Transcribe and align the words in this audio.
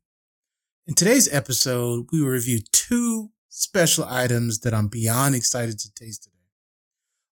In 0.88 0.94
today's 0.96 1.32
episode, 1.34 2.08
we 2.12 2.22
will 2.22 2.30
review 2.30 2.60
two 2.72 3.32
special 3.50 4.06
items 4.06 4.60
that 4.60 4.74
I'm 4.74 4.88
beyond 4.88 5.36
excited 5.36 5.78
to 5.80 5.94
taste 5.94 6.24
today. 6.24 6.36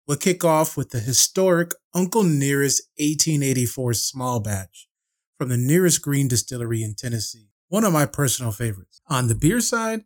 We'll 0.06 0.18
kick 0.18 0.44
off 0.44 0.76
with 0.76 0.90
the 0.90 1.00
historic 1.00 1.72
Uncle 1.94 2.24
Nearest 2.24 2.82
1884 2.98 3.94
small 3.94 4.40
batch 4.42 4.90
from 5.38 5.50
the 5.50 5.58
Nearest 5.58 6.02
Green 6.02 6.28
Distillery 6.28 6.84
in 6.84 6.96
Tennessee, 6.96 7.48
one 7.70 7.86
of 7.86 7.94
my 7.94 8.06
personal 8.06 8.52
favorites. 8.52 9.02
On 9.08 9.28
the 9.28 9.36
beer 9.36 9.62
side, 9.62 10.04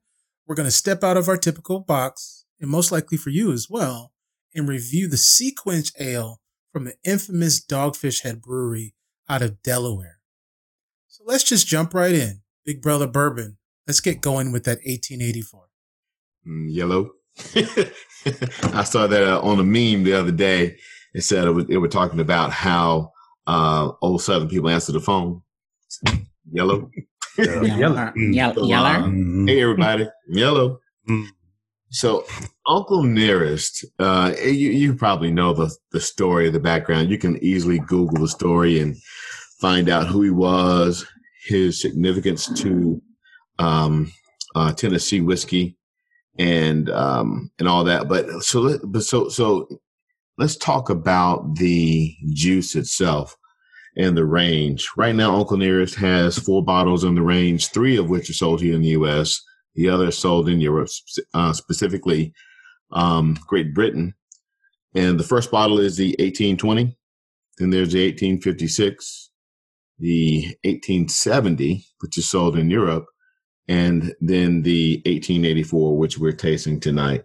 we're 0.48 0.56
going 0.56 0.68
to 0.68 0.72
step 0.72 1.04
out 1.04 1.18
of 1.18 1.28
our 1.28 1.38
typical 1.38 1.80
box, 1.80 2.46
and 2.60 2.70
most 2.70 2.92
likely 2.92 3.18
for 3.18 3.30
you 3.30 3.52
as 3.52 3.68
well, 3.70 4.12
and 4.54 4.68
review 4.68 5.08
the 5.08 5.16
SeaQuench 5.16 5.92
Ale 6.00 6.42
from 6.72 6.86
the 6.86 6.96
infamous 7.04 7.64
Dogfish 7.64 8.24
Head 8.24 8.42
Brewery 8.42 8.96
out 9.30 9.42
of 9.42 9.62
Delaware. 9.64 10.20
So 11.08 11.24
let's 11.26 11.44
just 11.44 11.68
jump 11.68 11.94
right 11.94 12.14
in. 12.14 12.42
Big 12.66 12.82
Brother 12.82 13.08
Bourbon, 13.08 13.58
let's 13.88 14.00
get 14.00 14.22
going 14.22 14.52
with 14.52 14.64
that 14.66 14.80
1884. 14.86 15.66
Mm, 16.48 16.74
yellow. 16.74 17.12
I 18.76 18.84
saw 18.84 19.08
that 19.08 19.24
uh, 19.24 19.42
on 19.42 19.60
a 19.60 19.64
meme 19.64 20.04
the 20.04 20.14
other 20.14 20.32
day. 20.32 20.78
It 21.14 21.22
said 21.22 21.46
it 21.46 21.52
was, 21.52 21.66
it 21.70 21.78
were 21.78 21.88
talking 21.88 22.20
about 22.20 22.52
how 22.52 23.12
uh, 23.48 23.92
old 24.02 24.22
Southern 24.22 24.50
people 24.50 24.70
answer 24.70 24.92
the 24.92 25.00
phone. 25.00 25.42
Yellow. 26.52 26.90
Yellow. 27.38 28.12
Yellow. 28.16 28.68
So, 28.68 28.74
uh, 28.74 29.10
hey 29.48 29.62
everybody, 29.62 30.10
yellow. 30.28 30.80
Mm. 31.10 31.28
So 31.90 32.26
Uncle 32.68 33.04
Nearest, 33.04 33.86
uh, 34.00 34.34
you 34.44 34.70
you 34.72 34.96
probably 34.96 35.32
know 35.32 35.54
the 35.54 35.76
the 35.92 36.00
story, 36.00 36.50
the 36.50 36.60
background. 36.60 37.10
You 37.10 37.18
can 37.18 37.38
easily 37.44 37.80
Google 37.80 38.20
the 38.20 38.28
story 38.28 38.80
and 38.80 38.96
find 39.60 39.90
out 39.90 40.08
who 40.08 40.22
he 40.22 40.30
was, 40.30 41.06
his 41.46 41.82
significance 41.82 42.48
to 42.62 43.02
um, 43.60 44.12
uh, 44.56 44.74
Tennessee 44.74 45.22
whiskey, 45.22 45.78
and 46.38 46.90
um, 46.90 47.52
and 47.60 47.68
all 47.68 47.84
that. 47.84 48.08
But 48.08 48.44
so 48.44 48.80
but 48.84 49.04
so 49.04 49.30
so 49.30 49.68
let's 50.38 50.56
talk 50.56 50.90
about 50.90 51.56
the 51.56 52.16
juice 52.34 52.76
itself 52.76 53.38
and 53.96 54.18
the 54.18 54.26
range. 54.26 54.88
Right 54.98 55.16
now, 55.16 55.36
Uncle 55.36 55.58
Nearest 55.58 55.96
has 55.96 56.38
four 56.38 56.64
bottles 56.64 57.04
in 57.04 57.16
the 57.16 57.22
range, 57.22 57.70
three 57.70 57.98
of 57.98 58.10
which 58.10 58.30
are 58.30 58.34
sold 58.34 58.62
here 58.62 58.76
in 58.76 58.82
the 58.82 58.90
U.S. 58.90 59.42
The 59.76 59.90
other 59.90 60.08
is 60.08 60.18
sold 60.18 60.50
in 60.50 60.62
Europe, 60.62 60.90
uh, 61.34 61.54
specifically 61.54 62.34
um, 62.92 63.38
Great 63.48 63.74
Britain. 63.74 64.14
And 64.96 65.20
the 65.20 65.24
first 65.24 65.52
bottle 65.52 65.80
is 65.80 65.98
the 65.98 66.10
1820. 66.20 66.96
Then 67.58 67.70
there's 67.70 67.94
the 67.94 68.06
1856, 68.06 69.30
the 70.00 70.46
1870, 70.64 71.86
which 72.00 72.18
is 72.18 72.30
sold 72.30 72.58
in 72.58 72.70
Europe, 72.70 73.06
and 73.68 74.14
then 74.20 74.64
the 74.64 74.98
1884, 75.06 75.98
which 75.98 76.18
we're 76.18 76.32
tasting 76.32 76.80
tonight. 76.80 77.24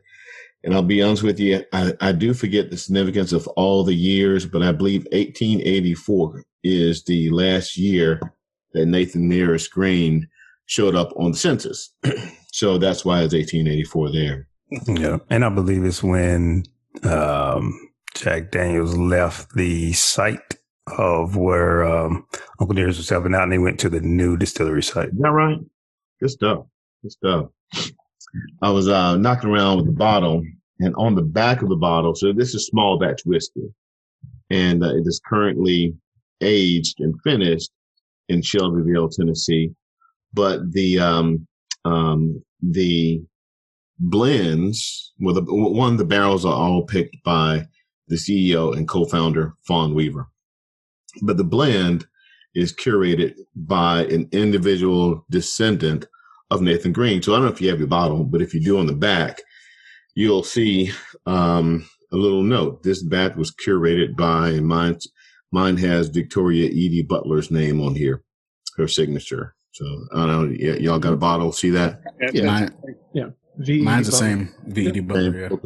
And 0.65 0.75
I'll 0.75 0.83
be 0.83 1.03
honest 1.03 1.23
with 1.23 1.39
you, 1.39 1.65
I, 1.73 1.95
I 2.01 2.13
do 2.13 2.35
forget 2.35 2.71
the 2.71 2.77
significance 2.77 3.33
of 3.33 3.47
all 3.49 3.85
the 3.85 3.95
years, 3.95 4.45
but 4.45 4.63
I 4.63 4.73
believe 4.73 5.07
1884 5.13 6.45
is 6.65 7.05
the 7.05 7.31
last 7.31 7.77
year 7.77 8.21
that 8.73 8.87
Nathan 8.87 9.29
Nearest 9.29 9.71
Green 9.71 10.29
showed 10.67 10.95
up 10.95 11.13
on 11.17 11.33
the 11.33 11.37
census. 11.37 11.93
so 12.53 12.79
that's 12.79 13.05
why 13.05 13.23
it's 13.23 13.35
1884 13.35 14.13
there. 14.13 14.49
Yeah. 14.87 15.19
And 15.31 15.45
I 15.45 15.49
believe 15.49 15.85
it's 15.85 16.03
when 16.03 16.65
um, 17.03 17.91
Jack 18.15 18.51
Daniels 18.51 18.97
left 18.97 19.55
the 19.55 19.93
site 19.93 20.57
of 20.97 21.37
where 21.37 21.85
um, 21.85 22.27
Uncle 22.61 22.75
Nearest 22.75 22.99
was 22.99 23.09
helping 23.09 23.35
out 23.35 23.45
and 23.45 23.53
they 23.53 23.59
went 23.59 23.81
to 23.81 23.89
the 23.89 24.01
new 24.01 24.37
distillery 24.37 24.83
site. 24.83 25.09
Is 25.09 25.19
that 25.19 25.31
right? 25.31 25.59
Good 26.21 26.31
stuff. 26.31 26.67
Good 27.03 27.13
stuff. 27.13 27.47
I 28.63 28.71
was 28.71 28.89
uh, 28.89 29.17
knocking 29.17 29.51
around 29.51 29.79
with 29.79 29.87
the 29.87 29.93
bottle, 29.93 30.43
and 30.81 30.95
on 30.97 31.15
the 31.15 31.23
back 31.23 31.63
of 31.63 31.69
the 31.69 31.77
bottle, 31.77 32.15
so 32.15 32.33
this 32.33 32.55
is 32.55 32.67
small 32.67 32.99
batch 32.99 33.23
whiskey, 33.25 33.73
and 34.51 34.83
uh, 34.83 34.95
it 34.95 35.07
is 35.07 35.21
currently 35.25 35.95
aged 36.41 36.97
and 37.01 37.15
finished 37.23 37.71
in 38.29 38.43
Shelbyville, 38.43 39.09
Tennessee. 39.09 39.71
But 40.33 40.73
the 40.73 40.99
um, 40.99 41.47
um, 41.85 42.43
the 42.63 43.23
blends, 43.99 45.13
well, 45.19 45.35
the, 45.35 45.43
one 45.43 45.97
the 45.97 46.05
barrels 46.05 46.45
are 46.45 46.55
all 46.55 46.85
picked 46.85 47.17
by 47.25 47.67
the 48.09 48.17
CEO 48.17 48.77
and 48.77 48.89
co-founder 48.89 49.55
Fawn 49.67 49.95
Weaver, 49.95 50.29
but 51.23 51.37
the 51.37 51.45
blend 51.45 52.07
is 52.55 52.75
curated 52.75 53.35
by 53.55 54.05
an 54.07 54.29
individual 54.33 55.25
descendant 55.31 56.07
of 56.51 56.63
Nathan 56.63 56.93
Green. 56.93 57.23
So 57.23 57.33
I 57.33 57.37
don't 57.37 57.47
know 57.47 57.53
if 57.53 57.61
you 57.61 57.69
have 57.71 57.79
your 57.79 57.89
bottle, 57.89 58.25
but 58.25 58.43
if 58.43 58.55
you 58.55 58.61
do 58.61 58.79
on 58.79 58.87
the 58.87 58.95
back, 58.95 59.43
you'll 60.15 60.43
see 60.43 60.91
um, 61.27 61.89
a 62.13 62.17
little 62.17 62.43
note. 62.43 62.83
This 62.83 63.03
batch 63.03 63.37
was 63.37 63.55
curated 63.55 64.17
by 64.17 64.61
mine. 64.61 64.99
Mine 65.53 65.77
has 65.79 66.09
Victoria 66.09 66.69
Eady 66.69 67.03
Butler's 67.03 67.51
name 67.51 67.81
on 67.81 67.95
here, 67.95 68.23
her 68.77 68.89
signature. 68.89 69.55
So 69.73 69.85
I 70.15 70.27
don't 70.27 70.51
know. 70.51 70.57
Y- 70.61 70.79
y'all 70.81 70.99
got 70.99 71.13
a 71.13 71.17
bottle? 71.17 71.53
See 71.53 71.71
that? 71.71 72.03
Yeah. 72.33 72.45
Mine, 72.45 72.75
Yeah. 73.15 73.29
mine's 73.83 74.07
the 74.07 74.13
same. 74.13 74.55
VD 74.69 75.07
Butler. 75.07 75.41
Yeah. 75.51 75.57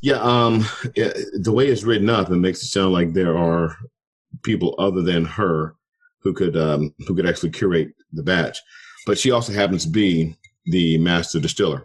Yeah. 0.00 0.20
Um, 0.20 0.64
yeah, 0.94 1.12
the 1.40 1.52
way 1.52 1.66
it's 1.68 1.82
written 1.84 2.08
up, 2.10 2.30
it 2.30 2.36
makes 2.36 2.62
it 2.62 2.66
sound 2.68 2.92
like 2.92 3.12
there 3.14 3.36
are 3.36 3.76
people 4.42 4.74
other 4.78 5.02
than 5.02 5.24
her 5.24 5.74
who 6.20 6.32
could 6.34 6.56
um, 6.56 6.94
who 7.06 7.14
could 7.14 7.26
actually 7.26 7.50
curate 7.50 7.90
the 8.12 8.22
batch, 8.22 8.58
but 9.06 9.18
she 9.18 9.30
also 9.30 9.52
happens 9.52 9.84
to 9.84 9.90
be 9.90 10.36
the 10.66 10.98
master 10.98 11.40
distiller. 11.40 11.84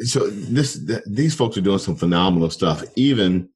So 0.00 0.28
this 0.28 0.84
th- 0.86 1.02
these 1.06 1.34
folks 1.34 1.56
are 1.56 1.62
doing 1.62 1.78
some 1.78 1.96
phenomenal 1.96 2.50
stuff. 2.50 2.84
Even, 2.96 3.48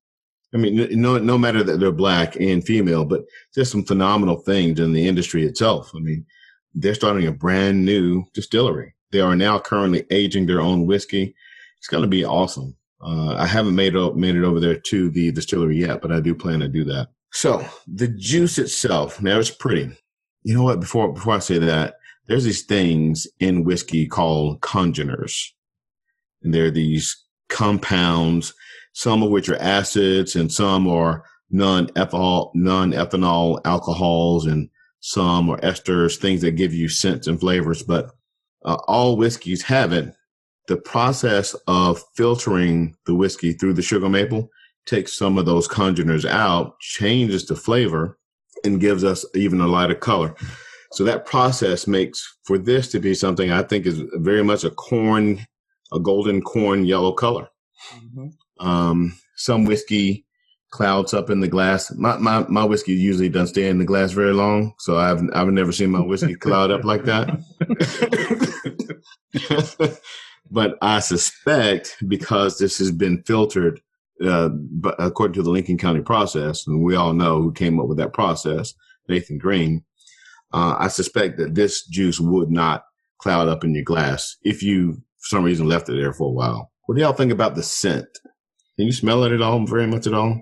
I 0.52 0.56
mean, 0.56 1.00
no 1.00 1.18
no 1.18 1.38
matter 1.38 1.62
that 1.62 1.78
they're 1.78 1.92
black 1.92 2.36
and 2.36 2.64
female, 2.64 3.04
but 3.04 3.24
just 3.54 3.70
some 3.70 3.84
phenomenal 3.84 4.36
things 4.36 4.80
in 4.80 4.92
the 4.92 5.06
industry 5.06 5.44
itself. 5.44 5.92
I 5.94 6.00
mean, 6.00 6.26
they're 6.74 6.94
starting 6.94 7.26
a 7.26 7.32
brand 7.32 7.84
new 7.84 8.24
distillery. 8.34 8.94
They 9.12 9.20
are 9.20 9.36
now 9.36 9.58
currently 9.58 10.04
aging 10.10 10.46
their 10.46 10.60
own 10.60 10.86
whiskey. 10.86 11.34
It's 11.78 11.88
going 11.88 12.02
to 12.02 12.08
be 12.08 12.24
awesome. 12.24 12.76
Uh, 13.00 13.34
I 13.36 13.46
haven't 13.46 13.74
made 13.74 13.94
it, 13.94 14.16
made 14.16 14.36
it 14.36 14.44
over 14.44 14.60
there 14.60 14.76
to 14.76 15.10
the 15.10 15.32
distillery 15.32 15.78
yet, 15.78 16.02
but 16.02 16.12
I 16.12 16.20
do 16.20 16.34
plan 16.34 16.60
to 16.60 16.68
do 16.68 16.84
that. 16.84 17.08
So 17.32 17.64
the 17.86 18.08
juice 18.08 18.58
itself, 18.58 19.22
now 19.22 19.38
it's 19.38 19.50
pretty. 19.50 19.96
You 20.42 20.54
know 20.54 20.64
what? 20.64 20.80
Before 20.80 21.12
before 21.12 21.34
I 21.34 21.38
say 21.38 21.58
that, 21.58 21.94
there's 22.26 22.44
these 22.44 22.62
things 22.62 23.26
in 23.38 23.64
whiskey 23.64 24.06
called 24.06 24.60
congeners, 24.60 25.52
and 26.42 26.52
they're 26.52 26.70
these 26.70 27.24
compounds, 27.48 28.54
some 28.92 29.22
of 29.22 29.30
which 29.30 29.48
are 29.48 29.60
acids, 29.60 30.36
and 30.36 30.52
some 30.52 30.88
are 30.88 31.24
non-ethanol 31.50 32.50
non-ethanol 32.54 33.60
alcohols, 33.64 34.46
and 34.46 34.68
some 35.00 35.50
are 35.50 35.60
esters, 35.60 36.16
things 36.16 36.42
that 36.42 36.52
give 36.52 36.74
you 36.74 36.88
scents 36.88 37.26
and 37.26 37.40
flavors. 37.40 37.82
But 37.82 38.10
uh, 38.64 38.76
all 38.86 39.16
whiskeys 39.16 39.62
have 39.62 39.92
it. 39.92 40.14
The 40.68 40.76
process 40.76 41.54
of 41.66 42.02
filtering 42.14 42.94
the 43.06 43.14
whiskey 43.14 43.52
through 43.52 43.74
the 43.74 43.82
sugar 43.82 44.08
maple 44.08 44.50
takes 44.86 45.16
some 45.16 45.38
of 45.38 45.46
those 45.46 45.66
congeners 45.66 46.24
out, 46.24 46.78
changes 46.80 47.46
the 47.46 47.56
flavor, 47.56 48.18
and 48.64 48.80
gives 48.80 49.04
us 49.04 49.24
even 49.34 49.60
a 49.60 49.66
lighter 49.66 49.94
color. 49.94 50.34
So 50.92 51.04
that 51.04 51.24
process 51.26 51.86
makes 51.86 52.36
for 52.44 52.58
this 52.58 52.88
to 52.88 52.98
be 52.98 53.14
something 53.14 53.50
I 53.50 53.62
think 53.62 53.86
is 53.86 54.02
very 54.14 54.42
much 54.42 54.64
a 54.64 54.70
corn, 54.70 55.46
a 55.92 56.00
golden 56.00 56.42
corn 56.42 56.84
yellow 56.84 57.12
color. 57.12 57.48
Um, 58.60 59.18
some 59.36 59.64
whiskey 59.64 60.24
clouds 60.70 61.12
up 61.12 61.30
in 61.30 61.40
the 61.40 61.48
glass. 61.48 61.92
My, 61.96 62.16
my, 62.16 62.46
my 62.48 62.64
whiskey 62.64 62.92
usually 62.92 63.28
doesn't 63.28 63.48
stay 63.48 63.68
in 63.68 63.78
the 63.78 63.84
glass 63.84 64.12
very 64.12 64.32
long. 64.32 64.74
So 64.78 64.96
I've, 64.96 65.22
I've 65.34 65.48
never 65.48 65.72
seen 65.72 65.90
my 65.90 66.00
whiskey 66.00 66.34
cloud 66.36 66.70
up 66.70 66.84
like 66.84 67.04
that. 67.04 67.28
but 70.50 70.78
I 70.80 71.00
suspect 71.00 71.96
because 72.06 72.58
this 72.58 72.78
has 72.78 72.92
been 72.92 73.22
filtered, 73.24 73.80
uh, 74.24 74.50
according 74.98 75.34
to 75.34 75.42
the 75.42 75.50
Lincoln 75.50 75.78
County 75.78 76.02
process, 76.02 76.66
and 76.66 76.82
we 76.82 76.94
all 76.94 77.12
know 77.12 77.42
who 77.42 77.52
came 77.52 77.80
up 77.80 77.86
with 77.86 77.98
that 77.98 78.12
process, 78.12 78.74
Nathan 79.08 79.38
Green. 79.38 79.84
Uh, 80.52 80.76
I 80.78 80.88
suspect 80.88 81.38
that 81.38 81.54
this 81.54 81.86
juice 81.86 82.20
would 82.20 82.50
not 82.50 82.84
cloud 83.18 83.48
up 83.48 83.64
in 83.64 83.74
your 83.74 83.84
glass 83.84 84.36
if 84.42 84.62
you, 84.62 84.94
for 85.18 85.28
some 85.28 85.44
reason, 85.44 85.68
left 85.68 85.88
it 85.88 85.94
there 85.94 86.12
for 86.12 86.28
a 86.28 86.32
while. 86.32 86.70
What 86.86 86.96
do 86.96 87.02
y'all 87.02 87.12
think 87.12 87.32
about 87.32 87.54
the 87.54 87.62
scent? 87.62 88.08
Can 88.80 88.86
you 88.86 88.94
smell 88.94 89.24
it 89.24 89.32
at 89.32 89.42
all? 89.42 89.66
Very 89.66 89.86
much 89.86 90.06
at 90.06 90.14
all? 90.14 90.40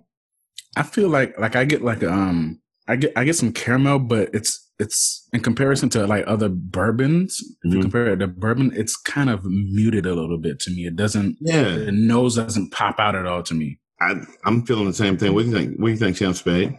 I 0.77 0.85
feel 0.85 1.09
like 1.09 1.37
like 1.41 1.57
I 1.57 1.65
get 1.65 1.83
like 1.83 2.05
um 2.05 2.61
I 2.87 2.95
get 2.95 3.13
I 3.17 3.25
get 3.25 3.35
some 3.35 3.53
caramel, 3.53 3.99
but 3.99 4.31
it's 4.33 4.65
it's 4.79 5.27
in 5.33 5.41
comparison 5.41 5.89
to 5.89 6.07
like 6.07 6.23
other 6.29 6.49
bourbons. 6.49 7.41
If 7.41 7.49
you 7.65 7.71
mm-hmm. 7.71 7.81
compare 7.81 8.07
it 8.13 8.19
to 8.19 8.29
bourbon, 8.29 8.71
it's 8.77 8.97
kind 8.97 9.29
of 9.29 9.45
muted 9.45 10.07
a 10.07 10.15
little 10.15 10.39
bit 10.39 10.61
to 10.61 10.71
me. 10.71 10.87
It 10.87 10.95
doesn't. 10.95 11.39
Yeah. 11.41 11.79
The 11.79 11.91
nose 11.91 12.37
doesn't 12.37 12.71
pop 12.71 13.01
out 13.01 13.17
at 13.17 13.27
all 13.27 13.43
to 13.43 13.55
me. 13.55 13.81
I, 14.01 14.15
am 14.47 14.65
feeling 14.65 14.87
the 14.87 14.93
same 14.93 15.19
thing. 15.19 15.35
What 15.35 15.43
do 15.43 15.49
you 15.49 15.57
think? 15.57 15.81
What 15.81 15.87
do 15.87 15.91
you 15.91 15.99
think, 15.99 16.17
Champ 16.17 16.37
Spade? 16.37 16.77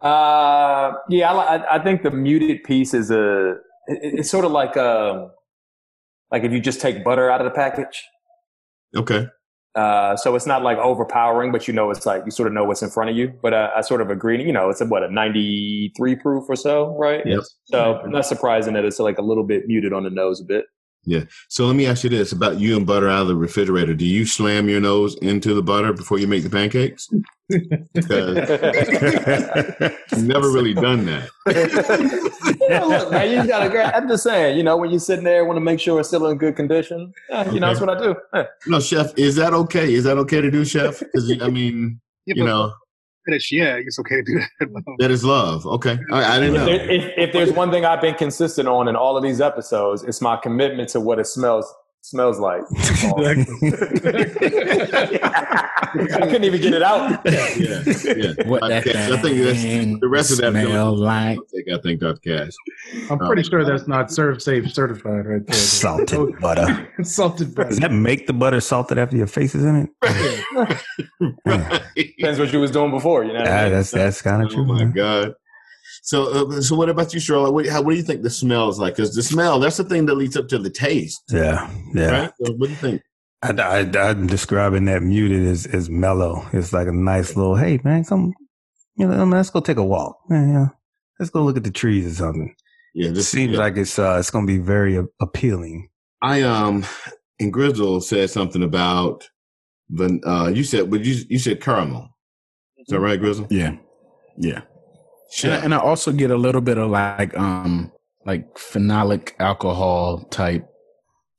Uh, 0.00 0.92
yeah, 1.08 1.32
I, 1.32 1.74
I 1.74 1.82
think 1.82 2.04
the 2.04 2.12
muted 2.12 2.62
piece 2.62 2.94
is 2.94 3.10
a. 3.10 3.54
It, 3.88 3.98
it's 4.20 4.30
sort 4.30 4.44
of 4.44 4.52
like 4.52 4.76
um, 4.76 5.32
like 6.30 6.44
if 6.44 6.52
you 6.52 6.60
just 6.60 6.80
take 6.80 7.02
butter 7.02 7.28
out 7.28 7.40
of 7.40 7.46
the 7.46 7.50
package. 7.50 8.04
Okay. 8.94 9.26
Uh, 9.74 10.16
so 10.16 10.34
it's 10.34 10.46
not 10.46 10.62
like 10.62 10.76
overpowering, 10.78 11.50
but 11.50 11.66
you 11.66 11.72
know, 11.72 11.90
it's 11.90 12.04
like 12.04 12.24
you 12.24 12.30
sort 12.30 12.46
of 12.46 12.52
know 12.52 12.64
what's 12.64 12.82
in 12.82 12.90
front 12.90 13.10
of 13.10 13.16
you. 13.16 13.32
But 13.42 13.54
uh, 13.54 13.70
I 13.74 13.80
sort 13.80 14.00
of 14.00 14.10
agree. 14.10 14.44
You 14.44 14.52
know, 14.52 14.68
it's 14.68 14.80
a, 14.80 14.86
what 14.86 15.02
a 15.02 15.10
ninety 15.10 15.92
three 15.96 16.14
proof 16.14 16.44
or 16.48 16.56
so, 16.56 16.96
right? 16.98 17.24
Yep. 17.24 17.40
So 17.64 18.02
not 18.06 18.26
surprising 18.26 18.74
that 18.74 18.84
it's 18.84 18.98
like 18.98 19.18
a 19.18 19.22
little 19.22 19.44
bit 19.44 19.66
muted 19.66 19.92
on 19.92 20.04
the 20.04 20.10
nose 20.10 20.40
a 20.40 20.44
bit. 20.44 20.66
Yeah. 21.04 21.24
So 21.48 21.66
let 21.66 21.74
me 21.74 21.86
ask 21.86 22.04
you 22.04 22.10
this 22.10 22.32
about 22.32 22.60
you 22.60 22.76
and 22.76 22.86
butter 22.86 23.08
out 23.08 23.22
of 23.22 23.28
the 23.28 23.34
refrigerator. 23.34 23.94
Do 23.94 24.06
you 24.06 24.24
slam 24.24 24.68
your 24.68 24.80
nose 24.80 25.16
into 25.16 25.52
the 25.52 25.62
butter 25.62 25.92
before 25.92 26.18
you 26.18 26.28
make 26.28 26.44
the 26.44 26.50
pancakes? 26.50 27.08
I've 30.12 30.22
never 30.22 30.50
really 30.50 30.74
done 30.74 31.06
that. 31.06 31.28
look, 32.80 33.10
man, 33.10 33.30
you 33.30 33.48
gotta. 33.48 33.96
I'm 33.96 34.08
just 34.08 34.22
saying, 34.22 34.56
you 34.56 34.62
know, 34.62 34.76
when 34.76 34.90
you're 34.90 35.00
sitting 35.00 35.24
there, 35.24 35.44
want 35.44 35.56
to 35.56 35.60
make 35.60 35.80
sure 35.80 35.98
it's 36.00 36.08
still 36.08 36.26
in 36.26 36.38
good 36.38 36.56
condition. 36.56 37.12
Yeah, 37.28 37.50
you 37.50 37.60
know, 37.60 37.68
that's 37.68 37.80
what 37.80 37.90
I 37.90 37.98
do. 37.98 38.16
No, 38.66 38.80
chef, 38.80 39.16
is 39.18 39.36
that 39.36 39.52
okay? 39.54 39.92
Is 39.92 40.04
that 40.04 40.18
okay 40.18 40.40
to 40.40 40.50
do, 40.50 40.64
chef? 40.64 41.00
Because 41.00 41.30
I 41.40 41.48
mean, 41.48 42.00
yeah, 42.26 42.34
you 42.36 42.44
know 42.44 42.72
finish, 43.24 43.52
yeah, 43.52 43.76
it's 43.76 43.98
okay 43.98 44.16
to 44.16 44.22
do 44.22 44.38
that. 44.38 44.84
that 44.98 45.10
is 45.10 45.24
love. 45.24 45.66
Okay. 45.66 45.98
I, 46.10 46.36
I 46.36 46.40
didn't 46.40 46.54
know. 46.54 46.66
If, 46.66 47.12
if, 47.16 47.32
there's 47.32 47.52
one 47.52 47.70
thing 47.70 47.84
I've 47.84 48.00
been 48.00 48.14
consistent 48.14 48.68
on 48.68 48.88
in 48.88 48.96
all 48.96 49.16
of 49.16 49.22
these 49.22 49.40
episodes, 49.40 50.02
it's 50.02 50.20
my 50.20 50.36
commitment 50.36 50.88
to 50.90 51.00
what 51.00 51.18
it 51.18 51.26
smells 51.26 51.72
smells 52.02 52.38
like. 52.38 52.62
I 55.94 56.26
couldn't 56.26 56.44
even 56.44 56.60
get 56.60 56.74
it 56.74 56.82
out. 56.82 57.20
Yeah, 57.24 57.82
yeah. 58.14 58.32
What 58.46 58.62
I, 58.64 58.80
that 58.80 59.12
I 59.12 59.16
think 59.20 59.38
that's 59.38 59.62
the 60.00 60.08
rest 60.08 60.32
of 60.32 60.38
that 60.38 60.52
smell 60.52 60.96
like. 60.96 61.38
I 61.38 61.42
think, 61.50 61.68
I 61.68 61.78
think 61.80 62.00
Dr. 62.00 62.20
Cash. 62.20 62.52
I'm 63.10 63.18
pretty 63.18 63.42
um, 63.42 63.48
sure 63.48 63.64
that's 63.64 63.86
not 63.86 64.08
ServSafe 64.08 64.72
certified 64.72 65.26
right 65.26 65.46
there. 65.46 65.56
Salted 65.56 66.38
butter. 66.40 66.88
salted 67.02 67.54
butter. 67.54 67.70
Does 67.70 67.80
that 67.80 67.92
make 67.92 68.26
the 68.26 68.32
butter 68.32 68.60
salted 68.60 68.98
after 68.98 69.16
your 69.16 69.26
face 69.26 69.54
is 69.54 69.64
in 69.64 69.76
it? 69.76 69.90
right. 71.44 71.82
Depends 71.96 72.38
what 72.38 72.52
you 72.52 72.60
was 72.60 72.70
doing 72.70 72.90
before. 72.90 73.24
You 73.24 73.32
know. 73.34 73.40
Yeah, 73.40 73.68
that's 73.68 73.90
that's 73.90 74.22
kind 74.22 74.42
of 74.42 74.48
oh 74.50 74.54
true. 74.54 74.62
Oh 74.62 74.66
my 74.66 74.84
man. 74.84 74.92
god. 74.92 75.34
So, 76.04 76.50
uh, 76.50 76.60
so 76.60 76.74
what 76.74 76.88
about 76.88 77.14
you, 77.14 77.20
Charlotte? 77.20 77.52
What, 77.52 77.66
how, 77.66 77.80
what 77.80 77.92
do 77.92 77.96
you 77.96 78.02
think 78.02 78.22
the 78.22 78.30
smell 78.30 78.68
is 78.68 78.78
like? 78.78 78.96
Because 78.96 79.14
the 79.14 79.22
smell—that's 79.22 79.76
the 79.76 79.84
thing 79.84 80.06
that 80.06 80.16
leads 80.16 80.36
up 80.36 80.48
to 80.48 80.58
the 80.58 80.68
taste. 80.68 81.22
Yeah, 81.30 81.70
yeah. 81.94 82.10
Right? 82.10 82.32
So 82.42 82.52
what 82.54 82.66
do 82.66 82.70
you 82.70 82.76
think? 82.76 83.02
I, 83.42 83.52
I, 83.52 84.10
I'm 84.10 84.26
describing 84.26 84.84
that 84.86 85.02
muted 85.02 85.46
as, 85.46 85.64
as 85.66 85.88
mellow. 85.88 86.44
It's 86.52 86.72
like 86.72 86.88
a 86.88 86.92
nice 86.92 87.36
little, 87.36 87.56
hey 87.56 87.80
man, 87.84 88.04
come, 88.04 88.34
you 88.96 89.06
know, 89.06 89.24
let's 89.24 89.50
go 89.50 89.60
take 89.60 89.76
a 89.76 89.84
walk. 89.84 90.18
Yeah, 90.28 90.46
yeah. 90.46 90.66
Let's 91.20 91.30
go 91.30 91.44
look 91.44 91.56
at 91.56 91.64
the 91.64 91.70
trees 91.70 92.06
or 92.06 92.14
something. 92.14 92.54
Yeah, 92.94 93.10
this 93.10 93.28
seems 93.28 93.52
yeah. 93.52 93.58
like 93.58 93.76
it's 93.76 93.96
uh, 93.96 94.16
it's 94.18 94.30
going 94.30 94.46
to 94.46 94.52
be 94.52 94.58
very 94.58 95.00
appealing. 95.20 95.88
I 96.20 96.42
um, 96.42 96.84
and 97.38 97.52
Grizzle 97.52 98.00
said 98.00 98.28
something 98.30 98.62
about 98.62 99.28
the 99.88 100.20
uh, 100.26 100.48
you 100.48 100.64
said, 100.64 100.90
but 100.90 101.04
you 101.04 101.24
you 101.28 101.38
said 101.38 101.60
caramel. 101.60 102.08
Is 102.78 102.88
that 102.88 102.98
right, 102.98 103.20
Grizzle? 103.20 103.46
Yeah, 103.50 103.76
yeah. 104.36 104.62
Sure. 105.32 105.52
And, 105.52 105.64
and, 105.64 105.74
I 105.74 105.78
also 105.78 106.12
get 106.12 106.30
a 106.30 106.36
little 106.36 106.60
bit 106.60 106.76
of 106.76 106.90
like 106.90 107.36
um 107.38 107.90
like 108.26 108.54
phenolic 108.54 109.32
alcohol 109.38 110.24
type 110.24 110.68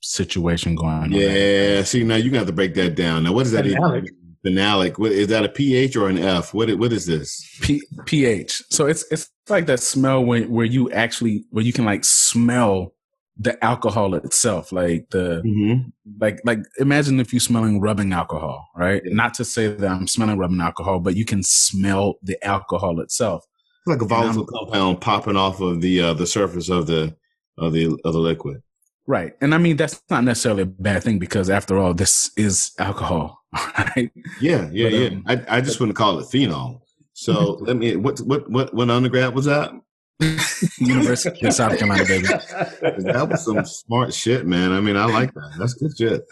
situation 0.01 0.75
going 0.75 0.89
on. 0.89 1.11
Yeah. 1.11 1.83
See, 1.83 2.03
now 2.03 2.15
you 2.15 2.29
got 2.29 2.33
to 2.33 2.39
have 2.39 2.47
to 2.47 2.53
break 2.53 2.73
that 2.75 2.95
down. 2.95 3.23
Now, 3.23 3.33
what 3.33 3.45
is 3.45 3.51
that? 3.51 3.65
Phenolic. 3.65 4.07
Phenolic. 4.45 4.97
What, 4.97 5.11
is 5.11 5.27
that 5.27 5.45
a 5.45 5.49
pH 5.49 5.95
or 5.95 6.09
an 6.09 6.17
F? 6.17 6.53
What 6.53 6.73
what 6.77 6.91
is 6.91 7.05
this? 7.05 7.47
P, 7.61 7.81
pH. 8.05 8.63
So 8.71 8.87
it's 8.87 9.05
it's 9.11 9.29
like 9.47 9.67
that 9.67 9.79
smell 9.79 10.23
when 10.25 10.49
where 10.49 10.65
you 10.65 10.91
actually 10.91 11.45
where 11.51 11.63
you 11.63 11.71
can 11.71 11.85
like 11.85 12.03
smell 12.03 12.93
the 13.37 13.63
alcohol 13.63 14.15
itself, 14.15 14.71
like 14.71 15.07
the 15.11 15.41
mm-hmm. 15.45 15.89
like 16.19 16.39
like 16.43 16.59
imagine 16.79 17.19
if 17.19 17.31
you're 17.31 17.39
smelling 17.39 17.79
rubbing 17.79 18.11
alcohol, 18.11 18.69
right? 18.75 19.01
Yeah. 19.05 19.13
Not 19.13 19.33
to 19.35 19.45
say 19.45 19.67
that 19.67 19.89
I'm 19.89 20.07
smelling 20.07 20.37
rubbing 20.37 20.61
alcohol, 20.61 20.99
but 20.99 21.15
you 21.15 21.25
can 21.25 21.43
smell 21.43 22.15
the 22.21 22.43
alcohol 22.45 22.99
itself. 22.99 23.45
It's 23.85 23.89
like 23.89 24.01
a 24.01 24.05
volatile 24.05 24.45
compound 24.45 25.01
popping 25.01 25.35
off 25.35 25.59
of 25.59 25.81
the 25.81 25.99
uh, 25.99 26.13
the 26.13 26.25
surface 26.25 26.69
of 26.69 26.87
the 26.87 27.13
of 27.57 27.73
the 27.73 27.87
of 28.05 28.13
the 28.13 28.19
liquid. 28.19 28.63
Right, 29.07 29.33
and 29.41 29.53
I 29.53 29.57
mean 29.57 29.75
that's 29.75 30.01
not 30.09 30.23
necessarily 30.23 30.63
a 30.63 30.67
bad 30.67 31.03
thing 31.03 31.19
because 31.19 31.49
after 31.49 31.77
all, 31.77 31.93
this 31.93 32.31
is 32.37 32.71
alcohol, 32.79 33.43
right? 33.77 34.09
Yeah, 34.39 34.69
yeah, 34.71 34.89
but, 34.89 34.93
yeah. 34.93 35.07
Um, 35.07 35.23
I 35.27 35.57
I 35.57 35.61
just 35.61 35.81
wouldn't 35.81 35.97
call 35.97 36.17
it 36.19 36.27
phenol. 36.27 36.85
So 37.11 37.57
let 37.59 37.75
me 37.75 37.97
what 37.97 38.19
what 38.19 38.49
what 38.49 38.73
what 38.73 38.89
undergrad 38.89 39.35
was 39.35 39.43
that? 39.45 39.73
University 40.77 41.45
of 41.45 41.53
South 41.53 41.77
Carolina, 41.77 42.05
baby. 42.05 42.27
That 42.27 43.27
was 43.29 43.43
some 43.43 43.65
smart 43.65 44.13
shit, 44.13 44.45
man. 44.45 44.71
I 44.71 44.79
mean, 44.79 44.95
I 44.95 45.03
like 45.03 45.33
that. 45.33 45.55
That's 45.59 45.73
good 45.73 45.91
shit. 45.97 46.23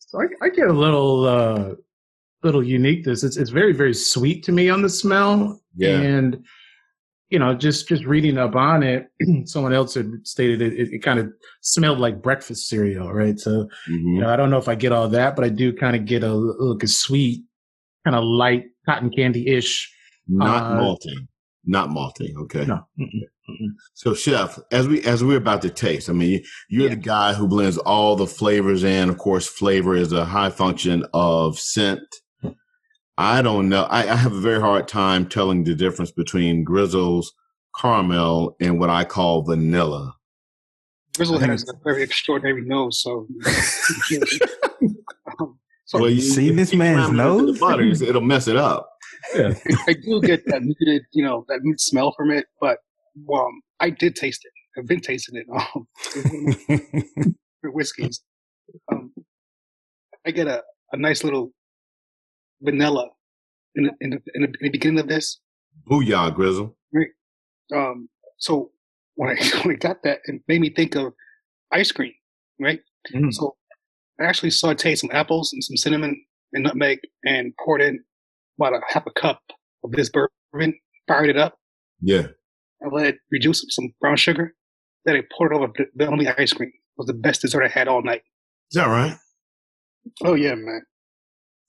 so 0.00 0.20
I, 0.20 0.24
I, 0.42 0.48
get 0.48 0.66
a 0.66 0.72
little 0.72 1.24
uh, 1.24 1.74
little 2.42 2.62
uniqueness. 2.62 3.24
It's 3.24 3.36
it's 3.36 3.50
very 3.50 3.72
very 3.72 3.94
sweet 3.94 4.42
to 4.44 4.52
me 4.52 4.68
on 4.68 4.82
the 4.82 4.88
smell. 4.88 5.60
Yeah. 5.76 6.00
And 6.00 6.44
you 7.32 7.38
know, 7.38 7.54
just 7.54 7.88
just 7.88 8.04
reading 8.04 8.36
up 8.36 8.54
on 8.54 8.82
it, 8.82 9.08
someone 9.46 9.72
else 9.72 9.94
had 9.94 10.10
stated 10.24 10.60
it, 10.60 10.74
it, 10.74 10.92
it 10.92 10.98
kind 11.02 11.18
of 11.18 11.32
smelled 11.62 11.98
like 11.98 12.20
breakfast 12.20 12.68
cereal, 12.68 13.10
right? 13.10 13.40
So, 13.40 13.68
mm-hmm. 13.88 14.08
you 14.08 14.20
know, 14.20 14.28
I 14.28 14.36
don't 14.36 14.50
know 14.50 14.58
if 14.58 14.68
I 14.68 14.74
get 14.74 14.92
all 14.92 15.08
that, 15.08 15.34
but 15.34 15.44
I 15.44 15.48
do 15.48 15.72
kind 15.72 15.96
of 15.96 16.04
get 16.04 16.22
a 16.22 16.34
look 16.34 16.82
a 16.82 16.88
sweet, 16.88 17.42
kind 18.04 18.14
of 18.14 18.22
light 18.22 18.64
cotton 18.84 19.10
candy 19.10 19.48
ish. 19.48 19.90
Not 20.28 20.72
uh, 20.72 20.82
malting, 20.82 21.26
not 21.64 21.88
malting. 21.88 22.36
Okay. 22.36 22.66
No. 22.66 22.86
Mm-mm. 23.00 23.70
So, 23.94 24.12
chef, 24.14 24.58
as 24.70 24.86
we 24.86 25.02
as 25.02 25.24
we're 25.24 25.38
about 25.38 25.62
to 25.62 25.70
taste, 25.70 26.10
I 26.10 26.12
mean, 26.12 26.44
you're 26.68 26.84
yeah. 26.84 26.90
the 26.90 26.96
guy 26.96 27.32
who 27.32 27.48
blends 27.48 27.78
all 27.78 28.14
the 28.14 28.26
flavors 28.26 28.84
in. 28.84 29.08
Of 29.08 29.16
course, 29.16 29.46
flavor 29.46 29.96
is 29.96 30.12
a 30.12 30.26
high 30.26 30.50
function 30.50 31.06
of 31.14 31.58
scent 31.58 32.02
I 33.18 33.42
don't 33.42 33.68
know. 33.68 33.84
I, 33.84 34.00
I, 34.10 34.16
have 34.16 34.32
a 34.32 34.40
very 34.40 34.60
hard 34.60 34.88
time 34.88 35.28
telling 35.28 35.64
the 35.64 35.74
difference 35.74 36.10
between 36.10 36.64
Grizzle's 36.64 37.34
caramel 37.78 38.56
and 38.60 38.80
what 38.80 38.88
I 38.90 39.04
call 39.04 39.42
vanilla. 39.42 40.14
Grizzle 41.16 41.38
has 41.38 41.68
a 41.68 41.74
very 41.84 42.02
extraordinary 42.02 42.62
nose, 42.62 43.02
so. 43.02 43.26
um, 45.38 45.58
so 45.84 46.00
well, 46.00 46.10
you 46.10 46.22
see 46.22 46.50
this 46.50 46.74
man's 46.74 47.10
nose? 47.10 47.58
Butter, 47.58 47.82
it'll 47.82 48.22
mess 48.22 48.48
it 48.48 48.56
up. 48.56 48.88
Yeah. 49.34 49.54
I 49.86 49.92
do 49.92 50.20
get 50.22 50.46
that 50.46 50.62
muted, 50.62 51.02
you 51.12 51.22
know, 51.22 51.44
that 51.48 51.60
muted 51.62 51.80
smell 51.80 52.12
from 52.16 52.30
it, 52.30 52.46
but 52.60 52.78
um, 53.32 53.60
I 53.80 53.90
did 53.90 54.16
taste 54.16 54.44
it. 54.44 54.52
I've 54.78 54.86
been 54.86 55.00
tasting 55.00 55.36
it 55.36 55.46
um, 55.54 57.36
for 57.60 57.70
whiskeys. 57.72 58.22
Um, 58.90 59.12
I 60.26 60.30
get 60.30 60.46
a, 60.46 60.62
a 60.92 60.96
nice 60.96 61.24
little 61.24 61.52
vanilla 62.62 63.08
in 63.74 63.84
the, 63.84 63.90
in 64.00 64.10
the, 64.10 64.22
in 64.34 64.42
the, 64.42 64.48
in 64.48 64.54
the 64.60 64.70
beginning 64.70 65.00
of 65.00 65.08
this. 65.08 65.40
Booyah, 65.90 66.34
Grizzle. 66.34 66.76
Right. 66.92 67.08
Um, 67.74 68.08
so 68.38 68.70
when 69.14 69.30
I, 69.30 69.58
when 69.62 69.74
I 69.74 69.78
got 69.78 70.02
that, 70.04 70.20
it 70.24 70.42
made 70.48 70.60
me 70.60 70.70
think 70.70 70.94
of 70.94 71.12
ice 71.72 71.92
cream, 71.92 72.12
right? 72.60 72.80
Mm. 73.14 73.32
So 73.32 73.56
I 74.20 74.24
actually 74.24 74.50
sauteed 74.50 74.98
some 74.98 75.10
apples 75.12 75.52
and 75.52 75.62
some 75.64 75.76
cinnamon 75.76 76.24
and 76.52 76.64
nutmeg 76.64 77.00
and 77.24 77.52
poured 77.64 77.80
in 77.80 78.02
about 78.58 78.74
a 78.74 78.80
half 78.88 79.06
a 79.06 79.10
cup 79.10 79.40
of 79.84 79.92
this 79.92 80.10
bourbon, 80.10 80.74
fired 81.08 81.30
it 81.30 81.36
up. 81.36 81.58
Yeah. 82.00 82.28
I 82.84 82.88
let 82.88 83.06
it 83.06 83.16
reduce 83.30 83.64
some 83.70 83.92
brown 84.00 84.16
sugar. 84.16 84.54
Then 85.04 85.16
I 85.16 85.22
poured 85.36 85.52
it 85.52 85.56
over 85.56 85.72
the 85.94 86.06
only 86.06 86.28
ice 86.28 86.52
cream. 86.52 86.68
It 86.68 86.98
was 86.98 87.06
the 87.06 87.14
best 87.14 87.40
dessert 87.40 87.64
I 87.64 87.68
had 87.68 87.88
all 87.88 88.02
night. 88.02 88.22
Is 88.70 88.80
that 88.80 88.86
right? 88.86 89.16
Oh 90.24 90.34
yeah, 90.34 90.54
man. 90.54 90.82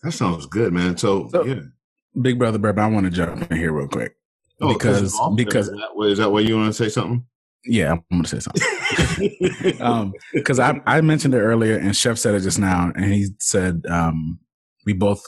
That 0.04 0.12
sounds 0.12 0.46
good, 0.46 0.74
man. 0.74 0.98
So, 0.98 1.30
so 1.30 1.46
yeah. 1.46 1.62
Big 2.22 2.38
brother 2.38 2.60
Bourbon, 2.60 2.84
I 2.84 2.88
want 2.88 3.06
to 3.06 3.12
jump 3.12 3.50
in 3.50 3.58
here 3.58 3.72
real 3.72 3.88
quick. 3.88 4.16
Oh, 4.62 4.74
because 4.74 5.20
because 5.36 5.70
is 5.70 5.74
that, 5.74 6.06
is 6.08 6.18
that 6.20 6.32
why 6.32 6.42
you 6.42 6.58
want 6.58 6.74
to 6.74 6.74
say 6.74 6.90
something? 6.90 7.26
Yeah, 7.66 7.94
I'm 7.94 8.04
going 8.12 8.24
to 8.24 8.30
say 8.30 8.40
something. 8.40 9.82
um, 9.82 10.14
because 10.34 10.60
I 10.60 10.82
I 10.86 11.02
mentioned 11.02 11.34
it 11.34 11.40
earlier, 11.40 11.78
and 11.78 11.96
Chef 11.96 12.18
said 12.18 12.36
it 12.36 12.42
just 12.42 12.60
now, 12.60 12.92
and 12.96 13.06
he 13.06 13.30
said 13.40 13.84
um, 13.90 14.40
we 14.86 14.94
both. 14.94 15.24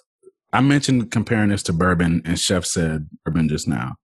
I 0.53 0.61
mentioned 0.61 1.11
comparing 1.11 1.49
this 1.49 1.63
to 1.63 1.73
bourbon, 1.73 2.21
and 2.23 2.37
Chef 2.37 2.65
said 2.65 3.09
bourbon 3.23 3.49
just 3.49 3.67
now. 3.67 3.95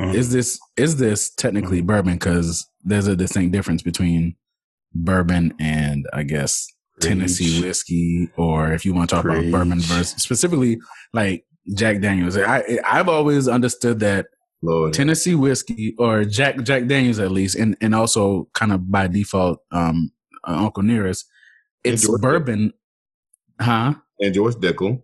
Mm-hmm. 0.00 0.14
Is 0.14 0.32
this 0.32 0.58
is 0.76 0.96
this 0.96 1.32
technically 1.34 1.78
mm-hmm. 1.78 1.86
bourbon? 1.86 2.14
Because 2.14 2.66
there's 2.82 3.06
a 3.06 3.16
distinct 3.16 3.52
difference 3.52 3.82
between 3.82 4.36
bourbon 4.92 5.54
and 5.60 6.06
I 6.12 6.24
guess 6.24 6.66
Tennessee 7.00 7.62
whiskey, 7.62 8.30
or 8.36 8.72
if 8.72 8.84
you 8.84 8.94
want 8.94 9.10
to 9.10 9.16
talk 9.16 9.24
Preach. 9.24 9.48
about 9.48 9.50
bourbon 9.50 9.80
versus 9.80 10.22
specifically 10.22 10.78
like 11.12 11.44
Jack 11.74 12.00
Daniels. 12.00 12.36
I 12.36 12.78
I've 12.84 13.08
always 13.08 13.48
understood 13.48 14.00
that 14.00 14.26
Lord. 14.62 14.92
Tennessee 14.92 15.34
whiskey 15.34 15.94
or 15.98 16.24
Jack 16.24 16.62
Jack 16.62 16.86
Daniels 16.86 17.18
at 17.18 17.30
least, 17.30 17.56
and 17.56 17.76
and 17.80 17.94
also 17.94 18.48
kind 18.54 18.72
of 18.72 18.90
by 18.90 19.06
default, 19.06 19.60
um, 19.72 20.10
uh, 20.46 20.56
Uncle 20.64 20.82
Nearest. 20.82 21.26
It's 21.84 22.06
bourbon, 22.20 22.72
huh? 23.60 23.94
And 24.18 24.34
George 24.34 24.56
Dickel. 24.56 25.02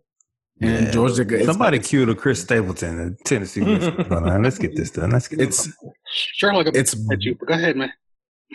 And 0.60 0.86
yeah. 0.86 0.90
George 0.90 1.12
Dickel. 1.12 1.46
Somebody 1.46 1.78
cue 1.78 2.04
the 2.04 2.14
Chris 2.14 2.42
Stapleton, 2.42 2.96
the 2.96 3.16
Tennessee 3.24 3.60
whiskey. 3.64 4.04
Let's 4.10 4.58
get 4.58 4.76
this 4.76 4.90
done. 4.90 5.10
Let's 5.10 5.28
get 5.28 5.40
it's 5.40 5.68
sure 6.04 6.52
like 6.52 6.66
a 6.66 6.78
it's 6.78 6.94
you, 7.20 7.34
go 7.34 7.54
ahead, 7.54 7.76
man. 7.76 7.92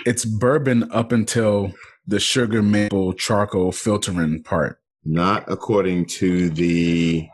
It's 0.05 0.23
bourbon 0.23 0.89
up 0.91 1.11
until 1.11 1.73
the 2.11 2.19
sugar 2.19 2.61
maple 2.61 3.13
charcoal 3.13 3.71
filtering 3.71 4.43
part. 4.43 4.79
Not 5.03 5.45
according 5.47 6.05
to 6.17 6.49
the 6.49 7.27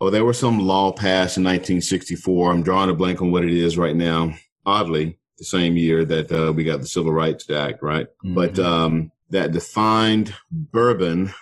Oh, 0.00 0.10
there 0.10 0.24
was 0.24 0.36
some 0.36 0.58
law 0.58 0.90
passed 0.90 1.36
in 1.36 1.44
1964. 1.44 2.50
I'm 2.50 2.64
drawing 2.64 2.90
a 2.90 2.94
blank 2.94 3.22
on 3.22 3.30
what 3.30 3.44
it 3.44 3.52
is 3.52 3.78
right 3.78 3.94
now. 3.94 4.34
Oddly, 4.66 5.16
the 5.38 5.44
same 5.44 5.76
year 5.76 6.04
that 6.04 6.32
uh, 6.32 6.52
we 6.52 6.64
got 6.64 6.80
the 6.80 6.88
Civil 6.88 7.12
Rights 7.12 7.48
Act, 7.48 7.80
right? 7.84 8.08
Mm-hmm. 8.24 8.34
But 8.34 8.58
um, 8.58 9.12
that 9.30 9.52
defined 9.52 10.34
bourbon 10.50 11.32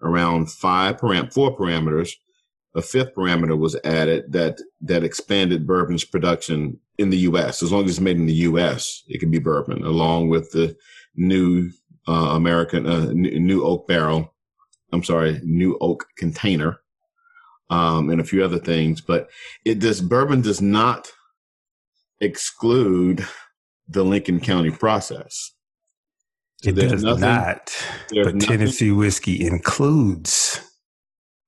around 0.00 0.50
five 0.50 0.96
param- 0.96 1.30
four 1.30 1.54
parameters. 1.54 2.12
A 2.74 2.80
fifth 2.80 3.14
parameter 3.14 3.58
was 3.58 3.76
added 3.84 4.32
that 4.32 4.58
that 4.80 5.04
expanded 5.04 5.66
bourbon's 5.66 6.04
production 6.04 6.80
in 6.96 7.10
the 7.10 7.18
U.S. 7.18 7.62
As 7.62 7.70
long 7.70 7.84
as 7.84 7.90
it's 7.90 8.00
made 8.00 8.16
in 8.16 8.24
the 8.24 8.32
U.S., 8.32 9.02
it 9.06 9.18
can 9.20 9.30
be 9.30 9.38
bourbon, 9.38 9.84
along 9.84 10.30
with 10.30 10.50
the 10.52 10.74
new 11.14 11.70
uh, 12.08 12.32
American 12.34 12.86
uh, 12.86 13.10
new 13.12 13.64
oak 13.64 13.86
barrel. 13.86 14.34
I'm 14.92 15.04
sorry, 15.04 15.40
new 15.42 15.78
oak 15.80 16.06
container 16.16 16.80
um, 17.70 18.10
and 18.10 18.20
a 18.20 18.24
few 18.24 18.44
other 18.44 18.58
things. 18.58 19.00
But 19.00 19.28
it 19.64 19.78
does 19.78 20.00
bourbon 20.00 20.42
does 20.42 20.60
not 20.60 21.10
exclude 22.20 23.26
the 23.88 24.04
Lincoln 24.04 24.40
County 24.40 24.70
process. 24.70 25.52
So 26.62 26.70
it 26.70 26.76
does 26.76 27.02
nothing, 27.02 27.20
not. 27.22 27.72
But 28.10 28.34
nothing. 28.34 28.40
Tennessee 28.40 28.92
whiskey 28.92 29.44
includes 29.44 30.60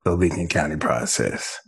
the 0.04 0.14
Lincoln 0.14 0.48
County 0.48 0.76
process. 0.76 1.58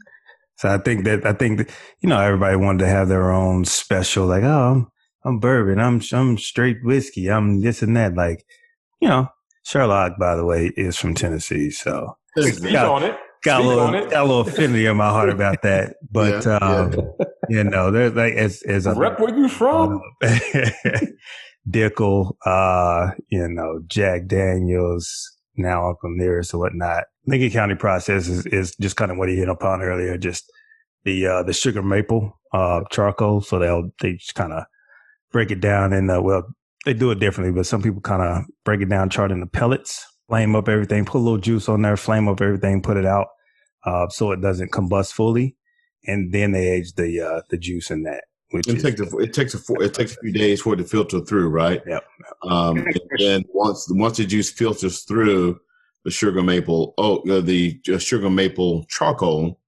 So 0.56 0.70
I 0.70 0.78
think 0.78 1.04
that 1.04 1.26
I 1.26 1.32
think 1.32 1.58
that, 1.58 1.70
you 2.00 2.08
know 2.08 2.18
everybody 2.18 2.56
wanted 2.56 2.80
to 2.80 2.88
have 2.88 3.08
their 3.08 3.30
own 3.30 3.64
special, 3.64 4.26
like 4.26 4.42
oh 4.42 4.72
I'm, 4.72 4.86
I'm 5.24 5.38
bourbon, 5.38 5.78
I'm 5.78 6.00
I'm 6.12 6.38
straight 6.38 6.78
whiskey, 6.82 7.30
I'm 7.30 7.60
this 7.60 7.82
and 7.82 7.96
that. 7.96 8.14
Like 8.14 8.44
you 9.00 9.08
know, 9.08 9.28
Sherlock, 9.64 10.18
by 10.18 10.36
the 10.36 10.44
way, 10.44 10.72
is 10.76 10.96
from 10.96 11.14
Tennessee, 11.14 11.70
so 11.70 12.16
he's 12.34 12.64
on 12.74 13.02
it 13.02 13.16
got 13.46 13.60
a 13.62 13.64
little 13.64 14.10
got 14.10 14.22
a 14.22 14.24
little 14.24 14.40
affinity 14.40 14.86
in 14.86 14.96
my 14.96 15.08
heart 15.08 15.30
about 15.30 15.62
that. 15.62 15.94
But 16.10 16.46
yeah, 16.46 16.56
um, 16.56 16.92
yeah. 16.92 17.24
you 17.48 17.64
know, 17.64 17.90
there's 17.90 18.14
like 18.14 18.34
as 18.34 18.62
as 18.62 18.86
a 18.86 18.94
rep 18.94 19.20
where 19.20 19.34
you 19.34 19.48
from. 19.48 20.00
Dickel, 21.68 22.36
uh, 22.46 23.10
you 23.28 23.48
know, 23.48 23.80
Jack 23.88 24.28
Daniels, 24.28 25.36
now 25.56 25.88
Uncle 25.88 26.10
Nearest 26.14 26.54
or 26.54 26.58
whatnot. 26.58 27.04
Lincoln 27.26 27.50
County 27.50 27.74
process 27.74 28.28
is, 28.28 28.46
is 28.46 28.76
just 28.76 28.94
kind 28.96 29.10
of 29.10 29.18
what 29.18 29.28
he 29.28 29.34
hit 29.34 29.48
upon 29.48 29.82
earlier, 29.82 30.16
just 30.16 30.50
the 31.04 31.26
uh, 31.26 31.42
the 31.42 31.52
sugar 31.52 31.82
maple 31.82 32.38
uh, 32.52 32.82
charcoal. 32.90 33.40
So 33.40 33.58
they'll 33.58 33.90
they 34.00 34.12
just 34.12 34.36
kind 34.36 34.52
of 34.52 34.64
break 35.32 35.50
it 35.50 35.60
down 35.60 35.92
and 35.92 36.10
uh, 36.10 36.22
well 36.22 36.46
they 36.86 36.94
do 36.94 37.10
it 37.10 37.20
differently, 37.20 37.52
but 37.52 37.66
some 37.66 37.82
people 37.82 38.00
kind 38.00 38.22
of 38.22 38.44
break 38.64 38.80
it 38.80 38.88
down, 38.88 39.10
chart 39.10 39.30
in 39.30 39.40
the 39.40 39.46
pellets, 39.46 40.06
flame 40.28 40.56
up 40.56 40.68
everything, 40.68 41.04
put 41.04 41.18
a 41.18 41.20
little 41.20 41.38
juice 41.38 41.68
on 41.68 41.82
there, 41.82 41.98
flame 41.98 42.28
up 42.28 42.40
everything, 42.40 42.80
put 42.80 42.96
it 42.96 43.04
out, 43.04 43.26
uh, 43.84 44.08
so 44.08 44.32
it 44.32 44.40
doesn't 44.40 44.72
combust 44.72 45.12
fully, 45.12 45.56
and 46.06 46.32
then 46.32 46.52
they 46.52 46.68
age 46.68 46.94
the 46.94 47.20
uh, 47.20 47.42
the 47.50 47.58
juice 47.58 47.90
in 47.90 48.04
that. 48.04 48.24
Which 48.52 48.68
it 48.68 48.80
takes 48.80 49.00
a, 49.00 49.18
it 49.18 49.34
takes 49.34 49.54
a 49.54 49.74
it 49.80 49.92
takes 49.92 50.16
a 50.16 50.20
few 50.20 50.32
days 50.32 50.62
for 50.62 50.72
it 50.74 50.76
to 50.78 50.84
filter 50.84 51.20
through, 51.20 51.48
right? 51.48 51.82
Yep. 51.86 52.04
Um, 52.44 52.78
and 52.78 53.00
then 53.18 53.44
once 53.52 53.86
once 53.90 54.16
the 54.16 54.24
juice 54.24 54.50
filters 54.50 55.02
through 55.02 55.60
the 56.04 56.10
sugar 56.10 56.42
maple 56.42 56.94
oh 56.96 57.18
uh, 57.28 57.40
the 57.40 57.78
sugar 57.98 58.30
maple 58.30 58.84
charcoal, 58.88 59.60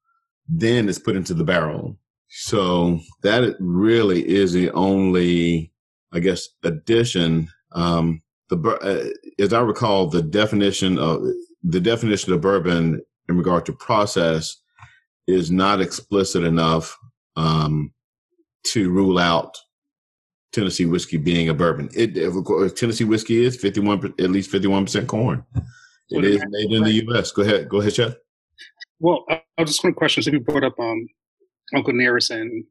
then 0.49 0.89
it's 0.89 1.01
put 1.01 1.17
into 1.17 1.35
the 1.35 1.45
barrel. 1.45 1.99
So 2.29 3.01
that 3.23 3.57
really 3.59 4.27
is 4.29 4.53
the 4.53 4.71
only, 4.73 5.73
I 6.13 6.21
guess, 6.21 6.49
addition. 6.63 7.49
Um, 7.73 8.23
the 8.49 8.57
uh, 8.57 9.43
as 9.43 9.53
I 9.53 9.61
recall, 9.61 10.07
the 10.09 10.23
definition 10.23 10.99
of 10.99 11.23
the 11.63 11.81
definition 11.81 12.33
of 12.33 12.41
bourbon 12.41 13.03
in 13.29 13.37
regard 13.37 13.67
to 13.67 13.73
process 13.73 14.57
is 15.27 15.51
not 15.51 15.81
explicit 15.81 16.45
enough 16.45 16.97
um, 17.37 17.93
to 18.69 18.91
rule 18.91 19.19
out 19.19 19.59
Tennessee 20.53 20.87
whiskey 20.87 21.19
being 21.19 21.49
a 21.49 21.55
bourbon. 21.55 21.91
It, 21.95 22.15
Tennessee 22.77 23.05
whiskey 23.05 23.45
is 23.45 23.57
fifty 23.57 23.81
one, 23.81 24.15
at 24.19 24.31
least 24.31 24.51
fifty 24.51 24.69
one 24.69 24.87
percent 24.87 25.09
corn. 25.09 25.45
It 26.11 26.25
is 26.25 26.43
made 26.49 26.73
in 26.73 26.85
the 26.85 26.93
U.S. 27.05 27.33
Go 27.33 27.43
ahead, 27.43 27.69
go 27.69 27.81
ahead, 27.81 27.95
Chef. 27.95 28.15
Well, 28.99 29.25
I 29.29 29.43
was 29.59 29.71
just 29.71 29.83
going 29.83 29.93
to 29.93 29.99
question. 29.99 30.23
So 30.23 30.31
you 30.31 30.41
brought 30.41 30.65
up 30.65 30.79
um, 30.81 31.07
Uncle 31.75 31.93
Nearest 31.93 32.31
and 32.31 32.65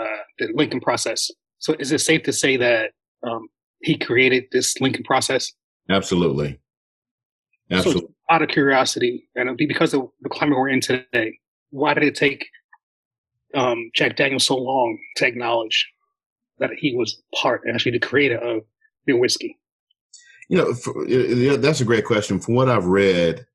uh, 0.00 0.22
the 0.38 0.48
Lincoln 0.54 0.80
process. 0.80 1.30
So 1.58 1.74
is 1.78 1.92
it 1.92 2.00
safe 2.00 2.22
to 2.24 2.32
say 2.32 2.56
that 2.56 2.90
um, 3.22 3.48
he 3.80 3.96
created 3.96 4.44
this 4.52 4.80
Lincoln 4.80 5.04
process? 5.04 5.52
Absolutely. 5.88 6.58
Absolutely. 7.70 8.02
So 8.02 8.14
out 8.30 8.42
of 8.42 8.48
curiosity, 8.48 9.28
and 9.34 9.56
because 9.56 9.94
of 9.94 10.08
the 10.20 10.28
climate 10.28 10.58
we're 10.58 10.68
in 10.68 10.80
today, 10.80 11.38
why 11.70 11.94
did 11.94 12.04
it 12.04 12.14
take 12.14 12.46
um, 13.54 13.90
Jack 13.94 14.16
Daniels 14.16 14.46
so 14.46 14.56
long 14.56 14.98
to 15.16 15.26
acknowledge 15.26 15.88
that 16.58 16.70
he 16.76 16.94
was 16.94 17.22
part, 17.34 17.62
actually, 17.72 17.92
the 17.92 17.98
creator 17.98 18.38
of 18.38 18.62
the 19.06 19.14
whiskey? 19.14 19.58
You 20.48 20.58
know, 20.58 20.74
for, 20.74 21.06
that's 21.56 21.80
a 21.80 21.84
great 21.84 22.04
question. 22.04 22.40
From 22.40 22.54
what 22.54 22.68
I've 22.68 22.86
read, 22.86 23.46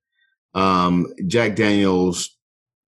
um, 0.53 1.07
Jack 1.27 1.55
Daniels, 1.55 2.37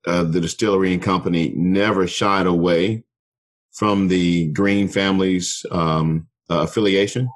uh, 0.06 0.24
the 0.24 0.42
distillery 0.42 0.94
and 0.94 1.02
company, 1.02 1.54
never 1.56 2.06
shied 2.08 2.46
away 2.46 3.04
from 3.74 4.08
the 4.08 4.48
Green 4.50 4.88
family's 4.88 5.66
um, 5.72 6.28
uh, 6.50 6.62
affiliation. 6.62 7.30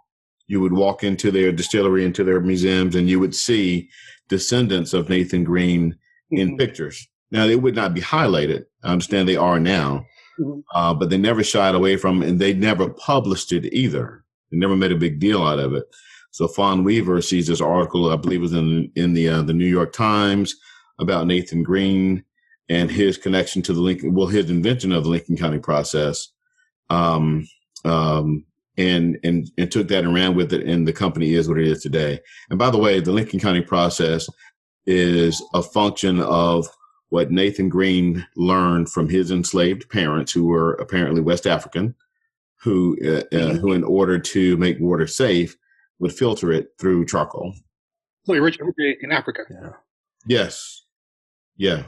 You 0.48 0.62
would 0.62 0.74
walk 0.74 1.04
into 1.04 1.30
their 1.32 1.52
distillery, 1.52 2.06
into 2.06 2.24
their 2.24 2.40
museums, 2.40 2.96
and 2.96 3.10
you 3.10 3.20
would 3.20 3.36
see 3.36 3.90
descendants 4.30 4.94
of 4.94 5.10
Nathan 5.10 5.44
Green 5.44 5.98
in 6.32 6.50
mm-hmm. 6.50 6.58
pictures. 6.58 7.08
Now 7.32 7.46
they 7.46 7.56
would 7.56 7.76
not 7.76 7.94
be 7.94 8.02
highlighted. 8.02 8.66
I 8.84 8.92
understand 8.92 9.28
they 9.28 9.36
are 9.36 9.60
now, 9.60 10.06
mm-hmm. 10.40 10.60
uh, 10.74 10.94
but 10.94 11.10
they 11.10 11.18
never 11.18 11.44
shied 11.44 11.76
away 11.76 11.98
from, 11.98 12.22
and 12.22 12.40
they 12.40 12.54
never 12.54 12.90
published 12.90 13.52
it 13.52 13.66
either. 13.74 14.24
They 14.52 14.58
never 14.58 14.76
made 14.76 14.94
a 14.94 14.98
big 14.98 15.20
deal 15.20 15.44
out 15.44 15.60
of 15.60 15.74
it. 15.74 15.84
So 16.32 16.48
Fawn 16.48 16.84
Weaver 16.84 17.22
sees 17.22 17.48
this 17.48 17.62
article, 17.62 18.12
I 18.12 18.16
believe, 18.16 18.40
it 18.40 18.44
was 18.44 18.54
in 18.54 18.92
in 18.96 19.14
the 19.14 19.28
uh, 19.28 19.42
the 19.42 19.54
New 19.54 19.66
York 19.66 19.92
Times 19.92 20.56
about 21.00 21.28
Nathan 21.28 21.64
Green 21.64 22.24
and 22.70 22.92
his 22.92 23.18
connection 23.18 23.62
to 23.64 23.74
the 23.74 23.82
Lincoln, 23.82 24.14
well, 24.14 24.28
his 24.28 24.50
invention 24.50 24.92
of 24.92 25.04
the 25.04 25.10
Lincoln 25.10 25.38
County 25.38 25.60
process, 25.60 26.30
um, 26.90 27.48
um, 27.86 28.46
and 28.78 29.18
and 29.24 29.50
and 29.58 29.72
took 29.72 29.88
that 29.88 30.04
and 30.04 30.14
ran 30.14 30.36
with 30.36 30.54
it, 30.54 30.68
and 30.68 30.88
the 30.88 30.94
company 30.94 31.34
is 31.34 31.48
what 31.48 31.60
it 31.60 31.68
is 31.68 31.82
today. 31.82 32.20
And 32.50 32.60
by 32.60 32.70
the 32.70 32.78
way, 32.78 33.00
the 33.00 33.12
Lincoln 33.12 33.40
County 33.40 33.62
process 33.62 34.28
is 34.86 35.42
a 35.54 35.62
function 35.62 36.20
of 36.20 36.68
what 37.10 37.32
Nathan 37.32 37.70
Green 37.70 38.26
learned 38.36 38.90
from 38.90 39.10
his 39.10 39.32
enslaved 39.32 39.90
parents, 39.90 40.32
who 40.32 40.46
were 40.46 40.74
apparently 40.74 41.22
West 41.22 41.48
African, 41.48 41.96
who 42.58 42.98
uh, 43.02 43.08
uh, 43.08 43.22
mm-hmm. 43.32 43.58
who, 43.58 43.72
in 43.72 43.84
order 43.84 44.20
to 44.20 44.58
make 44.58 44.80
water 44.80 45.08
safe, 45.08 45.56
would 46.00 46.14
filter 46.14 46.52
it 46.52 46.74
through 46.78 47.06
charcoal. 47.06 47.54
So 48.26 48.34
originated 48.34 48.98
in 49.02 49.14
Africa. 49.14 49.44
Yeah. 49.50 49.70
Yes. 50.26 50.84
Yeah 51.56 51.84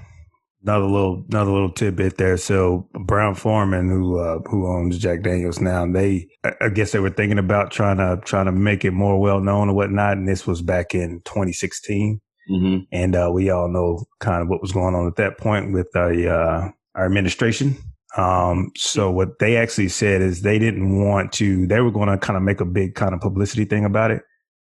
another 0.63 0.85
little 0.85 1.25
another 1.29 1.51
little 1.51 1.71
tidbit 1.71 2.17
there. 2.17 2.37
So 2.37 2.87
Brown-Forman, 2.93 3.89
who 3.89 4.19
uh, 4.19 4.39
who 4.49 4.67
owns 4.67 4.97
Jack 4.97 5.21
Daniels 5.21 5.59
now, 5.59 5.85
they 5.85 6.27
I 6.61 6.69
guess 6.69 6.91
they 6.91 6.99
were 6.99 7.09
thinking 7.09 7.39
about 7.39 7.71
trying 7.71 7.97
to 7.97 8.19
trying 8.23 8.45
to 8.45 8.51
make 8.51 8.85
it 8.85 8.91
more 8.91 9.19
well 9.19 9.39
known 9.39 9.69
or 9.69 9.75
whatnot. 9.75 10.17
And 10.17 10.27
this 10.27 10.45
was 10.45 10.61
back 10.61 10.93
in 10.93 11.21
2016, 11.25 12.21
mm-hmm. 12.51 12.77
and 12.91 13.15
uh, 13.15 13.29
we 13.33 13.49
all 13.49 13.69
know 13.69 14.05
kind 14.19 14.41
of 14.41 14.49
what 14.49 14.61
was 14.61 14.71
going 14.71 14.95
on 14.95 15.07
at 15.07 15.15
that 15.15 15.37
point 15.37 15.73
with 15.73 15.91
the, 15.93 16.29
uh, 16.29 16.69
our 16.95 17.05
administration. 17.05 17.77
Um, 18.17 18.71
so 18.75 19.11
what 19.11 19.39
they 19.39 19.55
actually 19.55 19.89
said 19.89 20.21
is 20.21 20.41
they 20.41 20.59
didn't 20.59 21.05
want 21.05 21.31
to. 21.33 21.67
They 21.67 21.79
were 21.79 21.91
going 21.91 22.09
to 22.09 22.17
kind 22.17 22.37
of 22.37 22.43
make 22.43 22.59
a 22.59 22.65
big 22.65 22.95
kind 22.95 23.13
of 23.13 23.21
publicity 23.21 23.65
thing 23.65 23.85
about 23.85 24.11
it. 24.11 24.23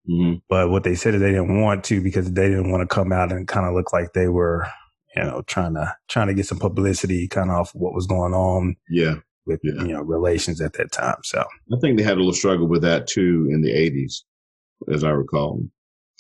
Mm-hmm. 0.09 0.39
But 0.49 0.71
what 0.71 0.85
they 0.85 0.95
said 0.95 1.15
is 1.15 1.21
they 1.21 1.31
didn't 1.31 1.61
want 1.61 1.85
to 1.85 2.01
because 2.01 2.33
they 2.33 2.49
didn't 2.49 2.71
want 2.71 2.89
to 2.89 2.93
come 2.93 3.13
out 3.13 3.31
and 3.31 3.47
kind 3.47 3.67
of 3.67 3.75
look 3.75 3.93
like 3.93 4.13
they 4.15 4.29
were 4.29 4.67
you 5.17 5.23
know, 5.23 5.43
trying 5.47 5.75
to 5.75 5.95
trying 6.09 6.29
to 6.29 6.35
get 6.35 6.47
some 6.47 6.59
publicity 6.59 7.29
kind 7.29 7.51
of 7.51 7.57
off 7.57 7.75
what 7.75 7.95
was 7.95 8.07
going 8.07 8.35
on. 8.35 8.77
Yeah. 8.89 9.17
With 9.45 9.61
yeah. 9.65 9.83
you 9.83 9.93
know 9.93 10.03
relations 10.03 10.61
at 10.61 10.75
that 10.75 10.93
time, 10.93 11.17
so 11.25 11.41
I 11.41 11.77
think 11.81 11.99
they 11.99 12.05
had 12.05 12.15
a 12.15 12.19
little 12.19 12.33
struggle 12.33 12.69
with 12.69 12.83
that 12.83 13.09
too 13.09 13.49
in 13.51 13.61
the 13.61 13.73
'80s, 13.73 14.23
as 14.95 15.03
I 15.03 15.11
recall. 15.11 15.65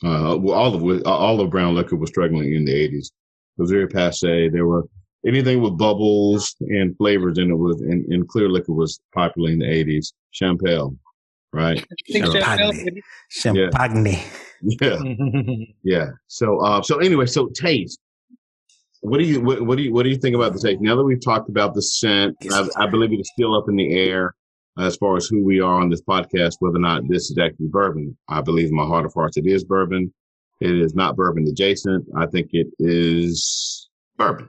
Uh, 0.04 0.36
well, 0.40 0.58
all 0.58 0.74
of 0.74 1.06
all 1.06 1.40
of 1.40 1.48
Brown 1.48 1.76
Liquor 1.76 1.94
was 1.94 2.10
struggling 2.10 2.52
in 2.52 2.64
the 2.64 2.72
'80s. 2.72 3.06
It 3.06 3.12
was 3.58 3.70
very 3.70 3.86
passe. 3.86 4.48
There 4.48 4.66
were 4.66 4.88
anything 5.26 5.62
with 5.62 5.78
bubbles 5.78 6.56
and 6.60 6.96
flavors 6.96 7.38
in 7.38 7.50
it 7.50 7.56
was, 7.56 7.80
and, 7.80 8.04
and 8.06 8.28
clear 8.28 8.48
liquor 8.48 8.72
was 8.72 9.00
popular 9.14 9.50
in 9.50 9.58
the 9.58 9.70
eighties. 9.70 10.12
Champagne, 10.32 10.98
right? 11.52 11.84
Champagne. 12.10 13.02
Champagne. 13.28 14.20
Yeah, 14.62 14.98
yeah. 15.84 16.06
So, 16.28 16.58
uh, 16.58 16.82
so 16.82 16.98
anyway, 16.98 17.26
so 17.26 17.48
taste. 17.54 17.98
What 19.02 19.18
do 19.18 19.24
you 19.24 19.40
what, 19.40 19.62
what 19.62 19.76
do 19.76 19.84
you 19.84 19.92
what 19.92 20.04
do 20.04 20.10
you 20.10 20.16
think 20.16 20.36
about 20.36 20.52
the 20.52 20.60
taste? 20.60 20.80
Now 20.80 20.96
that 20.96 21.04
we've 21.04 21.20
talked 21.20 21.48
about 21.48 21.74
the 21.74 21.82
scent, 21.82 22.36
I, 22.50 22.68
I 22.76 22.86
believe 22.86 23.12
it 23.12 23.20
is 23.20 23.30
still 23.32 23.56
up 23.56 23.68
in 23.68 23.76
the 23.76 23.94
air 23.98 24.34
as 24.78 24.96
far 24.96 25.16
as 25.16 25.26
who 25.26 25.44
we 25.44 25.60
are 25.60 25.80
on 25.80 25.90
this 25.90 26.00
podcast, 26.02 26.56
whether 26.60 26.76
or 26.76 26.80
not 26.80 27.02
this 27.08 27.30
is 27.30 27.36
actually 27.36 27.66
bourbon. 27.66 28.16
I 28.28 28.40
believe 28.40 28.68
in 28.68 28.76
my 28.76 28.86
heart 28.86 29.04
of 29.04 29.12
hearts 29.12 29.36
it 29.36 29.46
is 29.46 29.64
bourbon. 29.64 30.14
It 30.60 30.76
is 30.76 30.94
not 30.94 31.16
bourbon 31.16 31.46
adjacent. 31.48 32.06
I 32.16 32.26
think 32.26 32.50
it 32.52 32.68
is 32.78 33.88
bourbon. 34.16 34.48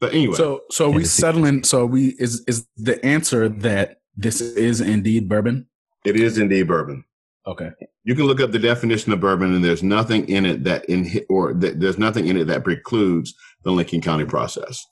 But 0.00 0.14
anyway, 0.14 0.36
so 0.36 0.62
so 0.70 0.86
are 0.86 0.94
we 0.94 1.04
settling. 1.04 1.62
So 1.62 1.84
we 1.84 2.16
is 2.18 2.42
is 2.48 2.66
the 2.78 3.04
answer 3.04 3.48
that 3.48 3.98
this 4.16 4.40
is 4.40 4.80
indeed 4.80 5.28
bourbon? 5.28 5.68
It 6.06 6.16
is 6.16 6.38
indeed 6.38 6.66
bourbon. 6.66 7.04
Okay. 7.46 7.70
You 8.04 8.14
can 8.14 8.24
look 8.24 8.40
up 8.40 8.50
the 8.50 8.58
definition 8.58 9.12
of 9.12 9.20
bourbon, 9.20 9.54
and 9.54 9.62
there's 9.62 9.82
nothing 9.82 10.26
in 10.28 10.46
it 10.46 10.64
that 10.64 10.86
in 10.86 11.06
or 11.28 11.52
that 11.54 11.80
there's 11.80 11.98
nothing 11.98 12.26
in 12.26 12.38
it 12.38 12.46
that 12.46 12.64
precludes 12.64 13.34
the 13.64 13.70
Lincoln 13.72 14.00
County 14.00 14.24
process. 14.24 14.84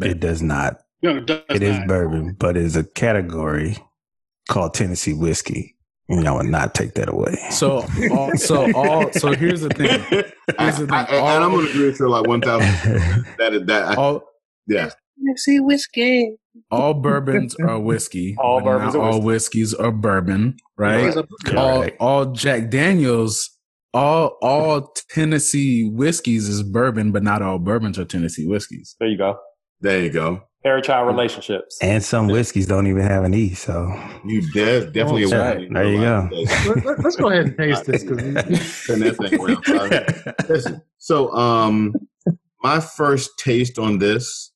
It 0.00 0.20
does 0.20 0.42
not. 0.42 0.78
No, 1.02 1.16
it, 1.16 1.26
does 1.26 1.42
It 1.50 1.62
is 1.62 1.78
not. 1.78 1.88
bourbon, 1.88 2.36
but 2.38 2.56
it 2.56 2.64
is 2.64 2.74
a 2.76 2.84
category 2.84 3.76
called 4.48 4.74
Tennessee 4.74 5.14
whiskey. 5.14 5.74
And 6.10 6.24
y'all 6.24 6.38
would 6.38 6.46
not 6.46 6.74
take 6.74 6.94
that 6.94 7.10
away. 7.10 7.36
So 7.50 7.84
all 8.10 8.34
so 8.36 8.72
all 8.74 9.12
so 9.12 9.32
here's 9.34 9.60
the 9.60 9.68
thing. 9.68 9.88
Here's 10.58 10.78
the 10.78 10.86
thing. 10.86 10.90
I- 10.90 11.04
and 11.04 11.44
I'm 11.44 11.50
going 11.52 11.66
to 11.66 11.70
agree 11.70 11.86
with 11.86 12.00
you 12.00 12.08
like 12.08 12.26
one 12.26 12.40
thousand. 12.40 13.24
That 13.38 13.52
is 13.52 13.66
that. 13.66 13.90
I, 13.90 13.94
All 13.94 14.22
yeah, 14.66 14.88
Tennessee 15.22 15.60
whiskey. 15.60 16.34
all 16.70 16.94
bourbons 16.94 17.54
are 17.60 17.78
whiskey. 17.78 18.36
All 18.40 18.62
bourbons 18.62 18.94
not 18.94 19.00
are 19.02 19.10
all 19.10 19.20
whiskeys 19.22 19.74
are 19.74 19.92
bourbon, 19.92 20.56
right? 20.78 21.14
Right. 21.14 21.56
All 21.56 21.86
all 22.00 22.26
Jack 22.32 22.70
Daniels, 22.70 23.50
all 23.94 24.36
all 24.42 24.92
Tennessee 25.10 25.88
whiskeys 25.88 26.48
is 26.48 26.62
bourbon, 26.62 27.12
but 27.12 27.22
not 27.22 27.42
all 27.42 27.58
bourbons 27.58 27.98
are 27.98 28.04
Tennessee 28.04 28.46
whiskeys. 28.46 28.96
There 29.00 29.08
you 29.08 29.16
go. 29.18 29.38
there 29.80 30.02
you 30.02 30.10
go. 30.10 30.42
Parent 30.64 30.84
child 30.84 31.06
relationships. 31.06 31.78
And 31.80 32.02
some 32.02 32.26
whiskeys 32.26 32.66
don't 32.66 32.88
even 32.88 33.02
have 33.02 33.22
an 33.24 33.32
E. 33.32 33.54
So 33.54 33.88
You 34.24 34.42
there's 34.52 34.86
definitely 34.86 35.22
a 35.24 35.28
right. 35.40 35.58
way. 35.60 35.68
There 35.72 35.84
you 35.92 36.00
go. 36.00 36.28
Let- 36.32 36.84
let- 36.84 36.98
Let's 37.04 37.16
go 37.16 37.30
ahead 37.30 37.46
and 37.46 37.56
taste 37.56 37.84
this 37.86 38.02
because 38.02 38.18
Turn 38.86 38.98
that 39.00 39.16
thing 39.16 39.40
around. 39.40 40.34
Listen, 40.48 40.82
so 40.98 41.32
um, 41.32 41.94
my 42.62 42.80
first 42.80 43.30
taste 43.38 43.78
on 43.78 43.98
this 43.98 44.52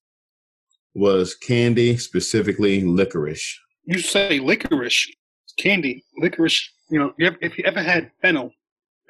was 0.95 1.35
candy, 1.37 1.97
specifically 1.97 2.83
licorice. 2.83 3.57
You 3.85 3.99
say 4.01 4.41
licorice, 4.41 5.07
candy, 5.59 6.05
licorice. 6.19 6.69
You 6.91 6.99
know, 6.99 7.15
if 7.17 7.57
you 7.57 7.65
ever 7.65 7.81
had 7.83 8.11
fennel, 8.21 8.51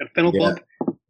at 0.01 0.07
fennel 0.13 0.31
Yeah. 0.33 0.39
club, 0.39 0.59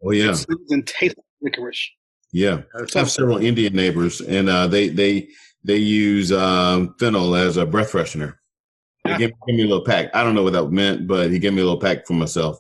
Oh 0.06 0.12
yeah, 0.12 0.32
it 0.32 0.46
and 0.70 0.86
tastes 0.86 1.16
like 1.42 1.54
licorice. 1.56 1.92
yeah. 2.32 2.62
I 2.76 3.00
have 3.00 3.10
several 3.10 3.38
Indian 3.38 3.74
neighbors, 3.74 4.22
and 4.22 4.50
uh, 4.50 4.68
they 4.68 4.90
they 4.90 5.30
they 5.64 5.78
use 5.78 6.32
um, 6.32 6.94
fennel 7.00 7.36
as 7.36 7.58
a 7.58 7.66
breath 7.66 7.92
freshener. 7.92 8.36
They 9.06 9.12
Yeah. 9.12 9.18
give, 9.18 9.32
give 9.48 9.56
me 9.56 9.64
a 9.64 9.68
little 9.68 9.84
pack. 9.86 10.10
I 10.14 10.24
don't 10.24 10.36
know 10.36 10.44
what 10.44 10.54
that 10.54 10.70
meant, 10.72 11.08
but 11.08 11.32
he 11.32 11.40
gave 11.40 11.54
me 11.54 11.62
a 11.62 11.66
little 11.66 11.80
pack 11.80 12.06
for 12.06 12.14
myself. 12.14 12.58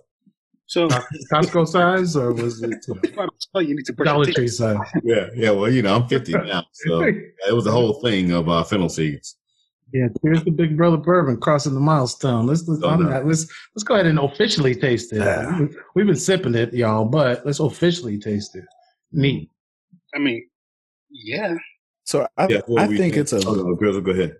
So 0.65 0.87
Costco 1.31 1.67
size 1.67 2.15
or 2.15 2.33
was 2.33 2.63
it 2.63 2.83
you 2.87 2.95
know, 3.15 3.27
tell 3.53 3.61
you, 3.61 3.69
you 3.69 3.75
need 3.75 3.85
to 3.85 3.93
brush 3.93 4.07
Dollar 4.07 4.25
Tree 4.25 4.47
size? 4.47 4.77
Yeah, 5.03 5.27
yeah. 5.35 5.51
Well, 5.51 5.69
you 5.69 5.81
know, 5.81 5.95
I'm 5.95 6.07
50 6.07 6.31
now, 6.31 6.63
so 6.71 7.01
it 7.47 7.53
was 7.53 7.67
a 7.67 7.71
whole 7.71 7.95
thing 8.01 8.31
of 8.31 8.47
uh, 8.49 8.63
fennel 8.63 8.89
seeds. 8.89 9.37
Yeah, 9.93 10.07
here's 10.23 10.43
the 10.43 10.49
Big 10.51 10.75
Brother 10.75 10.97
bourbon 10.97 11.37
crossing 11.39 11.75
the 11.75 11.79
milestone. 11.79 12.47
Let's 12.47 12.67
let's, 12.67 12.81
Oh, 12.83 12.95
no. 12.95 13.09
not- 13.09 13.27
let's 13.27 13.45
let's 13.75 13.83
go 13.83 13.93
ahead 13.93 14.07
and 14.07 14.17
officially 14.19 14.73
taste 14.73 15.13
it. 15.13 15.19
Yeah. 15.19 15.59
We've, 15.59 15.75
we've 15.95 16.05
been 16.07 16.15
sipping 16.15 16.55
it, 16.55 16.73
y'all, 16.73 17.05
but 17.05 17.45
let's 17.45 17.59
officially 17.59 18.17
taste 18.17 18.55
it. 18.55 18.65
Neat. 19.11 19.51
I 20.15 20.19
mean, 20.19 20.43
yeah. 21.11 21.55
So 22.05 22.27
I, 22.37 22.47
Yeah, 22.47 22.61
I 22.77 22.85
do 22.85 22.89
we 22.91 22.97
think 22.97 23.15
it's 23.15 23.33
a. 23.33 23.37
Oh, 23.47 23.53
no, 23.53 23.75
Grizzle, 23.75 24.01
go 24.01 24.11
ahead. 24.11 24.35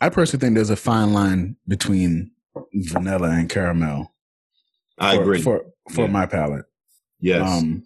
I 0.00 0.08
personally 0.08 0.40
think 0.40 0.54
there's 0.54 0.70
a 0.70 0.76
fine 0.76 1.12
line 1.12 1.56
between 1.68 2.30
vanilla 2.72 3.28
and 3.30 3.50
caramel. 3.50 4.14
I 4.98 5.16
for, 5.16 5.22
agree. 5.22 5.42
for 5.42 5.64
for 5.90 6.06
Yeah. 6.06 6.10
my 6.10 6.24
palate. 6.26 6.64
yes. 7.20 7.46
Um, 7.46 7.84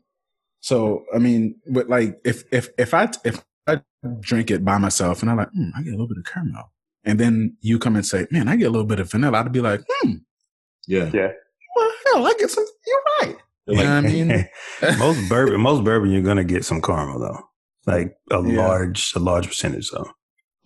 so 0.61 1.05
I 1.13 1.19
mean, 1.19 1.57
but 1.69 1.89
like 1.89 2.21
if 2.25 2.45
if 2.53 2.69
if 2.79 2.95
I 2.95 3.09
if 3.25 3.45
I 3.67 3.81
drink 4.21 4.53
it 4.53 4.65
by 4.65 4.79
myself 4.79 5.23
and 5.23 5.31
I'm 5.31 5.39
like, 5.39 5.51
hmm, 5.51 5.71
I 5.77 5.83
get 5.83 5.89
a 5.91 5.97
little 5.97 6.07
bit 6.09 6.19
of 6.19 6.25
caramel, 6.25 6.71
and 7.05 7.19
then 7.21 7.57
you 7.61 7.79
come 7.79 7.97
and 7.97 8.05
say, 8.07 8.27
man, 8.31 8.49
I 8.49 8.57
get 8.57 8.67
a 8.67 8.71
little 8.71 8.87
bit 8.87 9.01
of 9.01 9.11
vanilla, 9.11 9.39
I'd 9.41 9.53
be 9.53 9.61
like, 9.61 9.81
hmm, 9.89 10.13
yeah. 10.87 11.11
Yeah. 11.13 11.33
well, 11.77 11.93
hell, 12.07 12.27
I 12.27 12.35
get 12.39 12.51
some. 12.51 12.65
You're 12.87 13.03
right. 13.21 13.37
You 13.67 13.75
know 13.77 13.83
what 13.83 13.89
I 13.89 14.01
mean? 14.03 14.49
most 14.99 15.29
bourbon, 15.29 15.61
most 15.61 15.85
bourbon, 15.85 16.11
you're 16.11 16.23
gonna 16.23 16.45
get 16.45 16.65
some 16.65 16.83
caramel 16.83 17.19
though, 17.19 17.41
like 17.87 18.17
a 18.31 18.37
Yeah. 18.43 18.67
large, 18.67 19.13
a 19.17 19.19
large 19.19 19.47
percentage 19.47 19.91
though. 19.91 20.09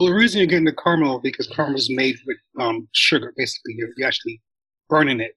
Well, 0.01 0.11
the 0.11 0.15
reason 0.15 0.39
you're 0.39 0.47
getting 0.47 0.65
the 0.65 0.73
caramel 0.73 1.21
because 1.21 1.47
caramel 1.49 1.77
is 1.77 1.91
made 1.91 2.17
with 2.27 2.37
um, 2.61 2.89
sugar. 2.93 3.33
Basically, 3.37 3.75
you're, 3.77 3.89
you're 3.97 4.07
actually 4.09 4.41
burning 4.89 5.21
it 5.21 5.33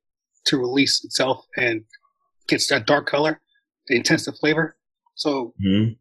to 0.45 0.57
release 0.57 1.03
itself 1.03 1.45
and 1.57 1.83
gets 2.47 2.67
that 2.67 2.85
dark 2.87 3.07
color, 3.07 3.39
the 3.87 3.95
intensive 3.95 4.35
flavor. 4.39 4.75
So, 5.15 5.53
Mhm. 5.63 5.97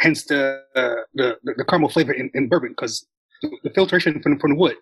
hence 0.00 0.24
the 0.24 0.62
uh, 0.74 0.94
the, 1.14 1.38
the 1.44 1.54
the 1.58 1.64
caramel 1.64 1.88
flavor 1.90 2.12
in, 2.12 2.30
in 2.34 2.48
bourbon 2.48 2.70
because 2.70 3.06
the 3.42 3.70
filtration 3.74 4.20
from 4.22 4.38
from 4.38 4.52
the 4.52 4.56
wood, 4.56 4.76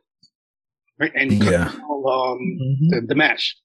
right? 1.01 1.13
And 1.15 1.33
Yeah. 1.33 1.73
all, 1.89 2.09
um, 2.09 2.39
the, 2.91 3.01
the 3.09 3.15
mash. 3.15 3.57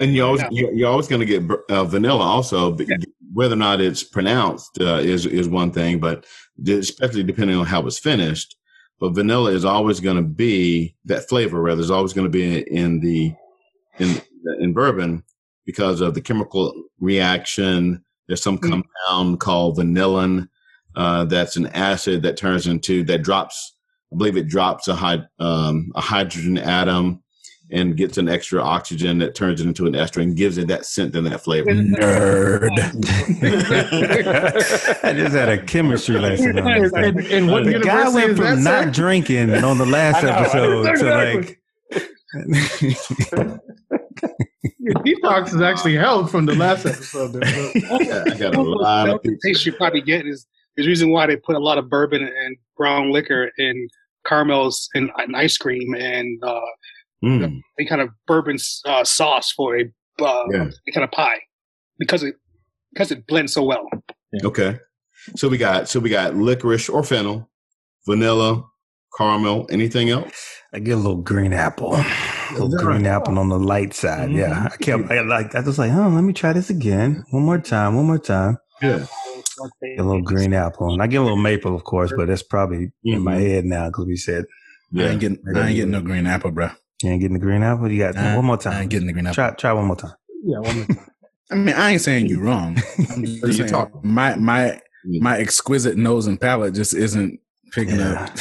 And 0.00 0.14
you're 0.14 0.26
always 0.26 0.42
Yeah. 0.42 0.48
you're, 0.52 0.72
you're 0.72 0.90
always 0.90 1.08
going 1.08 1.20
to 1.20 1.26
get 1.26 1.42
uh, 1.70 1.84
vanilla 1.84 2.22
also. 2.24 2.72
but 2.72 2.86
Whether 3.32 3.54
or 3.54 3.58
not 3.58 3.80
it's 3.80 4.02
pronounced 4.02 4.80
uh, 4.80 4.96
is 5.02 5.26
is 5.26 5.48
one 5.48 5.70
thing, 5.72 6.00
but 6.00 6.26
especially 6.66 7.22
depending 7.22 7.56
on 7.56 7.66
how 7.66 7.86
it's 7.86 7.98
finished. 7.98 8.56
But 9.00 9.14
vanilla 9.14 9.50
is 9.52 9.64
always 9.64 10.00
going 10.00 10.16
to 10.16 10.22
be 10.22 10.94
that 11.06 11.28
flavor. 11.28 11.60
Rather, 11.60 11.80
is 11.80 11.90
always 11.90 12.12
going 12.12 12.26
to 12.26 12.30
be 12.30 12.60
in 12.70 13.00
the 13.00 13.34
in 13.98 14.20
in 14.60 14.72
bourbon 14.72 15.22
because 15.66 16.00
of 16.00 16.14
the 16.14 16.20
chemical 16.20 16.72
reaction. 17.00 18.04
There's 18.26 18.42
some 18.42 18.58
Mm. 18.58 18.70
compound 19.08 19.40
called 19.40 19.78
vanillin 19.78 20.48
uh, 20.96 21.24
that's 21.26 21.56
an 21.56 21.66
acid 21.68 22.22
that 22.22 22.36
turns 22.36 22.66
into 22.66 23.02
that 23.04 23.22
drops. 23.22 23.74
I 24.12 24.16
believe 24.16 24.36
it 24.36 24.48
drops 24.48 24.88
a 24.88 24.94
hyd- 24.94 25.26
um, 25.38 25.92
a 25.94 26.00
hydrogen 26.00 26.58
atom 26.58 27.22
and 27.70 27.96
gets 27.96 28.18
an 28.18 28.28
extra 28.28 28.60
oxygen 28.62 29.16
that 29.18 29.34
turns 29.34 29.62
it 29.62 29.66
into 29.66 29.86
an 29.86 29.94
ester 29.94 30.20
and 30.20 30.36
gives 30.36 30.58
it 30.58 30.68
that 30.68 30.84
scent 30.84 31.16
and 31.16 31.26
that 31.26 31.42
flavor. 31.42 31.70
Nerd. 31.70 32.68
I 35.02 35.14
just 35.14 35.34
had 35.34 35.48
a 35.48 35.56
chemistry 35.64 36.18
lesson. 36.18 36.58
On 36.58 36.82
this. 36.82 36.92
And, 36.92 37.18
and 37.20 37.50
what 37.50 37.64
the 37.64 37.78
guy 37.80 38.10
went 38.10 38.36
from 38.36 38.44
that, 38.44 38.58
not 38.58 38.84
sir? 38.84 38.90
drinking 38.90 39.54
on 39.54 39.78
the 39.78 39.86
last 39.86 40.22
know, 40.22 40.28
episode 40.28 40.84
right? 40.84 40.98
to 40.98 41.06
like. 41.38 41.58
Your 44.78 44.94
detox 44.94 45.54
is 45.54 45.60
actually 45.62 45.96
held 45.96 46.30
from 46.30 46.44
the 46.44 46.54
last 46.54 46.84
episode. 46.84 47.32
There, 47.32 47.42
Yeah, 48.02 48.24
I 48.26 48.34
got 48.36 48.54
a 48.54 48.60
lot 48.62 49.08
of 49.08 49.20
taste 49.42 49.64
you 49.64 49.72
probably 49.72 50.02
get 50.02 50.26
is 50.26 50.46
is 50.76 50.84
the 50.84 50.88
reason 50.88 51.10
why 51.10 51.26
they 51.26 51.36
put 51.36 51.56
a 51.56 51.58
lot 51.58 51.76
of 51.78 51.88
bourbon 51.90 52.22
and 52.22 52.56
brown 52.76 53.10
liquor 53.12 53.50
in 53.58 53.88
caramels 54.26 54.88
and, 54.94 55.10
and 55.18 55.36
ice 55.36 55.56
cream 55.56 55.94
and 55.94 56.42
uh, 56.44 56.60
Mm, 57.24 57.60
a 57.78 57.84
kind 57.84 58.00
of 58.00 58.08
bourbon 58.26 58.56
uh, 58.84 59.04
sauce 59.04 59.52
for 59.52 59.76
a, 59.76 59.82
uh, 60.20 60.44
Yeah. 60.50 60.70
a 60.88 60.92
kind 60.92 61.04
of 61.04 61.12
pie 61.12 61.38
because 62.00 62.24
it 62.24 62.34
because 62.92 63.12
it 63.12 63.28
blends 63.28 63.52
so 63.54 63.62
well. 63.62 63.86
okay, 64.44 64.80
so 65.36 65.48
we 65.48 65.56
got 65.56 65.88
so 65.88 66.00
we 66.00 66.10
got 66.10 66.34
licorice 66.34 66.88
or 66.88 67.04
fennel, 67.04 67.48
vanilla, 68.08 68.64
caramel. 69.16 69.68
Anything 69.70 70.10
else? 70.10 70.34
I 70.74 70.80
get 70.80 70.94
a 70.94 70.96
little 70.96 71.22
green 71.22 71.52
apple, 71.52 71.94
a 72.50 72.52
little 72.54 72.70
green 72.70 73.06
apple 73.06 73.38
on 73.38 73.48
the 73.50 73.58
light 73.58 73.94
side. 73.94 74.32
Yeah, 74.32 74.68
I 74.72 74.76
kept 74.78 75.08
I 75.08 75.20
like 75.20 75.54
I 75.54 75.60
was 75.60 75.78
like, 75.78 75.92
oh, 75.92 76.08
let 76.08 76.22
me 76.24 76.32
try 76.32 76.52
this 76.52 76.70
again, 76.70 77.24
one 77.30 77.44
more 77.44 77.60
time, 77.60 77.94
one 77.94 78.06
more 78.06 78.18
time. 78.18 78.58
Yeah. 78.82 79.06
Get 79.82 79.98
a 79.98 80.02
little 80.02 80.22
green 80.22 80.54
apple, 80.54 80.92
and 80.92 81.02
I 81.02 81.06
get 81.06 81.16
a 81.18 81.22
little 81.22 81.36
maple, 81.36 81.74
of 81.74 81.84
course, 81.84 82.12
but 82.16 82.28
that's 82.28 82.42
probably 82.42 82.92
in 83.04 83.22
my 83.22 83.36
Mhm. 83.36 83.48
head 83.48 83.64
now 83.66 83.88
because 83.88 84.06
we 84.06 84.16
said 84.16 84.44
I 84.96 85.02
ain't 85.02 85.20
getting, 85.20 85.38
I 85.54 85.66
ain't 85.68 85.74
getting 85.76 85.90
no 85.90 86.00
green 86.00 86.26
apple, 86.26 86.50
bro. 86.52 86.70
you 87.02 87.10
ain't 87.10 87.20
getting 87.20 87.34
the 87.34 87.40
green 87.44 87.62
apple. 87.62 87.90
You 87.90 87.98
got 87.98 88.16
I- 88.16 88.36
one 88.36 88.44
more 88.46 88.56
time. 88.56 88.72
I 88.72 88.74
time. 88.76 88.82
ain't 88.82 88.90
getting 88.90 89.06
the 89.08 89.12
green 89.12 89.26
apple. 89.26 89.34
Try 89.34 89.50
try 89.52 89.72
one 89.72 89.86
more 89.86 89.96
time. 89.96 90.12
yeah, 90.44 90.58
one 90.58 90.76
more 90.76 90.86
time. 90.86 90.98
I 91.50 91.54
mean, 91.56 91.74
I 91.74 91.90
ain't 91.90 92.00
saying 92.00 92.26
you're 92.26 92.40
wrong. 92.40 92.78
I'm 93.10 93.24
just 93.26 93.42
You 93.44 93.52
saying 93.52 93.70
talk. 93.70 94.04
my 94.04 94.34
my 94.36 94.80
Mm. 95.04 95.20
my 95.20 95.36
exquisite 95.38 95.96
nose 95.98 96.28
and 96.28 96.40
palate 96.40 96.74
just 96.74 96.94
isn't 96.94 97.40
picking 97.72 97.96
Yeah. 97.98 98.22
up. 98.24 98.36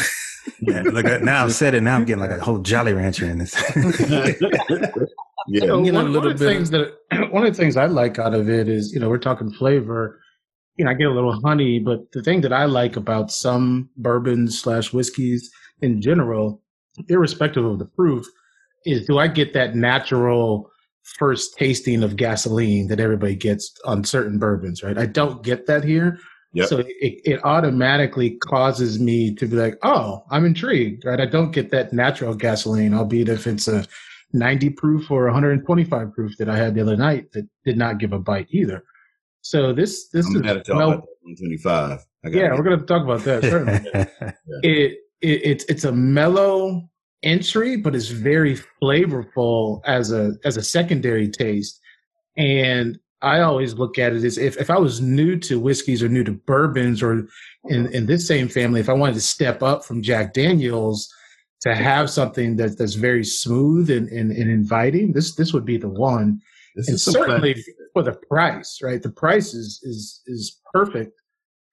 Yeah, 0.62 0.84
look 0.84 1.06
at 1.06 1.24
now 1.24 1.44
I've 1.44 1.54
said 1.56 1.74
it. 1.74 1.82
Now 1.82 1.96
I'm 1.96 2.06
getting 2.06 2.22
like 2.22 2.30
a 2.30 2.40
whole 2.40 2.60
Jolly 2.60 2.94
Rancher 2.94 3.26
in 3.26 3.40
this. 3.40 3.56
yeah. 4.10 4.32
So 5.60 5.82
You 5.84 5.92
know, 5.92 6.04
one, 6.04 6.08
a 6.08 6.20
one 6.20 6.28
of 6.28 6.38
the 6.38 6.46
bit 6.46 6.54
things 6.56 6.70
that 6.70 6.94
one 7.32 7.44
of 7.46 7.52
the 7.52 7.58
things 7.60 7.76
I 7.76 7.88
like 7.88 8.20
out 8.20 8.36
of 8.36 8.48
it 8.48 8.70
is, 8.70 8.94
you 8.94 9.00
know, 9.00 9.10
we're 9.10 9.18
talking 9.18 9.52
flavor. 9.52 10.20
You 10.78 10.86
know, 10.86 10.92
I 10.92 10.94
get 10.94 11.08
a 11.08 11.14
little 11.14 11.40
honey, 11.42 11.80
but 11.80 12.12
the 12.12 12.24
thing 12.24 12.42
that 12.42 12.54
I 12.54 12.66
like 12.66 12.96
about 12.96 13.32
some 13.32 13.90
bourbons 13.98 14.60
slash 14.60 14.94
whiskeys 14.94 15.52
in 15.82 16.02
general, 16.02 16.62
irrespective 17.10 17.66
of 17.66 17.80
the 17.80 17.86
proof, 17.86 18.26
is 18.86 19.06
do 19.06 19.20
I 19.20 19.28
get 19.28 19.54
that 19.54 19.76
natural 19.76 20.72
first 21.04 21.56
tasting 21.58 22.04
of 22.04 22.16
gasoline 22.16 22.88
that 22.88 23.00
everybody 23.00 23.36
gets 23.36 23.74
on 23.86 24.04
certain 24.04 24.38
bourbons, 24.40 24.84
right? 24.84 24.98
I 24.98 25.06
don't 25.06 25.44
get 25.44 25.68
that 25.68 25.84
here. 25.84 26.20
Yep. 26.54 26.68
So 26.68 26.80
it, 26.80 26.88
it 27.00 27.44
automatically 27.46 28.32
causes 28.38 29.00
me 29.00 29.34
to 29.36 29.48
be 29.48 29.56
like, 29.56 29.78
oh, 29.84 30.24
I'm 30.32 30.46
intrigued, 30.46 31.06
right? 31.06 31.20
I 31.20 31.26
don't 31.26 31.52
get 31.52 31.72
that 31.72 31.94
natural 31.94 32.36
gasoline, 32.36 32.94
albeit 32.94 33.30
if 33.30 33.48
it's 33.48 33.68
a 33.68 33.86
90 34.34 34.72
proof 34.72 35.12
or 35.12 35.26
125 35.26 36.14
proof 36.14 36.38
that 36.38 36.50
I 36.50 36.58
had 36.58 36.76
the 36.76 36.82
other 36.82 36.98
night 36.98 37.32
that 37.34 37.48
did 37.66 37.78
not 37.78 38.00
give 38.00 38.14
a 38.14 38.20
bite 38.20 38.48
either. 38.52 38.84
So 39.42 39.74
this 39.74 40.10
this 40.10 40.26
I'm 40.28 40.46
is 40.46 40.70
well, 40.70 40.90
125. 40.90 42.00
Yeah, 42.26 42.54
we're 42.54 42.64
going 42.64 42.80
to 42.80 42.86
talk 42.86 43.04
about 43.04 43.22
that. 43.22 43.44
Certainly. 43.44 43.90
yeah. 43.94 44.32
it, 44.64 44.98
it 45.22 45.42
it's 45.44 45.66
it's 45.66 45.84
a 45.84 45.92
mellow 45.92 46.88
entry, 47.24 47.76
but 47.76 47.96
it's 47.96 48.10
very 48.10 48.58
flavorful 48.82 49.82
as 49.86 50.12
a 50.12 50.34
as 50.46 50.58
a 50.58 50.64
secondary 50.64 51.28
taste. 51.28 51.80
And 52.38 53.00
I 53.22 53.42
always 53.42 53.76
look 53.76 54.00
at 54.00 54.14
it 54.14 54.24
as 54.24 54.38
if, 54.38 54.58
if 54.58 54.70
I 54.70 54.80
was 54.80 55.00
new 55.00 55.38
to 55.40 55.60
whiskeys 55.60 56.02
or 56.02 56.10
new 56.10 56.24
to 56.24 56.32
bourbons 56.32 57.04
or 57.04 57.28
in, 57.66 57.88
in 57.94 58.08
this 58.08 58.28
same 58.28 58.48
family, 58.48 58.80
if 58.80 58.90
I 58.90 58.94
wanted 58.94 59.14
to 59.14 59.22
step 59.22 59.62
up 59.62 59.86
from 59.86 60.02
Jack 60.02 60.34
Daniels 60.34 61.14
to 61.62 61.76
have 61.76 62.10
something 62.10 62.56
that, 62.56 62.80
that's 62.80 62.96
very 62.96 63.24
smooth 63.24 63.92
and, 63.92 64.10
and, 64.10 64.32
and 64.32 64.50
inviting, 64.50 65.14
this 65.14 65.36
this 65.36 65.54
would 65.54 65.66
be 65.66 65.78
the 65.78 65.90
one. 65.90 66.42
This 66.76 66.88
and 66.88 67.00
certainly 67.00 67.64
for 67.94 68.04
the 68.04 68.14
price, 68.14 68.80
right? 68.82 69.02
The 69.02 69.10
price 69.10 69.54
is 69.54 69.80
is 69.84 70.22
is 70.28 70.60
perfect 70.74 71.14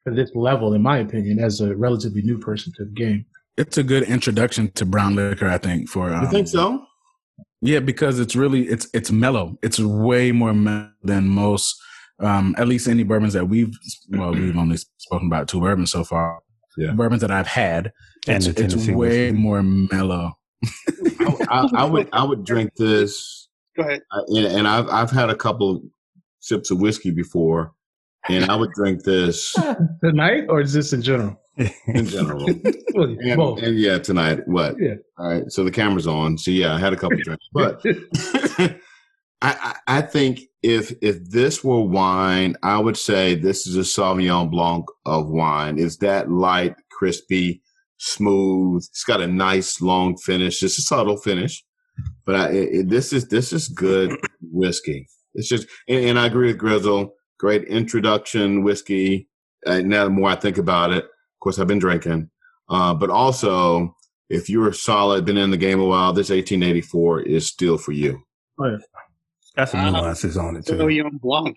for 0.05 0.15
this 0.15 0.31
level, 0.35 0.75
in 0.75 0.83
my 0.83 0.99
opinion, 0.99 1.39
as 1.39 1.61
a 1.61 1.75
relatively 1.77 2.23
new 2.23 2.39
person 2.39 2.73
to 2.77 2.85
the 2.85 2.93
game. 2.93 3.27
It's 3.57 3.77
a 3.77 3.83
good 3.83 4.05
introduction 4.05 4.71
to 4.73 4.85
brown 4.85 5.17
liquor, 5.17 5.49
I 5.49 5.59
think. 5.59 5.89
For 5.89 6.13
um, 6.13 6.23
you 6.23 6.31
think 6.31 6.49
so? 6.49 6.85
Yeah, 7.61 7.81
because 7.81 8.21
it's 8.21 8.37
really 8.37 8.69
it's 8.69 8.89
it's 8.95 9.11
mellow. 9.11 9.59
It's 9.63 9.81
way 9.81 10.33
more 10.33 10.55
mellow 10.55 10.91
than 11.03 11.29
most, 11.29 11.77
um, 12.21 12.55
at 12.59 12.69
least 12.69 12.89
any 12.89 13.03
bourbons 13.03 13.33
that 13.33 13.49
we've 13.49 13.77
well 14.11 14.33
we've 14.33 14.57
only 14.57 14.77
spoken 14.99 15.27
about 15.27 15.49
two 15.49 15.61
bourbons 15.61 15.91
so 15.91 16.05
far. 16.05 16.41
Yeah. 16.77 16.93
Bourbons 16.93 17.23
that 17.23 17.33
I've 17.33 17.49
had, 17.49 17.93
and 18.29 18.47
it's, 18.47 18.61
it's 18.61 18.87
way 18.87 19.33
more 19.33 19.63
mellow. 19.63 20.39
I, 21.51 21.69
I, 21.75 21.85
would 21.85 22.09
I 22.13 22.23
would 22.23 22.45
drink 22.45 22.73
this. 22.77 23.49
Go 23.77 23.83
ahead. 23.83 24.03
And, 24.29 24.47
and 24.47 24.69
I've 24.69 24.89
I've 24.89 25.11
had 25.11 25.31
a 25.31 25.35
couple 25.35 25.83
sips 26.49 26.71
of 26.71 26.81
whiskey 26.81 27.11
before, 27.11 27.73
and 28.29 28.51
I 28.51 28.57
would 28.57 28.73
drink 28.73 29.05
this 29.05 29.55
tonight, 30.05 30.45
or 30.49 30.61
is 30.61 30.73
this 30.73 30.93
in 30.93 31.03
general? 31.03 31.41
in 31.87 32.07
general. 32.07 32.47
and, 32.95 33.21
and, 33.21 33.79
yeah, 33.79 33.99
tonight. 33.99 34.41
What? 34.47 34.77
Yeah. 34.79 34.95
All 35.19 35.29
right. 35.29 35.45
So 35.51 35.65
the 35.65 35.71
camera's 35.71 36.07
on. 36.07 36.39
So 36.39 36.51
yeah, 36.51 36.75
I 36.75 36.79
had 36.79 36.93
a 36.93 36.97
couple 36.97 37.19
drinks, 37.23 37.45
but 37.53 37.85
I, 39.43 39.77
I 39.87 40.01
think 40.03 40.41
if 40.63 40.93
if 41.03 41.31
this 41.31 41.63
were 41.63 41.81
wine, 41.81 42.57
I 42.63 42.79
would 42.79 42.97
say 42.97 43.35
this 43.35 43.67
is 43.67 43.77
a 43.77 43.81
Sauvignon 43.81 44.51
Blanc 44.51 44.87
of 45.07 45.29
wine. 45.29 45.79
It's 45.79 45.97
that 45.99 46.31
light, 46.31 46.75
crispy, 46.91 47.63
smooth. 47.99 48.83
It's 48.91 49.05
got 49.05 49.21
a 49.21 49.27
nice 49.27 49.81
long 49.81 50.17
finish. 50.17 50.63
It's 50.63 50.79
a 50.79 50.83
subtle 50.83 51.17
finish, 51.17 51.65
but 52.25 52.35
I, 52.35 52.49
it, 52.51 52.89
this 52.89 53.13
is 53.13 53.29
this 53.29 53.53
is 53.53 53.69
good 53.69 54.19
whiskey. 54.41 55.09
It's 55.39 55.49
just, 55.49 55.67
and, 55.89 56.05
and 56.05 56.19
I 56.19 56.27
agree 56.27 56.49
with 56.49 56.59
Grizzle. 56.59 57.15
Great 57.39 57.65
introduction 57.65 58.63
whiskey. 58.65 59.29
Uh, 59.65 59.81
now 59.81 60.05
the 60.05 60.11
more 60.11 60.31
I 60.31 60.35
think 60.35 60.59
about 60.59 60.93
it, 60.93 61.05
of 61.05 61.41
course, 61.41 61.59
I've 61.59 61.69
been 61.69 61.79
drinking. 61.79 62.31
Uh, 62.69 62.95
but 62.95 63.11
also, 63.11 63.95
if 64.29 64.51
you're 64.51 64.73
solid, 64.73 65.25
been 65.25 65.37
in 65.37 65.51
the 65.51 65.57
game 65.57 65.81
a 65.81 65.85
while, 65.85 66.13
this 66.13 66.31
1884 66.31 67.23
is 67.23 67.47
still 67.47 67.79
for 67.79 67.93
you. 67.93 68.21
Oh, 68.61 68.67
yeah. 68.67 68.79
Got 69.57 69.69
some 69.71 69.93
nuances 69.93 70.37
on 70.37 70.57
it 70.57 70.67
too. 70.67 70.77
William 70.77 71.19
Blanc. 71.21 71.57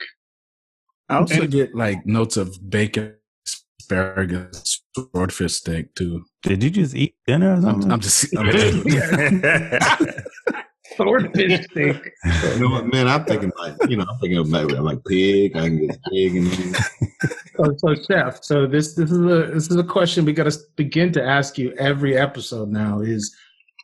I 1.09 1.17
also 1.17 1.41
and, 1.41 1.51
get 1.51 1.75
like 1.75 2.05
notes 2.05 2.37
of 2.37 2.57
bacon, 2.69 3.15
asparagus, 3.45 4.81
swordfish 4.95 5.53
steak 5.53 5.93
too. 5.93 6.23
Did 6.41 6.63
you 6.63 6.69
just 6.69 6.95
eat 6.95 7.15
dinner 7.27 7.53
or 7.57 7.61
something? 7.61 7.85
I'm, 7.85 7.91
I'm 7.91 7.99
just. 7.99 8.35
I'm 8.35 8.49
just 8.49 8.85
swordfish 11.01 11.63
steak. 11.65 12.11
You 12.53 12.59
know 12.59 12.69
what, 12.69 12.87
man? 12.91 13.07
I'm 13.07 13.25
thinking 13.25 13.51
like, 13.59 13.75
you 13.89 13.97
know, 13.97 14.05
I'm 14.09 14.19
thinking 14.19 14.37
of 14.37 14.49
like, 14.49 14.71
like 14.71 15.03
pig. 15.05 15.55
I 15.55 15.67
can 15.67 15.87
get 15.87 15.99
pig 16.11 16.35
and. 16.35 16.75
so, 17.55 17.75
so, 17.77 17.95
chef. 17.95 18.43
So 18.43 18.67
this 18.67 18.95
this 18.95 19.11
is 19.11 19.17
a 19.19 19.51
this 19.53 19.69
is 19.69 19.77
a 19.77 19.83
question 19.83 20.25
we 20.25 20.33
got 20.33 20.51
to 20.51 20.57
begin 20.75 21.11
to 21.13 21.23
ask 21.23 21.57
you 21.57 21.73
every 21.73 22.17
episode 22.17 22.69
now. 22.69 22.99
Is 22.99 23.35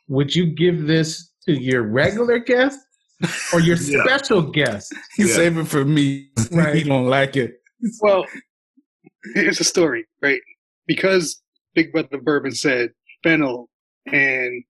would 0.08 0.34
you 0.34 0.46
give 0.46 0.86
this 0.86 1.30
to 1.46 1.52
your 1.52 1.82
regular 1.82 2.38
guest 2.38 2.78
or 3.52 3.60
your 3.60 3.76
yeah. 3.80 4.02
special 4.04 4.42
guest? 4.42 4.94
You 5.18 5.26
yeah. 5.26 5.34
save 5.34 5.58
it 5.58 5.64
for 5.64 5.84
me. 5.84 6.30
Right. 6.50 6.76
he 6.76 6.84
don't 6.84 7.06
like 7.06 7.36
it. 7.36 7.60
Well, 8.00 8.24
here's 9.34 9.60
a 9.60 9.64
story, 9.64 10.06
right? 10.22 10.40
Because 10.86 11.42
Big 11.74 11.92
Brother 11.92 12.16
Bourbon 12.16 12.52
said 12.52 12.90
fennel 13.22 13.68
and 14.06 14.64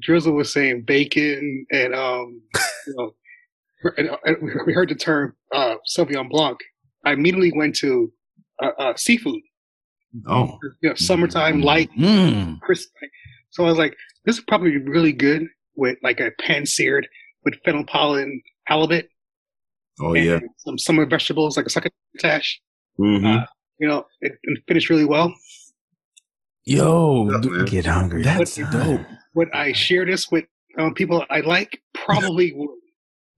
Drizzle 0.00 0.32
was 0.32 0.52
saying 0.52 0.84
bacon 0.86 1.66
and 1.70 1.94
um, 1.94 2.40
you 2.86 2.94
know, 2.96 3.14
and, 3.96 4.10
and 4.24 4.36
we 4.66 4.72
heard 4.72 4.88
the 4.88 4.94
term 4.94 5.34
uh, 5.54 5.76
Sauvignon 5.96 6.28
Blanc. 6.30 6.58
I 7.04 7.12
immediately 7.12 7.52
went 7.54 7.76
to 7.76 8.12
uh, 8.62 8.70
uh, 8.78 8.96
seafood. 8.96 9.40
Oh, 10.26 10.58
you 10.80 10.88
know, 10.88 10.94
summertime 10.94 11.60
light, 11.60 11.90
mm. 11.98 12.58
crisp. 12.60 12.88
So 13.50 13.64
I 13.64 13.68
was 13.68 13.78
like, 13.78 13.94
this 14.24 14.38
is 14.38 14.44
probably 14.48 14.76
really 14.78 15.12
good 15.12 15.46
with 15.76 15.98
like 16.02 16.18
a 16.18 16.30
pan 16.40 16.66
seared 16.66 17.06
with 17.44 17.54
fennel 17.64 17.84
pollen 17.84 18.42
halibut. 18.64 19.08
Oh 20.00 20.14
yeah, 20.14 20.40
some 20.58 20.78
summer 20.78 21.06
vegetables 21.06 21.56
like 21.56 21.66
a 21.66 21.70
succotash. 21.70 22.60
Mm-hmm. 22.98 23.26
Uh, 23.26 23.44
you 23.78 23.86
know, 23.86 24.06
it, 24.20 24.32
it, 24.42 24.62
finished 24.66 24.90
really 24.90 25.04
well. 25.04 25.32
Yo, 26.64 27.40
get 27.66 27.86
hungry. 27.86 28.22
That's 28.22 28.56
dope 28.56 29.00
would 29.38 29.54
I 29.54 29.72
share 29.72 30.04
this 30.04 30.30
with 30.30 30.44
um, 30.78 30.94
people 30.94 31.24
I 31.30 31.40
like? 31.40 31.80
Probably 31.94 32.52
would. 32.56 32.70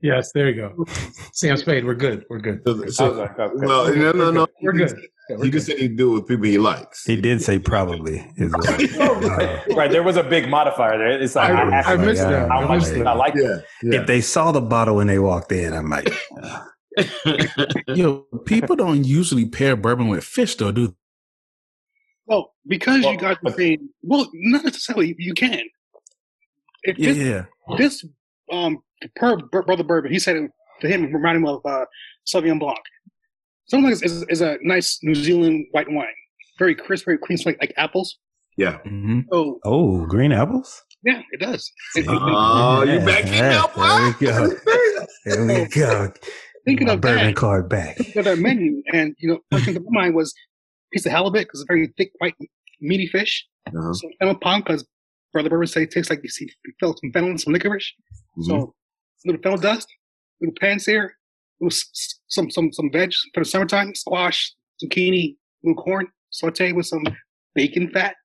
Yes, 0.03 0.33
there 0.33 0.49
you 0.49 0.57
go. 0.57 0.87
Sam 1.35 1.59
Spade, 1.59 1.85
we're 1.85 1.95
good. 1.95 2.25
We're 2.31 2.39
good. 2.39 2.63
So, 2.65 2.87
so, 2.89 3.51
well, 3.57 3.95
no, 3.95 4.13
no, 4.13 4.31
no. 4.31 4.47
We're 4.63 4.73
good. 4.73 4.97
Yeah, 5.29 5.37
we're 5.37 5.45
he 5.45 5.51
just 5.51 5.67
said 5.67 5.79
he'd 5.79 5.99
do 5.99 6.13
it 6.13 6.21
with 6.21 6.27
people 6.27 6.47
he 6.47 6.57
likes. 6.57 7.05
He 7.05 7.21
did 7.21 7.43
say 7.43 7.59
probably. 7.59 8.27
Is 8.37 8.51
right. 8.99 9.67
right. 9.77 9.91
There 9.91 10.03
was 10.03 10.17
a 10.17 10.23
big 10.23 10.49
modifier 10.49 10.97
there. 10.97 11.21
It's 11.21 11.37
like 11.37 11.51
I, 11.51 11.83
I, 11.83 11.93
I 11.93 11.97
missed 11.99 12.23
that. 12.23 12.49
How 12.49 12.67
much 12.67 12.85
I 12.85 13.13
like 13.13 13.35
yeah, 13.35 13.43
it. 13.43 13.65
Yeah. 13.83 14.01
If 14.01 14.07
they 14.07 14.23
saw 14.23 14.53
the 14.53 14.63
bottle 14.63 14.97
when 14.97 15.07
they 15.07 15.19
walked 15.19 15.53
in, 15.53 15.75
I 15.75 15.83
might. 15.83 16.09
Uh. 16.43 16.65
Yo, 17.89 18.27
people 18.47 18.77
don't 18.77 19.05
usually 19.05 19.45
pair 19.45 19.77
bourbon 19.77 20.09
with 20.09 20.25
fish, 20.25 20.55
though, 20.55 20.73
do? 20.73 20.97
Well, 22.31 22.55
because 22.65 23.03
well, 23.03 23.13
you 23.13 23.19
got 23.19 23.43
the 23.43 23.51
same. 23.51 23.91
Well, 24.03 24.31
not 24.33 24.65
necessarily. 24.65 25.17
You 25.19 25.35
can. 25.35 25.65
If 26.85 26.97
yeah, 26.97 27.13
this, 27.13 27.19
yeah. 27.19 27.77
This 27.77 28.05
um 28.53 28.79
per, 29.17 29.37
brother 29.37 29.83
Bourbon, 29.83 30.13
he 30.13 30.21
said 30.21 30.37
it 30.37 30.51
to 30.81 30.89
him, 30.89 31.13
reminding 31.13 31.43
him 31.43 31.49
of 31.49 31.67
uh, 31.67 31.87
Sauvignon 32.27 32.61
Blanc. 32.61 32.79
Sauvignon 33.71 33.83
Blanc 33.83 34.05
is, 34.05 34.25
is, 34.29 34.41
a 34.41 34.59
nice 34.63 35.01
New 35.03 35.17
Zealand 35.17 35.67
white 35.73 35.91
wine, 35.91 36.07
very 36.57 36.75
crisp, 36.75 37.05
very 37.05 37.19
clean, 37.19 37.39
like, 37.45 37.59
like 37.61 37.75
apples. 37.77 38.19
Yeah. 38.57 38.79
Mm-hmm. 38.87 39.21
Oh, 39.33 39.59
oh, 39.65 40.07
green 40.07 40.33
apples. 40.33 40.83
Yeah, 41.03 41.23
it 41.33 41.41
does. 41.41 41.71
It, 41.97 42.07
oh, 42.09 42.83
yeah, 42.85 42.93
you 42.95 43.07
back 43.07 43.27
yeah, 43.27 43.67
There 43.75 44.07
we 44.07 44.27
go. 44.27 44.57
there 45.25 45.47
we 45.47 45.69
go. 45.69 46.13
Thinking 46.65 46.87
My 46.87 46.93
of 46.93 47.01
bourbon 47.01 47.27
that, 47.27 47.37
card 47.37 47.69
back. 47.69 47.99
Of 48.15 48.25
that 48.25 48.39
menu, 48.39 48.83
and 48.93 49.17
you 49.19 49.31
know, 49.31 49.41
first 49.51 49.65
thing 49.65 49.75
to 49.75 49.81
my 49.89 50.03
mind 50.03 50.15
was 50.15 50.35
piece 50.93 51.07
of 51.07 51.13
halibut 51.13 51.47
because 51.47 51.61
it's 51.61 51.69
very 51.69 51.93
thick, 51.97 52.13
white, 52.19 52.35
meaty 52.81 53.07
fish. 53.07 53.47
Uh-huh. 53.67 53.93
So 53.93 54.09
fennel 54.19 54.37
pond 54.37 54.65
because 54.65 54.87
Brother 55.33 55.49
Bourbon 55.49 55.67
say 55.67 55.83
it 55.85 55.91
tastes 55.91 56.11
like 56.11 56.21
you 56.23 56.29
see 56.29 56.51
you 56.65 56.73
felt 56.81 56.99
some 57.01 57.13
fennel 57.13 57.31
and 57.31 57.41
some 57.41 57.53
licorice. 57.53 57.93
Mm-hmm. 58.39 58.43
So 58.43 58.55
a 58.55 59.29
little 59.29 59.43
fennel 59.43 59.59
dust, 59.59 59.89
little 60.41 60.55
pansear, 60.61 61.11
little 61.61 61.77
some 62.29 62.51
some 62.51 62.73
some 62.73 62.91
veg 62.91 63.13
for 63.35 63.41
the 63.43 63.49
summertime, 63.49 63.95
squash, 63.95 64.55
zucchini, 64.83 65.37
little 65.63 65.83
corn, 65.83 66.09
saute 66.31 66.73
with 66.73 66.87
some 66.87 67.05
bacon 67.55 67.91
fat. 67.91 68.17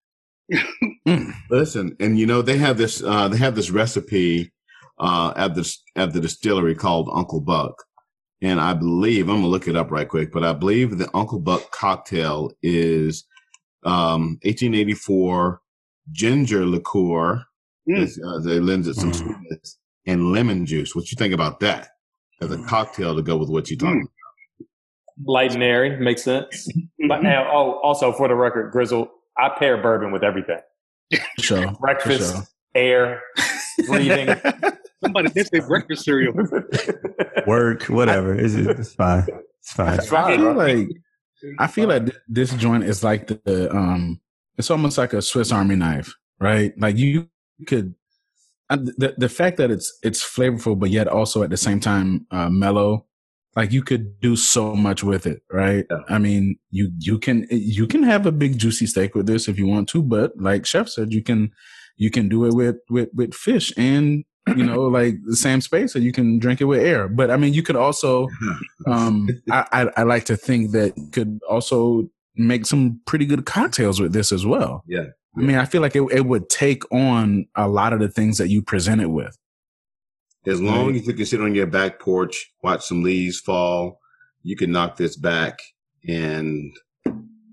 mm. 1.08 1.34
Listen, 1.50 1.96
and 2.00 2.20
you 2.20 2.26
know 2.26 2.42
they 2.42 2.58
have 2.58 2.78
this 2.78 3.04
uh, 3.04 3.28
they 3.28 3.38
have 3.38 3.56
this 3.56 3.72
recipe 3.72 4.52
uh, 5.00 5.34
at 5.36 5.56
the 5.56 5.78
at 5.96 6.14
the 6.14 6.22
distillery 6.22 6.76
called 6.76 7.10
Uncle 7.14 7.42
Buck, 7.42 7.84
and 8.42 8.60
I 8.60 8.74
believe 8.74 9.30
I'm 9.30 9.38
gonna 9.38 9.48
look 9.48 9.68
it 9.68 9.76
up 9.76 9.92
right 9.92 10.08
quick, 10.08 10.32
but 10.32 10.44
I 10.44 10.54
believe 10.54 10.98
the 10.98 11.10
Uncle 11.14 11.40
Buck 11.40 11.72
cocktail 11.72 12.52
is 12.62 13.26
um, 13.84 14.40
1884 14.44 15.62
ginger 16.12 16.66
liqueur 16.66 17.46
mm. 17.90 18.04
uh, 18.04 18.40
that 18.40 18.64
lends 18.64 18.88
it 18.88 18.96
some 18.96 19.12
mm. 19.12 19.16
sweetness, 19.16 19.78
and 20.06 20.32
lemon 20.32 20.66
juice. 20.66 20.96
What 20.96 21.12
you 21.12 21.16
think 21.16 21.34
about 21.34 21.60
that 21.62 21.90
as 22.42 22.52
a 22.52 22.62
cocktail 22.64 23.16
to 23.16 23.22
go 23.22 23.38
with 23.38 23.50
what 23.50 23.70
you're 23.70 23.78
talking 23.78 24.08
mm. 24.08 24.66
light 25.26 25.54
and 25.54 25.64
airy 25.64 25.98
makes 25.98 26.24
sense. 26.24 26.68
but 27.08 27.24
now, 27.24 27.50
oh, 27.52 27.80
also 27.84 28.12
for 28.12 28.28
the 28.28 28.36
record, 28.36 28.72
Grizzle, 28.72 29.10
I 29.38 29.50
pair 29.58 29.82
bourbon 29.82 30.12
with 30.12 30.24
everything. 30.24 30.60
Sure. 31.40 31.72
Breakfast, 31.80 32.34
sure. 32.34 32.44
air, 32.74 33.22
breathing. 33.88 34.36
Somebody 35.04 35.30
did 35.30 35.48
say 35.48 35.60
breakfast 35.60 36.06
cereal. 36.06 36.34
Work, 37.48 37.84
whatever. 37.84 38.34
It's, 38.34 38.56
it's 38.56 38.94
fine. 38.94 39.26
It's 39.60 39.74
fine. 39.74 40.00
It's 40.00 40.12
I 40.12 40.28
feel 40.36 40.54
bro. 40.54 40.54
like 40.54 40.88
I 41.60 41.68
feel 41.68 41.88
like 41.90 42.04
this 42.28 42.54
joint 42.54 42.84
is 42.86 43.04
like 43.04 43.28
the, 43.28 43.40
the 43.46 43.76
um 43.76 44.20
it's 44.58 44.72
almost 44.72 44.98
like 44.98 45.14
a 45.14 45.22
Swiss 45.22 45.52
Army 45.52 45.76
knife, 45.76 46.14
right? 46.40 46.74
Like 46.80 46.98
you 46.98 47.28
could 47.68 47.94
and 48.70 48.88
the 48.98 49.14
the 49.18 49.30
fact 49.30 49.58
that 49.58 49.72
it's 49.72 49.98
it's 50.04 50.24
flavorful 50.24 50.78
but 50.78 50.90
yet 50.90 51.08
also 51.08 51.44
at 51.44 51.50
the 51.50 51.58
same 51.58 51.80
time 51.80 52.26
uh 52.32 52.50
mellow 52.50 53.06
like 53.56 53.72
you 53.72 53.84
could 53.84 54.20
do 54.20 54.36
so 54.36 54.76
much 54.76 55.04
with 55.04 55.26
it 55.28 55.42
right 55.52 55.86
Yeah. 55.90 56.00
i 56.10 56.18
mean 56.18 56.58
you 56.72 56.92
you 57.00 57.20
can 57.20 57.46
you 57.52 57.88
can 57.88 58.04
have 58.04 58.26
a 58.26 58.32
big 58.32 58.58
juicy 58.58 58.88
steak 58.88 59.14
with 59.16 59.28
this 59.28 59.48
if 59.48 59.58
you 59.60 59.68
want 59.68 59.88
to 59.90 60.02
but 60.02 60.32
like 60.38 60.66
chef 60.66 60.90
said 60.90 61.14
you 61.14 61.22
can 61.22 61.52
you 61.96 62.10
can 62.10 62.28
do 62.28 62.44
it 62.46 62.54
with 62.56 62.78
with 62.90 63.10
with 63.14 63.34
fish 63.34 63.72
and 63.78 64.26
you 64.56 64.64
know 64.64 64.82
like 64.84 65.16
the 65.26 65.36
same 65.36 65.60
space 65.62 65.96
and 65.96 66.04
you 66.04 66.12
can 66.12 66.38
drink 66.40 66.62
it 66.62 66.66
with 66.66 66.80
air 66.80 67.08
but 67.08 67.32
i 67.32 67.38
mean 67.38 67.54
you 67.54 67.64
could 67.64 67.76
also 67.76 68.28
um 68.88 69.28
I, 69.50 69.66
I 69.72 69.90
i 69.98 70.04
like 70.04 70.26
to 70.26 70.38
think 70.38 70.72
that 70.72 70.96
you 70.98 71.08
could 71.12 71.40
also 71.50 72.08
make 72.36 72.66
some 72.66 73.00
pretty 73.06 73.26
good 73.26 73.46
cocktails 73.46 74.00
with 74.00 74.14
this 74.14 74.32
as 74.32 74.46
well 74.46 74.84
Yeah. 74.88 75.06
i 75.38 75.42
mean 75.42 75.56
i 75.56 75.66
feel 75.66 75.82
like 75.82 75.96
it, 75.96 76.04
it 76.12 76.26
would 76.28 76.48
take 76.50 76.84
on 76.94 77.48
a 77.56 77.68
lot 77.68 77.92
of 77.94 78.00
the 78.00 78.10
things 78.10 78.38
that 78.38 78.50
you 78.50 78.62
present 78.62 79.02
it 79.02 79.10
with 79.10 79.36
As 80.46 80.62
long 80.62 80.88
Right. 80.88 80.96
as 81.02 81.08
you 81.08 81.14
can 81.14 81.26
sit 81.26 81.42
on 81.42 81.56
your 81.56 81.66
back 81.66 82.00
porch, 82.00 82.52
watch 82.62 82.86
some 82.86 83.02
leaves 83.02 83.40
fall, 83.40 84.00
you 84.44 84.56
can 84.56 84.72
knock 84.72 84.96
this 84.98 85.16
back 85.18 85.58
and 86.08 86.72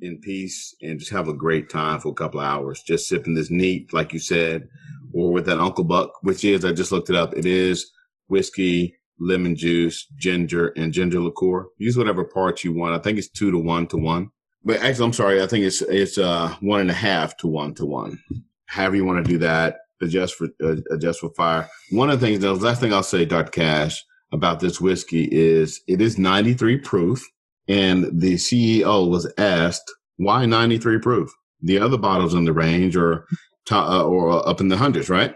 in 0.03 0.19
peace 0.21 0.75
and 0.83 0.99
just 0.99 1.11
have 1.13 1.29
a 1.29 1.33
great 1.33 1.71
time 1.71 2.01
for 2.01 2.09
a 2.11 2.15
couple 2.15 2.41
of 2.41 2.45
hours, 2.47 2.83
just 2.87 3.09
sipping 3.09 3.35
this 3.35 3.51
neat, 3.51 3.93
like 3.95 4.13
you 4.13 4.19
said, 4.19 4.69
or 5.13 5.33
with 5.33 5.47
that 5.47 5.59
Uncle 5.59 5.85
Buck, 5.85 6.13
which 6.23 6.45
is, 6.45 6.65
I 6.65 6.73
just 6.73 6.93
looked 6.93 7.11
it 7.11 7.17
up. 7.17 7.35
It 7.37 7.47
is 7.47 7.91
whiskey, 8.29 8.97
lemon 9.19 9.57
juice, 9.57 10.07
ginger, 10.17 10.69
and 10.77 10.93
ginger 10.93 11.21
liqueur. 11.21 11.67
Use 11.79 11.97
whatever 11.97 12.25
parts 12.25 12.65
you 12.65 12.73
want. 12.73 12.95
I 12.95 12.99
think 12.99 13.19
it's 13.19 13.29
two 13.29 13.51
to 13.51 13.59
one 13.59 13.87
to 13.89 13.97
one. 13.97 14.31
But 14.65 14.81
actually, 14.81 15.07
I'm 15.07 15.13
sorry. 15.13 15.43
I 15.43 15.47
think 15.47 15.65
it's, 15.65 15.83
it's, 15.83 16.19
uh, 16.19 16.55
one 16.61 16.81
and 16.81 16.91
a 16.91 16.95
half 16.95 17.37
to 17.39 17.47
one 17.47 17.75
to 17.75 17.87
one. 17.87 18.19
However 18.67 18.97
you 18.97 19.05
want 19.05 19.25
to 19.25 19.31
do 19.31 19.39
that, 19.39 19.79
adjust 20.01 20.35
for, 20.35 20.49
uh, 20.63 20.77
adjust 20.91 21.21
for 21.21 21.31
fire. 21.31 21.69
One 21.91 22.11
of 22.11 22.21
the 22.21 22.27
things, 22.27 22.41
the 22.41 22.55
last 22.55 22.81
thing 22.81 22.93
I'll 22.93 23.03
say, 23.03 23.25
Dr. 23.25 23.51
Cash, 23.51 24.03
about 24.33 24.61
this 24.61 24.81
whiskey 24.81 25.29
is 25.31 25.81
it 25.87 26.01
is 26.01 26.19
93 26.19 26.79
proof. 26.79 27.23
And 27.69 28.21
the 28.21 28.35
CEO 28.35 29.09
was 29.09 29.33
asked, 29.39 29.93
why 30.17 30.47
93 30.47 30.99
proof? 30.99 31.33
The 31.61 31.79
other 31.79 31.99
bottles 31.99 32.35
in 32.35 32.45
the 32.45 32.53
range 32.53 32.97
are 32.97 33.27
to, 33.67 33.77
uh, 33.77 34.03
or 34.03 34.47
up 34.49 34.61
in 34.61 34.69
the 34.69 34.77
hundreds, 34.77 35.09
right? 35.09 35.35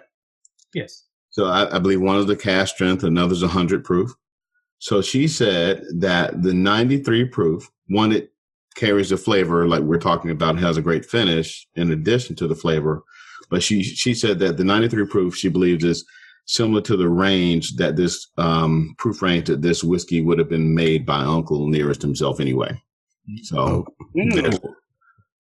Yes. 0.75 1.05
So 1.31 1.47
I, 1.47 1.77
I 1.77 1.79
believe 1.79 2.01
one 2.01 2.19
is 2.19 2.27
the 2.27 2.37
cask 2.37 2.75
strength, 2.75 3.03
another's 3.05 3.43
a 3.43 3.49
hundred 3.49 3.85
proof. 3.85 4.11
So 4.79 5.01
she 5.03 5.27
said 5.29 5.83
that 5.97 6.43
the 6.43 6.53
93 6.55 7.27
proof, 7.27 7.71
one, 7.89 8.13
it 8.13 8.33
carries 8.75 9.09
the 9.11 9.17
flavor 9.17 9.67
like 9.67 9.83
we're 9.83 9.99
talking 9.99 10.31
about, 10.31 10.59
has 10.59 10.77
a 10.77 10.83
great 10.83 11.05
finish 11.07 11.67
in 11.77 11.91
addition 11.93 12.37
to 12.37 12.47
the 12.47 12.55
flavor. 12.55 13.03
But 13.51 13.63
she, 13.63 13.83
she 13.83 14.13
said 14.15 14.39
that 14.41 14.57
the 14.57 14.65
93 14.65 15.07
proof, 15.07 15.37
she 15.37 15.49
believes 15.49 15.85
is 15.85 16.05
similar 16.47 16.81
to 16.83 16.97
the 16.97 17.09
range 17.09 17.77
that 17.77 17.97
this, 17.97 18.29
um, 18.39 18.95
proof 18.99 19.23
range 19.23 19.47
that 19.49 19.63
this 19.63 19.83
whiskey 19.83 20.21
would 20.21 20.39
have 20.39 20.49
been 20.49 20.75
made 20.75 21.07
by 21.07 21.21
Uncle 21.21 21.69
Nearest 21.69 22.03
himself 22.03 22.39
anyway. 22.41 22.81
So 23.45 23.87
Mm. 24.17 24.35
there's- 24.35 24.59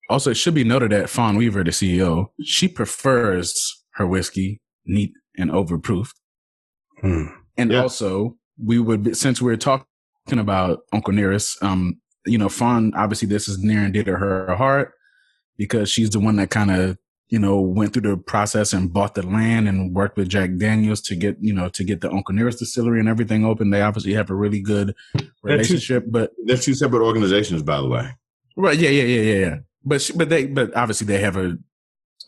Also, 0.09 0.31
it 0.31 0.37
should 0.37 0.55
be 0.55 0.65
noted 0.65 0.93
that 0.93 1.11
Fawn 1.11 1.37
Weaver, 1.37 1.65
the 1.65 1.71
CEO, 1.71 2.27
she 2.43 2.69
prefers 2.69 3.83
her 3.95 4.07
whiskey 4.07 4.61
neat 4.85 5.13
and 5.37 5.51
overproofed. 5.51 6.15
Hmm. 7.01 7.25
And 7.57 7.73
Yeah. 7.73 7.83
also, 7.83 8.37
we 8.63 8.79
would 8.79 9.03
be, 9.05 9.15
since 9.15 9.43
we're 9.43 9.57
talking 9.57 9.85
about 10.33 10.81
Uncle 10.93 11.13
Nearest, 11.13 11.63
um, 11.63 12.01
you 12.25 12.39
know, 12.39 12.49
Fawn, 12.49 12.93
obviously 12.95 13.29
this 13.29 13.49
is 13.49 13.59
near 13.63 13.81
and 13.81 13.93
dear 13.93 14.05
to 14.05 14.17
her 14.17 14.55
heart 14.57 14.93
because 15.57 15.91
she's 15.91 16.11
the 16.11 16.21
one 16.21 16.37
that 16.37 16.51
kind 16.51 16.71
of, 16.71 16.99
you 17.29 17.39
know, 17.41 17.61
went 17.61 17.93
through 17.93 18.03
the 18.09 18.17
process 18.17 18.73
and 18.73 18.93
bought 18.93 19.15
the 19.15 19.27
land 19.27 19.69
and 19.69 19.95
worked 19.95 20.17
with 20.17 20.29
Jack 20.29 20.51
Daniels 20.59 21.01
to 21.03 21.17
get, 21.17 21.37
you 21.41 21.53
know, 21.53 21.69
to 21.71 21.83
get 21.83 22.01
the 22.01 22.11
Uncle 22.13 22.35
Nearest 22.35 22.59
distillery 22.61 23.01
and 23.01 23.09
everything 23.09 23.45
open. 23.45 23.71
They 23.71 23.83
obviously 23.83 24.13
have 24.15 24.31
a 24.31 24.35
really 24.35 24.61
good 24.61 24.95
relationship, 25.43 26.05
but 26.09 26.31
they're 26.45 26.57
two 26.57 26.75
separate 26.75 27.05
organizations, 27.05 27.63
by 27.63 27.79
the 27.81 27.89
way. 27.89 28.09
Right. 28.57 28.79
Yeah. 28.79 28.91
Yeah. 28.91 29.03
Yeah. 29.05 29.21
Yeah. 29.23 29.39
Yeah. 29.47 29.57
But 29.87 30.03
she, 30.03 30.13
but 30.13 30.29
they 30.29 30.47
but 30.47 30.77
obviously 30.77 31.07
they 31.07 31.21
have 31.21 31.37
a 31.37 31.57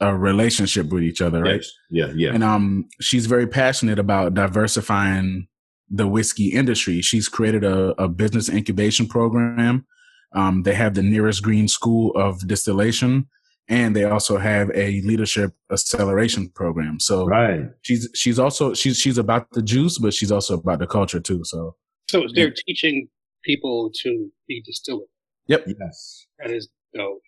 a 0.00 0.16
relationship 0.16 0.88
with 0.90 1.02
each 1.02 1.20
other, 1.20 1.42
right? 1.42 1.54
Yes. 1.56 1.72
Yeah. 1.90 2.12
Yeah. 2.14 2.34
And 2.34 2.44
um, 2.44 2.88
she's 3.00 3.26
very 3.26 3.46
passionate 3.46 3.98
about 3.98 4.34
diversifying 4.34 5.48
the 5.90 6.06
whiskey 6.06 6.48
industry. 6.48 7.00
She's 7.00 7.28
created 7.28 7.64
a, 7.64 8.00
a 8.00 8.08
business 8.08 8.48
incubation 8.48 9.06
program. 9.06 9.86
Um, 10.34 10.62
they 10.62 10.74
have 10.74 10.94
the 10.94 11.02
nearest 11.02 11.42
green 11.42 11.68
school 11.68 12.12
of 12.14 12.46
distillation, 12.46 13.26
and 13.68 13.96
they 13.96 14.04
also 14.04 14.36
have 14.36 14.70
a 14.74 15.00
leadership 15.00 15.52
acceleration 15.72 16.50
program. 16.50 17.00
So 17.00 17.26
right. 17.26 17.62
she's 17.82 18.08
she's 18.14 18.38
also 18.38 18.74
she's 18.74 18.98
she's 18.98 19.18
about 19.18 19.50
the 19.52 19.62
juice, 19.62 19.98
but 19.98 20.12
she's 20.12 20.30
also 20.30 20.58
about 20.58 20.80
the 20.80 20.86
culture 20.86 21.18
too. 21.18 21.40
So 21.44 21.74
So 22.10 22.26
they're 22.34 22.54
teaching 22.66 23.08
people 23.42 23.90
to 24.02 24.30
be 24.46 24.62
distillers. 24.62 25.08
Yep. 25.46 25.64
Yes. 25.80 26.26
That 26.38 26.50
is 26.50 26.68
dope. 26.94 27.22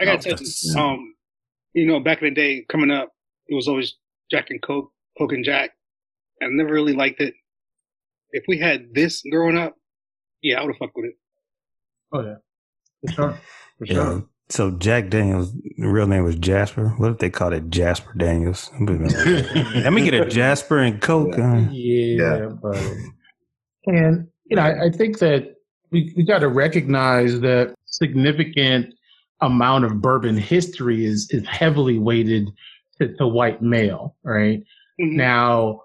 I 0.00 0.04
gotta 0.04 0.18
Oh, 0.18 0.20
tell 0.20 0.30
that's- 0.32 0.64
you, 0.64 0.80
um, 0.80 1.14
you 1.74 1.86
know, 1.86 2.00
back 2.00 2.22
in 2.22 2.28
the 2.28 2.34
day, 2.34 2.64
coming 2.68 2.90
up, 2.90 3.10
it 3.48 3.54
was 3.54 3.68
always 3.68 3.94
Jack 4.30 4.50
and 4.50 4.60
Coke, 4.62 4.90
Coke 5.18 5.32
and 5.32 5.44
Jack. 5.44 5.70
I 6.42 6.46
never 6.50 6.72
really 6.72 6.94
liked 6.94 7.20
it. 7.20 7.34
If 8.30 8.44
we 8.48 8.58
had 8.58 8.94
this 8.94 9.22
growing 9.30 9.56
up, 9.58 9.76
yeah, 10.42 10.58
I 10.60 10.64
would 10.64 10.72
have 10.74 10.78
fucked 10.78 10.96
with 10.96 11.06
it. 11.06 11.16
Oh 12.12 12.22
yeah. 12.24 12.34
For 13.06 13.12
sure. 13.12 13.32
For 13.78 13.84
Yeah. 13.86 13.94
sure. 13.94 14.28
So 14.48 14.70
Jack 14.72 15.08
Daniels' 15.08 15.54
real 15.78 16.06
name 16.06 16.24
was 16.24 16.36
Jasper. 16.36 16.88
What 16.98 17.12
if 17.12 17.18
they 17.18 17.30
called 17.30 17.54
it 17.54 17.70
Jasper 17.70 18.12
Daniels? 18.16 18.70
Let 18.80 19.92
me 19.92 20.02
get 20.02 20.12
a 20.14 20.26
Jasper 20.26 20.78
and 20.78 21.00
Coke. 21.00 21.38
uh, 21.38 21.64
Yeah, 21.70 22.50
but 22.60 22.76
and 23.86 24.28
you 24.44 24.56
know, 24.56 24.62
I, 24.62 24.86
I 24.86 24.90
think 24.90 25.18
that 25.20 25.54
we 25.90 26.12
we 26.16 26.24
got 26.24 26.40
to 26.40 26.48
recognize 26.48 27.40
that 27.40 27.74
significant 27.86 28.92
amount 29.42 29.84
of 29.84 30.00
bourbon 30.00 30.36
history 30.36 31.04
is 31.04 31.28
is 31.30 31.46
heavily 31.46 31.98
weighted 31.98 32.48
to, 32.98 33.14
to 33.16 33.26
white 33.26 33.60
male, 33.62 34.16
right? 34.24 34.62
Mhm. 35.00 35.12
Now, 35.16 35.82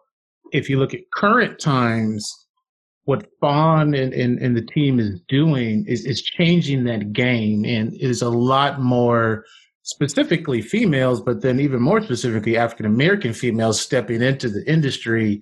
if 0.52 0.70
you 0.70 0.80
look 0.80 0.94
at 0.94 1.12
current 1.12 1.60
times, 1.60 2.48
what 3.06 3.28
Fawn 3.40 3.94
and, 3.94 4.14
and, 4.14 4.38
and 4.40 4.56
the 4.56 4.62
team 4.62 5.00
is 5.00 5.22
doing 5.28 5.86
is, 5.88 6.06
is 6.06 6.22
changing 6.22 6.84
that 6.86 7.14
game 7.14 7.64
and 7.66 7.94
is 7.94 8.22
a 8.22 8.30
lot 8.30 8.82
more 8.82 9.46
specifically 9.84 10.62
females, 10.62 11.22
but 11.22 11.42
then 11.42 11.62
even 11.62 11.82
more 11.82 12.02
specifically 12.02 12.58
African 12.58 12.86
American 12.86 13.32
females 13.34 13.80
stepping 13.80 14.22
into 14.22 14.50
the 14.50 14.70
industry. 14.70 15.42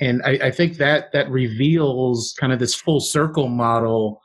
And 0.00 0.22
I, 0.24 0.38
I 0.44 0.50
think 0.50 0.78
that 0.78 1.12
that 1.12 1.30
reveals 1.30 2.34
kind 2.40 2.52
of 2.52 2.58
this 2.58 2.74
full 2.74 2.98
circle 3.00 3.46
model 3.48 4.20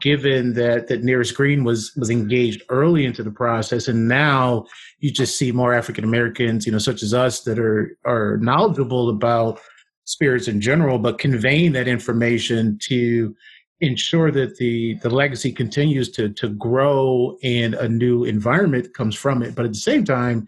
given 0.00 0.52
that 0.52 0.88
that 0.88 1.02
nearest 1.02 1.34
green 1.34 1.64
was 1.64 1.92
was 1.96 2.10
engaged 2.10 2.62
early 2.68 3.06
into 3.06 3.22
the 3.22 3.30
process 3.30 3.88
and 3.88 4.06
now 4.06 4.66
you 4.98 5.10
just 5.10 5.38
see 5.38 5.50
more 5.50 5.72
african 5.72 6.04
americans 6.04 6.66
you 6.66 6.72
know 6.72 6.78
such 6.78 7.02
as 7.02 7.14
us 7.14 7.40
that 7.40 7.58
are 7.58 7.96
are 8.04 8.36
knowledgeable 8.36 9.08
about 9.08 9.58
spirits 10.04 10.46
in 10.46 10.60
general 10.60 10.98
but 10.98 11.18
conveying 11.18 11.72
that 11.72 11.88
information 11.88 12.78
to 12.82 13.34
ensure 13.80 14.30
that 14.30 14.56
the 14.56 14.94
the 15.02 15.10
legacy 15.10 15.52
continues 15.52 16.10
to 16.10 16.28
to 16.30 16.48
grow 16.50 17.36
and 17.42 17.74
a 17.74 17.88
new 17.88 18.24
environment 18.24 18.92
comes 18.94 19.14
from 19.14 19.42
it. 19.42 19.54
But 19.54 19.66
at 19.66 19.72
the 19.72 19.78
same 19.78 20.04
time 20.04 20.46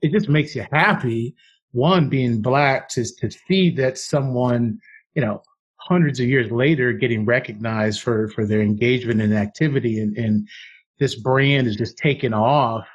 it 0.00 0.12
just 0.12 0.28
makes 0.28 0.54
you 0.54 0.64
happy 0.70 1.34
one 1.72 2.08
being 2.08 2.40
black 2.40 2.88
to 2.90 3.04
to 3.18 3.30
see 3.30 3.70
that 3.70 3.98
someone 3.98 4.78
you 5.14 5.22
know 5.22 5.42
hundreds 5.88 6.20
of 6.20 6.26
years 6.28 6.50
later 6.50 6.92
getting 6.92 7.24
recognized 7.24 8.02
for 8.02 8.28
for 8.28 8.44
their 8.44 8.60
engagement 8.60 9.22
and 9.22 9.34
activity 9.34 10.00
and, 10.00 10.16
and 10.18 10.46
this 10.98 11.14
brand 11.14 11.66
is 11.66 11.76
just 11.76 11.96
taken 11.96 12.34
off 12.34 12.86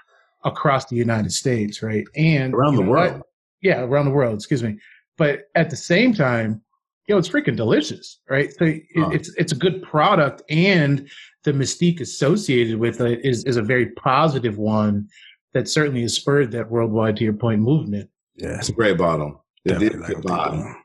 across 0.46 0.86
the 0.86 0.96
United 0.96 1.32
States, 1.32 1.82
right? 1.82 2.06
And 2.18 2.54
Around 2.54 2.76
the 2.76 2.84
know 2.84 2.90
what? 2.92 3.12
world. 3.14 3.22
Yeah, 3.62 3.82
around 3.82 4.06
the 4.06 4.12
world, 4.12 4.36
excuse 4.36 4.62
me. 4.62 4.78
But 5.18 5.44
at 5.56 5.70
the 5.70 5.78
same 5.78 6.14
time, 6.14 6.62
you 7.08 7.16
know, 7.16 7.20
it's 7.20 7.30
freaking 7.30 7.56
delicious, 7.56 8.20
right? 8.30 8.52
So 8.54 8.66
it, 8.66 8.84
Oh. 8.98 9.10
it's 9.12 9.34
it's 9.38 9.54
a 9.54 9.56
good 9.56 9.82
product 9.84 10.42
and 10.50 11.10
the 11.44 11.52
mystique 11.54 12.00
associated 12.02 12.78
with 12.78 13.02
it 13.02 13.24
is 13.26 13.44
is 13.46 13.58
a 13.58 13.62
very 13.62 13.88
positive 13.92 14.58
one 14.58 15.08
that 15.54 15.68
certainly 15.68 16.02
has 16.02 16.14
spurred 16.16 16.52
that 16.52 16.70
worldwide 16.70 17.16
to 17.18 17.24
your 17.24 17.34
point 17.34 17.62
movement. 17.62 18.10
Yeah, 18.36 18.58
It's 18.58 18.70
a 18.70 18.74
great 18.74 18.98
bottle. 18.98 19.46
It 19.66 19.70
definitely 19.74 19.88
is 19.88 19.94
a 19.96 19.98
like 20.00 20.08
good 20.16 20.24
that 20.24 20.28
bottle. 20.28 20.76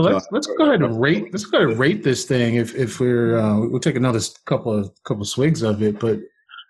One. 0.00 0.04
So 0.04 0.14
let's 0.14 0.28
let's 0.30 0.46
go 0.46 0.64
ahead 0.64 0.82
and 0.82 1.00
rate 1.00 1.32
let's 1.32 1.44
go 1.44 1.58
ahead 1.58 1.70
and 1.70 1.78
rate 1.78 2.02
this 2.02 2.24
thing. 2.24 2.56
If 2.56 2.74
if 2.74 3.00
we're 3.00 3.38
uh, 3.38 3.58
we'll 3.66 3.80
take 3.80 3.96
another 3.96 4.20
couple 4.44 4.72
of 4.72 4.90
couple 5.04 5.22
of 5.22 5.28
swigs 5.28 5.62
of 5.62 5.82
it, 5.82 5.98
but 5.98 6.18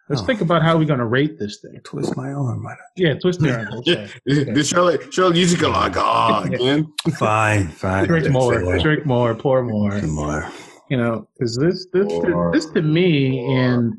let's 0.08 0.22
oh. 0.22 0.24
think 0.24 0.40
about 0.40 0.62
how 0.62 0.76
we're 0.76 0.86
going 0.86 0.98
to 0.98 1.06
rate 1.06 1.38
this 1.38 1.60
thing. 1.60 1.80
Twist 1.84 2.16
my 2.16 2.32
arm. 2.32 2.66
Yeah, 2.96 3.14
twist 3.14 3.40
the 3.40 3.56
arm. 3.56 3.68
Okay. 3.78 4.08
This 4.24 4.68
Shirley 4.68 4.98
Shirley 5.10 5.40
you 5.40 5.46
just 5.46 5.60
go 5.60 5.70
like 5.70 5.94
oh 5.96 6.42
again. 6.44 6.92
fine, 7.18 7.68
fine. 7.68 8.06
Drink 8.06 8.30
more. 8.30 8.78
Drink 8.78 9.06
more. 9.06 9.34
Pour 9.34 9.62
more. 9.62 10.00
More. 10.02 10.50
You 10.90 10.96
know, 10.96 11.28
because 11.34 11.56
this 11.56 11.86
this 11.92 12.06
to, 12.06 12.50
this 12.52 12.66
to 12.70 12.82
me 12.82 13.44
and 13.54 13.94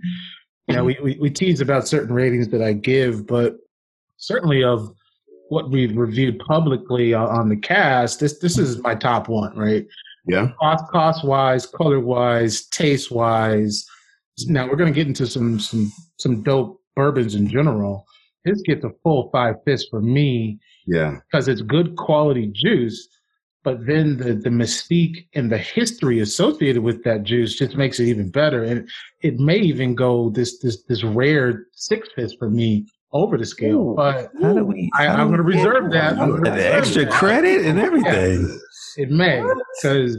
you 0.67 0.75
know 0.75 0.83
we, 0.83 0.97
we 1.03 1.17
we 1.19 1.29
tease 1.29 1.61
about 1.61 1.87
certain 1.87 2.13
ratings 2.13 2.47
that 2.49 2.61
I 2.61 2.73
give, 2.73 3.27
but 3.27 3.57
certainly 4.17 4.63
of 4.63 4.96
what 5.49 5.69
we've 5.69 5.95
reviewed 5.95 6.39
publicly 6.39 7.13
on 7.13 7.49
the 7.49 7.57
cast, 7.57 8.19
this 8.19 8.39
this 8.39 8.57
is 8.57 8.81
my 8.81 8.95
top 8.95 9.27
one, 9.29 9.55
right? 9.57 9.85
Yeah. 10.25 10.51
Cost 10.59 10.85
cost 10.91 11.25
wise, 11.25 11.65
color 11.65 11.99
wise, 11.99 12.65
taste 12.67 13.11
wise. 13.11 13.85
Now 14.45 14.67
we're 14.67 14.75
gonna 14.75 14.91
get 14.91 15.07
into 15.07 15.27
some 15.27 15.59
some 15.59 15.91
some 16.17 16.43
dope 16.43 16.81
bourbons 16.95 17.35
in 17.35 17.47
general. 17.47 18.05
This 18.43 18.61
gets 18.61 18.83
a 18.83 18.91
full 19.03 19.29
five 19.31 19.55
fists 19.65 19.87
for 19.89 20.01
me. 20.01 20.59
Yeah. 20.85 21.17
Because 21.31 21.47
it's 21.47 21.61
good 21.61 21.95
quality 21.95 22.47
juice, 22.47 23.07
but 23.63 23.85
then 23.85 24.17
the 24.17 24.33
the 24.33 24.49
mystique 24.49 25.27
and 25.33 25.51
the 25.51 25.57
history 25.57 26.19
associated 26.19 26.83
with 26.83 27.03
that 27.03 27.23
juice 27.23 27.55
just 27.55 27.75
makes 27.75 27.99
it 27.99 28.05
even 28.05 28.29
better. 28.29 28.63
And 28.63 28.89
it 29.21 29.39
may 29.39 29.57
even 29.57 29.95
go 29.95 30.29
this 30.29 30.59
this 30.59 30.83
this 30.83 31.03
rare 31.03 31.67
six 31.73 32.09
fist 32.15 32.35
for 32.37 32.49
me 32.49 32.87
over 33.13 33.37
the 33.37 33.45
scale. 33.45 33.91
Ooh, 33.91 33.95
but 33.95 34.31
how 34.41 34.53
do 34.53 34.65
we? 34.65 34.89
I, 34.95 35.05
am 35.05 35.27
going 35.27 35.37
to 35.37 35.43
reserve 35.43 35.91
that. 35.91 36.17
The 36.17 36.75
extra 36.75 37.05
that. 37.05 37.13
credit 37.13 37.65
and 37.65 37.79
everything. 37.79 38.47
Yeah, 38.47 39.03
it 39.03 39.09
may 39.09 39.43
because 39.81 40.17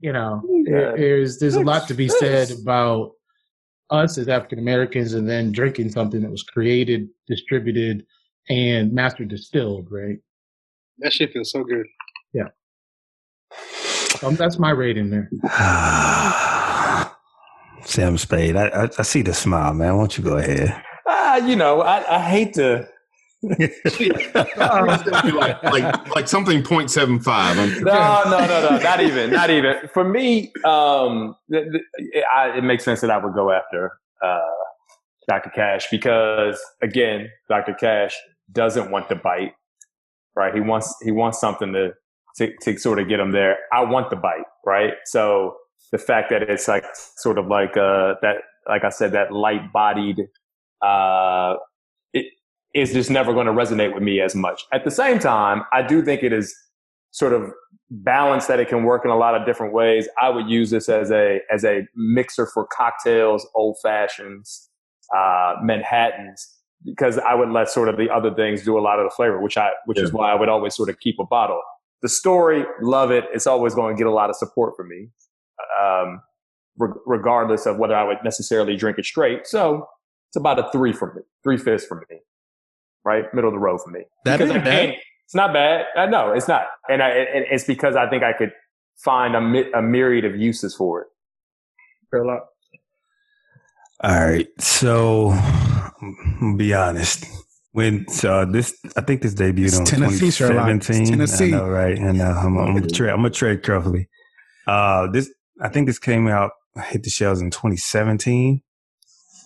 you 0.00 0.12
know 0.12 0.42
yeah. 0.66 0.92
there's 0.96 1.38
there's 1.38 1.54
a 1.54 1.60
lot 1.60 1.88
to 1.88 1.94
be 1.94 2.08
said 2.08 2.50
about 2.50 3.12
us 3.90 4.18
as 4.18 4.28
African 4.28 4.58
Americans, 4.58 5.14
and 5.14 5.28
then 5.28 5.52
drinking 5.52 5.90
something 5.90 6.22
that 6.22 6.30
was 6.30 6.42
created, 6.42 7.08
distributed, 7.26 8.06
and 8.48 8.92
master 8.92 9.24
distilled. 9.24 9.88
Right. 9.90 10.18
That 10.98 11.12
shit 11.12 11.32
feels 11.32 11.50
so 11.50 11.64
good. 11.64 11.86
Yeah. 12.32 12.48
Um, 14.22 14.36
that's 14.36 14.58
my 14.58 14.70
rating 14.70 15.10
there. 15.10 15.28
Sam 17.84 18.16
Spade, 18.16 18.54
I, 18.54 18.68
I, 18.68 18.88
I 18.96 19.02
see 19.02 19.22
the 19.22 19.34
smile, 19.34 19.74
man. 19.74 19.96
Why 19.96 20.02
don't 20.02 20.16
you 20.16 20.22
go 20.22 20.36
ahead? 20.36 20.80
You 21.38 21.56
know, 21.56 21.80
I, 21.82 22.16
I 22.16 22.20
hate 22.20 22.54
to. 22.54 22.88
like, 23.42 24.36
like 25.64 26.08
like 26.14 26.28
something 26.28 26.62
0.75. 26.62 27.82
no, 27.82 28.22
no, 28.24 28.46
no, 28.46 28.70
no, 28.70 28.78
not 28.78 29.00
even, 29.00 29.30
not 29.30 29.50
even. 29.50 29.76
For 29.92 30.04
me, 30.04 30.52
um, 30.64 31.34
th- 31.50 31.64
th- 31.70 31.84
it, 31.96 32.24
I, 32.34 32.56
it, 32.58 32.62
makes 32.62 32.84
sense 32.84 33.00
that 33.00 33.10
I 33.10 33.18
would 33.18 33.34
go 33.34 33.50
after 33.50 33.98
uh, 34.22 34.38
Dr. 35.28 35.50
Cash 35.50 35.88
because, 35.90 36.60
again, 36.82 37.30
Dr. 37.48 37.74
Cash 37.74 38.14
doesn't 38.52 38.92
want 38.92 39.08
the 39.08 39.16
bite, 39.16 39.54
right? 40.36 40.54
He 40.54 40.60
wants 40.60 40.94
he 41.02 41.10
wants 41.10 41.40
something 41.40 41.72
to 41.72 41.94
to, 42.36 42.52
to 42.62 42.78
sort 42.78 43.00
of 43.00 43.08
get 43.08 43.18
him 43.18 43.32
there. 43.32 43.58
I 43.72 43.82
want 43.82 44.10
the 44.10 44.16
bite, 44.16 44.46
right? 44.64 44.94
So 45.06 45.56
the 45.90 45.98
fact 45.98 46.30
that 46.30 46.42
it's 46.42 46.68
like 46.68 46.84
sort 47.16 47.38
of 47.38 47.46
like 47.46 47.76
uh, 47.76 48.14
that, 48.22 48.36
like 48.68 48.84
I 48.84 48.90
said, 48.90 49.12
that 49.12 49.32
light 49.32 49.72
bodied 49.72 50.20
uh, 50.82 51.54
it 52.12 52.26
is 52.74 52.92
just 52.92 53.10
never 53.10 53.32
going 53.32 53.46
to 53.46 53.52
resonate 53.52 53.94
with 53.94 54.02
me 54.02 54.20
as 54.20 54.34
much. 54.34 54.64
At 54.72 54.84
the 54.84 54.90
same 54.90 55.18
time, 55.18 55.62
I 55.72 55.82
do 55.82 56.02
think 56.02 56.22
it 56.22 56.32
is 56.32 56.54
sort 57.10 57.32
of 57.32 57.50
balanced 57.90 58.48
that 58.48 58.58
it 58.58 58.68
can 58.68 58.84
work 58.84 59.04
in 59.04 59.10
a 59.10 59.16
lot 59.16 59.34
of 59.34 59.46
different 59.46 59.74
ways. 59.74 60.08
I 60.20 60.30
would 60.30 60.48
use 60.48 60.70
this 60.70 60.88
as 60.88 61.10
a 61.10 61.40
as 61.52 61.64
a 61.64 61.82
mixer 61.94 62.46
for 62.46 62.66
cocktails, 62.66 63.46
old 63.54 63.76
fashions, 63.82 64.68
uh, 65.14 65.54
Manhattans, 65.62 66.48
because 66.84 67.18
I 67.18 67.34
would 67.34 67.50
let 67.50 67.68
sort 67.68 67.88
of 67.88 67.96
the 67.96 68.10
other 68.10 68.34
things 68.34 68.64
do 68.64 68.78
a 68.78 68.80
lot 68.80 68.98
of 68.98 69.04
the 69.04 69.10
flavor, 69.10 69.40
which 69.40 69.58
I 69.58 69.70
which 69.84 69.98
yeah. 69.98 70.04
is 70.04 70.12
why 70.12 70.32
I 70.32 70.34
would 70.34 70.48
always 70.48 70.74
sort 70.74 70.88
of 70.88 70.98
keep 71.00 71.16
a 71.20 71.26
bottle. 71.26 71.60
The 72.00 72.08
story, 72.08 72.64
love 72.80 73.10
it. 73.10 73.24
It's 73.32 73.46
always 73.46 73.74
going 73.74 73.94
to 73.94 73.98
get 73.98 74.08
a 74.08 74.12
lot 74.12 74.28
of 74.28 74.36
support 74.36 74.74
from 74.76 74.88
me, 74.88 75.08
um, 75.80 76.20
regardless 77.06 77.66
of 77.66 77.78
whether 77.78 77.94
I 77.94 78.02
would 78.02 78.18
necessarily 78.24 78.74
drink 78.74 78.98
it 78.98 79.04
straight. 79.04 79.46
So 79.46 79.86
it's 80.32 80.38
about 80.38 80.58
a 80.58 80.70
three 80.72 80.94
for 80.94 81.12
me, 81.12 81.20
three 81.44 81.58
fifths 81.58 81.84
for 81.84 82.06
me, 82.08 82.16
right? 83.04 83.24
Middle 83.34 83.50
of 83.50 83.54
the 83.54 83.58
road 83.58 83.82
for 83.84 83.90
me. 83.90 84.00
That 84.24 84.38
because 84.38 84.50
I 84.50 84.60
can't, 84.60 84.96
it's 85.26 85.34
not 85.34 85.52
bad. 85.52 85.84
I 85.94 86.06
know 86.06 86.32
it's 86.32 86.48
not. 86.48 86.68
And, 86.88 87.02
I, 87.02 87.10
and 87.10 87.44
it's 87.50 87.64
because 87.64 87.96
I 87.96 88.08
think 88.08 88.22
I 88.22 88.32
could 88.32 88.52
find 88.96 89.34
a, 89.34 89.78
a 89.78 89.82
myriad 89.82 90.24
of 90.24 90.34
uses 90.34 90.74
for 90.74 91.02
it. 91.02 91.08
Fair 92.10 92.24
lot. 92.24 92.46
All 94.02 94.24
right. 94.24 94.48
So, 94.58 95.38
be 96.56 96.72
honest. 96.72 97.26
When 97.72 98.08
so 98.08 98.46
this, 98.46 98.74
I 98.96 99.02
think 99.02 99.20
this 99.20 99.34
debuted 99.34 99.66
it's 99.66 99.78
on 99.80 99.84
Tennessee, 99.84 100.30
2017. 100.30 101.06
Tennessee, 101.10 101.44
I 101.46 101.58
know, 101.58 101.68
right? 101.68 101.98
And 101.98 102.22
uh, 102.22 102.24
I'm, 102.24 102.56
I'm, 102.56 102.76
I'm, 102.76 102.76
I'm 102.76 102.86
gonna 102.90 103.30
trade 103.30 103.62
carefully. 103.62 104.08
Uh, 104.66 105.10
this, 105.10 105.30
I 105.60 105.68
think 105.68 105.88
this 105.88 105.98
came 105.98 106.26
out 106.26 106.52
hit 106.80 107.02
the 107.02 107.10
shelves 107.10 107.40
in 107.40 107.50
2017. 107.50 108.62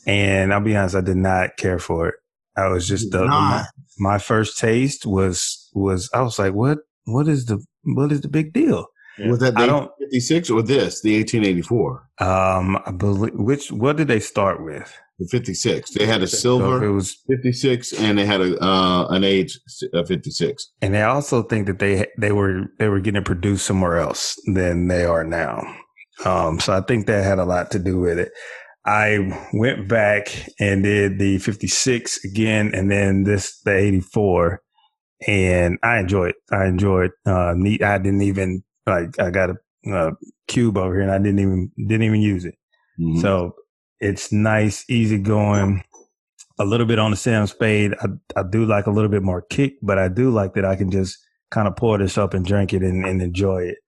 And 0.06 0.54
I'll 0.54 0.60
be 0.60 0.76
honest, 0.76 0.94
I 0.94 1.00
did 1.00 1.16
not 1.16 1.56
care 1.56 1.78
for 1.78 2.08
it. 2.08 2.14
I 2.56 2.68
was 2.68 2.88
just 2.88 3.10
the, 3.10 3.26
my, 3.26 3.64
my, 3.98 4.18
first 4.18 4.58
taste 4.58 5.04
was 5.04 5.68
was 5.74 6.08
I 6.14 6.22
was 6.22 6.38
like, 6.38 6.54
what 6.54 6.78
what 7.04 7.28
is 7.28 7.46
the 7.46 7.62
what 7.82 8.12
is 8.12 8.22
the 8.22 8.28
big 8.28 8.52
deal? 8.52 8.86
Yeah. 9.18 9.28
Was 9.28 9.40
that 9.40 9.54
the 9.54 9.88
56 10.00 10.50
or 10.50 10.62
this, 10.62 11.00
the 11.00 11.16
1884? 11.18 12.08
Um, 12.20 12.78
I 12.84 12.92
believe 12.92 13.34
which 13.34 13.72
what 13.72 13.96
did 13.96 14.08
they 14.08 14.20
start 14.20 14.62
with? 14.62 14.92
The 15.18 15.26
56. 15.30 15.92
They 15.92 16.06
had 16.06 16.22
a 16.22 16.26
silver 16.26 16.80
so 16.80 16.86
it 16.86 16.90
was 16.90 17.16
56 17.28 17.94
and 17.94 18.18
they 18.18 18.26
had 18.26 18.42
a 18.42 18.62
uh, 18.62 19.06
an 19.08 19.24
age 19.24 19.58
uh, 19.94 20.04
56. 20.04 20.70
And 20.82 20.94
they 20.94 21.02
also 21.02 21.42
think 21.42 21.66
that 21.66 21.78
they 21.78 22.06
they 22.18 22.32
were 22.32 22.66
they 22.78 22.88
were 22.88 23.00
getting 23.00 23.24
produced 23.24 23.66
somewhere 23.66 23.98
else 23.98 24.38
than 24.46 24.88
they 24.88 25.04
are 25.04 25.24
now. 25.24 25.62
Um, 26.24 26.60
so 26.60 26.74
I 26.74 26.80
think 26.80 27.06
that 27.06 27.24
had 27.24 27.38
a 27.38 27.44
lot 27.44 27.70
to 27.72 27.78
do 27.78 27.98
with 27.98 28.18
it. 28.18 28.32
I 28.86 29.46
went 29.52 29.88
back 29.88 30.28
and 30.60 30.84
did 30.84 31.18
the 31.18 31.38
56 31.38 32.24
again, 32.24 32.72
and 32.72 32.90
then 32.90 33.24
this 33.24 33.60
the 33.62 33.76
84, 33.76 34.62
and 35.26 35.78
I 35.82 35.98
enjoyed. 35.98 36.30
It. 36.30 36.54
I 36.54 36.66
enjoyed. 36.66 37.10
Uh, 37.26 37.54
neat. 37.56 37.82
I 37.82 37.98
didn't 37.98 38.22
even 38.22 38.62
like. 38.86 39.18
I 39.18 39.30
got 39.30 39.50
a, 39.50 39.56
a, 39.92 40.12
cube 40.46 40.78
over 40.78 40.94
here, 40.94 41.02
and 41.02 41.10
I 41.10 41.18
didn't 41.18 41.40
even 41.40 41.72
didn't 41.76 42.04
even 42.04 42.22
use 42.22 42.44
it. 42.44 42.54
Mm-hmm. 43.00 43.20
So 43.20 43.56
it's 43.98 44.30
nice, 44.32 44.88
easy 44.88 45.18
going. 45.18 45.82
A 46.58 46.64
little 46.64 46.86
bit 46.86 46.98
on 46.98 47.10
the 47.10 47.16
Sam 47.16 47.46
Spade. 47.46 47.94
I, 48.00 48.06
I 48.38 48.42
do 48.48 48.64
like 48.64 48.86
a 48.86 48.90
little 48.90 49.10
bit 49.10 49.22
more 49.22 49.42
kick, 49.42 49.74
but 49.82 49.98
I 49.98 50.08
do 50.08 50.30
like 50.30 50.54
that 50.54 50.64
I 50.64 50.76
can 50.76 50.90
just 50.90 51.18
kind 51.50 51.68
of 51.68 51.76
pour 51.76 51.98
this 51.98 52.16
up 52.16 52.34
and 52.34 52.46
drink 52.46 52.72
it 52.72 52.82
and, 52.82 53.04
and 53.04 53.20
enjoy 53.20 53.62
it. 53.62 53.78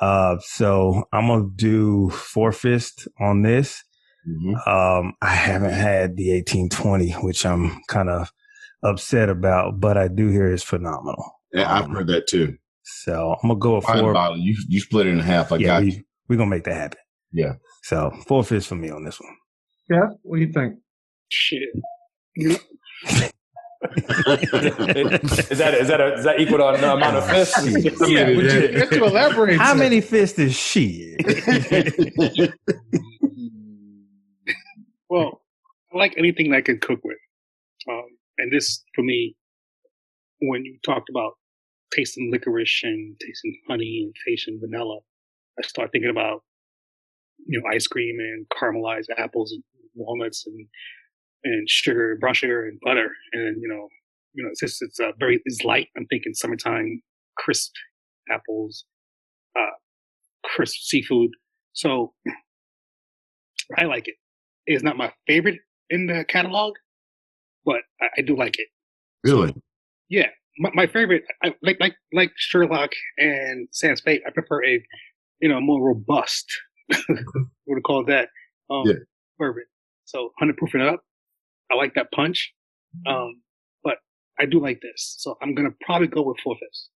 Uh, 0.00 0.36
so 0.40 1.04
I'm 1.12 1.26
gonna 1.28 1.48
do 1.54 2.10
four 2.10 2.50
fist 2.52 3.06
on 3.20 3.42
this. 3.42 3.84
Mm-hmm. 4.28 4.68
Um, 4.68 5.14
I 5.22 5.30
haven't 5.30 5.72
had 5.72 6.16
the 6.16 6.32
1820, 6.32 7.12
which 7.24 7.46
I'm 7.46 7.80
kind 7.88 8.10
of 8.10 8.30
upset 8.82 9.28
about, 9.28 9.80
but 9.80 9.96
I 9.96 10.08
do 10.08 10.28
hear 10.28 10.52
it's 10.52 10.62
phenomenal. 10.62 11.32
Yeah, 11.52 11.72
I've 11.72 11.84
um, 11.84 11.94
heard 11.94 12.08
that 12.08 12.26
too. 12.26 12.56
So 12.82 13.36
I'm 13.42 13.48
gonna 13.48 13.58
go 13.58 13.76
with 13.76 13.84
four. 13.84 14.12
Bottle. 14.12 14.38
You 14.38 14.56
you 14.68 14.80
split 14.80 15.06
it 15.06 15.10
in 15.10 15.20
half. 15.20 15.52
I 15.52 15.56
yeah, 15.56 15.66
got 15.66 15.82
we, 15.82 15.92
you. 15.92 16.02
We're 16.28 16.36
gonna 16.36 16.50
make 16.50 16.64
that 16.64 16.74
happen. 16.74 16.98
Yeah. 17.32 17.54
So 17.82 18.10
four 18.26 18.44
fifths 18.44 18.66
for 18.66 18.76
me 18.76 18.90
on 18.90 19.04
this 19.04 19.20
one. 19.20 19.34
Yeah. 19.90 20.08
What 20.22 20.36
do 20.36 20.42
you 20.42 20.52
think? 20.52 20.76
Shit. 21.30 21.68
is 22.36 22.58
that 25.58 25.74
is 25.74 25.88
that 25.88 26.00
a, 26.00 26.14
is 26.14 26.24
that 26.24 26.40
equal 26.40 26.58
to 26.58 26.80
the 26.80 26.92
amount 26.92 27.16
of 27.16 27.28
fists? 27.28 27.58
yeah, 28.08 28.28
you, 28.28 28.42
you 28.42 28.78
have 28.78 28.90
to 28.90 29.04
elaborate. 29.04 29.58
How 29.58 29.74
many 29.74 30.00
fists 30.00 30.38
is 30.38 30.54
she? 30.54 31.16
Well, 35.08 35.42
I 35.92 35.98
like 35.98 36.14
anything 36.18 36.50
that 36.50 36.58
I 36.58 36.62
can 36.62 36.78
cook 36.80 37.00
with. 37.04 37.18
Um, 37.88 38.06
and 38.38 38.52
this, 38.52 38.84
for 38.94 39.02
me, 39.02 39.36
when 40.40 40.64
you 40.64 40.78
talked 40.84 41.08
about 41.10 41.32
tasting 41.92 42.30
licorice 42.30 42.80
and 42.84 43.16
tasting 43.24 43.58
honey 43.68 44.02
and 44.04 44.14
tasting 44.26 44.60
vanilla, 44.60 44.98
I 45.58 45.66
start 45.66 45.90
thinking 45.92 46.10
about, 46.10 46.42
you 47.46 47.60
know, 47.60 47.68
ice 47.72 47.86
cream 47.86 48.16
and 48.18 48.46
caramelized 48.50 49.08
apples 49.16 49.52
and 49.52 49.62
walnuts 49.94 50.44
and, 50.46 50.66
and 51.44 51.68
sugar, 51.68 52.16
brown 52.20 52.34
sugar 52.34 52.66
and 52.66 52.78
butter. 52.84 53.10
And, 53.32 53.60
you 53.60 53.68
know, 53.68 53.88
you 54.34 54.44
know, 54.44 54.50
it's 54.50 54.60
just, 54.60 54.82
it's 54.82 55.00
a 55.00 55.12
very, 55.18 55.40
it's 55.44 55.64
light. 55.64 55.88
I'm 55.96 56.06
thinking 56.06 56.34
summertime 56.34 57.02
crisp 57.36 57.72
apples, 58.30 58.84
uh, 59.58 59.74
crisp 60.44 60.76
seafood. 60.82 61.30
So 61.72 62.12
I 63.76 63.84
like 63.84 64.08
it. 64.08 64.14
It's 64.68 64.82
not 64.84 64.96
my 64.98 65.10
favorite 65.26 65.58
in 65.90 66.06
the 66.06 66.24
catalog, 66.28 66.74
but 67.64 67.80
I, 68.00 68.06
I 68.18 68.20
do 68.22 68.36
like 68.36 68.58
it. 68.58 68.68
Really? 69.24 69.54
Yeah. 70.10 70.26
my, 70.58 70.70
my 70.74 70.86
favorite, 70.86 71.24
I, 71.42 71.54
like 71.62 71.78
like 71.80 71.94
like 72.12 72.30
Sherlock 72.36 72.90
and 73.16 73.68
Sam 73.72 73.96
Spade, 73.96 74.20
I 74.26 74.30
prefer 74.30 74.64
a 74.64 74.82
you 75.40 75.48
know 75.48 75.60
more 75.60 75.80
robust. 75.82 76.46
what 77.64 77.74
to 77.76 77.80
call 77.82 78.04
that? 78.04 78.28
Um, 78.70 78.82
Yeah. 78.86 78.94
bourbon. 79.38 79.64
So 80.04 80.32
hundred 80.38 80.56
proof 80.58 80.74
and 80.74 80.82
up. 80.82 81.00
I 81.70 81.74
like 81.76 81.94
that 81.94 82.10
punch. 82.12 82.52
Um, 83.06 83.40
but 83.84 83.98
I 84.38 84.46
do 84.46 84.60
like 84.60 84.80
this, 84.80 85.14
so 85.18 85.36
I'm 85.42 85.54
gonna 85.54 85.74
probably 85.82 86.08
go 86.08 86.22
with 86.22 86.38
four 86.44 86.56
fifths. 86.60 86.90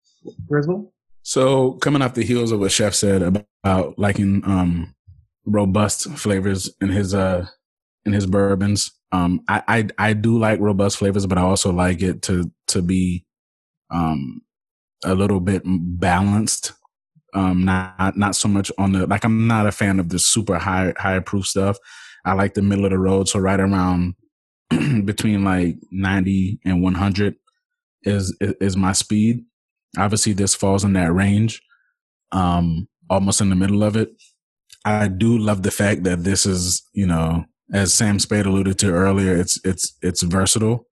Grizzle? 0.48 0.94
So 1.22 1.74
coming 1.74 2.02
off 2.02 2.14
the 2.16 2.24
heels 2.24 2.52
of 2.52 2.60
what 2.60 2.72
Chef 2.72 2.94
said 2.96 3.22
about 3.22 4.00
liking 4.00 4.42
um 4.46 4.96
robust 5.46 6.10
flavors 6.12 6.70
in 6.82 6.90
his 6.90 7.14
uh 7.14 7.48
in 8.10 8.14
his 8.14 8.26
bourbons, 8.26 8.92
um 9.12 9.42
I 9.48 9.64
I, 9.68 10.10
I 10.10 10.14
do 10.14 10.38
like 10.38 10.60
robust 10.60 10.98
flavors, 10.98 11.26
but 11.26 11.38
I 11.38 11.42
also 11.42 11.72
like 11.72 12.02
it 12.02 12.22
to 12.24 12.52
to 12.70 12.82
be 12.82 13.26
um 13.92 14.42
a 15.06 15.16
little 15.16 15.40
bit 15.40 15.64
balanced. 15.66 16.74
Um 17.34 17.66
not 17.66 18.18
not 18.18 18.36
so 18.36 18.48
much 18.48 18.72
on 18.78 18.94
the 18.94 19.08
like 19.08 19.24
I'm 19.24 19.48
not 19.48 19.68
a 19.68 19.72
fan 19.72 20.00
of 20.00 20.10
the 20.10 20.20
super 20.20 20.58
high 20.60 20.94
high 20.98 21.20
proof 21.20 21.46
stuff. 21.46 21.78
I 22.26 22.34
like 22.34 22.54
the 22.56 22.62
middle 22.62 22.86
of 22.86 22.92
the 22.92 23.00
road, 23.00 23.30
so 23.30 23.40
right 23.40 23.60
around 23.60 24.16
between 25.06 25.44
like 25.44 25.78
90 25.92 26.60
and 26.66 26.84
100 26.84 27.36
is 28.04 28.36
is 28.42 28.78
my 28.78 28.94
speed 28.94 29.44
obviously 29.98 30.34
this 30.34 30.56
falls 30.56 30.84
in 30.84 30.94
that 30.94 31.14
range 31.14 31.62
um 32.32 32.88
almost 33.10 33.42
in 33.42 33.50
the 33.50 33.56
middle 33.56 33.84
of 33.84 33.96
it 33.96 34.10
i 34.86 35.08
do 35.08 35.38
love 35.38 35.64
the 35.64 35.72
fact 35.72 36.04
that 36.04 36.24
this 36.24 36.46
is 36.46 36.88
you 36.94 37.08
know 37.08 37.44
as 37.74 37.94
sam 37.94 38.20
spade 38.20 38.46
alluded 38.46 38.78
to 38.78 38.92
earlier 38.92 39.36
it's 39.36 39.60
it's 39.64 39.98
it's 40.02 40.24
versatile 40.24 40.86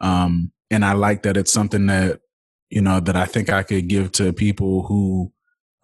um 0.00 0.52
and 0.70 0.84
i 0.84 0.92
like 0.92 1.22
that 1.22 1.36
it's 1.36 1.52
something 1.52 1.86
that 1.86 2.20
you 2.70 2.80
know 2.80 3.00
that 3.00 3.16
i 3.16 3.24
think 3.24 3.50
i 3.50 3.62
could 3.62 3.88
give 3.88 4.12
to 4.12 4.32
people 4.32 4.84
who 4.84 5.30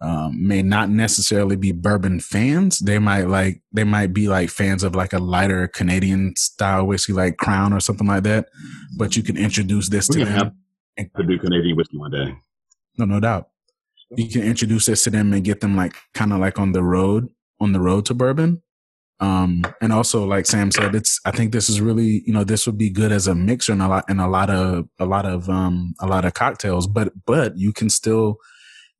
um, 0.03 0.47
may 0.47 0.63
not 0.63 0.89
necessarily 0.89 1.55
be 1.55 1.71
bourbon 1.71 2.19
fans 2.19 2.79
they 2.79 2.97
might 2.97 3.27
like 3.27 3.61
they 3.71 3.83
might 3.83 4.13
be 4.13 4.27
like 4.27 4.49
fans 4.49 4.81
of 4.81 4.95
like 4.95 5.13
a 5.13 5.19
lighter 5.19 5.67
canadian 5.67 6.35
style 6.35 6.87
whiskey 6.87 7.13
like 7.13 7.37
crown 7.37 7.71
or 7.71 7.79
something 7.79 8.07
like 8.07 8.23
that 8.23 8.47
but 8.97 9.15
you 9.15 9.21
can 9.21 9.37
introduce 9.37 9.89
this 9.89 10.09
We're 10.09 10.25
to 10.25 10.25
them 10.25 10.33
have 10.35 10.53
to 11.15 11.23
do 11.23 11.37
Canadian 11.37 11.77
whiskey 11.77 11.97
one 11.97 12.11
day. 12.11 12.35
no, 12.97 13.05
no 13.05 13.19
doubt. 13.19 13.49
You 14.15 14.27
can 14.27 14.43
introduce 14.43 14.87
this 14.87 15.03
to 15.05 15.09
them 15.09 15.31
and 15.31 15.43
get 15.43 15.61
them 15.61 15.75
like 15.77 15.95
kind 16.13 16.33
of 16.33 16.39
like 16.39 16.59
on 16.59 16.73
the 16.73 16.83
road, 16.83 17.29
on 17.59 17.71
the 17.71 17.79
road 17.79 18.05
to 18.07 18.13
bourbon. 18.13 18.61
Um, 19.21 19.61
and 19.81 19.93
also, 19.93 20.25
like 20.25 20.47
Sam 20.47 20.71
said, 20.71 20.95
it's 20.95 21.19
I 21.25 21.31
think 21.31 21.51
this 21.51 21.69
is 21.69 21.79
really 21.79 22.23
you 22.25 22.33
know 22.33 22.43
this 22.43 22.65
would 22.65 22.77
be 22.77 22.89
good 22.89 23.11
as 23.11 23.27
a 23.27 23.35
mixer 23.35 23.71
in 23.71 23.79
a 23.81 23.87
lot 23.87 24.09
in 24.09 24.19
a 24.19 24.27
lot 24.27 24.49
of 24.49 24.87
a 24.99 25.05
lot 25.05 25.25
of 25.25 25.47
um 25.47 25.93
a 25.99 26.07
lot 26.07 26.25
of 26.25 26.33
cocktails, 26.33 26.87
but 26.87 27.13
but 27.25 27.57
you 27.57 27.71
can 27.71 27.89
still 27.89 28.37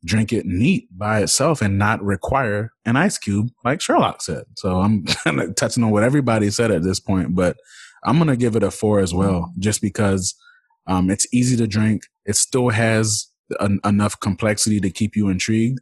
drink 0.06 0.32
it 0.32 0.46
neat 0.46 0.88
by 0.96 1.22
itself 1.22 1.62
and 1.62 1.78
not 1.78 2.04
require 2.04 2.72
an 2.86 2.96
ice 2.96 3.18
cube, 3.18 3.50
like 3.64 3.82
Sherlock 3.82 4.22
said. 4.22 4.44
So 4.58 4.80
I'm 4.80 5.04
kind 5.24 5.42
of 5.42 5.56
touching 5.56 5.84
on 5.84 5.92
what 5.92 6.04
everybody 6.04 6.50
said 6.52 6.72
at 6.72 6.84
this 6.84 7.00
point, 7.00 7.36
but 7.36 7.58
I'm 8.04 8.20
gonna 8.20 8.38
give 8.38 8.56
it 8.56 8.64
a 8.64 8.72
four 8.72 9.00
as 9.00 9.14
well, 9.14 9.52
just 9.58 9.82
because 9.82 10.36
um, 10.86 11.10
it's 11.10 11.28
easy 11.34 11.58
to 11.58 11.68
drink. 11.68 12.04
It 12.26 12.36
still 12.36 12.70
has 12.70 13.28
en- 13.60 13.80
enough 13.84 14.20
complexity 14.20 14.80
to 14.82 14.92
keep 14.92 15.16
you 15.16 15.30
intrigued. 15.30 15.80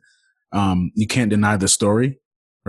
Um, 0.53 0.91
you 0.95 1.07
can't 1.07 1.29
deny 1.29 1.57
the 1.57 1.67
story, 1.67 2.19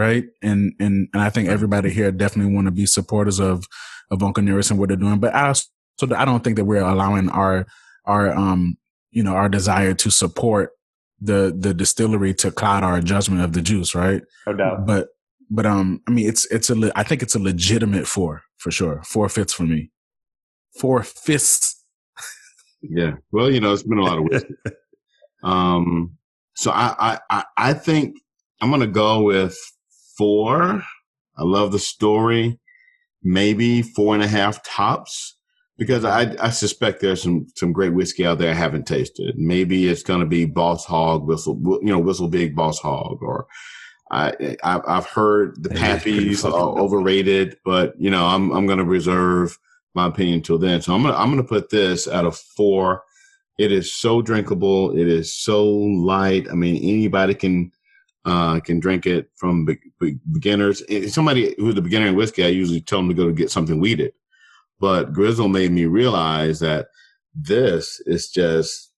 right? 0.01 0.25
And 0.43 0.73
and 0.81 1.09
and 1.13 1.23
I 1.23 1.29
think 1.29 1.49
everybody 1.49 1.91
here 1.91 2.11
definitely 2.11 2.55
want 2.55 2.67
to 2.67 2.73
be 2.73 2.87
supporters 2.87 3.39
of 3.39 3.67
of 4.11 4.23
Uncle 4.23 4.43
Nearest 4.43 4.71
and 4.71 4.81
what 4.81 4.89
they're 4.89 4.97
doing. 4.97 5.21
But 5.21 5.35
I 5.35 5.49
also, 5.49 5.69
I 6.17 6.25
don't 6.25 6.43
think 6.43 6.57
that 6.57 6.65
we're 6.65 6.81
allowing 6.81 7.29
our 7.29 7.67
our 8.07 8.33
um 8.33 8.79
you 9.11 9.23
know 9.23 9.35
our 9.35 9.51
desire 9.51 9.93
to 9.95 10.11
support 10.11 10.71
the 11.21 11.55
the 11.57 11.75
distillery 11.75 12.33
to 12.35 12.51
cloud 12.51 12.83
our 12.83 13.03
judgment 13.03 13.43
of 13.43 13.53
the 13.53 13.61
juice, 13.61 13.95
right? 13.95 14.23
No 14.47 14.55
doubt. 14.55 14.87
But 14.87 15.09
but 15.51 15.67
um, 15.67 16.01
I 16.09 16.13
mean, 16.13 16.27
it's 16.27 16.47
it's 16.47 16.71
a 16.71 16.93
I 16.97 17.03
think 17.03 17.23
it's 17.23 17.35
a 17.35 17.39
legitimate 17.39 18.07
four 18.07 18.43
for 18.57 18.71
sure. 18.71 19.03
Four 19.05 19.29
fifths 19.29 19.53
for 19.53 19.65
me. 19.65 19.91
Four 20.79 21.03
fifths. 21.03 21.85
Yeah. 22.83 23.17
Well, 23.31 23.51
you 23.51 23.61
know, 23.61 23.75
it's 23.75 23.83
been 23.83 23.99
a 23.99 24.03
lot 24.03 24.17
of 24.17 24.25
whiskey. 24.25 24.55
um, 25.43 26.17
so 26.55 26.71
I, 26.71 26.95
I, 26.99 27.19
I, 27.29 27.45
I 27.59 27.73
think 27.75 28.17
I'm 28.63 28.71
gonna 28.71 28.87
go 28.87 29.23
with 29.23 29.59
four. 30.21 30.85
I 31.39 31.43
love 31.43 31.73
the 31.73 31.79
story. 31.79 32.61
Maybe 33.23 33.81
four 33.81 34.15
and 34.15 34.23
a 34.23 34.27
half 34.27 34.63
tops 34.63 35.37
because 35.79 36.05
I, 36.05 36.37
I 36.39 36.51
suspect 36.51 37.01
there's 37.01 37.23
some 37.23 37.47
some 37.57 37.73
great 37.73 37.95
whiskey 37.95 38.27
out 38.27 38.39
there 38.39 38.51
I 38.51 38.55
haven't 38.55 38.87
tasted. 38.87 39.35
Maybe 39.39 39.89
it's 39.89 40.03
gonna 40.03 40.27
be 40.27 40.45
Boss 40.45 40.85
Hog, 40.85 41.27
Whistle, 41.27 41.59
you 41.83 41.91
know, 41.91 42.03
WhistlePig 42.03 42.55
Boss 42.55 42.79
Hog, 42.79 43.23
or 43.23 43.47
I, 44.11 44.57
I 44.63 44.81
I've 44.87 45.07
heard 45.07 45.63
the 45.63 45.71
That 45.71 45.97
is 45.97 46.03
pretty 46.03 46.31
Pappies 46.31 46.45
are 46.45 46.79
overrated, 46.79 47.57
but 47.65 47.95
you 47.99 48.11
know, 48.11 48.27
I'm 48.27 48.51
I'm 48.51 48.67
gonna 48.67 48.85
reserve 48.85 49.59
my 49.95 50.07
opinion 50.07 50.37
until 50.37 50.59
then. 50.59 50.83
So 50.83 50.95
I'm 50.95 51.03
gonna 51.03 51.17
I'm 51.17 51.31
gonna 51.31 51.45
put 51.45 51.71
this 51.71 52.07
at 52.07 52.27
a 52.27 52.31
four. 52.31 53.03
It 53.59 53.73
is 53.73 53.93
so 53.93 54.21
drinkable. 54.21 54.93
It 54.93 55.09
is 55.09 55.35
so 55.35 55.67
light. 55.67 56.47
I 56.51 56.55
mean, 56.55 56.77
anybody 56.77 57.35
can 57.35 57.73
uh, 58.25 58.61
can 58.61 58.81
drink 58.81 59.07
it 59.07 59.31
from 59.37 59.65
be- 59.65 59.79
be- 59.99 60.19
beginners. 60.33 60.83
If 60.89 61.13
somebody 61.13 61.55
who's 61.59 61.77
a 61.77 61.83
beginner 61.83 62.07
in 62.07 62.17
whiskey, 62.17 62.45
I 62.45 62.49
usually 62.49 62.81
tell 62.81 62.99
them 62.99 63.09
to 63.09 63.15
go 63.15 63.27
to 63.27 63.33
get 63.33 63.51
something 63.51 63.81
wheated. 63.81 64.13
But 64.79 65.13
Grizzle 65.13 65.49
made 65.49 65.73
me 65.73 65.87
realize 65.87 66.61
that 66.61 66.89
this 67.35 68.01
is 68.07 68.31
just 68.31 68.93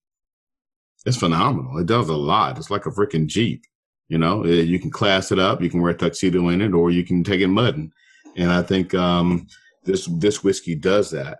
it's 1.05 1.17
phenomenal. 1.17 1.79
It 1.79 1.87
does 1.87 2.09
a 2.09 2.17
lot. 2.17 2.59
It's 2.59 2.71
like 2.71 2.87
a 2.87 2.91
freaking 2.91 3.27
Jeep. 3.27 3.65
You 4.09 4.19
know, 4.19 4.45
Eh, 4.45 4.63
you 4.63 4.79
can 4.79 4.91
class 4.91 5.33
it 5.33 5.39
up. 5.39 5.63
You 5.63 5.71
can 5.71 5.81
wear 5.81 5.93
a 5.93 5.97
tuxedo 5.97 6.49
in 6.49 6.61
it, 6.61 6.75
or 6.75 6.91
you 6.91 7.05
can 7.05 7.25
take 7.25 7.41
it 7.41 7.49
mudding. 7.49 7.91
And 8.37 8.51
I 8.51 8.63
think 8.63 8.95
um, 8.95 9.47
this 9.85 10.07
this 10.07 10.45
whiskey 10.45 10.75
does 10.75 11.11
that. 11.11 11.39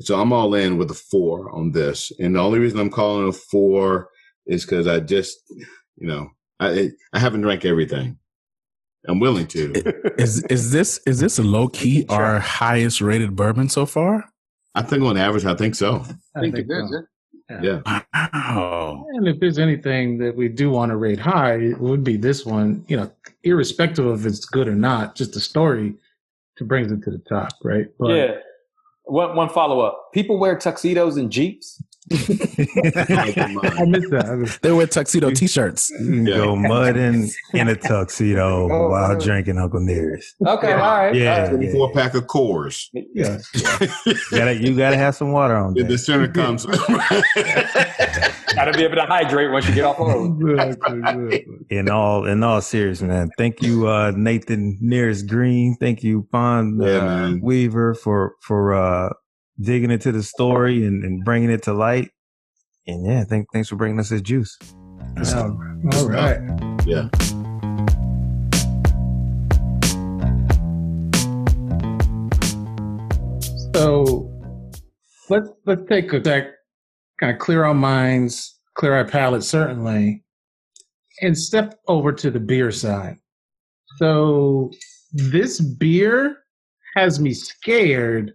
So 0.00 0.20
I'm 0.20 0.32
all 0.32 0.54
in 0.54 0.78
with 0.78 0.90
a 0.90 0.94
four 0.94 1.50
on 1.50 1.72
this. 1.72 2.10
And 2.18 2.34
the 2.34 2.40
only 2.40 2.58
reason 2.58 2.80
I'm 2.80 2.90
calling 2.90 3.26
it 3.26 3.30
a 3.30 3.32
four 3.32 4.08
is 4.46 4.64
because 4.64 4.86
I 4.86 5.00
just, 5.00 5.38
you 5.96 6.06
know, 6.06 6.30
I 6.62 6.90
I 7.12 7.18
haven't 7.18 7.42
drank 7.42 7.64
everything. 7.64 8.18
I'm 9.08 9.20
willing 9.20 9.46
to. 9.48 9.72
Is 10.18 10.44
is 10.44 10.70
this 10.70 11.00
is 11.06 11.20
this 11.20 11.38
a 11.38 11.42
low 11.42 11.68
key 11.68 12.06
our 12.08 12.38
highest 12.38 13.00
rated 13.00 13.34
bourbon 13.34 13.68
so 13.68 13.86
far? 13.86 14.24
I 14.74 14.82
think 14.82 15.02
on 15.02 15.16
average, 15.16 15.44
I 15.44 15.54
think 15.54 15.74
so. 15.74 16.04
I 16.36 16.40
think 16.40 16.56
it 16.56 16.66
is. 16.68 16.90
so. 16.90 17.02
Yeah. 17.50 17.82
Yeah. 17.84 18.02
Wow. 18.14 19.06
And 19.12 19.28
if 19.28 19.40
there's 19.40 19.58
anything 19.58 20.18
that 20.18 20.34
we 20.36 20.48
do 20.48 20.70
want 20.70 20.90
to 20.90 20.96
rate 20.96 21.18
high, 21.18 21.54
it 21.56 21.78
would 21.80 22.02
be 22.04 22.16
this 22.16 22.46
one, 22.46 22.84
you 22.88 22.96
know, 22.96 23.10
irrespective 23.42 24.06
of 24.06 24.24
if 24.24 24.32
it's 24.32 24.44
good 24.44 24.68
or 24.68 24.74
not, 24.74 25.16
just 25.16 25.32
the 25.32 25.40
story 25.40 25.94
to 26.56 26.64
brings 26.64 26.90
it 26.92 27.02
to 27.02 27.10
the 27.10 27.22
top, 27.28 27.52
right? 27.62 27.86
But 27.98 28.14
yeah. 28.14 28.34
One 29.04 29.34
one 29.34 29.48
follow 29.48 29.80
up. 29.80 30.10
People 30.14 30.38
wear 30.38 30.56
tuxedos 30.56 31.16
and 31.16 31.30
jeeps. 31.30 31.82
I 32.12 33.84
missed 33.86 34.10
that. 34.10 34.26
I 34.30 34.34
missed- 34.34 34.62
They 34.62 34.72
wear 34.72 34.86
tuxedo 34.86 35.30
t-shirts. 35.30 35.90
You 35.90 35.98
can 35.98 36.26
Yeah. 36.26 36.36
go 36.36 36.56
mudding 36.56 37.30
in 37.54 37.68
a 37.68 37.76
tuxedo 37.76 38.68
Oh, 38.72 38.88
while 38.90 39.18
drinking 39.18 39.58
Uncle 39.58 39.80
Nearest. 39.80 40.34
Okay, 40.44 40.72
all 40.72 40.78
right. 40.78 41.14
Yeah. 41.14 41.34
all 41.34 41.40
right. 41.42 41.50
24 41.50 41.92
pack 41.92 42.14
of 42.14 42.26
Coors. 42.26 42.88
yeah. 42.92 43.38
You 44.06 44.14
gotta, 44.30 44.56
you 44.56 44.76
gotta 44.76 44.96
have 44.96 45.14
some 45.14 45.32
water 45.32 45.54
on 45.56 45.78
In 45.78 45.86
the 45.86 45.92
that. 45.94 45.98
center 45.98 46.28
comes. 46.28 46.66
Gotta 48.54 48.72
be 48.76 48.84
able 48.84 48.96
to 48.96 49.06
hydrate 49.06 49.50
once 49.50 49.66
you 49.66 49.74
get 49.74 49.84
off 49.84 49.96
the 49.96 50.04
road. 50.04 50.42
Exactly, 50.60 50.98
exactly. 50.98 51.46
In 51.70 51.88
all, 51.88 52.26
in 52.26 52.42
all 52.44 52.60
seriousness, 52.60 53.08
man. 53.08 53.30
Thank 53.38 53.62
you, 53.62 53.88
uh, 53.88 54.12
Nathan 54.14 54.76
Nearest 54.80 55.26
Green. 55.26 55.74
Thank 55.80 56.02
you, 56.02 56.28
Fawn 56.30 56.78
Yeah, 56.78 56.88
uh. 57.28 57.34
Weaver, 57.40 57.94
for 57.94 58.34
for 58.40 58.74
uh, 58.74 59.14
digging 59.60 59.90
into 59.90 60.12
the 60.12 60.22
story 60.22 60.86
and, 60.86 61.04
and 61.04 61.24
bringing 61.24 61.50
it 61.50 61.62
to 61.64 61.72
light. 61.72 62.10
And 62.86 63.06
yeah, 63.06 63.24
thank, 63.24 63.46
thanks 63.52 63.68
for 63.68 63.76
bringing 63.76 63.98
us 64.00 64.08
this 64.08 64.22
juice. 64.22 64.56
Um, 65.34 65.88
all 65.92 66.08
right. 66.08 66.40
yeah. 66.86 67.08
So 73.74 74.30
let's 75.28 75.48
let's 75.66 75.82
take 75.88 76.12
a 76.12 76.22
sec, 76.22 76.50
kind 77.18 77.32
of 77.32 77.38
clear 77.38 77.64
our 77.64 77.74
minds, 77.74 78.60
clear 78.74 78.94
our 78.94 79.04
palates, 79.04 79.48
certainly, 79.48 80.24
and 81.20 81.36
step 81.36 81.80
over 81.88 82.12
to 82.12 82.30
the 82.30 82.40
beer 82.40 82.70
side. 82.70 83.16
So 83.98 84.70
this 85.12 85.60
beer 85.60 86.36
has 86.96 87.20
me 87.20 87.34
scared, 87.34 88.32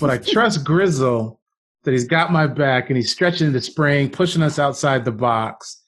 but 0.00 0.10
I 0.10 0.18
trust 0.32 0.64
Grizzle 0.64 1.40
that 1.84 1.92
he's 1.92 2.06
got 2.06 2.32
my 2.32 2.46
back 2.46 2.90
and 2.90 2.96
he's 2.96 3.12
stretching 3.12 3.52
the 3.52 3.60
spring, 3.60 4.10
pushing 4.10 4.42
us 4.42 4.58
outside 4.58 5.04
the 5.04 5.12
box. 5.12 5.82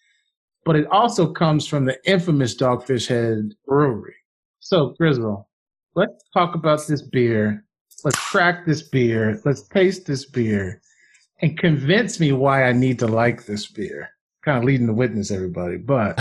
But 0.65 0.77
it 0.77 0.87
also 0.89 1.33
comes 1.33 1.67
from 1.67 1.85
the 1.85 1.99
infamous 2.05 2.55
Dogfish 2.55 3.09
Head 3.09 3.55
Brewery. 3.67 4.15
So 4.61 4.95
Grizzle, 4.99 5.49
let's 5.95 6.25
talk 6.35 6.55
about 6.55 6.87
this 6.87 7.03
beer 7.03 7.65
let's 8.05 8.19
crack 8.19 8.65
this 8.65 8.83
beer 8.83 9.39
let's 9.45 9.69
taste 9.69 10.07
this 10.07 10.25
beer 10.25 10.81
and 11.43 11.59
convince 11.59 12.21
me 12.21 12.33
why 12.33 12.65
I 12.65 12.73
need 12.73 12.99
to 12.99 13.07
like 13.07 13.47
this 13.47 13.67
beer. 13.67 14.11
Kind 14.43 14.59
of 14.59 14.65
leading 14.65 14.87
the 14.87 14.95
witness, 14.95 15.31
everybody. 15.31 15.77
But 15.77 16.19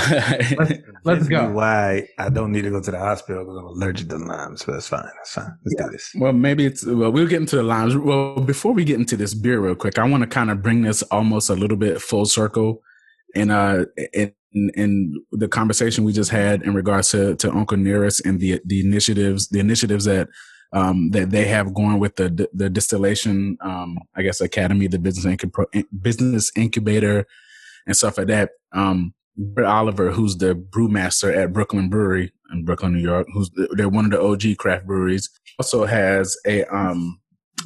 let's, 0.57 0.73
let's 1.05 1.27
go. 1.29 1.51
Why 1.51 2.07
I 2.17 2.29
don't 2.29 2.51
need 2.51 2.63
to 2.63 2.69
go 2.69 2.81
to 2.81 2.91
the 2.91 2.99
hospital 2.99 3.45
because 3.45 3.57
I'm 3.57 3.65
allergic 3.65 4.09
to 4.09 4.17
limes, 4.17 4.63
but 4.63 4.73
that's 4.73 4.89
fine. 4.89 5.03
That's 5.03 5.33
fine. 5.33 5.57
Let's 5.63 5.75
yeah. 5.77 5.85
do 5.85 5.91
this. 5.91 6.11
Well, 6.15 6.33
maybe 6.33 6.65
it's 6.65 6.85
well. 6.85 7.11
We'll 7.11 7.27
get 7.27 7.39
into 7.39 7.55
the 7.55 7.63
limes. 7.63 7.95
Well, 7.95 8.41
before 8.41 8.73
we 8.73 8.83
get 8.83 8.99
into 8.99 9.15
this 9.15 9.33
beer, 9.33 9.61
real 9.61 9.75
quick, 9.75 9.97
I 9.97 10.05
want 10.05 10.23
to 10.23 10.27
kind 10.27 10.51
of 10.51 10.61
bring 10.61 10.81
this 10.81 11.01
almost 11.03 11.49
a 11.49 11.55
little 11.55 11.77
bit 11.77 12.01
full 12.01 12.25
circle, 12.25 12.81
in 13.35 13.51
uh, 13.51 13.85
in, 14.13 14.33
in 14.51 15.23
the 15.31 15.47
conversation 15.47 16.03
we 16.03 16.13
just 16.13 16.31
had 16.31 16.61
in 16.63 16.73
regards 16.73 17.11
to 17.11 17.35
to 17.35 17.51
Uncle 17.51 17.77
Nearest 17.77 18.25
and 18.25 18.39
the 18.39 18.59
the 18.65 18.81
initiatives, 18.81 19.49
the 19.49 19.59
initiatives 19.59 20.05
that 20.05 20.29
um, 20.73 21.11
that 21.11 21.31
they 21.31 21.45
have 21.45 21.73
going 21.73 21.99
with 21.99 22.15
the 22.15 22.49
the 22.53 22.69
distillation, 22.69 23.57
um, 23.61 23.97
I 24.15 24.21
guess 24.21 24.41
academy, 24.41 24.87
the 24.87 24.99
business 24.99 25.25
incub- 25.25 25.85
business 26.01 26.51
incubator, 26.55 27.25
and 27.85 27.95
stuff 27.95 28.17
like 28.17 28.27
that. 28.27 28.51
Um, 28.73 29.13
Garrett 29.55 29.71
Oliver, 29.71 30.11
who's 30.11 30.37
the 30.37 30.53
brewmaster 30.53 31.35
at 31.35 31.53
Brooklyn 31.53 31.89
Brewery 31.89 32.31
in 32.51 32.65
Brooklyn, 32.65 32.93
New 32.93 33.01
York, 33.01 33.27
who's 33.33 33.49
the, 33.51 33.67
they're 33.77 33.89
one 33.89 34.05
of 34.05 34.11
the 34.11 34.21
OG 34.21 34.57
craft 34.57 34.85
breweries, 34.85 35.29
also 35.59 35.85
has 35.85 36.37
a 36.45 36.65
um 36.65 37.19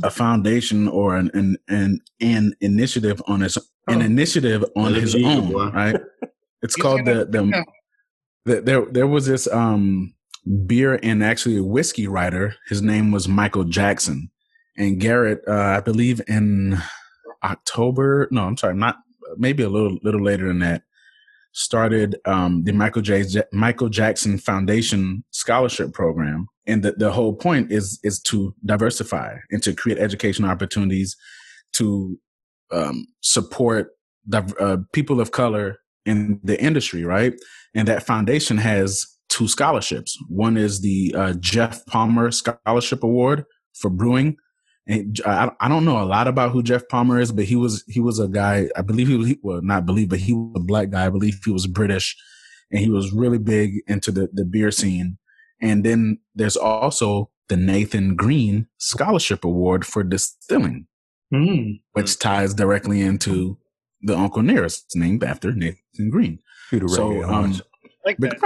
a 0.04 0.10
foundation 0.10 0.88
or 0.88 1.16
an 1.16 1.32
an 1.34 1.58
an, 1.68 2.00
an 2.22 2.54
initiative 2.62 3.22
on 3.28 3.42
his 3.42 3.58
an 3.88 4.02
oh. 4.02 4.06
initiative 4.06 4.64
on 4.76 4.94
his 4.94 5.16
own, 5.16 5.52
right? 5.74 6.00
It's 6.62 6.78
called 6.78 7.04
the 7.04 7.26
the, 7.26 7.66
the 8.46 8.62
there 8.62 8.86
there 8.86 9.08
was 9.08 9.26
this 9.26 9.48
um 9.48 10.14
beer 10.66 10.98
and 11.04 11.22
actually 11.22 11.58
a 11.58 11.64
whiskey 11.64 12.08
writer. 12.08 12.56
His 12.70 12.82
name 12.82 13.12
was 13.12 13.28
Michael 13.28 13.66
Jackson. 13.66 14.30
And 14.78 15.00
Garrett, 15.00 15.42
uh, 15.48 15.76
I 15.78 15.82
believe 15.82 16.22
in 16.28 16.78
October, 17.44 18.28
no, 18.32 18.46
I'm 18.46 18.58
sorry, 18.58 18.76
not 18.76 18.98
maybe 19.38 19.64
a 19.64 19.70
little 19.70 19.98
little 20.04 20.24
later 20.24 20.48
than 20.48 20.60
that, 20.60 20.84
started 21.54 22.16
um, 22.26 22.64
the 22.64 22.74
Michael 22.74 23.02
J. 23.02 23.26
Michael 23.52 23.90
Jackson 23.90 24.38
Foundation 24.38 25.24
Scholarship 25.32 25.94
Program. 25.94 26.48
And 26.66 26.82
the, 26.84 26.94
the 26.94 27.12
whole 27.12 27.36
point 27.36 27.72
is 27.72 28.00
is 28.04 28.22
to 28.24 28.56
diversify 28.66 29.36
and 29.52 29.62
to 29.64 29.74
create 29.74 30.00
educational 30.00 30.50
opportunities 30.50 31.16
to 31.74 32.18
um, 32.72 33.06
support 33.22 33.92
the 34.26 34.40
uh, 34.60 34.78
people 34.94 35.20
of 35.20 35.32
color 35.32 35.78
in 36.06 36.40
the 36.44 36.62
industry, 36.62 37.04
right? 37.04 37.34
And 37.76 37.88
that 37.88 38.06
foundation 38.06 38.58
has 38.58 39.06
two 39.30 39.48
scholarships. 39.48 40.18
One 40.30 40.58
is 40.58 40.82
the 40.82 41.14
uh, 41.18 41.34
Jeff 41.40 41.86
Palmer 41.86 42.32
Scholarship 42.32 43.04
Award 43.04 43.46
for 43.74 43.90
brewing. 43.90 44.38
And 44.86 45.20
I, 45.26 45.50
I 45.62 45.70
don't 45.70 45.86
know 45.86 46.02
a 46.02 46.04
lot 46.04 46.28
about 46.28 46.52
who 46.52 46.62
Jeff 46.62 46.88
Palmer 46.90 47.20
is, 47.20 47.32
but 47.32 47.46
he 47.46 47.56
was 47.56 47.84
he 47.88 48.00
was 48.00 48.20
a 48.20 48.28
guy. 48.28 48.68
I 48.76 48.82
believe 48.82 49.08
he 49.08 49.16
was 49.16 49.34
well, 49.42 49.62
not 49.62 49.86
believe, 49.86 50.10
but 50.10 50.20
he 50.20 50.34
was 50.34 50.54
a 50.58 50.64
black 50.64 50.90
guy. 50.90 51.06
I 51.06 51.10
believe 51.10 51.40
he 51.44 51.52
was 51.52 51.68
British, 51.68 52.18
and 52.70 52.82
he 52.82 52.90
was 52.90 53.14
really 53.14 53.38
big 53.38 53.82
into 53.88 54.12
the 54.12 54.30
the 54.34 54.44
beer 54.44 54.72
scene. 54.72 55.18
And 55.62 55.86
then 55.86 56.20
there's 56.36 56.58
also 56.58 57.30
the 57.48 57.56
Nathan 57.56 58.16
Green 58.16 58.68
Scholarship 58.78 59.46
Award 59.46 59.86
for 59.86 60.04
distilling, 60.04 60.88
mm. 61.34 61.80
which 61.94 62.20
ties 62.20 62.54
directly 62.54 63.02
into 63.02 63.58
the 64.02 64.18
Uncle 64.18 64.42
Nearest, 64.42 64.92
named 64.96 65.24
after 65.24 65.54
Nathan 65.54 66.10
Green. 66.10 66.40
So, 66.88 67.24
um, 67.24 67.62
like 68.06 68.18
big, 68.18 68.38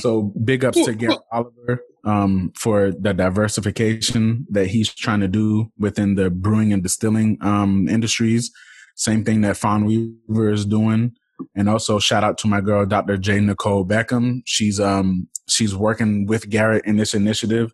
so 0.00 0.32
big 0.44 0.64
ups 0.64 0.82
to 0.82 0.94
Garrett 0.94 1.18
Oliver 1.30 1.82
um, 2.04 2.52
for 2.56 2.92
the 2.92 3.12
diversification 3.12 4.46
that 4.50 4.68
he's 4.68 4.92
trying 4.94 5.20
to 5.20 5.28
do 5.28 5.70
within 5.78 6.14
the 6.14 6.30
brewing 6.30 6.72
and 6.72 6.82
distilling 6.82 7.38
um, 7.40 7.88
industries. 7.88 8.50
Same 8.96 9.24
thing 9.24 9.42
that 9.42 9.56
Fawn 9.56 9.84
Weaver 9.84 10.50
is 10.50 10.64
doing. 10.66 11.12
And 11.54 11.68
also 11.68 11.98
shout 11.98 12.24
out 12.24 12.36
to 12.38 12.48
my 12.48 12.60
girl, 12.60 12.84
Dr. 12.84 13.16
J. 13.16 13.38
Nikol 13.38 13.86
Beckham. 13.86 14.42
She's 14.44 14.80
um 14.80 15.28
she's 15.48 15.74
working 15.74 16.26
with 16.26 16.50
Garrett 16.50 16.84
in 16.84 16.96
this 16.96 17.14
initiative. 17.14 17.72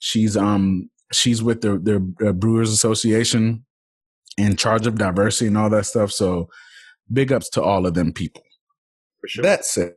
She's 0.00 0.36
um 0.36 0.90
she's 1.14 1.42
with 1.42 1.62
the 1.62 1.78
the 1.78 2.32
Brewers 2.34 2.70
Association 2.70 3.64
in 4.36 4.56
charge 4.56 4.86
of 4.86 4.96
diversity 4.96 5.48
and 5.48 5.56
all 5.56 5.70
that 5.70 5.86
stuff. 5.86 6.12
So 6.12 6.50
big 7.10 7.32
ups 7.32 7.48
to 7.50 7.62
all 7.62 7.86
of 7.86 7.94
them 7.94 8.12
people. 8.12 8.42
For 9.20 9.28
sure. 9.28 9.42
That 9.42 9.64
said, 9.64 9.92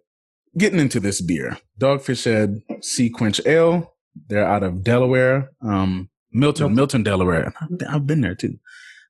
getting 0.57 0.79
into 0.79 0.99
this 0.99 1.21
beer, 1.21 1.57
Dogfish 1.79 2.25
Head 2.25 2.61
SeaQuench 2.81 3.45
Ale. 3.45 3.93
They're 4.27 4.45
out 4.45 4.63
of 4.63 4.83
Delaware, 4.83 5.51
um, 5.61 6.09
Milton, 6.31 6.75
Milton, 6.75 7.03
Delaware. 7.03 7.53
I've 7.87 8.05
been 8.05 8.21
there 8.21 8.35
too. 8.35 8.59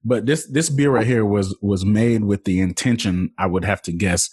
But 0.04 0.26
this 0.26 0.48
this 0.50 0.70
beer 0.70 0.92
right 0.92 1.08
here 1.08 1.26
was 1.26 1.58
was 1.62 1.86
made 1.86 2.24
with 2.24 2.46
the 2.46 2.60
intention, 2.60 3.32
I 3.38 3.48
would 3.48 3.66
have 3.66 3.82
to 3.84 3.92
guess, 3.92 4.30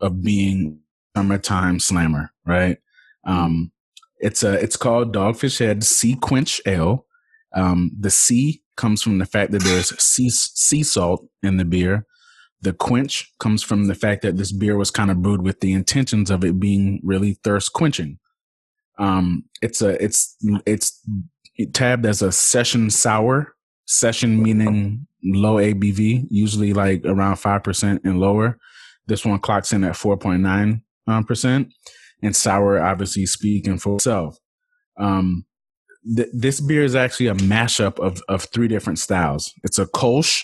of 0.00 0.22
being 0.22 0.80
summertime 1.16 1.80
slammer, 1.80 2.32
right? 2.46 2.78
Um, 3.24 3.72
it's 4.18 4.42
a 4.42 4.52
it's 4.54 4.76
called 4.76 5.14
Dogfish 5.14 5.58
Head 5.58 5.80
SeaQuench 5.80 6.60
Ale. 6.66 7.06
Um, 7.54 7.90
the 7.98 8.10
sea 8.10 8.62
comes 8.76 9.02
from 9.02 9.18
the 9.18 9.26
fact 9.26 9.52
that 9.52 9.62
there's 9.62 9.98
sea 10.02 10.30
sea 10.30 10.82
salt 10.82 11.26
in 11.42 11.56
the 11.56 11.64
beer. 11.64 12.06
The 12.62 12.72
quench 12.72 13.32
comes 13.38 13.62
from 13.62 13.86
the 13.86 13.94
fact 13.94 14.22
that 14.22 14.36
this 14.36 14.52
beer 14.52 14.76
was 14.76 14.90
kind 14.90 15.10
of 15.10 15.22
brewed 15.22 15.42
with 15.42 15.60
the 15.60 15.72
intentions 15.72 16.30
of 16.30 16.44
it 16.44 16.60
being 16.60 17.00
really 17.02 17.34
thirst 17.42 17.72
quenching. 17.72 18.18
Um, 18.98 19.44
it's 19.62 19.80
a, 19.80 20.02
it's, 20.02 20.36
it's 20.66 21.02
tabbed 21.72 22.04
as 22.04 22.22
a 22.22 22.32
session 22.32 22.90
sour. 22.90 23.54
Session 23.86 24.40
meaning 24.40 25.06
low 25.24 25.56
ABV, 25.56 26.26
usually 26.30 26.72
like 26.72 27.04
around 27.04 27.36
5% 27.36 28.00
and 28.04 28.20
lower. 28.20 28.58
This 29.06 29.24
one 29.24 29.40
clocks 29.40 29.72
in 29.72 29.82
at 29.82 29.94
4.9%. 29.94 30.80
Um, 31.08 31.70
and 32.22 32.36
sour, 32.36 32.80
obviously 32.80 33.26
speaking 33.26 33.78
for 33.78 33.96
itself. 33.96 34.38
Um, 34.98 35.46
th- 36.16 36.28
this 36.32 36.60
beer 36.60 36.84
is 36.84 36.94
actually 36.94 37.28
a 37.28 37.34
mashup 37.34 37.98
of, 37.98 38.22
of 38.28 38.44
three 38.44 38.68
different 38.68 38.98
styles. 38.98 39.52
It's 39.64 39.78
a 39.78 39.86
Kolsch, 39.86 40.42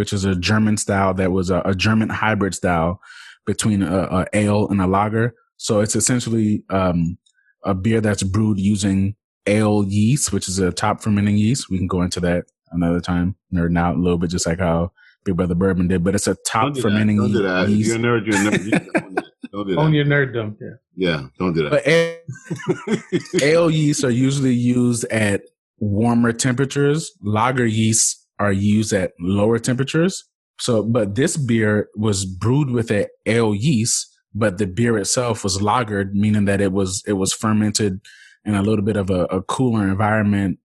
which 0.00 0.14
is 0.14 0.24
a 0.24 0.34
German 0.34 0.78
style 0.78 1.12
that 1.12 1.30
was 1.30 1.50
a, 1.50 1.60
a 1.66 1.74
German 1.74 2.08
hybrid 2.08 2.54
style 2.54 3.02
between 3.44 3.82
a, 3.82 3.98
a, 4.04 4.26
ale 4.32 4.66
and 4.68 4.80
a 4.80 4.86
lager. 4.86 5.34
So 5.58 5.80
it's 5.80 5.94
essentially 5.94 6.64
um, 6.70 7.18
a 7.64 7.74
beer 7.74 8.00
that's 8.00 8.22
brewed 8.22 8.58
using 8.58 9.14
ale 9.44 9.84
yeast, 9.86 10.32
which 10.32 10.48
is 10.48 10.58
a 10.58 10.72
top 10.72 11.02
fermenting 11.02 11.36
yeast. 11.36 11.68
We 11.68 11.76
can 11.76 11.86
go 11.86 12.00
into 12.00 12.18
that 12.20 12.46
another 12.70 13.02
time, 13.02 13.36
nerd 13.52 13.78
out 13.78 13.96
a 13.96 13.98
little 13.98 14.16
bit, 14.16 14.30
just 14.30 14.46
like 14.46 14.58
how 14.58 14.92
Big 15.26 15.36
Brother 15.36 15.54
Bourbon 15.54 15.86
did. 15.86 16.02
But 16.02 16.14
it's 16.14 16.26
a 16.26 16.34
top 16.46 16.72
do 16.72 16.80
fermenting 16.80 17.18
don't 17.18 17.32
do 17.32 17.42
that. 17.42 17.68
yeast. 17.68 17.90
You're 17.90 17.98
a 17.98 18.00
nerd. 18.00 18.24
You're 18.24 18.36
a 18.36 18.52
nerd. 18.52 19.24
don't 19.52 19.68
do 19.68 19.74
that. 19.74 19.80
Own 19.82 19.92
your 19.92 20.06
nerddom. 20.06 20.56
Yeah. 20.58 20.68
Yeah. 20.96 21.26
Don't 21.38 21.52
do 21.52 21.68
that. 21.68 21.72
But 21.72 21.86
ale, 21.86 23.42
ale 23.42 23.70
yeasts 23.70 24.02
are 24.02 24.10
usually 24.10 24.54
used 24.54 25.04
at 25.12 25.42
warmer 25.76 26.32
temperatures. 26.32 27.12
Lager 27.20 27.66
yeasts 27.66 28.19
are 28.40 28.52
used 28.52 28.92
at 28.92 29.12
lower 29.20 29.58
temperatures. 29.58 30.24
So, 30.58 30.82
but 30.82 31.14
this 31.14 31.36
beer 31.36 31.88
was 31.94 32.24
brewed 32.24 32.70
with 32.70 32.90
a 32.90 33.06
ale 33.26 33.54
yeast, 33.54 34.08
but 34.34 34.58
the 34.58 34.66
beer 34.66 34.98
itself 34.98 35.44
was 35.44 35.58
lagered, 35.58 36.12
meaning 36.12 36.46
that 36.46 36.60
it 36.60 36.72
was 36.72 37.04
it 37.06 37.14
was 37.14 37.32
fermented 37.32 38.00
in 38.44 38.54
a 38.54 38.62
little 38.62 38.84
bit 38.84 38.96
of 38.96 39.10
a, 39.10 39.24
a 39.26 39.42
cooler 39.42 39.86
environment, 39.86 40.58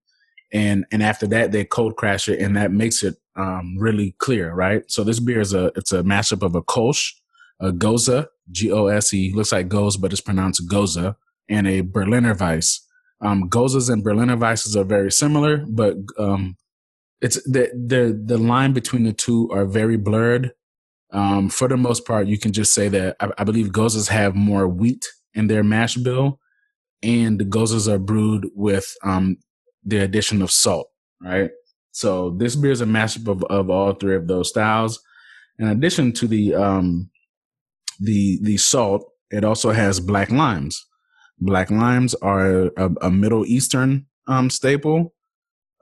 and 0.52 0.86
and 0.92 1.04
after 1.04 1.28
that 1.28 1.52
they 1.52 1.66
cold 1.66 1.96
crash 1.96 2.28
it, 2.28 2.40
and 2.40 2.56
that 2.56 2.72
makes 2.72 3.04
it 3.04 3.16
um, 3.36 3.78
really 3.78 4.16
clear, 4.18 4.54
right? 4.54 4.84
So 4.88 5.04
this 5.04 5.20
beer 5.20 5.42
is 5.42 5.54
a 5.54 5.72
it's 5.76 5.92
a 5.92 6.04
mashup 6.04 6.42
of 6.44 6.56
a 6.56 6.62
Kolsch, 6.62 7.14
a 7.60 7.72
Goza, 7.72 8.30
G 8.52 8.72
O 8.72 8.88
S 8.88 9.14
E, 9.14 9.32
looks 9.34 9.52
like 9.52 9.68
Goes, 9.68 9.98
but 9.98 10.12
it's 10.12 10.22
pronounced 10.22 10.70
Goza, 10.70 11.18
and 11.50 11.68
a 11.68 11.82
Berliner 11.82 12.36
Weisse. 12.36 12.80
Um, 13.22 13.48
Goses 13.48 13.90
and 13.90 14.04
Berliner 14.04 14.38
Weisses 14.38 14.76
are 14.76 14.84
very 14.84 15.12
similar, 15.12 15.66
but 15.68 15.96
um, 16.20 16.58
it's 17.22 17.42
the 17.44 17.72
the 17.74 18.20
the 18.26 18.38
line 18.38 18.74
between 18.74 19.04
the 19.04 19.14
two 19.14 19.50
are 19.52 19.66
very 19.66 19.98
blurred. 19.98 20.52
Um, 21.12 21.50
for 21.50 21.68
the 21.68 21.78
most 21.78 22.06
part, 22.06 22.28
you 22.28 22.38
can 22.38 22.52
just 22.52 22.74
say 22.74 22.90
that 22.90 23.16
I, 23.20 23.30
I 23.38 23.44
believe 23.44 23.72
Goses 23.72 24.10
have 24.10 24.36
more 24.36 24.68
wheat 24.68 25.06
in 25.34 25.48
their 25.48 25.64
mash 25.64 25.96
bill, 25.96 26.40
and 27.02 27.40
the 27.40 27.46
Goses 27.46 27.88
are 27.88 28.00
brewed 28.00 28.50
with 28.54 28.94
um, 29.04 29.38
the 29.84 30.00
addition 30.00 30.42
of 30.42 30.52
salt. 30.52 30.88
Right. 31.22 31.52
So 31.92 32.32
this 32.32 32.58
beer 32.58 32.72
is 32.72 32.82
a 32.82 32.86
mashup 32.86 33.28
of, 33.30 33.44
of 33.46 33.70
all 33.70 33.94
three 33.94 34.16
of 34.16 34.28
those 34.28 34.50
styles. 34.50 35.00
In 35.58 35.68
addition 35.68 36.12
to 36.14 36.28
the 36.28 36.54
um, 36.54 37.10
the 38.00 38.40
the 38.42 38.58
salt, 38.58 39.10
it 39.32 39.46
also 39.46 39.72
has 39.72 40.00
black 40.02 40.30
limes. 40.30 40.86
Black 41.40 41.72
limes 41.72 42.14
are 42.16 42.66
a, 42.78 42.90
a 43.02 43.12
Middle 43.12 43.46
Eastern 43.46 44.06
um, 44.28 44.50
staple 44.50 45.15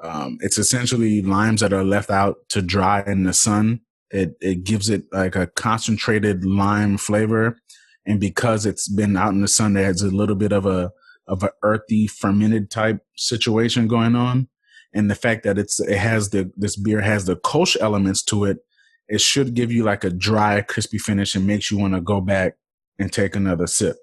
um, 0.03 0.37
it's 0.41 0.57
essentially 0.57 1.21
limes 1.21 1.61
that 1.61 1.73
are 1.73 1.83
left 1.83 2.09
out 2.11 2.35
to 2.49 2.61
dry 2.61 3.03
in 3.07 3.23
the 3.23 3.33
sun. 3.33 3.81
It 4.11 4.35
it 4.41 4.63
gives 4.63 4.89
it 4.89 5.05
like 5.11 5.35
a 5.35 5.47
concentrated 5.47 6.45
lime 6.45 6.97
flavor, 6.97 7.57
and 8.05 8.19
because 8.19 8.65
it's 8.65 8.87
been 8.87 9.17
out 9.17 9.33
in 9.33 9.41
the 9.41 9.47
sun, 9.47 9.73
there's 9.73 10.01
a 10.01 10.07
little 10.07 10.35
bit 10.35 10.51
of 10.51 10.65
a 10.65 10.91
of 11.27 11.41
an 11.43 11.49
earthy 11.63 12.05
fermented 12.05 12.69
type 12.69 12.99
situation 13.15 13.87
going 13.87 14.15
on. 14.15 14.49
and 14.93 15.09
the 15.09 15.15
fact 15.15 15.43
that 15.43 15.57
it's 15.57 15.79
it 15.79 15.97
has 15.97 16.29
the 16.29 16.51
this 16.55 16.75
beer 16.75 17.01
has 17.01 17.25
the 17.25 17.35
Kolsch 17.35 17.75
elements 17.81 18.23
to 18.23 18.45
it, 18.45 18.59
it 19.07 19.21
should 19.21 19.53
give 19.53 19.71
you 19.71 19.83
like 19.83 20.03
a 20.03 20.09
dry, 20.09 20.61
crispy 20.61 20.97
finish 20.97 21.35
and 21.35 21.47
makes 21.47 21.71
you 21.71 21.77
want 21.77 21.93
to 21.93 22.01
go 22.01 22.21
back 22.21 22.55
and 22.99 23.11
take 23.11 23.35
another 23.35 23.67
sip, 23.67 23.97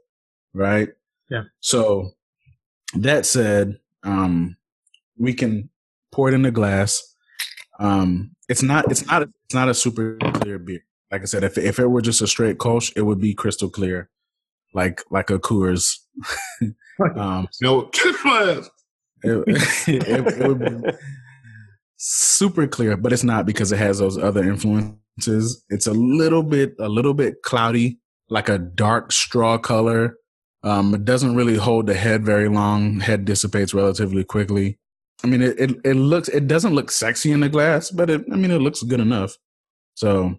right? 0.53 0.89
Yeah. 1.31 1.45
So 1.61 2.11
that 2.95 3.25
said, 3.25 3.79
um, 4.03 4.57
we 5.17 5.33
can 5.33 5.70
pour 6.21 6.29
it 6.29 6.35
in 6.35 6.45
a 6.45 6.51
glass. 6.51 7.03
Um, 7.79 8.33
it's 8.51 8.63
not 8.63 8.91
it's 8.91 9.07
not 9.07 9.23
it's 9.23 9.55
not 9.55 9.71
a 9.71 9.75
super 9.75 10.19
clear 10.35 10.59
beer. 10.59 10.85
Like 11.11 11.23
I 11.23 11.25
said, 11.25 11.45
if 11.45 11.57
if 11.57 11.79
it 11.79 11.87
were 11.87 12.03
just 12.03 12.21
a 12.21 12.27
straight 12.27 12.59
Kolsch, 12.59 12.93
it 12.95 13.03
would 13.03 13.21
be 13.21 13.33
crystal 13.33 13.71
clear, 13.71 14.11
like 14.75 15.03
like 15.11 15.31
a 15.31 15.39
Coors. 15.39 15.97
um, 17.17 17.49
no, 17.63 17.89
it, 17.95 18.69
it, 19.89 20.09
it 20.09 20.47
would 20.47 20.59
be 20.59 20.91
super 21.97 22.67
clear, 22.67 22.99
but 22.99 23.15
it's 23.15 23.25
not 23.25 23.47
because 23.47 23.73
it 23.73 23.79
has 23.79 23.99
those 23.99 24.19
other 24.19 24.45
influences. 24.45 25.65
It's 25.71 25.87
a 25.87 25.95
little 25.95 26.43
bit, 26.43 26.75
a 26.79 26.89
little 26.91 27.15
bit 27.15 27.43
cloudy, 27.43 27.99
like 28.29 28.51
a 28.51 28.59
dark 28.59 29.11
straw 29.11 29.57
color. 29.57 30.17
Um, 30.63 30.95
it 30.95 31.07
doesn't 31.07 31.35
really 31.35 31.57
hold 31.57 31.87
the 31.87 31.95
head 31.95 32.27
very 32.27 32.51
long. 32.51 33.01
Head 33.01 33.25
dissipates 33.25 33.73
relatively 33.73 34.23
quickly. 34.23 34.77
I 35.23 35.27
mean, 35.27 35.43
it, 35.43 35.59
it, 35.59 35.71
it 35.85 35.95
looks, 35.95 36.29
it 36.29 36.47
doesn't 36.47 36.75
look 36.75 36.91
sexy 36.91 37.33
in 37.33 37.41
the 37.41 37.49
glass, 37.49 37.91
but 37.91 38.11
it, 38.11 38.25
I 38.33 38.37
mean, 38.37 38.51
it 38.51 38.61
looks 38.61 38.83
good 38.83 39.01
enough. 39.01 39.37
So, 39.95 40.37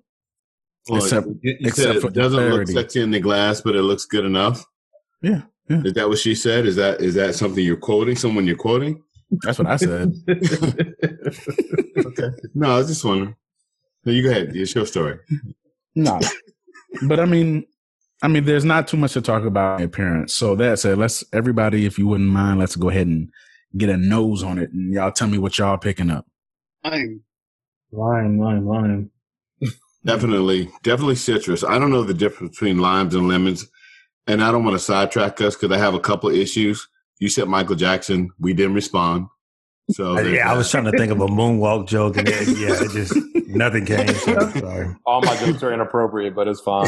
well, 0.89 1.03
except, 1.03 1.27
you, 1.27 1.57
you 1.59 1.67
except 1.67 2.03
it 2.03 2.13
doesn't 2.13 2.39
clarity. 2.39 2.73
look 2.73 2.84
sexy 2.84 3.01
in 3.01 3.11
the 3.11 3.19
glass, 3.19 3.61
but 3.61 3.75
it 3.75 3.84
looks 3.84 4.05
good 4.05 4.25
enough. 4.25 4.65
Yeah. 5.21 5.41
Yeah. 5.69 5.82
Is 5.86 5.93
that 5.93 6.09
what 6.09 6.17
she 6.17 6.36
said? 6.36 6.65
Is 6.65 6.75
that 6.75 6.99
is 6.99 7.13
that 7.15 7.36
something 7.36 7.63
you're 7.63 7.77
quoting? 7.77 8.15
Someone 8.15 8.45
you're 8.45 8.57
quoting? 8.57 9.01
That's 9.43 9.57
what 9.57 9.67
I 9.67 9.77
said. 9.77 10.13
okay. 10.29 12.29
No, 12.53 12.71
I 12.71 12.77
was 12.79 12.88
just 12.88 13.05
wondering. 13.05 13.36
No, 14.03 14.11
you 14.11 14.23
go 14.23 14.32
ahead. 14.32 14.53
It's 14.53 14.75
your 14.75 14.86
story. 14.86 15.19
No, 15.95 16.19
but 17.03 17.19
I 17.19 17.25
mean, 17.25 17.65
I 18.21 18.27
mean, 18.27 18.45
there's 18.45 18.65
not 18.65 18.88
too 18.88 18.97
much 18.97 19.13
to 19.13 19.21
talk 19.21 19.43
about 19.43 19.82
appearance. 19.82 20.34
So 20.34 20.55
that 20.55 20.79
said, 20.79 20.97
let's 20.97 21.23
everybody, 21.32 21.86
if 21.86 21.97
you 21.97 22.07
wouldn't 22.07 22.29
mind, 22.29 22.59
let's 22.59 22.75
go 22.75 22.89
ahead 22.89 23.07
and 23.07 23.29
get 23.78 23.89
a 23.89 23.97
nose 23.97 24.43
on 24.43 24.57
it, 24.57 24.72
and 24.72 24.93
y'all 24.93 25.11
tell 25.11 25.28
me 25.28 25.38
what 25.38 25.57
y'all 25.57 25.78
picking 25.78 26.09
up. 26.09 26.26
Lime, 26.84 27.24
lime, 27.91 28.39
lime, 28.39 28.67
lime. 28.67 29.11
Definitely, 30.03 30.67
definitely 30.82 31.13
citrus. 31.13 31.63
I 31.63 31.78
don't 31.78 31.91
know 31.91 32.03
the 32.03 32.15
difference 32.15 32.57
between 32.57 32.80
limes 32.80 33.13
and 33.13 33.28
lemons 33.28 33.69
and 34.28 34.43
I 34.43 34.51
don't 34.51 34.63
want 34.63 34.76
to 34.76 34.84
sidetrack 34.84 35.41
us 35.41 35.55
because 35.55 35.76
I 35.76 35.80
have 35.80 35.93
a 35.93 35.99
couple 35.99 36.30
of 36.30 36.36
issues. 36.36 36.88
You 37.19 37.30
said 37.30 37.47
Michael 37.47 37.76
Jackson. 37.76 38.32
We 38.39 38.53
didn't 38.53 38.74
respond. 38.74 39.28
So 39.91 40.17
uh, 40.17 40.22
yeah, 40.22 40.49
I 40.51 40.55
was 40.55 40.69
trying 40.69 40.86
to 40.86 40.91
think 40.91 41.11
of 41.11 41.19
a 41.19 41.28
moonwalk 41.28 41.88
joke, 41.88 42.17
and 42.17 42.28
then, 42.28 42.55
yeah, 42.57 42.82
it 42.82 42.91
just 42.91 43.15
nothing 43.47 43.86
came. 43.86 44.07
So 44.07 44.49
sorry. 44.51 44.95
All 45.05 45.22
my 45.22 45.36
jokes 45.38 45.61
are 45.63 45.74
inappropriate, 45.74 46.34
but 46.34 46.47
it's 46.47 46.61
fine. 46.61 46.88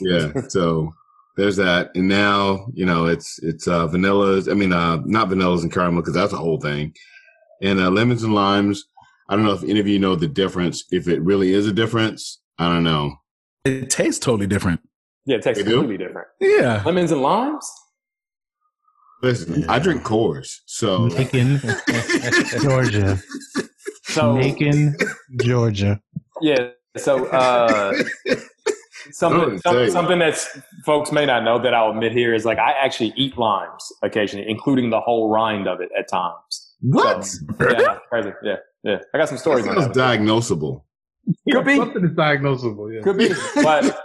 yeah. 0.00 0.32
So 0.48 0.92
there's 1.36 1.56
that, 1.56 1.90
and 1.94 2.08
now 2.08 2.66
you 2.74 2.84
know 2.84 3.06
it's 3.06 3.38
it's 3.42 3.66
uh, 3.66 3.88
vanillas. 3.88 4.50
I 4.50 4.54
mean, 4.54 4.72
uh, 4.72 5.00
not 5.04 5.28
vanillas 5.28 5.62
and 5.62 5.72
caramel 5.72 6.02
because 6.02 6.14
that's 6.14 6.32
a 6.32 6.38
whole 6.38 6.60
thing, 6.60 6.94
and 7.60 7.80
uh, 7.80 7.90
lemons 7.90 8.22
and 8.22 8.34
limes. 8.34 8.84
I 9.28 9.36
don't 9.36 9.44
know 9.44 9.52
if 9.52 9.62
any 9.62 9.80
of 9.80 9.88
you 9.88 9.98
know 9.98 10.14
the 10.16 10.28
difference. 10.28 10.84
If 10.90 11.08
it 11.08 11.22
really 11.22 11.52
is 11.52 11.66
a 11.66 11.72
difference, 11.72 12.40
I 12.58 12.72
don't 12.72 12.84
know. 12.84 13.16
It 13.64 13.90
tastes 13.90 14.18
totally 14.18 14.46
different. 14.46 14.80
Yeah, 15.24 15.36
it 15.36 15.42
tastes 15.42 15.62
completely 15.62 15.98
different. 15.98 16.28
Yeah. 16.40 16.82
Lemons 16.84 17.12
and 17.12 17.22
limes? 17.22 17.70
Listen, 19.22 19.60
yeah. 19.60 19.72
I 19.72 19.78
drink 19.78 20.02
Coors, 20.02 20.58
so 20.66 21.06
Macon, 21.06 21.60
Georgia. 22.60 23.18
So 24.02 24.34
Macon, 24.34 24.96
Georgia. 25.40 26.00
Yeah. 26.40 26.70
So 26.96 27.26
uh, 27.26 27.92
something 29.12 29.58
some, 29.58 29.90
something 29.90 30.18
that 30.18 30.38
folks 30.84 31.12
may 31.12 31.26
not 31.26 31.44
know 31.44 31.58
that 31.58 31.74
I'll 31.74 31.90
admit 31.90 32.12
here 32.12 32.34
is 32.34 32.44
like 32.44 32.58
I 32.58 32.72
actually 32.72 33.12
eat 33.16 33.36
limes 33.38 33.92
occasionally, 34.02 34.48
including 34.48 34.90
the 34.90 35.00
whole 35.00 35.30
rind 35.30 35.68
of 35.68 35.80
it 35.80 35.90
at 35.98 36.08
times. 36.08 36.74
What? 36.80 37.24
So, 37.24 37.40
yeah, 37.60 37.98
crazy. 38.08 38.32
Yeah, 38.42 38.56
yeah. 38.82 38.98
I 39.14 39.18
got 39.18 39.28
some 39.28 39.38
stories. 39.38 39.64
That 39.64 39.76
sounds 39.76 39.96
diagnosable. 39.96 40.82
Could 41.50 41.64
be 41.64 41.76
something 41.76 42.04
is 42.04 42.10
diagnosable. 42.12 42.92
Yeah. 42.92 43.02
Could 43.02 43.18
be, 43.18 43.30
but 43.62 43.96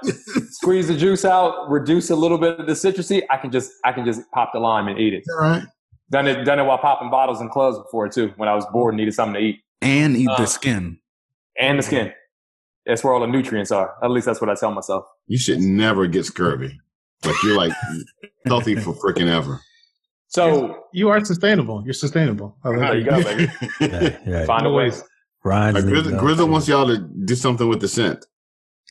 squeeze 0.50 0.88
the 0.88 0.96
juice 0.96 1.26
out, 1.26 1.70
reduce 1.70 2.10
a 2.10 2.16
little 2.16 2.38
bit 2.38 2.60
of 2.60 2.68
the 2.68 2.74
citrusy. 2.74 3.24
I 3.30 3.38
can 3.38 3.52
just 3.52 3.72
I 3.84 3.92
can 3.92 4.06
just 4.06 4.22
pop 4.32 4.52
the 4.54 4.60
lime 4.60 4.88
and 4.88 5.00
eat 5.00 5.14
it. 5.14 5.24
All 5.32 5.40
right. 5.40 5.64
Done 6.12 6.28
it 6.28 6.44
done 6.44 6.60
it 6.60 6.64
while 6.64 6.78
popping 6.78 7.10
bottles 7.10 7.42
and 7.42 7.50
clubs 7.50 7.78
before 7.80 8.08
too. 8.08 8.34
When 8.38 8.48
I 8.48 8.54
was 8.54 8.66
bored 8.72 8.94
and 8.94 9.00
needed 9.00 9.14
something 9.14 9.34
to 9.34 9.40
eat. 9.40 9.62
And 9.82 10.16
eat 10.16 10.30
uh, 10.30 10.38
the 10.38 10.46
skin. 10.46 11.00
And 11.60 11.80
the 11.80 11.84
skin. 11.84 12.14
That's 12.88 13.04
where 13.04 13.14
all 13.14 13.20
the 13.20 13.28
nutrients 13.28 13.72
are. 13.72 13.96
At 14.02 14.12
least 14.12 14.26
that's 14.26 14.40
what 14.40 14.50
I 14.50 14.56
tell 14.56 14.72
myself. 14.72 15.06
You 15.28 15.38
should 15.38 15.60
never 15.60 16.08
get 16.08 16.26
scurvy. 16.26 16.80
Like 17.26 17.36
you're 17.44 17.58
like 17.58 17.74
healthy 18.46 18.76
for 18.76 18.94
freaking 18.94 19.28
ever. 19.28 19.60
So 20.30 20.84
you 20.94 21.10
are 21.10 21.24
sustainable. 21.24 21.84
You're 21.84 21.94
sustainable. 21.94 22.58
There 22.64 22.98
you 22.98 23.06
go, 23.06 23.24
baby. 23.24 23.52
yeah, 23.82 24.18
yeah. 24.26 24.46
Find 24.46 24.66
a 24.66 24.72
way. 24.72 24.92
Ryan. 25.44 25.76
Right, 25.76 25.84
Grizzle, 25.84 26.20
Grizzle 26.20 26.48
wants 26.48 26.68
y'all 26.68 26.88
to 26.88 26.98
do 26.98 27.36
something 27.36 27.68
with 27.68 27.82
the 27.82 27.88
scent. 27.88 28.26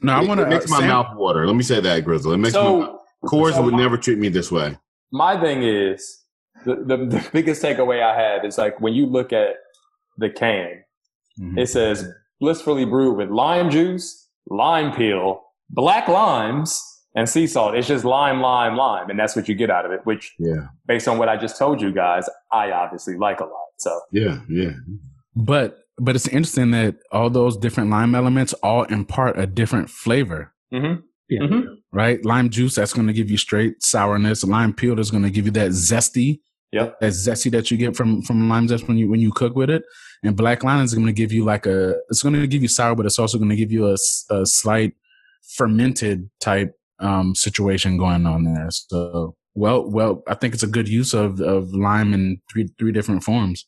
No, 0.02 0.12
I 0.12 0.22
want 0.22 0.40
to. 0.40 0.46
It 0.46 0.50
makes 0.50 0.66
uh, 0.66 0.74
my 0.74 0.78
Sam, 0.80 0.88
mouth 0.88 1.16
water. 1.16 1.46
Let 1.46 1.56
me 1.56 1.62
say 1.62 1.80
that, 1.80 2.04
Grizzle. 2.04 2.32
It 2.32 2.38
makes 2.38 2.54
so, 2.54 2.80
my 3.22 3.28
Coors 3.28 3.54
so 3.54 3.62
would 3.62 3.72
my, 3.72 3.80
never 3.80 3.96
treat 3.96 4.18
me 4.18 4.28
this 4.28 4.52
way. 4.52 4.76
My 5.10 5.40
thing 5.40 5.62
is 5.62 6.22
the, 6.64 6.76
the, 6.76 6.96
the 6.96 7.28
biggest 7.32 7.62
takeaway 7.62 8.02
I 8.02 8.18
have 8.20 8.44
is 8.44 8.58
like 8.58 8.80
when 8.80 8.94
you 8.94 9.06
look 9.06 9.32
at 9.32 9.56
the 10.18 10.30
can, 10.30 10.82
mm-hmm. 11.38 11.58
it 11.58 11.68
says 11.68 12.10
blissfully 12.40 12.84
brewed 12.84 13.16
with 13.16 13.30
lime 13.30 13.70
juice, 13.70 14.28
lime 14.48 14.94
peel, 14.94 15.42
black 15.70 16.08
limes, 16.08 16.82
and 17.14 17.28
sea 17.28 17.46
salt. 17.46 17.74
It's 17.74 17.88
just 17.88 18.04
lime, 18.04 18.40
lime, 18.40 18.76
lime, 18.76 19.10
and 19.10 19.18
that's 19.18 19.34
what 19.34 19.48
you 19.48 19.54
get 19.54 19.70
out 19.70 19.86
of 19.86 19.92
it. 19.92 20.00
Which, 20.04 20.34
yeah, 20.38 20.68
based 20.86 21.08
on 21.08 21.18
what 21.18 21.28
I 21.28 21.36
just 21.36 21.58
told 21.58 21.80
you 21.80 21.92
guys, 21.92 22.28
I 22.52 22.70
obviously 22.70 23.16
like 23.16 23.40
a 23.40 23.44
lot. 23.44 23.66
So 23.78 24.00
yeah, 24.12 24.40
yeah. 24.48 24.72
But 25.34 25.78
but 25.98 26.14
it's 26.14 26.28
interesting 26.28 26.70
that 26.72 26.96
all 27.10 27.30
those 27.30 27.56
different 27.56 27.90
lime 27.90 28.14
elements 28.14 28.52
all 28.62 28.84
impart 28.84 29.38
a 29.38 29.46
different 29.46 29.90
flavor. 29.90 30.52
Mm-hmm. 30.72 31.00
Yeah. 31.28 31.40
Mm-hmm. 31.40 31.74
Right? 31.92 32.24
Lime 32.24 32.50
juice, 32.50 32.74
that's 32.74 32.92
going 32.92 33.06
to 33.06 33.12
give 33.12 33.30
you 33.30 33.38
straight 33.38 33.82
sourness. 33.82 34.44
Lime 34.44 34.74
peel 34.74 35.00
is 35.00 35.10
going 35.10 35.22
to 35.22 35.30
give 35.30 35.46
you 35.46 35.52
that 35.52 35.70
zesty. 35.70 36.40
Yep. 36.72 37.00
That 37.00 37.12
zesty 37.12 37.50
that 37.52 37.70
you 37.70 37.76
get 37.76 37.96
from 37.96 38.22
from 38.22 38.48
lime 38.48 38.68
zest 38.68 38.86
when 38.88 38.98
you 38.98 39.08
when 39.08 39.20
you 39.20 39.32
cook 39.32 39.56
with 39.56 39.70
it. 39.70 39.84
And 40.22 40.36
black 40.36 40.64
lime 40.64 40.84
is 40.84 40.94
going 40.94 41.06
to 41.06 41.12
give 41.12 41.32
you 41.32 41.44
like 41.44 41.66
a 41.66 41.94
it's 42.08 42.22
going 42.22 42.34
to 42.34 42.46
give 42.46 42.62
you 42.62 42.68
sour, 42.68 42.94
but 42.94 43.06
it's 43.06 43.18
also 43.18 43.38
going 43.38 43.50
to 43.50 43.56
give 43.56 43.72
you 43.72 43.88
a, 43.88 43.96
a 44.30 44.46
slight 44.46 44.94
fermented 45.56 46.28
type 46.40 46.74
um 46.98 47.34
situation 47.34 47.98
going 47.98 48.26
on 48.26 48.44
there. 48.44 48.68
So 48.70 49.36
well, 49.54 49.88
well, 49.88 50.22
I 50.28 50.34
think 50.34 50.54
it's 50.54 50.62
a 50.62 50.68
good 50.68 50.88
use 50.88 51.14
of 51.14 51.40
of 51.40 51.72
lime 51.72 52.12
in 52.12 52.40
three 52.50 52.68
three 52.78 52.92
different 52.92 53.24
forms. 53.24 53.66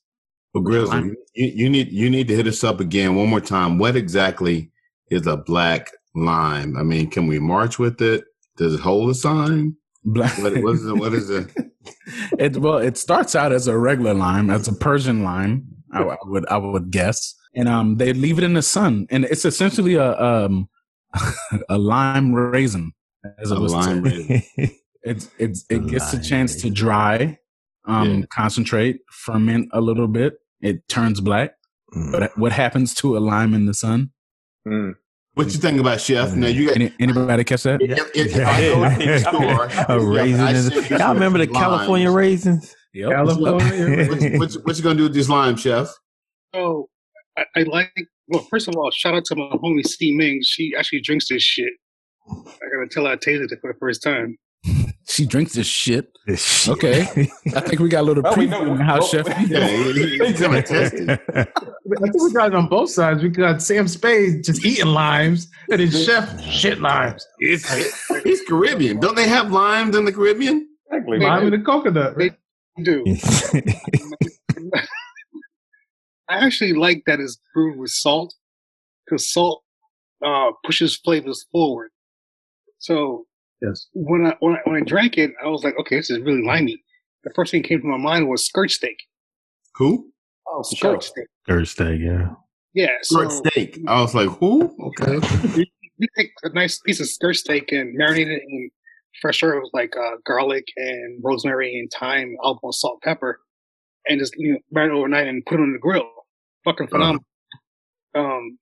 But 0.55 0.61
Grizzly, 0.61 1.15
you, 1.35 1.53
you, 1.55 1.71
need 1.71 1.93
you 1.93 2.09
need 2.09 2.29
to 2.29 2.37
hit 2.37 2.47
us 2.47 2.65
up 2.65 2.81
again 2.81 3.15
one 3.17 3.29
more 3.29 3.41
time. 3.41 3.79
What 3.79 3.97
exactly 3.97 4.71
is 5.11 5.27
a 5.27 5.37
black 5.37 5.91
lime? 6.15 6.77
I 6.77 6.83
mean, 6.83 7.11
can 7.11 7.27
we 7.27 7.39
march 7.39 7.79
with 7.79 8.01
it? 8.01 8.25
Does 8.57 8.75
it 8.75 8.81
hold 8.81 9.11
a 9.11 9.15
sign? 9.15 9.77
Black. 10.05 10.37
What, 10.39 10.63
what 10.63 10.75
is 10.75 10.87
it? 10.87 10.97
What 10.97 11.13
is 11.13 11.31
it? 11.31 11.51
it? 12.39 12.57
Well, 12.57 12.79
it 12.79 12.97
starts 12.97 13.35
out 13.35 13.53
as 13.53 13.67
a 13.67 13.77
regular 13.77 14.15
lime, 14.15 14.51
as 14.51 14.69
a 14.69 14.73
Persian 14.73 15.23
lime. 15.23 15.67
I, 15.93 16.03
I, 16.03 16.17
would 16.25 16.47
I 16.49 16.57
would 16.57 16.91
guess, 16.91 17.35
and 17.55 17.69
um, 17.69 17.97
they 17.97 18.13
leave 18.13 18.39
it 18.39 18.45
in 18.45 18.55
the 18.55 18.63
sun, 18.63 19.07
and 19.11 19.25
it's 19.25 19.45
essentially 19.45 19.95
a 19.95 20.19
um, 20.21 20.69
a 21.69 21.79
lime 21.79 22.33
raisin. 22.33 22.93
As 23.39 23.51
a 23.51 23.59
lime 23.59 24.03
raisin. 24.03 24.43
it's 25.03 25.31
it's 25.39 25.65
it 25.71 25.87
gets 25.87 26.13
a 26.13 26.23
chance 26.23 26.57
to 26.63 26.71
dry 26.71 27.39
um, 27.87 28.21
yeah. 28.21 28.27
concentrate, 28.31 29.01
ferment 29.11 29.69
a 29.73 29.81
little 29.81 30.09
bit. 30.09 30.35
It 30.61 30.87
turns 30.89 31.21
black. 31.21 31.55
Mm. 31.95 32.13
But 32.13 32.39
what 32.39 32.53
happens 32.53 32.95
to 32.97 33.17
a 33.17 33.21
lime 33.21 33.55
in 33.55 33.67
the 33.67 33.75
sun? 33.75 34.11
Mm. 34.67 34.95
What 35.35 35.47
you 35.47 35.61
think 35.61 35.81
about 35.81 36.01
chef? 36.01 36.35
Now 36.35 36.49
you 36.49 36.67
got 36.67 36.77
Any, 36.77 36.93
anybody 36.99 37.45
catch 37.45 37.63
that? 37.63 37.81
If, 37.81 37.99
if, 38.15 38.37
if 38.37 38.47
I 38.47 38.61
go 38.61 38.99
to 38.99 39.07
the 39.07 39.19
store, 39.21 39.87
a 39.97 40.01
raisin. 40.01 40.99
Y'all 40.99 41.15
remember 41.15 41.39
the 41.39 41.47
California 41.47 42.11
raisins? 42.11 42.75
Yep. 42.99 43.11
California. 43.13 44.07
what, 44.09 44.21
what, 44.39 44.53
what, 44.65 44.77
you 44.77 44.83
gonna 44.83 44.97
do 44.97 45.05
with 45.05 45.15
this 45.15 45.29
lime, 45.29 45.57
chef? 45.57 45.89
Oh, 46.53 46.89
I, 47.37 47.45
I, 47.57 47.63
like. 47.63 47.93
Well, 48.27 48.45
first 48.51 48.67
of 48.67 48.75
all, 48.77 48.91
shout 48.91 49.15
out 49.15 49.25
to 49.27 49.37
my 49.37 49.51
homie 49.63 49.87
C 49.87 50.15
Ming. 50.17 50.41
She 50.45 50.75
actually 50.77 51.01
drinks 51.01 51.29
this 51.29 51.43
shit. 51.43 51.73
I 52.29 52.35
gotta 52.35 52.89
tell 52.91 53.07
her 53.07 53.13
I 53.13 53.17
tasted 53.17 53.53
it 53.53 53.59
for 53.61 53.73
the 53.73 53.79
first 53.79 54.03
time. 54.03 54.37
She 55.11 55.25
drinks 55.25 55.55
this 55.55 55.67
shit. 55.67 56.13
This 56.27 56.45
shit. 56.45 56.75
Okay. 56.75 57.01
I 57.57 57.61
think 57.61 57.81
we 57.81 57.89
got 57.89 58.03
a 58.03 58.03
little 58.03 58.23
well, 58.23 58.35
preview 58.35 58.71
on 58.71 58.79
how 58.79 59.01
Chef. 59.01 59.27
Yeah, 59.49 59.67
he's 59.67 60.39
gonna 60.39 60.63
test 60.63 60.95
it. 60.95 61.09
I 61.35 61.45
think 61.45 62.23
we 62.23 62.31
got 62.31 62.49
it 62.49 62.55
on 62.55 62.69
both 62.69 62.91
sides. 62.91 63.23
We 63.23 63.31
got 63.31 63.63
Sam 63.63 63.89
Spade 63.89 64.45
just 64.45 64.65
eating 64.67 64.89
limes, 64.89 65.49
and 65.71 65.81
then 65.81 65.91
Chef 65.91 66.45
shit 66.45 66.81
limes. 66.81 67.27
He's, 67.41 67.67
he's 68.23 68.43
Caribbean. 68.43 69.01
Don't 69.01 69.17
they 69.17 69.27
have 69.27 69.51
limes 69.51 69.97
in 69.97 70.05
the 70.05 70.13
Caribbean? 70.13 70.69
Exactly. 70.93 71.19
Lime 71.21 71.45
and 71.45 71.53
the 71.55 71.65
coconut. 71.65 72.15
Right? 72.15 72.35
Do. 72.83 73.05
I 76.29 76.45
actually 76.45 76.75
like 76.75 77.05
that 77.07 77.21
it's 77.21 77.39
brewed 77.55 77.79
with 77.79 77.91
salt 77.91 78.35
because 79.05 79.33
salt 79.33 79.63
uh, 80.25 80.51
pushes 80.65 80.97
flavors 80.97 81.47
forward. 81.53 81.91
So 82.79 83.25
Yes. 83.61 83.89
when 83.93 84.25
I, 84.27 84.37
when 84.39 84.55
I 84.55 84.59
when 84.65 84.77
I 84.77 84.85
drank 84.85 85.19
it, 85.19 85.33
I 85.45 85.49
was 85.49 85.65
like, 85.65 85.75
okay, 85.81 85.97
this 85.97 86.11
is 86.11 86.21
really 86.21 86.45
limey. 86.45 86.81
The 87.25 87.31
first 87.35 87.51
thing 87.51 87.63
that 87.63 87.69
came 87.69 87.81
to 87.81 87.87
my 87.87 87.97
mind 87.97 88.29
was 88.29 88.45
skirt 88.47 88.71
steak. 88.71 88.97
Who? 89.77 90.13
Oh, 90.47 90.63
Skirt 90.63 91.03
steak. 91.03 91.27
Thursday, 91.47 91.97
yeah. 91.97 92.29
Yeah. 92.75 92.93
So 93.03 93.17
Short 93.23 93.33
steak. 93.33 93.79
I 93.89 94.01
was 94.01 94.15
like, 94.15 94.29
who? 94.39 94.73
Okay. 94.81 95.19
you, 95.57 95.65
you 95.99 96.07
take 96.17 96.31
a 96.45 96.51
nice 96.51 96.79
piece 96.79 97.01
of 97.01 97.09
skirt 97.09 97.35
steak 97.35 97.73
and 97.73 97.99
marinate 97.99 98.29
it 98.29 98.43
in 98.49 98.71
fresh 99.21 99.43
herbs 99.43 99.71
like 99.73 99.95
uh, 99.97 100.17
garlic 100.25 100.67
and 100.77 101.21
rosemary 101.23 101.79
and 101.79 101.91
thyme, 101.99 102.37
alcohol, 102.45 102.73
salt, 102.73 103.01
pepper, 103.03 103.41
and 104.07 104.19
just 104.19 104.35
you 104.37 104.53
know 104.53 104.59
marinate 104.75 104.99
overnight 104.99 105.27
and 105.27 105.45
put 105.47 105.61
it 105.61 105.63
on 105.63 105.73
the 105.73 105.79
grill. 105.79 106.09
Fucking 106.65 106.89
phenomenal. 106.89 107.25
Um, 108.15 108.59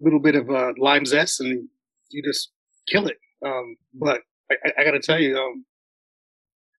little 0.00 0.20
bit 0.20 0.34
of 0.34 0.50
uh, 0.50 0.72
lime 0.78 1.06
zest 1.06 1.40
and 1.40 1.68
you 2.10 2.22
just 2.22 2.50
kill 2.88 3.06
it. 3.06 3.16
Um, 3.44 3.76
but 3.94 4.20
I, 4.50 4.54
I, 4.64 4.72
I 4.80 4.84
got 4.84 4.90
to 4.92 5.00
tell 5.00 5.20
you, 5.20 5.36
um, 5.36 5.64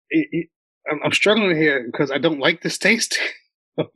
it, 0.10 0.28
it, 0.32 0.48
I'm, 0.90 1.00
I'm 1.06 1.12
struggling 1.12 1.58
here 1.58 1.88
because 1.92 2.12
I 2.12 2.18
don't 2.18 2.40
like 2.40 2.62
this 2.62 2.78
taste. 2.78 3.18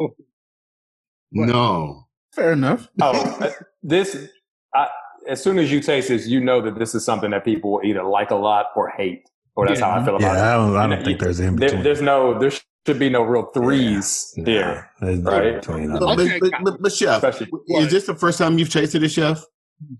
No. 1.31 2.07
Fair 2.33 2.53
enough. 2.53 2.89
Oh, 3.01 3.51
this. 3.83 4.29
I, 4.73 4.87
as 5.27 5.41
soon 5.43 5.59
as 5.59 5.71
you 5.71 5.79
taste 5.81 6.09
this, 6.09 6.27
you 6.27 6.39
know 6.39 6.61
that 6.61 6.77
this 6.77 6.95
is 6.95 7.03
something 7.05 7.31
that 7.31 7.45
people 7.45 7.71
will 7.71 7.83
either 7.85 8.03
like 8.03 8.31
a 8.31 8.35
lot 8.35 8.67
or 8.75 8.89
hate, 8.89 9.29
or 9.55 9.67
that's 9.67 9.79
how 9.79 9.91
I 9.91 10.03
feel 10.03 10.15
about 10.15 10.35
it. 10.35 10.37
Yeah, 10.37 10.49
I 10.49 10.57
don't, 10.57 10.75
I 10.77 10.87
don't 10.87 10.99
know, 10.99 11.05
think 11.05 11.19
there's 11.19 11.39
in 11.39 11.55
it. 11.55 11.59
There, 11.59 11.83
there's 11.83 12.01
no, 12.01 12.37
there 12.39 12.51
should 12.51 12.99
be 12.99 13.09
no 13.09 13.23
real 13.23 13.45
threes 13.53 14.33
Nah, 14.37 14.45
here, 14.45 14.89
there's 15.01 15.19
right? 15.19 15.45
in 15.47 15.55
between. 15.55 15.91
But, 15.99 16.15
but, 16.17 16.51
but, 16.63 16.81
but 16.81 16.91
chef, 16.91 17.23
especially. 17.23 17.49
is 17.77 17.91
this 17.91 18.05
the 18.07 18.15
first 18.15 18.37
time 18.37 18.57
you've 18.57 18.69
tasted 18.71 19.03
it, 19.03 19.09
chef? 19.09 19.43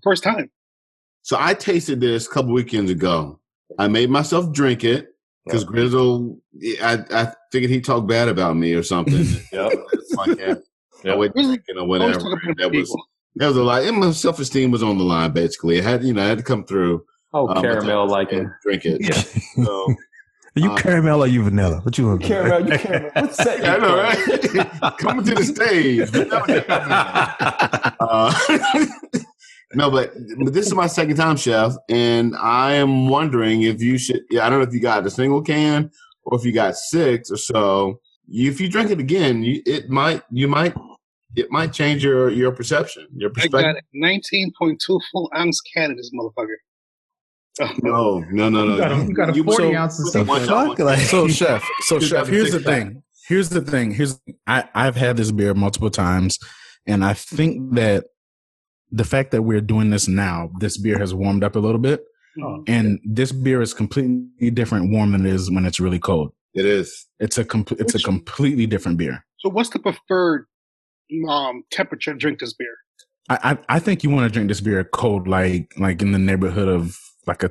First 0.02 0.22
time. 0.24 0.50
So 1.22 1.36
I 1.38 1.54
tasted 1.54 2.00
this 2.00 2.26
a 2.26 2.30
couple 2.30 2.52
weekends 2.52 2.90
ago. 2.90 3.38
I 3.78 3.88
made 3.88 4.10
myself 4.10 4.52
drink 4.52 4.82
it 4.84 5.08
because 5.44 5.64
Grizzle, 5.64 6.38
I, 6.82 6.98
I 7.10 7.32
figured 7.50 7.70
he 7.70 7.80
talked 7.80 8.06
bad 8.08 8.28
about 8.28 8.56
me 8.56 8.74
or 8.74 8.82
something. 8.82 9.24
Yep. 9.52 9.72
It's 9.92 10.14
like 10.14 10.36
that. 10.38 10.62
I 11.04 11.08
Yep. 11.08 11.18
wasn't 11.18 11.34
drinking 11.34 11.78
or 11.78 11.86
whatever. 11.86 12.12
That 12.58 12.70
was 12.72 12.88
people. 12.90 13.06
That 13.36 13.46
was 13.48 13.56
a 13.56 13.62
lot. 13.62 13.82
And 13.84 13.98
my 13.98 14.10
self 14.12 14.38
esteem 14.38 14.70
was 14.70 14.82
on 14.82 14.98
the 14.98 15.04
line. 15.04 15.32
Basically, 15.32 15.78
it 15.78 15.84
had 15.84 16.04
you 16.04 16.12
know 16.12 16.22
I 16.22 16.26
had 16.26 16.38
to 16.38 16.44
come 16.44 16.64
through. 16.64 17.04
Oh, 17.34 17.48
um, 17.48 17.62
caramel 17.62 18.08
like 18.08 18.32
it. 18.32 18.46
drink 18.62 18.84
it. 18.84 19.00
Yeah. 19.00 19.64
So 19.64 19.94
you 20.54 20.70
Uh, 20.70 20.76
caramel 20.76 21.24
or 21.24 21.26
you 21.26 21.42
vanilla? 21.42 21.80
What 21.80 21.96
you 21.96 22.06
want? 22.08 22.22
To 22.22 22.28
do? 22.28 22.34
Caramel, 22.34 22.70
you 22.70 22.78
caramel. 22.78 23.10
What's 23.14 23.36
that? 23.38 23.60
yeah, 23.60 23.74
I 23.74 23.78
know, 23.78 23.96
right? 23.96 24.98
Coming 24.98 25.24
to 25.24 25.34
the 25.34 25.44
stage. 25.44 26.10
Uh, 28.00 28.32
no, 29.74 29.90
but, 29.90 30.12
but 30.44 30.52
this 30.52 30.66
is 30.66 30.74
my 30.74 30.86
second 30.86 31.16
time, 31.16 31.36
chef, 31.36 31.74
and 31.88 32.36
I 32.36 32.74
am 32.74 33.08
wondering 33.08 33.62
if 33.62 33.80
you 33.80 33.96
should. 33.96 34.20
Yeah, 34.30 34.46
I 34.46 34.50
don't 34.50 34.58
know 34.58 34.66
if 34.66 34.74
you 34.74 34.80
got 34.80 35.06
a 35.06 35.10
single 35.10 35.40
can 35.40 35.90
or 36.24 36.38
if 36.38 36.44
you 36.44 36.52
got 36.52 36.76
six 36.76 37.30
or 37.30 37.38
so. 37.38 38.00
You, 38.28 38.50
if 38.50 38.60
you 38.60 38.68
drink 38.68 38.90
it 38.90 39.00
again, 39.00 39.42
you, 39.42 39.62
it 39.64 39.88
might 39.88 40.22
you 40.30 40.48
might 40.48 40.74
it 41.36 41.50
might 41.50 41.72
change 41.72 42.04
your 42.04 42.30
your 42.30 42.52
perception, 42.52 43.06
your 43.14 43.30
perspective. 43.30 43.60
I 43.60 43.72
perspective. 43.72 44.50
got 44.62 44.68
19.2 44.88 45.00
full 45.12 45.30
ounce 45.36 45.60
can 45.60 45.90
of 45.90 45.96
this 45.96 46.10
motherfucker. 46.14 46.56
No, 47.82 48.20
no, 48.30 48.48
no, 48.48 48.64
no. 48.64 48.72
You 48.74 48.78
got 48.78 48.92
a, 48.92 49.04
you 49.04 49.14
got 49.14 49.28
a 49.36 49.44
40 49.44 49.56
so- 49.72 49.76
ounces 49.76 50.12
so 50.12 50.20
of 50.22 50.26
stuff. 50.42 50.46
Fuck, 50.68 50.78
like, 50.78 50.98
So 51.00 51.28
chef, 51.40 51.62
so 51.80 51.98
chef, 52.00 52.28
here's 52.28 52.52
the 52.52 52.60
thing. 52.60 53.02
Here's 53.28 53.50
the 53.50 53.60
thing. 53.60 53.92
Here's 53.92 54.18
I 54.46 54.68
I've 54.74 54.96
had 54.96 55.16
this 55.16 55.30
beer 55.30 55.54
multiple 55.54 55.90
times, 55.90 56.38
and 56.86 57.04
I 57.04 57.12
think 57.12 57.74
that 57.74 58.06
the 58.90 59.04
fact 59.04 59.30
that 59.32 59.42
we're 59.42 59.60
doing 59.60 59.90
this 59.90 60.08
now, 60.08 60.50
this 60.58 60.76
beer 60.78 60.98
has 60.98 61.14
warmed 61.14 61.44
up 61.44 61.54
a 61.56 61.58
little 61.58 61.78
bit, 61.80 62.04
Oh, 62.38 62.42
mm. 62.42 62.64
and 62.66 62.98
this 63.04 63.30
beer 63.32 63.60
is 63.60 63.74
completely 63.74 64.50
different 64.50 64.90
warm 64.90 65.12
than 65.12 65.26
it 65.26 65.32
is 65.32 65.50
when 65.50 65.66
it's 65.66 65.78
really 65.78 65.98
cold. 65.98 66.32
It 66.54 66.64
is. 66.66 67.06
It's 67.20 67.36
a 67.38 67.44
com- 67.44 67.66
it's 67.72 67.94
a 67.94 67.98
completely 68.00 68.66
different 68.66 68.96
beer. 68.98 69.24
So 69.38 69.50
what's 69.50 69.68
the 69.70 69.78
preferred 69.78 70.46
um, 71.28 71.62
temperature 71.70 72.14
drink 72.14 72.38
this 72.40 72.52
beer? 72.54 72.74
I, 73.28 73.52
I 73.68 73.76
I 73.76 73.78
think 73.78 74.02
you 74.02 74.10
want 74.10 74.24
to 74.26 74.32
drink 74.32 74.48
this 74.48 74.60
beer 74.60 74.82
cold, 74.84 75.28
like 75.28 75.72
like 75.78 76.02
in 76.02 76.12
the 76.12 76.18
neighborhood 76.18 76.68
of 76.68 76.98
like 77.26 77.42
a 77.42 77.50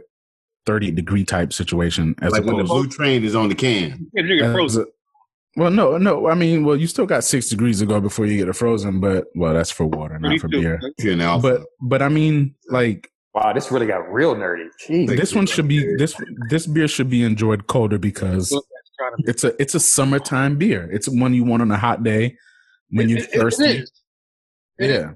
thirty 0.65 0.91
degree 0.91 1.23
type 1.23 1.53
situation, 1.53 2.15
as 2.21 2.33
Like 2.33 2.45
when 2.45 2.57
the 2.57 2.63
blue 2.63 2.87
train 2.87 3.23
is 3.23 3.35
on 3.35 3.49
the 3.49 3.55
can. 3.55 4.07
Yeah, 4.13 4.21
drink 4.23 4.41
it 4.41 4.45
as 4.45 4.53
frozen. 4.53 4.83
a- 4.83 4.85
well, 5.57 5.69
no, 5.69 5.97
no. 5.97 6.29
I 6.29 6.33
mean, 6.35 6.63
well, 6.63 6.77
you 6.77 6.87
still 6.87 7.05
got 7.05 7.25
six 7.25 7.49
degrees 7.49 7.79
to 7.79 7.85
go 7.85 7.99
before 7.99 8.25
you 8.25 8.37
get 8.37 8.47
it 8.47 8.53
frozen, 8.53 9.01
but 9.01 9.25
well, 9.35 9.53
that's 9.53 9.69
for 9.69 9.85
water, 9.85 10.17
not 10.17 10.39
for 10.39 10.47
beer. 10.47 10.79
You're 10.99 11.13
an 11.13 11.21
alpha. 11.21 11.41
But 11.41 11.61
but 11.81 12.01
I 12.01 12.07
mean, 12.09 12.55
like 12.69 13.09
Wow, 13.33 13.53
this 13.53 13.71
really 13.71 13.85
got 13.87 14.11
real 14.11 14.35
nerdy. 14.35 14.67
Jeez. 14.87 15.07
This 15.07 15.33
one 15.33 15.45
should 15.45 15.67
be 15.67 15.95
this 15.97 16.15
this 16.49 16.67
beer 16.67 16.87
should 16.87 17.09
be 17.09 17.23
enjoyed 17.23 17.67
colder 17.67 17.97
because 17.97 18.51
Look, 18.51 18.65
that's 18.73 18.91
trying 18.97 19.23
to- 19.23 19.29
it's 19.29 19.43
a 19.43 19.61
it's 19.61 19.75
a 19.75 19.79
summertime 19.79 20.57
beer. 20.57 20.89
It's 20.91 21.07
one 21.09 21.33
you 21.33 21.43
want 21.43 21.61
on 21.61 21.71
a 21.71 21.77
hot 21.77 22.03
day 22.03 22.37
when 22.91 23.09
you're 23.09 23.19
It- 23.19 23.25
it- 23.25 23.33
it 23.35 23.39
thirsty. 23.39 23.63
is. 23.65 23.91
It 24.79 24.89
is. 24.89 24.97
yeah, 25.01 25.11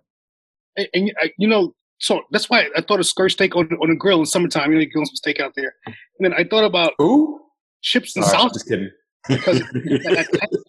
And, 0.78 0.88
and, 0.94 1.12
uh, 1.24 1.28
you 1.38 1.48
know, 1.48 1.74
so 2.00 2.22
that's 2.32 2.50
why 2.50 2.68
I 2.76 2.82
thought 2.82 3.00
of 3.00 3.06
skirt 3.06 3.30
steak 3.30 3.56
on, 3.56 3.68
on 3.82 3.90
the 3.90 3.96
grill 3.96 4.20
in 4.20 4.26
summertime. 4.26 4.70
You 4.72 4.76
know, 4.78 4.82
you 4.82 4.90
grill 4.92 5.06
some 5.06 5.16
steak 5.16 5.40
out 5.40 5.54
there. 5.56 5.74
And 5.86 5.96
then 6.20 6.34
I 6.34 6.44
thought 6.44 6.64
about 6.66 6.94
Who? 6.98 7.42
chips 7.82 8.16
and 8.16 8.26
salsa 8.26 8.54
just 8.54 8.68
kidding. 8.68 8.90
because 9.28 9.60
that, 9.74 10.28
that, 10.32 10.64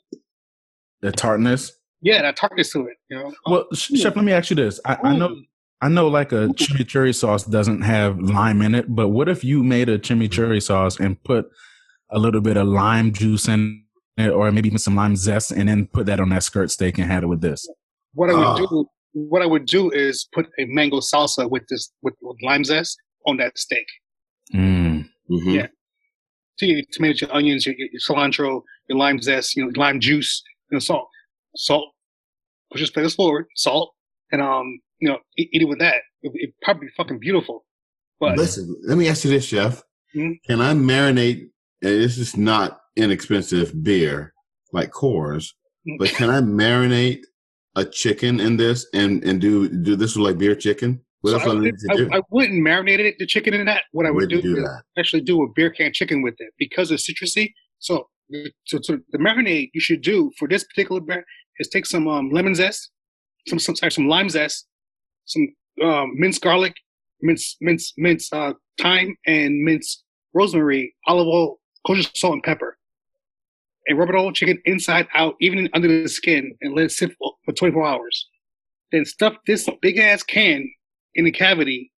the 1.02 1.12
tartness. 1.12 1.72
yeah, 2.00 2.22
that 2.22 2.36
tartness 2.36 2.70
to 2.72 2.80
it. 2.86 2.96
You 3.10 3.18
know, 3.18 3.32
Well, 3.46 3.66
chef, 3.74 4.14
let 4.16 4.24
me 4.24 4.32
ask 4.32 4.50
you 4.50 4.56
this. 4.56 4.80
I, 4.84 4.96
I 5.02 5.16
know 5.16 5.36
I 5.82 5.88
know 5.88 6.08
like 6.08 6.32
a 6.32 6.46
chimichurri 6.48 7.14
sauce 7.14 7.44
doesn't 7.44 7.82
have 7.82 8.18
lime 8.18 8.62
in 8.62 8.74
it, 8.74 8.86
but 8.94 9.08
what 9.08 9.28
if 9.28 9.44
you 9.44 9.62
made 9.62 9.88
a 9.90 9.98
chimichurri 9.98 10.62
sauce 10.62 10.98
and 10.98 11.22
put 11.22 11.46
a 12.10 12.18
little 12.18 12.40
bit 12.40 12.56
of 12.56 12.66
lime 12.66 13.12
juice 13.12 13.46
in 13.48 13.84
or 14.18 14.50
maybe 14.52 14.68
even 14.68 14.78
some 14.78 14.96
lime 14.96 15.16
zest, 15.16 15.50
and 15.52 15.68
then 15.68 15.86
put 15.86 16.06
that 16.06 16.20
on 16.20 16.28
that 16.30 16.42
skirt 16.42 16.70
steak 16.70 16.98
and 16.98 17.10
had 17.10 17.22
it 17.22 17.26
with 17.26 17.40
this? 17.40 17.66
what 18.14 18.30
I 18.30 18.32
would 18.32 18.46
Oh. 18.46 18.66
do, 18.66 18.86
what 19.12 19.42
I 19.42 19.46
would 19.46 19.66
do 19.66 19.90
is 19.90 20.26
put 20.32 20.46
a 20.58 20.64
mango 20.66 21.00
salsa 21.00 21.50
with 21.50 21.64
this 21.68 21.92
with, 22.00 22.14
with 22.22 22.38
lime 22.42 22.64
zest 22.64 22.96
on 23.26 23.36
that 23.36 23.58
steak. 23.58 23.86
Mm. 24.54 25.08
Mhm. 25.30 25.54
Yeah. 25.54 25.66
So 26.56 26.64
your 26.64 26.80
tomatoes, 26.92 27.20
your 27.20 27.34
onions, 27.34 27.66
your, 27.66 27.74
your 27.76 27.88
cilantro, 28.00 28.62
your 28.88 28.96
lime 28.96 29.20
zest, 29.20 29.54
you 29.54 29.64
know, 29.66 29.72
lime 29.76 30.00
juice, 30.00 30.42
you 30.70 30.76
know, 30.76 30.78
salt, 30.78 31.08
salt. 31.56 31.92
Push 32.72 32.80
this 32.80 32.90
flavors 32.90 33.14
forward, 33.14 33.46
salt, 33.54 33.92
and 34.32 34.40
um, 34.40 34.80
you 34.98 35.08
know, 35.08 35.18
eat, 35.36 35.50
eat 35.52 35.60
it 35.62 35.66
with 35.68 35.78
that. 35.80 35.96
It, 36.22 36.32
it'd 36.34 36.54
probably 36.62 36.86
be 36.86 36.92
fucking 36.96 37.18
beautiful. 37.18 37.66
But 38.18 38.38
Listen, 38.38 38.74
let 38.86 38.96
me 38.96 39.08
ask 39.08 39.24
you 39.24 39.30
this, 39.30 39.44
Chef. 39.44 39.82
Mhm. 40.14 40.36
Can 40.46 40.62
I 40.62 40.72
marinate? 40.72 41.40
And 41.82 42.00
this 42.02 42.16
is 42.16 42.34
not 42.34 42.80
inexpensive 42.96 43.82
beer 43.82 44.32
like 44.72 44.90
Coors, 44.90 45.52
but 45.98 46.08
can 46.10 46.30
I 46.30 46.40
marinate 46.40 47.22
a 47.76 47.84
chicken 47.84 48.40
in 48.40 48.56
this 48.56 48.86
and 48.94 49.22
and 49.24 49.40
do 49.40 49.68
do 49.68 49.96
this 49.96 50.16
with 50.16 50.24
like 50.26 50.38
beer 50.38 50.54
chicken? 50.54 51.00
What 51.20 51.30
so 51.30 51.36
else 51.38 51.44
I, 51.44 51.50
do 51.50 51.56
I 51.56 51.60
need 51.60 51.74
would, 51.82 51.96
to 51.96 52.04
do? 52.04 52.10
I, 52.12 52.18
I 52.18 52.20
wouldn't 52.30 52.62
marinate 52.62 53.00
it, 53.00 53.16
the 53.18 53.26
chicken 53.26 53.54
in 53.54 53.66
that. 53.66 53.82
What 53.92 54.06
I 54.06 54.10
would 54.10 54.28
do, 54.28 54.42
do 54.42 54.56
is 54.56 54.64
that. 54.64 54.82
actually 54.98 55.22
do 55.22 55.42
a 55.42 55.46
beer 55.54 55.70
can 55.70 55.92
chicken 55.92 56.22
with 56.22 56.34
it 56.38 56.52
because 56.58 56.90
it's 56.90 57.08
citrusy. 57.08 57.52
So, 57.78 58.08
so, 58.64 58.80
so 58.82 58.98
the 59.12 59.18
marinade 59.18 59.70
you 59.74 59.80
should 59.80 60.02
do 60.02 60.32
for 60.38 60.48
this 60.48 60.64
particular 60.64 61.00
beer 61.00 61.24
is 61.58 61.68
take 61.68 61.86
some 61.86 62.08
um, 62.08 62.30
lemon 62.30 62.54
zest, 62.54 62.90
some 63.48 63.58
some 63.58 63.76
sorry, 63.76 63.92
some 63.92 64.08
lime 64.08 64.28
zest, 64.28 64.66
some 65.24 65.48
um, 65.82 66.12
minced 66.16 66.42
garlic, 66.42 66.74
minced 67.22 67.56
minced 67.60 67.94
minced 67.96 68.32
uh, 68.32 68.54
thyme, 68.80 69.16
and 69.26 69.62
minced 69.62 70.04
rosemary, 70.34 70.94
olive 71.06 71.26
oil, 71.26 71.58
kosher 71.86 72.08
salt, 72.14 72.34
and 72.34 72.42
pepper. 72.42 72.75
And 73.88 73.96
rub 73.98 74.08
it 74.08 74.16
all 74.16 74.32
chicken 74.32 74.58
inside 74.64 75.06
out, 75.14 75.34
even 75.40 75.68
under 75.72 75.86
the 76.02 76.08
skin, 76.08 76.56
and 76.60 76.74
let 76.74 76.86
it 76.86 76.90
sit 76.92 77.12
for, 77.18 77.34
for 77.44 77.52
24 77.52 77.86
hours. 77.86 78.28
Then 78.92 79.04
stuff 79.04 79.34
this 79.46 79.68
big 79.80 79.98
ass 79.98 80.22
can 80.24 80.68
in 81.14 81.24
the 81.24 81.30
cavity 81.32 81.92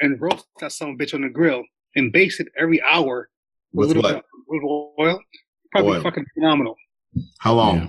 and 0.00 0.20
roast 0.20 0.46
that 0.60 0.72
some 0.72 0.98
bitch 0.98 1.14
on 1.14 1.22
the 1.22 1.28
grill 1.30 1.62
and 1.96 2.12
baste 2.12 2.40
it 2.40 2.48
every 2.58 2.82
hour 2.82 3.28
with, 3.72 3.88
With 3.88 3.96
a 3.96 4.00
little 4.00 4.10
what? 4.16 4.24
bit 4.50 4.60
of, 4.62 5.08
oil. 5.08 5.20
Probably 5.70 5.96
Oil. 5.96 6.02
fucking 6.02 6.26
phenomenal. 6.34 6.76
How 7.38 7.54
long? 7.54 7.76
Yeah. 7.78 7.86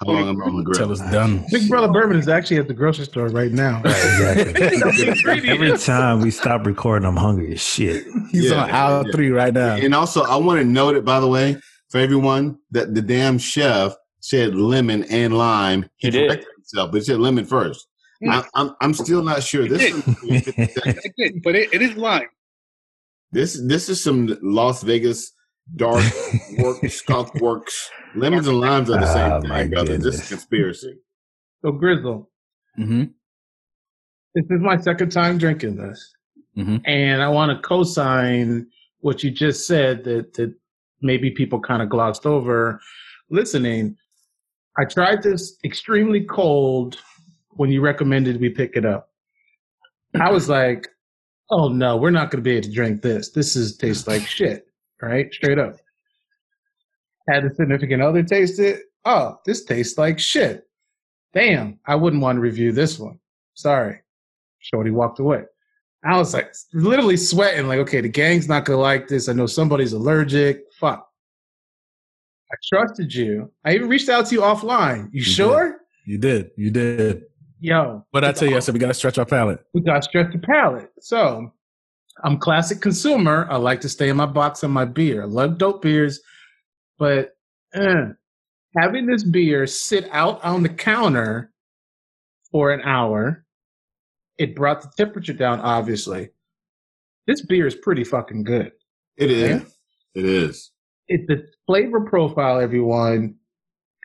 How 0.00 0.06
long 0.12 0.28
am 0.28 0.42
I 0.42 0.46
on 0.46 0.56
the 0.56 0.62
grill? 0.62 0.78
Till 0.78 0.92
it's 0.92 1.00
done. 1.12 1.44
Big 1.50 1.68
Brother 1.68 1.88
Bourbon 1.92 2.18
is 2.18 2.28
actually 2.28 2.56
at 2.58 2.68
the 2.68 2.74
grocery 2.74 3.04
store 3.04 3.28
right 3.28 3.52
now. 3.52 3.80
exactly. 3.84 5.48
Every 5.50 5.76
time 5.78 6.20
we 6.20 6.30
stop 6.30 6.66
recording, 6.66 7.06
I'm 7.06 7.16
hungry 7.16 7.52
as 7.52 7.62
shit. 7.62 8.04
He's 8.30 8.50
Yeah, 8.50 8.64
on 8.64 8.70
aisle 8.70 9.02
yeah. 9.06 9.12
three 9.12 9.30
right 9.30 9.52
now. 9.54 9.76
And 9.76 9.94
also, 9.94 10.22
I 10.22 10.36
want 10.36 10.58
to 10.60 10.64
note 10.64 10.96
it 10.96 11.04
by 11.04 11.20
the 11.20 11.28
way 11.28 11.56
for 11.94 12.00
everyone 12.00 12.58
that 12.72 12.92
the 12.92 13.00
damn 13.00 13.38
chef 13.38 13.94
said 14.18 14.56
lemon 14.56 15.04
and 15.04 15.38
lime. 15.38 15.88
He 15.94 16.10
did. 16.10 16.26
corrected 16.28 16.48
himself, 16.56 16.90
but 16.90 16.98
he 16.98 17.04
said 17.04 17.20
lemon 17.20 17.44
first. 17.44 17.86
Yeah. 18.20 18.42
I, 18.52 18.60
I'm 18.60 18.74
I'm 18.80 18.94
still 18.94 19.22
not 19.22 19.44
sure. 19.44 19.68
This 19.68 19.80
is, 19.80 20.02
but 21.44 21.54
it, 21.54 21.72
it 21.72 21.82
is 21.82 21.94
lime. 21.96 22.26
this 23.30 23.60
this 23.64 23.88
is 23.88 24.02
some 24.02 24.36
Las 24.42 24.82
Vegas 24.82 25.30
dark 25.76 26.02
work 26.58 26.84
skunk 26.88 27.32
works. 27.40 27.88
Lemons 28.16 28.48
and 28.48 28.58
limes 28.58 28.90
are 28.90 28.98
the 28.98 29.06
same 29.06 29.30
Oh, 29.32 29.40
thing, 29.40 29.50
my 29.50 29.64
brother. 29.68 29.96
This 29.96 30.06
is 30.06 30.20
goodness. 30.22 30.28
conspiracy. 30.30 30.98
So 31.64 31.70
Grizzle, 31.70 32.28
hmm 32.74 33.04
this 34.34 34.46
is 34.50 34.60
my 34.60 34.80
second 34.80 35.12
time 35.12 35.38
drinking 35.38 35.76
this, 35.76 36.12
Mhm. 36.58 36.80
and 36.86 37.22
I 37.22 37.28
want 37.28 37.52
to 37.56 37.62
co-sign 37.68 38.66
what 38.98 39.22
you 39.22 39.30
just 39.30 39.64
said 39.68 40.02
that 40.04 40.32
that 40.34 40.52
maybe 41.04 41.30
people 41.30 41.60
kind 41.60 41.82
of 41.82 41.88
glossed 41.88 42.26
over 42.26 42.80
listening. 43.30 43.96
I 44.78 44.84
tried 44.84 45.22
this 45.22 45.56
extremely 45.64 46.24
cold 46.24 46.98
when 47.50 47.70
you 47.70 47.80
recommended 47.80 48.40
we 48.40 48.50
pick 48.50 48.76
it 48.76 48.84
up. 48.84 49.10
I 50.20 50.30
was 50.32 50.48
like, 50.48 50.88
"Oh 51.50 51.68
no, 51.68 51.96
we're 51.96 52.10
not 52.10 52.30
going 52.30 52.42
to 52.42 52.48
be 52.48 52.56
able 52.56 52.68
to 52.68 52.72
drink 52.72 53.02
this. 53.02 53.30
This 53.30 53.54
is 53.56 53.76
tastes 53.76 54.06
like 54.08 54.26
shit." 54.26 54.66
Right, 55.02 55.32
straight 55.32 55.58
up. 55.58 55.76
Had 57.28 57.44
a 57.44 57.54
significant 57.54 58.02
other 58.02 58.22
taste 58.22 58.58
it. 58.58 58.82
Oh, 59.04 59.38
this 59.44 59.64
tastes 59.64 59.98
like 59.98 60.18
shit. 60.18 60.64
Damn, 61.34 61.78
I 61.86 61.94
wouldn't 61.96 62.22
want 62.22 62.36
to 62.36 62.40
review 62.40 62.72
this 62.72 62.98
one. 62.98 63.18
Sorry. 63.54 64.00
Shorty 64.60 64.90
walked 64.90 65.18
away. 65.18 65.42
I 66.04 66.18
was 66.18 66.34
like 66.34 66.52
literally 66.72 67.16
sweating, 67.16 67.66
like, 67.66 67.78
okay, 67.80 68.00
the 68.00 68.08
gang's 68.08 68.48
not 68.48 68.64
gonna 68.64 68.78
like 68.78 69.08
this. 69.08 69.28
I 69.28 69.32
know 69.32 69.46
somebody's 69.46 69.94
allergic. 69.94 70.62
Fuck. 70.80 71.08
I 72.52 72.56
trusted 72.68 73.12
you. 73.14 73.50
I 73.64 73.74
even 73.74 73.88
reached 73.88 74.08
out 74.08 74.26
to 74.26 74.34
you 74.34 74.40
offline. 74.42 75.08
You 75.12 75.22
did. 75.24 75.30
sure? 75.30 75.80
You 76.06 76.18
did. 76.18 76.50
You 76.56 76.70
did. 76.70 77.22
Yo, 77.60 78.04
But 78.12 78.24
I 78.24 78.32
tell 78.32 78.48
you, 78.48 78.56
I 78.56 78.60
said 78.60 78.74
we 78.74 78.78
got 78.80 78.88
to 78.88 78.94
stretch 78.94 79.16
our 79.18 79.24
palate. 79.24 79.60
we 79.72 79.80
got 79.80 79.96
to 79.96 80.02
stretch 80.02 80.32
the 80.32 80.38
palate. 80.38 80.90
So 81.00 81.50
I'm 82.22 82.38
classic 82.38 82.80
consumer. 82.82 83.46
I 83.50 83.56
like 83.56 83.80
to 83.82 83.88
stay 83.88 84.10
in 84.10 84.16
my 84.16 84.26
box 84.26 84.62
on 84.62 84.70
my 84.70 84.84
beer. 84.84 85.22
I 85.22 85.26
love 85.26 85.56
dope 85.56 85.80
beers, 85.80 86.20
but 86.98 87.36
eh, 87.72 88.08
having 88.76 89.06
this 89.06 89.24
beer 89.24 89.66
sit 89.66 90.06
out 90.12 90.44
on 90.44 90.62
the 90.62 90.68
counter 90.68 91.52
for 92.52 92.70
an 92.70 92.82
hour, 92.82 93.46
it 94.36 94.54
brought 94.54 94.82
the 94.82 94.90
temperature 94.96 95.32
down. 95.32 95.60
Obviously, 95.60 96.28
this 97.26 97.40
beer 97.46 97.66
is 97.66 97.74
pretty 97.74 98.04
fucking 98.04 98.44
good. 98.44 98.72
It 99.16 99.30
is. 99.30 99.73
It 100.14 100.24
is. 100.24 100.70
It's 101.08 101.26
the 101.26 101.46
flavor 101.66 102.00
profile, 102.00 102.60
everyone. 102.60 103.34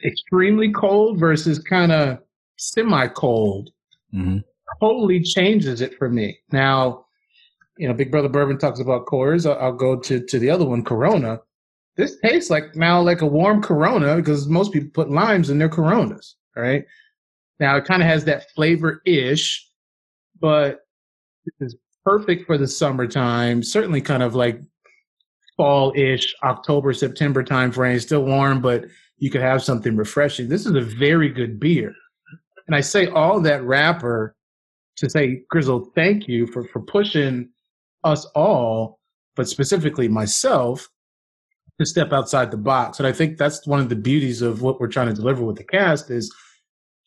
Extremely 0.05 0.71
cold 0.71 1.19
versus 1.19 1.59
kind 1.59 1.91
of 1.91 2.19
semi 2.57 3.07
cold 3.07 3.69
hmm 4.11 4.39
totally 4.79 5.21
changes 5.21 5.81
it 5.81 5.97
for 5.97 6.09
me. 6.09 6.37
Now, 6.51 7.05
you 7.77 7.87
know, 7.87 7.93
Big 7.93 8.11
Brother 8.11 8.29
Bourbon 8.29 8.57
talks 8.57 8.79
about 8.79 9.05
Coors. 9.05 9.49
I'll, 9.49 9.59
I'll 9.59 9.73
go 9.73 9.99
to 9.99 10.23
to 10.25 10.39
the 10.39 10.49
other 10.49 10.65
one, 10.65 10.83
Corona. 10.83 11.39
This 11.95 12.17
tastes 12.23 12.49
like 12.49 12.75
now 12.75 13.01
like 13.01 13.21
a 13.21 13.25
warm 13.25 13.61
Corona 13.61 14.15
because 14.15 14.47
most 14.47 14.71
people 14.71 14.89
put 14.93 15.09
limes 15.09 15.49
in 15.49 15.57
their 15.57 15.69
Coronas. 15.69 16.35
right? 16.55 16.85
Now 17.59 17.75
it 17.77 17.85
kind 17.85 18.01
of 18.01 18.07
has 18.07 18.25
that 18.25 18.51
flavor 18.51 19.01
ish, 19.05 19.67
but 20.39 20.81
this 21.45 21.73
is 21.73 21.75
perfect 22.05 22.45
for 22.45 22.57
the 22.57 22.67
summertime. 22.67 23.63
Certainly, 23.63 24.01
kind 24.01 24.23
of 24.23 24.35
like 24.35 24.61
fall 25.59 25.91
ish, 25.93 26.33
October 26.41 26.93
September 26.93 27.43
time 27.43 27.69
frame. 27.69 27.99
Still 27.99 28.23
warm, 28.23 28.61
but 28.61 28.85
you 29.17 29.29
could 29.29 29.41
have 29.41 29.61
something 29.61 29.97
refreshing. 29.97 30.47
This 30.47 30.65
is 30.65 30.73
a 30.73 30.79
very 30.79 31.27
good 31.27 31.59
beer. 31.59 31.93
And 32.67 32.75
I 32.77 32.79
say 32.79 33.07
all 33.07 33.41
that 33.41 33.61
wrapper 33.65 34.37
to 34.95 35.09
say, 35.09 35.43
Grizzle, 35.49 35.91
thank 35.95 36.29
you 36.29 36.47
for, 36.47 36.63
for 36.69 36.79
pushing 36.79 37.49
us 38.05 38.23
all, 38.35 39.01
but 39.35 39.49
specifically 39.49 40.07
myself, 40.07 40.87
to 41.77 41.85
step 41.85 42.13
outside 42.13 42.51
the 42.51 42.57
box. 42.57 42.99
And 42.99 43.07
I 43.07 43.11
think 43.11 43.37
that's 43.37 43.67
one 43.67 43.81
of 43.81 43.89
the 43.89 43.97
beauties 43.97 44.41
of 44.41 44.61
what 44.61 44.79
we're 44.79 44.87
trying 44.87 45.07
to 45.07 45.13
deliver 45.13 45.43
with 45.43 45.57
the 45.57 45.65
cast 45.65 46.09
is 46.09 46.33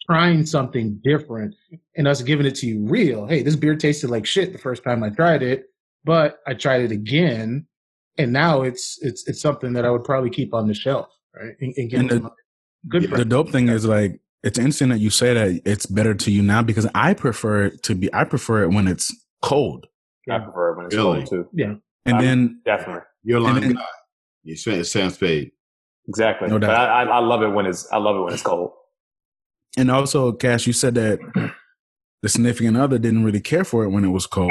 trying 0.06 0.44
something 0.44 1.00
different 1.02 1.54
and 1.96 2.06
us 2.06 2.20
giving 2.20 2.44
it 2.44 2.54
to 2.56 2.66
you 2.66 2.84
real. 2.86 3.26
Hey, 3.26 3.42
this 3.42 3.56
beer 3.56 3.76
tasted 3.76 4.10
like 4.10 4.26
shit 4.26 4.52
the 4.52 4.58
first 4.58 4.84
time 4.84 5.02
I 5.02 5.08
tried 5.08 5.42
it, 5.42 5.66
but 6.04 6.40
I 6.46 6.52
tried 6.52 6.82
it 6.82 6.92
again, 6.92 7.66
and 8.18 8.32
now 8.32 8.62
it's 8.62 8.98
it's 9.02 9.26
it's 9.28 9.40
something 9.40 9.72
that 9.74 9.84
I 9.84 9.90
would 9.90 10.04
probably 10.04 10.30
keep 10.30 10.52
on 10.54 10.66
the 10.68 10.74
shelf, 10.74 11.08
right? 11.34 11.54
And, 11.60 11.74
and 11.76 11.90
give 11.90 12.00
And 12.00 12.10
the- 12.10 12.20
my 12.20 12.30
good 12.88 13.10
The 13.10 13.24
dope 13.24 13.50
thing 13.50 13.68
is 13.68 13.84
like 13.86 14.20
it's 14.42 14.58
interesting 14.58 14.88
that 14.88 14.98
you 14.98 15.10
say 15.10 15.34
that 15.34 15.62
it's 15.64 15.86
better 15.86 16.14
to 16.14 16.30
you 16.32 16.42
now 16.42 16.62
because 16.62 16.86
I 16.94 17.14
prefer 17.14 17.66
it 17.66 17.82
to 17.84 17.94
be. 17.94 18.12
I 18.12 18.24
prefer 18.24 18.64
it 18.64 18.68
when 18.70 18.88
it's 18.88 19.14
cold, 19.40 19.86
I 20.30 20.38
prefer 20.40 20.72
it 20.72 20.76
when 20.76 20.86
it's 20.86 20.94
Really? 20.96 21.18
cold 21.18 21.28
too. 21.28 21.48
Yeah. 21.52 21.74
and 22.06 22.16
Um, 22.16 22.24
then 22.24 22.60
Definitely. 22.64 23.02
You're 23.24 23.38
a 23.40 23.44
And 23.44 23.52
line 23.54 23.62
then- 23.62 23.72
guy. 23.74 23.84
You 24.44 24.56
Sam, 24.56 24.82
Sam 24.82 25.10
Spade. 25.10 25.52
Exactly. 26.08 26.48
No 26.48 26.58
doubt. 26.58 26.70
I, 26.70 27.02
I, 27.02 27.04
I 27.04 27.18
love 27.20 27.42
it 27.42 27.50
when 27.50 27.64
it's 27.66 27.86
I 27.92 27.98
love 27.98 28.16
it 28.16 28.20
when 28.22 28.32
it's 28.32 28.42
cold. 28.42 28.72
and 29.78 29.88
also, 29.88 30.32
Cash, 30.32 30.66
you 30.66 30.72
said 30.72 30.96
that 30.96 31.20
the 32.22 32.28
significant 32.28 32.76
other 32.76 32.98
didn't 32.98 33.22
really 33.24 33.40
care 33.40 33.62
for 33.62 33.84
it 33.84 33.90
when 33.90 34.04
it 34.04 34.08
was 34.08 34.26
cold. 34.26 34.50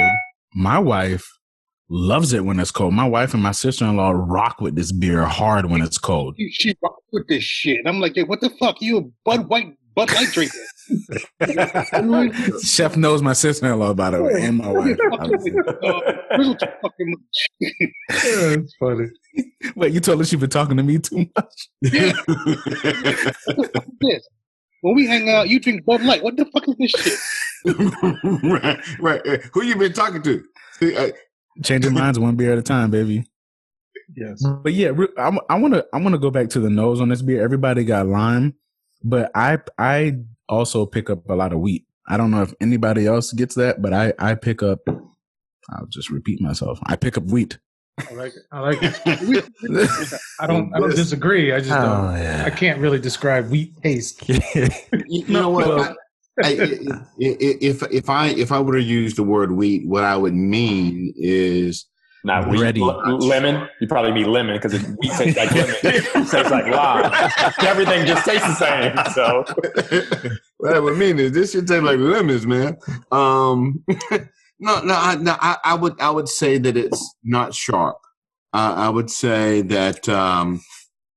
My 0.56 0.80
wife 0.80 1.30
loves 1.92 2.32
it 2.32 2.46
when 2.46 2.60
it's 2.60 2.72
cold. 2.72 2.94
My 2.94 3.08
wife 3.08 3.34
and 3.34 3.44
my 3.44 3.52
sister 3.52 3.86
in 3.86 3.98
law 3.98 4.12
rock 4.16 4.62
with 4.62 4.76
this 4.76 4.92
beer 4.92 5.26
hard 5.26 5.70
when 5.70 5.82
it's 5.82 5.98
cold. 5.98 6.36
She 6.52 6.76
rock 6.82 6.98
with 7.12 7.28
this 7.28 7.44
shit. 7.44 7.82
I'm 7.86 8.00
like, 8.00 8.16
hey, 8.16 8.24
what 8.24 8.40
the 8.42 8.50
fuck? 8.52 8.82
You 8.82 8.98
a 8.98 9.02
Bud 9.26 9.48
White 9.50 9.76
Bud 9.94 10.10
Light 10.14 10.30
drinker? 10.32 10.58
Chef 12.64 12.96
knows 12.96 13.22
my 13.22 13.34
sister 13.34 13.72
in 13.72 13.78
law, 13.78 13.94
by 13.94 14.10
the 14.12 14.24
way, 14.24 14.42
and 14.42 14.58
my 14.58 14.72
wife. 14.72 14.98
obviously. 15.12 15.52
Uh, 15.52 16.38
too 16.38 16.56
fucking 16.82 17.16
much. 17.18 17.50
That's 18.10 18.76
funny. 18.80 19.08
Wait, 19.76 19.94
you 19.94 20.00
told 20.00 20.20
her 20.20 20.26
she 20.26 20.38
been 20.38 20.50
talking 20.50 20.78
to 20.78 20.84
me 20.84 20.98
too 21.00 21.26
much? 21.36 21.70
What 21.82 21.92
the 21.92 23.70
fuck 23.74 23.86
is 23.86 23.92
this? 24.02 24.28
When 24.82 24.96
we 24.96 25.06
hang 25.06 25.30
out, 25.30 25.50
you 25.50 25.60
drink 25.60 25.86
Bud 25.86 26.02
Light. 26.04 26.24
What 26.24 26.38
the 26.38 26.46
fuck 26.46 26.68
is 26.68 26.76
this 26.80 26.92
shit? 26.92 27.20
right, 28.44 28.80
right. 29.00 29.28
Uh, 29.28 29.38
Who 29.54 29.64
you 29.64 29.76
been 29.76 29.94
talking 29.94 30.22
to? 30.24 30.44
See, 31.62 31.68
Changing 31.74 31.94
minds 31.94 32.20
one 32.20 32.36
beer 32.36 32.52
at 32.52 32.58
a 32.58 32.64
time, 32.64 32.92
baby. 32.92 33.26
Yes. 34.16 34.44
But 34.64 34.74
yeah, 34.74 34.90
re- 34.94 35.08
I 35.18 35.30
want 35.30 35.74
to 35.74 35.86
I 35.94 35.98
want 35.98 36.14
to 36.14 36.20
go 36.20 36.32
back 36.32 36.50
to 36.50 36.60
the 36.60 36.70
nose 36.70 37.00
on 37.00 37.10
this 37.10 37.22
beer. 37.22 37.42
Everybody 37.44 37.84
got 37.84 38.08
lime, 38.08 38.56
but 39.04 39.32
I 39.36 39.60
I 39.78 40.18
also 40.50 40.86
pick 40.86 41.10
up 41.10 41.30
a 41.30 41.34
lot 41.36 41.54
of 41.54 41.60
wheat. 41.60 41.86
I 42.08 42.18
don't 42.18 42.32
know 42.32 42.42
if 42.42 42.54
anybody 42.60 43.08
else 43.08 43.32
gets 43.32 43.56
that, 43.56 43.82
but 43.82 43.94
I 43.94 44.14
I 44.20 44.36
pick 44.36 44.64
up. 44.64 44.80
I'll 44.88 45.86
just 45.88 46.10
repeat 46.10 46.42
myself. 46.42 46.80
I 46.88 46.96
pick 46.96 47.18
up 47.18 47.24
wheat. 47.26 47.58
I 48.10 48.14
like 48.14 48.34
it. 48.36 48.44
I 48.52 48.60
like 48.60 48.80
it. 48.82 50.20
I 50.40 50.48
don't. 50.48 50.74
I 50.76 50.80
don't 50.80 50.96
disagree. 50.96 51.54
I 51.54 51.60
just 51.60 51.72
Oh 51.72 51.82
don't. 51.82 52.16
I 52.16 52.50
can't 52.50 52.80
really 52.80 53.00
describe 53.00 53.50
wheat 53.50 53.82
taste. 53.82 54.28
you, 54.30 54.42
you 55.08 55.28
know 55.28 55.50
what? 55.50 55.96
Well- 56.38 56.46
I, 56.46 56.50
I, 56.50 56.64
I- 56.64 57.06
if 57.20 57.84
if 57.92 58.10
I 58.10 58.28
if 58.30 58.52
I 58.52 58.60
were 58.60 58.74
to 58.78 58.82
use 58.82 59.16
the 59.16 59.24
word 59.24 59.52
wheat, 59.52 59.88
what 59.88 60.04
I 60.04 60.16
would 60.18 60.34
mean 60.34 61.14
is 61.18 61.86
Not 62.24 62.50
wheat, 62.50 62.62
Ready. 62.62 62.82
l- 62.82 63.18
lemon. 63.20 63.68
You 63.82 63.88
probably 63.88 64.12
mean 64.14 64.32
lemon 64.32 64.56
because 64.56 64.74
wheat 64.82 65.12
tastes 65.18 65.38
like 65.38 65.52
lemon. 65.52 65.76
It 65.84 66.04
tastes 66.14 66.34
like 66.34 66.68
lime. 66.68 67.12
Everything 67.68 68.06
just 68.06 68.26
tastes 68.26 68.48
the 68.48 68.56
same. 68.56 68.96
So 69.14 69.44
what 70.58 70.74
I 70.76 70.80
would 70.80 70.98
mean 70.98 71.20
is 71.20 71.32
this 71.34 71.52
should 71.52 71.68
taste 71.68 71.84
like 71.84 72.00
lemons, 72.00 72.46
man. 72.48 72.78
Um, 73.12 73.84
no, 74.60 74.82
no, 74.82 74.94
I, 74.96 75.16
no. 75.20 75.36
I, 75.40 75.58
I 75.66 75.74
would 75.76 76.00
I 76.00 76.10
would 76.12 76.30
say 76.30 76.58
that 76.60 76.78
it's 76.78 77.16
not 77.24 77.54
sharp. 77.54 77.98
Uh, 78.54 78.74
I 78.78 78.90
would 78.90 79.10
say 79.10 79.62
that 79.64 80.08
um, 80.10 80.62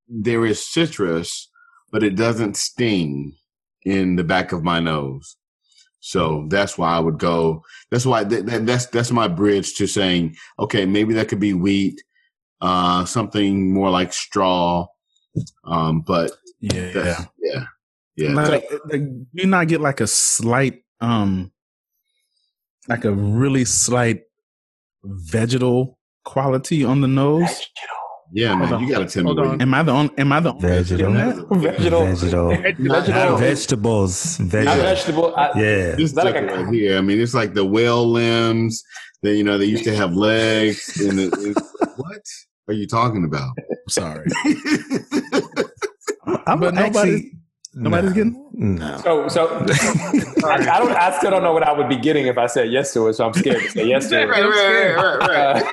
there 0.09 0.45
is 0.47 0.65
citrus, 0.67 1.49
but 1.93 2.03
it 2.03 2.17
doesn't 2.17 2.57
sting 2.57 3.35
in 3.85 4.16
the 4.16 4.24
back 4.24 4.53
of 4.53 4.62
my 4.62 4.80
nose. 4.80 5.37
So 6.01 6.47
that's 6.51 6.76
why 6.76 6.95
I 6.95 6.99
would 6.99 7.18
go. 7.18 7.62
That's 7.91 8.05
why 8.05 8.24
that, 8.24 8.47
that, 8.47 8.66
that's 8.66 8.87
that's 8.87 9.11
my 9.11 9.26
bridge 9.26 9.74
to 9.76 9.87
saying, 9.87 10.37
okay, 10.59 10.85
maybe 10.85 11.14
that 11.14 11.28
could 11.28 11.41
be 11.41 11.55
wheat, 11.55 12.03
uh, 12.61 13.05
something 13.07 13.72
more 13.72 13.91
like 13.91 14.12
straw. 14.12 14.87
Um, 15.64 16.03
but 16.03 16.32
Yeah, 16.61 16.93
that's, 16.93 17.26
yeah, 17.39 17.64
yeah. 18.16 18.35
Like, 18.35 18.70
like, 18.87 19.03
do 19.03 19.26
you 19.32 19.47
not 19.47 19.68
get 19.68 19.80
like 19.80 20.01
a 20.01 20.07
slight, 20.07 20.85
um, 21.01 21.53
like 22.89 23.05
a 23.05 23.12
really 23.12 23.64
slight 23.64 24.22
vegetal 25.03 25.99
quality 26.24 26.85
on 26.85 27.01
the 27.01 27.09
nose? 27.09 27.70
Yeah, 28.37 28.57
man, 28.57 28.66
Hold 28.68 28.80
you 28.82 28.91
gotta 28.91 29.07
tell 29.07 29.22
me. 29.22 29.28
Hold 29.28 29.39
what 29.39 29.47
on. 29.47 29.62
Am 29.62 29.72
I 29.74 29.82
the 29.85 29.93
only? 29.93 30.12
Am 30.18 30.32
I 30.32 30.41
the 30.41 30.49
only 30.53 30.61
Vegetal. 30.68 31.12
getting 31.12 31.61
vegetal, 31.61 32.05
Vegetal. 32.05 32.49
Vegetable, 32.51 32.89
not 32.89 33.39
Vegetables. 33.39 34.41
not 34.41 34.49
Vegetable. 34.49 34.82
vegetable. 34.82 35.37
I, 35.37 35.47
Yeah. 35.55 35.95
This 35.95 36.11
Is 36.11 36.14
like 36.16 36.35
a- 36.35 36.43
right 36.45 36.68
here. 36.74 36.99
I 36.99 37.01
mean, 37.01 37.20
it's 37.20 37.32
like 37.35 37.55
the 37.55 37.64
whale 37.64 38.05
limbs. 38.11 38.82
That 39.22 39.37
you 39.37 39.45
know 39.45 39.57
they 39.57 39.66
used 39.66 39.85
to 39.85 39.95
have 39.95 40.14
legs. 40.14 41.01
And 41.01 41.18
it, 41.20 41.32
it's, 41.39 41.72
what 41.97 42.20
are 42.68 42.74
you 42.74 42.87
talking 42.89 43.24
about? 43.24 43.51
Sorry. 43.89 44.26
I'm 46.47 46.61
But 46.61 46.76
actually, 46.76 46.82
nobody's- 46.85 47.24
nobody's 47.74 48.11
no, 48.11 48.14
getting- 48.16 48.51
No. 48.76 48.97
So, 48.99 49.28
so 49.28 49.49
I, 50.45 50.55
I 50.72 50.78
don't. 50.78 50.91
I 50.93 51.16
still 51.18 51.30
don't 51.30 51.43
know 51.43 51.53
what 51.53 51.62
I 51.62 51.72
would 51.72 51.89
be 51.89 51.97
getting 51.97 52.26
if 52.26 52.37
I 52.39 52.47
said 52.47 52.70
yes 52.72 52.93
to 52.95 53.07
it. 53.09 53.14
So 53.14 53.26
I'm 53.26 53.32
scared 53.35 53.62
to 53.62 53.70
say 53.70 53.87
yes 53.87 54.09
to 54.11 54.20
it. 54.22 54.26
right, 54.26 54.43
right, 54.45 54.95
right, 54.97 55.18
right. 55.28 55.62
Uh, 55.62 55.70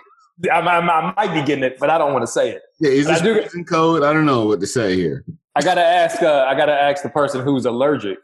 I, 0.52 0.60
I, 0.60 0.80
I 0.80 1.14
might 1.16 1.34
be 1.34 1.46
getting 1.46 1.64
it, 1.64 1.78
but 1.80 1.90
I 1.90 1.98
don't 1.98 2.14
want 2.14 2.24
to 2.24 2.32
say 2.32 2.52
it. 2.52 2.62
Yeah, 2.80 2.92
is 2.92 3.06
But 3.08 3.22
I 3.22 3.24
this 3.24 3.52
do, 3.54 3.64
code? 3.66 4.04
I 4.04 4.14
don't 4.14 4.26
know 4.26 4.46
what 4.46 4.60
to 4.62 4.68
say 4.68 4.96
here. 4.96 5.24
I 5.56 5.62
gotta 5.62 5.84
ask. 5.84 6.22
Uh, 6.22 6.46
I 6.48 6.56
gotta 6.56 6.72
ask 6.74 7.04
the 7.04 7.10
person 7.10 7.44
who's 7.44 7.66
allergic 7.66 8.18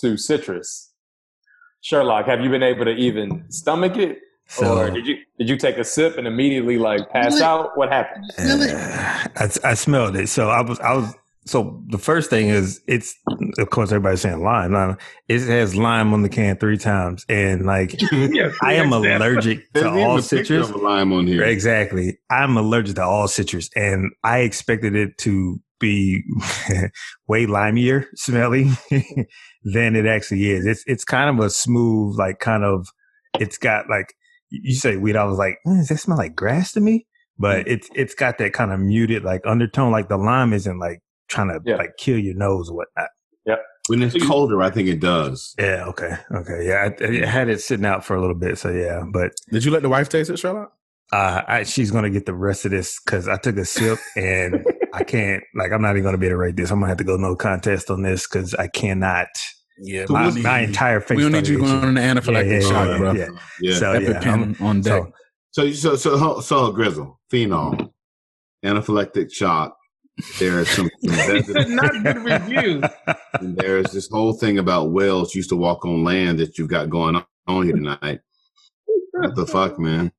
to 0.00 0.16
citrus. 0.16 0.92
Sherlock, 1.80 2.26
have 2.26 2.40
you 2.40 2.50
been 2.50 2.62
able 2.64 2.84
to 2.84 2.90
even 2.90 3.44
stomach 3.50 3.96
it, 3.96 4.18
So 4.48 4.76
or 4.78 4.90
did 4.90 5.06
you 5.06 5.16
did 5.38 5.48
you 5.48 5.56
take 5.56 5.78
a 5.78 5.84
sip 5.84 6.18
and 6.18 6.26
immediately 6.26 6.78
like 6.78 7.08
pass 7.10 7.34
Really? 7.34 7.44
out? 7.44 7.76
What 7.78 7.92
happened? 7.92 8.24
Uh, 8.38 9.28
I, 9.36 9.50
I 9.62 9.74
smelled 9.74 10.16
it. 10.16 10.28
So 10.28 10.48
I 10.48 10.62
was 10.62 10.80
I 10.80 10.94
was 10.94 11.14
so 11.46 11.80
the 11.86 11.98
first 11.98 12.28
thing 12.28 12.48
is 12.48 12.82
it's 12.88 13.14
of 13.58 13.70
course 13.70 13.92
everybody's 13.92 14.20
saying 14.20 14.42
lime. 14.42 14.72
lime. 14.72 14.96
It 15.28 15.42
has 15.42 15.76
lime 15.76 16.12
on 16.12 16.22
the 16.22 16.28
can 16.28 16.56
three 16.56 16.76
times, 16.76 17.24
and 17.28 17.64
like 17.64 17.94
I 18.62 18.74
am 18.74 18.92
allergic 18.92 19.72
to 19.74 19.88
all 19.88 20.20
citrus. 20.20 20.70
lime 20.72 21.12
on 21.12 21.26
here. 21.26 21.44
Exactly. 21.44 22.18
I'm 22.30 22.56
allergic 22.56 22.96
to 22.96 23.04
all 23.04 23.28
citrus, 23.28 23.70
and 23.76 24.10
I 24.24 24.40
expected 24.40 24.96
it 24.96 25.18
to 25.18 25.60
be 25.78 26.22
way 27.28 27.46
limier 27.46 28.06
smelling 28.16 28.76
than 29.62 29.94
it 29.94 30.06
actually 30.06 30.50
is. 30.50 30.66
It's 30.66 30.82
it's 30.86 31.04
kind 31.04 31.30
of 31.30 31.44
a 31.44 31.50
smooth, 31.50 32.18
like 32.18 32.40
kind 32.40 32.64
of. 32.64 32.88
It's 33.38 33.58
got 33.58 33.88
like 33.88 34.14
you 34.50 34.74
say 34.74 34.96
weed. 34.96 35.14
I 35.14 35.24
was 35.24 35.38
like, 35.38 35.58
"Mm, 35.66 35.78
does 35.78 35.88
that 35.88 35.98
smell 35.98 36.16
like 36.16 36.34
grass 36.34 36.72
to 36.72 36.80
me? 36.80 37.06
But 37.38 37.68
it's 37.68 37.88
it's 37.94 38.14
got 38.14 38.38
that 38.38 38.52
kind 38.52 38.72
of 38.72 38.80
muted 38.80 39.22
like 39.22 39.42
undertone. 39.44 39.92
Like 39.92 40.08
the 40.08 40.16
lime 40.16 40.52
isn't 40.52 40.78
like 40.78 41.02
trying 41.28 41.48
to 41.48 41.60
Yeah. 41.64 41.76
like 41.76 41.96
kill 41.98 42.18
your 42.18 42.34
nose 42.34 42.68
or 42.70 42.76
whatnot. 42.76 43.08
Yeah. 43.46 43.56
When 43.88 44.02
it's 44.02 44.26
colder, 44.26 44.62
I 44.62 44.70
think 44.70 44.88
it 44.88 45.00
does. 45.00 45.54
Yeah. 45.58 45.84
Okay. 45.88 46.16
Okay. 46.34 46.66
Yeah. 46.66 46.88
I, 47.00 47.04
I 47.22 47.26
had 47.26 47.48
it 47.48 47.60
sitting 47.60 47.86
out 47.86 48.04
for 48.04 48.16
a 48.16 48.20
little 48.20 48.34
bit. 48.34 48.58
So 48.58 48.70
yeah. 48.70 49.02
But 49.12 49.32
Did 49.50 49.64
you 49.64 49.70
let 49.70 49.82
the 49.82 49.88
wife 49.88 50.08
taste 50.08 50.30
it, 50.30 50.38
Sherlock? 50.38 50.72
uh, 51.12 51.42
I, 51.46 51.62
she's 51.62 51.90
gonna 51.92 52.10
get 52.10 52.26
the 52.26 52.34
rest 52.34 52.64
of 52.64 52.72
this 52.72 52.98
because 53.04 53.28
I 53.28 53.36
took 53.36 53.56
a 53.58 53.64
sip 53.64 53.98
and 54.16 54.64
I 54.92 55.04
can't. 55.04 55.44
Like, 55.54 55.70
I'm 55.70 55.80
not 55.82 55.92
even 55.92 56.02
gonna 56.02 56.18
be 56.18 56.26
able 56.26 56.34
to 56.34 56.38
rate 56.38 56.56
this. 56.56 56.70
I'm 56.72 56.78
gonna 56.80 56.88
have 56.88 56.98
to 56.98 57.04
go 57.04 57.16
no 57.16 57.36
contest 57.36 57.90
on 57.90 58.02
this 58.02 58.26
because 58.26 58.54
I 58.54 58.66
cannot. 58.66 59.28
Yeah, 59.78 60.06
My, 60.08 60.30
my 60.30 60.60
entire 60.60 61.00
face. 61.00 61.16
We 61.16 61.22
don't 61.22 61.32
need 61.32 61.46
you 61.46 61.58
started 61.58 61.80
going 61.82 61.96
on 61.96 61.98
an 61.98 62.16
anaphylactic 62.16 62.46
Yeah, 62.50 62.58
yeah, 62.60 62.60
shock, 62.68 62.88
yeah, 62.88 62.98
bro. 62.98 63.12
yeah. 63.12 63.28
Yeah. 63.60 63.74
So 63.78 63.92
yeah, 63.92 64.00
EpiPen 64.00 64.26
I'm- 64.26 64.56
on 64.60 64.80
deck. 64.80 65.02
so 65.52 65.66
So, 65.66 65.72
so, 65.72 65.96
so, 65.96 66.18
so, 66.18 66.40
so 66.40 66.72
Grizzle, 66.72 67.20
phenol, 67.30 67.92
anaphylactic 68.64 69.30
shock. 69.32 69.75
There's 70.38 70.68
some, 70.70 70.88
there's, 71.02 71.48
Not 71.68 71.92
good 72.02 72.16
review. 72.24 72.82
and 73.40 73.56
there's 73.56 73.90
this 73.92 74.08
whole 74.08 74.32
thing 74.32 74.58
about 74.58 74.90
whales 74.92 75.34
used 75.34 75.50
to 75.50 75.56
walk 75.56 75.84
on 75.84 76.04
land 76.04 76.38
that 76.38 76.56
you've 76.58 76.68
got 76.70 76.88
going 76.90 77.22
on 77.46 77.64
here 77.64 77.74
tonight. 77.74 78.20
What 79.12 79.34
the 79.34 79.46
fuck, 79.46 79.78
man? 79.78 80.12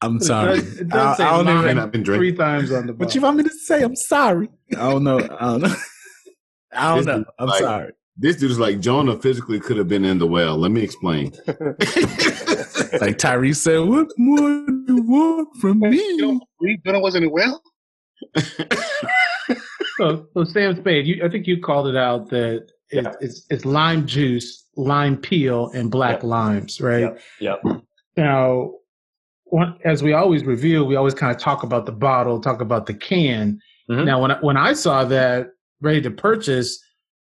I'm 0.00 0.20
sorry. 0.20 0.58
It 0.58 0.80
I, 0.92 0.96
does 0.96 1.16
say 1.16 1.24
I 1.24 1.36
don't 1.36 1.46
lime. 1.46 1.56
And 1.56 1.64
even, 1.66 1.78
I've 1.78 1.90
been 1.92 2.02
drinking 2.02 2.20
Three 2.30 2.36
times 2.36 2.72
on 2.72 2.86
the 2.86 2.92
what 2.94 3.14
you 3.14 3.20
want 3.20 3.36
me 3.38 3.42
to 3.44 3.50
say? 3.50 3.82
I'm 3.82 3.96
sorry. 3.96 4.48
I 4.72 4.90
don't 4.90 5.02
know. 5.04 5.18
I 5.18 5.46
don't 5.50 5.62
know. 5.62 5.74
I 6.72 6.88
don't 6.88 6.98
This 6.98 7.06
know. 7.06 7.24
I'm 7.38 7.46
like- 7.48 7.58
sorry. 7.60 7.92
This 8.16 8.36
dude 8.36 8.52
is 8.52 8.60
like 8.60 8.78
Jonah 8.78 9.18
physically 9.18 9.58
could 9.58 9.76
have 9.76 9.88
been 9.88 10.04
in 10.04 10.18
the 10.18 10.26
well. 10.28 10.56
Let 10.56 10.70
me 10.70 10.82
explain. 10.82 11.32
Like 11.48 13.18
Tyrese 13.18 13.56
said, 13.56 13.78
what 13.80 14.06
more 14.16 14.38
do 14.66 14.84
you 14.86 15.02
want 15.02 15.56
from 15.56 15.82
You 15.82 15.90
me? 15.90 16.16
know, 16.18 16.40
we 16.60 16.78
Jonah 16.86 17.00
wasn't 17.00 17.32
well. 17.32 17.60
So, 19.96 20.26
so 20.34 20.44
Sam 20.44 20.74
Spade, 20.76 21.06
you, 21.06 21.22
I 21.24 21.28
think 21.28 21.46
you 21.46 21.60
called 21.60 21.86
it 21.86 21.96
out 21.96 22.28
that 22.30 22.66
it, 22.90 23.04
Yeah. 23.04 23.12
it's 23.20 23.46
it's 23.48 23.64
lime 23.64 24.06
juice, 24.06 24.66
lime 24.76 25.16
peel, 25.16 25.70
and 25.72 25.88
black 25.90 26.22
Yeah. 26.22 26.28
limes, 26.28 26.80
right? 26.80 27.14
Yep. 27.40 27.62
Now, 28.16 28.72
one, 29.44 29.78
as 29.84 30.02
we 30.02 30.12
always 30.12 30.44
review, 30.44 30.84
we 30.84 30.96
always 30.96 31.14
kind 31.14 31.34
of 31.34 31.40
talk 31.40 31.62
about 31.62 31.86
the 31.86 31.92
bottle, 31.92 32.40
talk 32.40 32.60
about 32.60 32.86
the 32.86 32.94
can. 32.94 33.60
Mhm. 33.88 34.04
Now, 34.04 34.20
when 34.20 34.32
I, 34.32 34.38
when 34.40 34.56
I 34.56 34.72
saw 34.72 35.04
that 35.04 35.50
ready 35.80 36.00
to 36.02 36.10
purchase, 36.10 36.82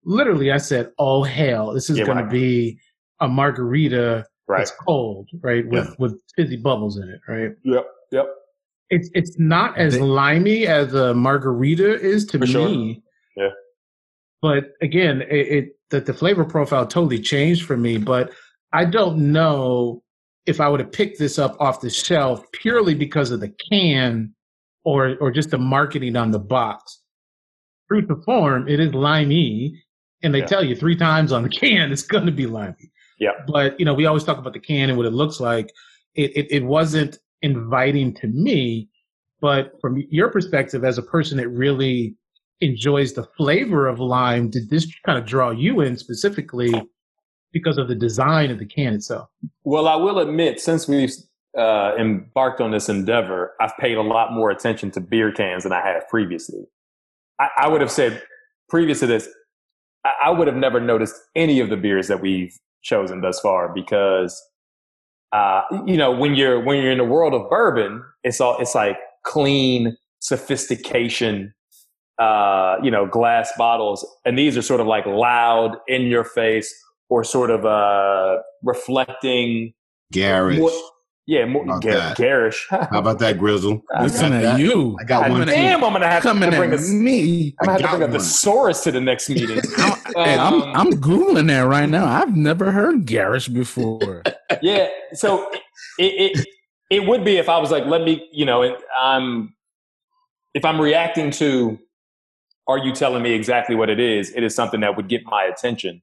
literally 0.04 0.50
I 0.50 0.56
said, 0.58 0.90
"Oh 0.98 1.22
hell, 1.22 1.74
this 1.74 1.90
is 1.90 1.98
Yeah, 1.98 2.04
going 2.06 2.16
right. 2.18 2.24
to 2.24 2.30
be 2.30 2.78
a 3.20 3.28
margarita 3.28 4.24
Right. 4.48 4.58
that's 4.58 4.70
cold, 4.86 5.28
right, 5.42 5.66
with 5.68 5.84
Yeah. 5.86 5.94
with 5.98 6.18
fizzy 6.34 6.56
bubbles 6.56 6.96
in 6.96 7.10
it, 7.10 7.20
right?" 7.28 7.50
Yep. 7.64 7.86
Yep. 8.12 8.26
It's 8.94 9.10
it's 9.14 9.38
not 9.38 9.76
as 9.76 9.98
limey 9.98 10.66
as 10.66 10.94
a 10.94 11.14
margarita 11.14 12.00
is 12.00 12.24
to 12.26 12.38
For 12.38 12.46
sure. 12.46 12.68
me. 12.68 13.02
Yeah. 13.36 13.48
But 14.40 14.72
again, 14.80 15.22
it, 15.22 15.48
it 15.58 15.68
that 15.90 16.06
the 16.06 16.14
flavor 16.14 16.44
profile 16.44 16.86
totally 16.86 17.18
changed 17.18 17.66
for 17.66 17.76
me. 17.76 17.98
But 17.98 18.30
I 18.72 18.84
don't 18.84 19.32
know 19.32 20.02
if 20.46 20.60
I 20.60 20.68
would 20.68 20.80
have 20.80 20.92
picked 20.92 21.18
this 21.18 21.38
up 21.38 21.56
off 21.60 21.80
the 21.80 21.90
shelf 21.90 22.44
purely 22.52 22.94
because 22.94 23.30
of 23.30 23.40
the 23.40 23.52
can 23.70 24.34
or 24.84 25.16
or 25.20 25.30
just 25.30 25.50
the 25.50 25.58
marketing 25.58 26.16
on 26.16 26.30
the 26.30 26.38
box. 26.38 27.00
True 27.88 28.06
to 28.06 28.16
form, 28.22 28.68
it 28.68 28.80
is 28.80 28.94
limey, 28.94 29.82
and 30.22 30.32
they 30.34 30.38
Yeah. 30.40 30.46
tell 30.46 30.64
you 30.64 30.74
three 30.76 30.96
times 30.96 31.32
on 31.32 31.42
the 31.42 31.48
can 31.48 31.90
it's 31.92 32.02
going 32.02 32.26
to 32.26 32.32
be 32.32 32.46
limey. 32.46 32.90
Yeah. 33.18 33.32
But 33.46 33.78
you 33.78 33.84
know, 33.86 33.94
we 33.94 34.06
always 34.06 34.24
talk 34.24 34.38
about 34.38 34.52
the 34.52 34.60
can 34.60 34.88
and 34.88 34.96
what 34.98 35.06
it 35.06 35.12
looks 35.12 35.40
like. 35.40 35.68
It 36.14 36.30
it, 36.36 36.46
it 36.58 36.64
wasn't 36.64 37.18
inviting 37.44 38.14
to 38.14 38.26
me, 38.26 38.88
but 39.40 39.72
from 39.80 40.02
your 40.10 40.30
perspective 40.30 40.84
as 40.84 40.96
a 40.98 41.02
person 41.02 41.36
that 41.36 41.48
really 41.48 42.16
enjoys 42.60 43.12
the 43.12 43.24
flavor 43.36 43.86
of 43.86 44.00
lime, 44.00 44.48
did 44.48 44.70
this 44.70 44.90
kind 45.04 45.18
of 45.18 45.26
draw 45.26 45.50
you 45.50 45.80
in 45.80 45.96
specifically 45.96 46.72
because 47.52 47.76
of 47.78 47.86
the 47.86 47.94
design 47.94 48.50
of 48.50 48.58
the 48.58 48.64
can 48.64 48.94
itself? 48.94 49.28
Well, 49.62 49.86
I 49.86 49.96
will 49.96 50.18
admit, 50.18 50.60
since 50.60 50.88
we've 50.88 51.12
uh, 51.56 51.92
embarked 51.98 52.60
on 52.60 52.70
this 52.70 52.88
endeavor, 52.88 53.52
I've 53.60 53.76
paid 53.78 53.96
a 53.96 54.02
lot 54.02 54.32
more 54.32 54.50
attention 54.50 54.90
to 54.92 55.00
beer 55.00 55.30
cans 55.30 55.64
than 55.64 55.72
I 55.72 55.82
have 55.86 56.08
previously. 56.08 56.64
I, 57.38 57.48
I 57.58 57.68
would 57.68 57.82
have 57.82 57.92
said 57.92 58.22
previous 58.68 59.00
to 59.00 59.06
this, 59.06 59.28
I, 60.04 60.12
I 60.26 60.30
would 60.30 60.48
have 60.48 60.56
never 60.56 60.80
noticed 60.80 61.16
any 61.36 61.60
of 61.60 61.68
the 61.68 61.76
beers 61.76 62.08
that 62.08 62.22
we've 62.22 62.56
chosen 62.82 63.20
thus 63.20 63.40
far 63.40 63.72
because, 63.72 64.42
uh, 65.34 65.62
you 65.84 65.96
know, 65.96 66.12
when 66.12 66.36
you're 66.36 66.62
when 66.62 66.80
you're 66.80 66.92
in 66.92 66.98
the 66.98 67.04
world 67.04 67.34
of 67.34 67.50
bourbon, 67.50 68.02
it's 68.22 68.40
all 68.40 68.56
it's 68.60 68.74
like 68.74 68.96
clean 69.24 69.96
sophistication. 70.20 71.52
Uh, 72.20 72.76
you 72.80 72.92
know, 72.92 73.06
glass 73.06 73.52
bottles, 73.58 74.06
and 74.24 74.38
these 74.38 74.56
are 74.56 74.62
sort 74.62 74.80
of 74.80 74.86
like 74.86 75.04
loud, 75.04 75.76
in 75.88 76.02
your 76.02 76.22
face, 76.22 76.72
or 77.08 77.24
sort 77.24 77.50
of 77.50 77.66
uh, 77.66 78.38
reflecting 78.62 79.72
Garish. 80.12 80.60
Yeah, 81.26 81.46
more 81.46 81.62
About 81.64 81.82
gar- 81.82 82.14
garish. 82.14 82.66
How 82.70 82.86
about 82.98 83.18
that, 83.20 83.38
Grizzle? 83.38 83.82
I 83.94 84.02
Listen 84.02 84.30
got 84.30 84.36
at 84.36 84.42
that. 84.42 84.60
you. 84.60 84.96
I 85.00 85.04
got 85.04 85.22
God 85.28 85.30
one. 85.38 85.46
damn, 85.48 85.82
I'm 85.82 85.92
gonna 85.92 86.06
have 86.06 86.22
to 86.22 86.34
bring 86.34 86.72
at 86.72 86.78
a, 86.80 86.82
me. 86.82 87.54
I'm 87.60 87.66
gonna 87.66 87.72
have 87.72 87.80
to 87.80 87.88
I 87.88 87.90
bring 87.98 88.02
a 88.02 88.12
got 88.12 88.20
thesaurus 88.20 88.82
to 88.84 88.92
the 88.92 89.00
next 89.00 89.28
meeting. 89.30 89.60
Hey, 90.16 90.36
I'm 90.38 90.62
Um, 90.62 90.72
I'm 90.76 90.90
googling 91.00 91.48
that 91.48 91.62
right 91.62 91.88
now. 91.88 92.04
I've 92.06 92.36
never 92.36 92.70
heard 92.70 93.04
garish 93.04 93.48
before. 93.48 94.22
yeah, 94.62 94.86
so 95.12 95.50
it, 95.98 96.36
it 96.36 96.46
it 96.90 97.06
would 97.08 97.24
be 97.24 97.36
if 97.38 97.48
I 97.48 97.58
was 97.58 97.72
like, 97.72 97.84
let 97.86 98.02
me, 98.02 98.28
you 98.30 98.44
know, 98.44 98.76
I'm 99.00 99.54
if 100.54 100.64
I'm 100.64 100.80
reacting 100.80 101.30
to, 101.32 101.78
are 102.68 102.78
you 102.78 102.92
telling 102.92 103.22
me 103.22 103.32
exactly 103.32 103.74
what 103.74 103.90
it 103.90 103.98
is? 103.98 104.30
It 104.30 104.44
is 104.44 104.54
something 104.54 104.80
that 104.80 104.96
would 104.96 105.08
get 105.08 105.22
my 105.24 105.42
attention 105.44 106.00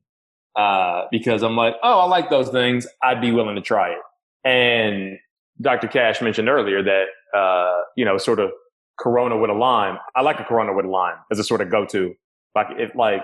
uh, 0.57 1.03
because 1.11 1.41
I'm 1.43 1.55
like, 1.55 1.75
oh, 1.83 1.99
I 1.99 2.05
like 2.05 2.29
those 2.29 2.49
things. 2.49 2.85
I'd 3.01 3.21
be 3.21 3.31
willing 3.31 3.55
to 3.55 3.61
try 3.61 3.91
it. 3.91 3.99
And 4.43 5.17
Dr. 5.59 5.87
Cash 5.87 6.21
mentioned 6.21 6.49
earlier 6.49 6.81
that 6.83 7.05
uh, 7.37 7.81
you 7.95 8.05
know, 8.05 8.17
sort 8.17 8.39
of 8.39 8.51
Corona 8.99 9.37
with 9.37 9.49
a 9.49 9.53
lime. 9.53 9.97
I 10.15 10.21
like 10.21 10.39
a 10.39 10.43
Corona 10.43 10.73
with 10.73 10.85
a 10.85 10.89
lime 10.89 11.17
as 11.31 11.39
a 11.39 11.43
sort 11.43 11.61
of 11.61 11.69
go-to. 11.69 12.13
Like 12.55 12.67
if 12.77 12.93
like 12.95 13.21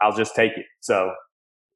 I'll 0.00 0.16
just 0.16 0.34
take 0.34 0.52
it. 0.56 0.66
So 0.80 1.12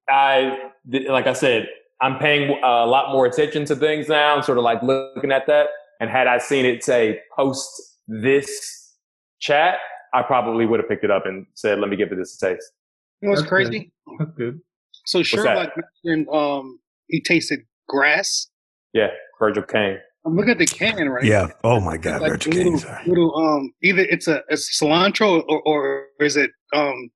I, 0.08 0.70
like 1.08 1.26
I 1.26 1.32
said, 1.32 1.68
I'm 2.00 2.18
paying 2.18 2.50
uh, 2.62 2.66
a 2.66 2.86
lot 2.86 3.12
more 3.12 3.26
attention 3.26 3.64
to 3.66 3.76
things 3.76 4.08
now. 4.08 4.36
I'm 4.36 4.42
sort 4.42 4.58
of 4.58 4.64
like 4.64 4.82
looking 4.82 5.32
at 5.32 5.46
that. 5.46 5.68
And 6.00 6.10
had 6.10 6.26
I 6.26 6.38
seen 6.38 6.66
it 6.66 6.84
say 6.84 7.20
post 7.34 7.70
this 8.06 8.94
chat, 9.40 9.76
I 10.12 10.22
probably 10.22 10.66
would 10.66 10.80
have 10.80 10.88
picked 10.88 11.04
it 11.04 11.10
up 11.10 11.26
and 11.26 11.46
said, 11.54 11.78
let 11.78 11.88
me 11.88 11.96
give 11.96 12.12
it 12.12 12.16
this 12.16 12.36
a 12.40 12.46
taste. 12.46 12.72
You 13.20 13.28
know 13.28 13.30
what's 13.30 13.42
That's 13.42 13.48
crazy? 13.48 13.92
That's 14.18 14.32
good. 14.36 14.60
So 15.06 15.18
that? 15.18 15.24
Sherlock 15.24 15.72
mentioned 16.04 16.28
um 16.32 16.80
he 17.08 17.20
tasted 17.20 17.60
grass. 17.88 18.48
Yeah. 18.92 19.08
Virgil 19.38 19.62
Kaine. 19.64 19.98
I'm 20.24 20.36
looking 20.36 20.52
at 20.52 20.58
the 20.58 20.66
can 20.66 21.08
right. 21.08 21.24
Yeah. 21.24 21.48
Oh 21.64 21.80
my 21.80 21.96
God, 21.96 22.22
Like 22.22 22.32
Virgil 22.32 22.52
little, 22.52 22.78
King. 22.78 22.96
Little 23.06 23.36
um 23.36 23.72
either 23.82 24.02
it's 24.02 24.28
a, 24.28 24.42
a 24.50 24.54
cilantro 24.54 25.42
or, 25.48 25.62
or 25.62 26.06
is 26.20 26.36
it 26.36 26.50
um 26.74 27.10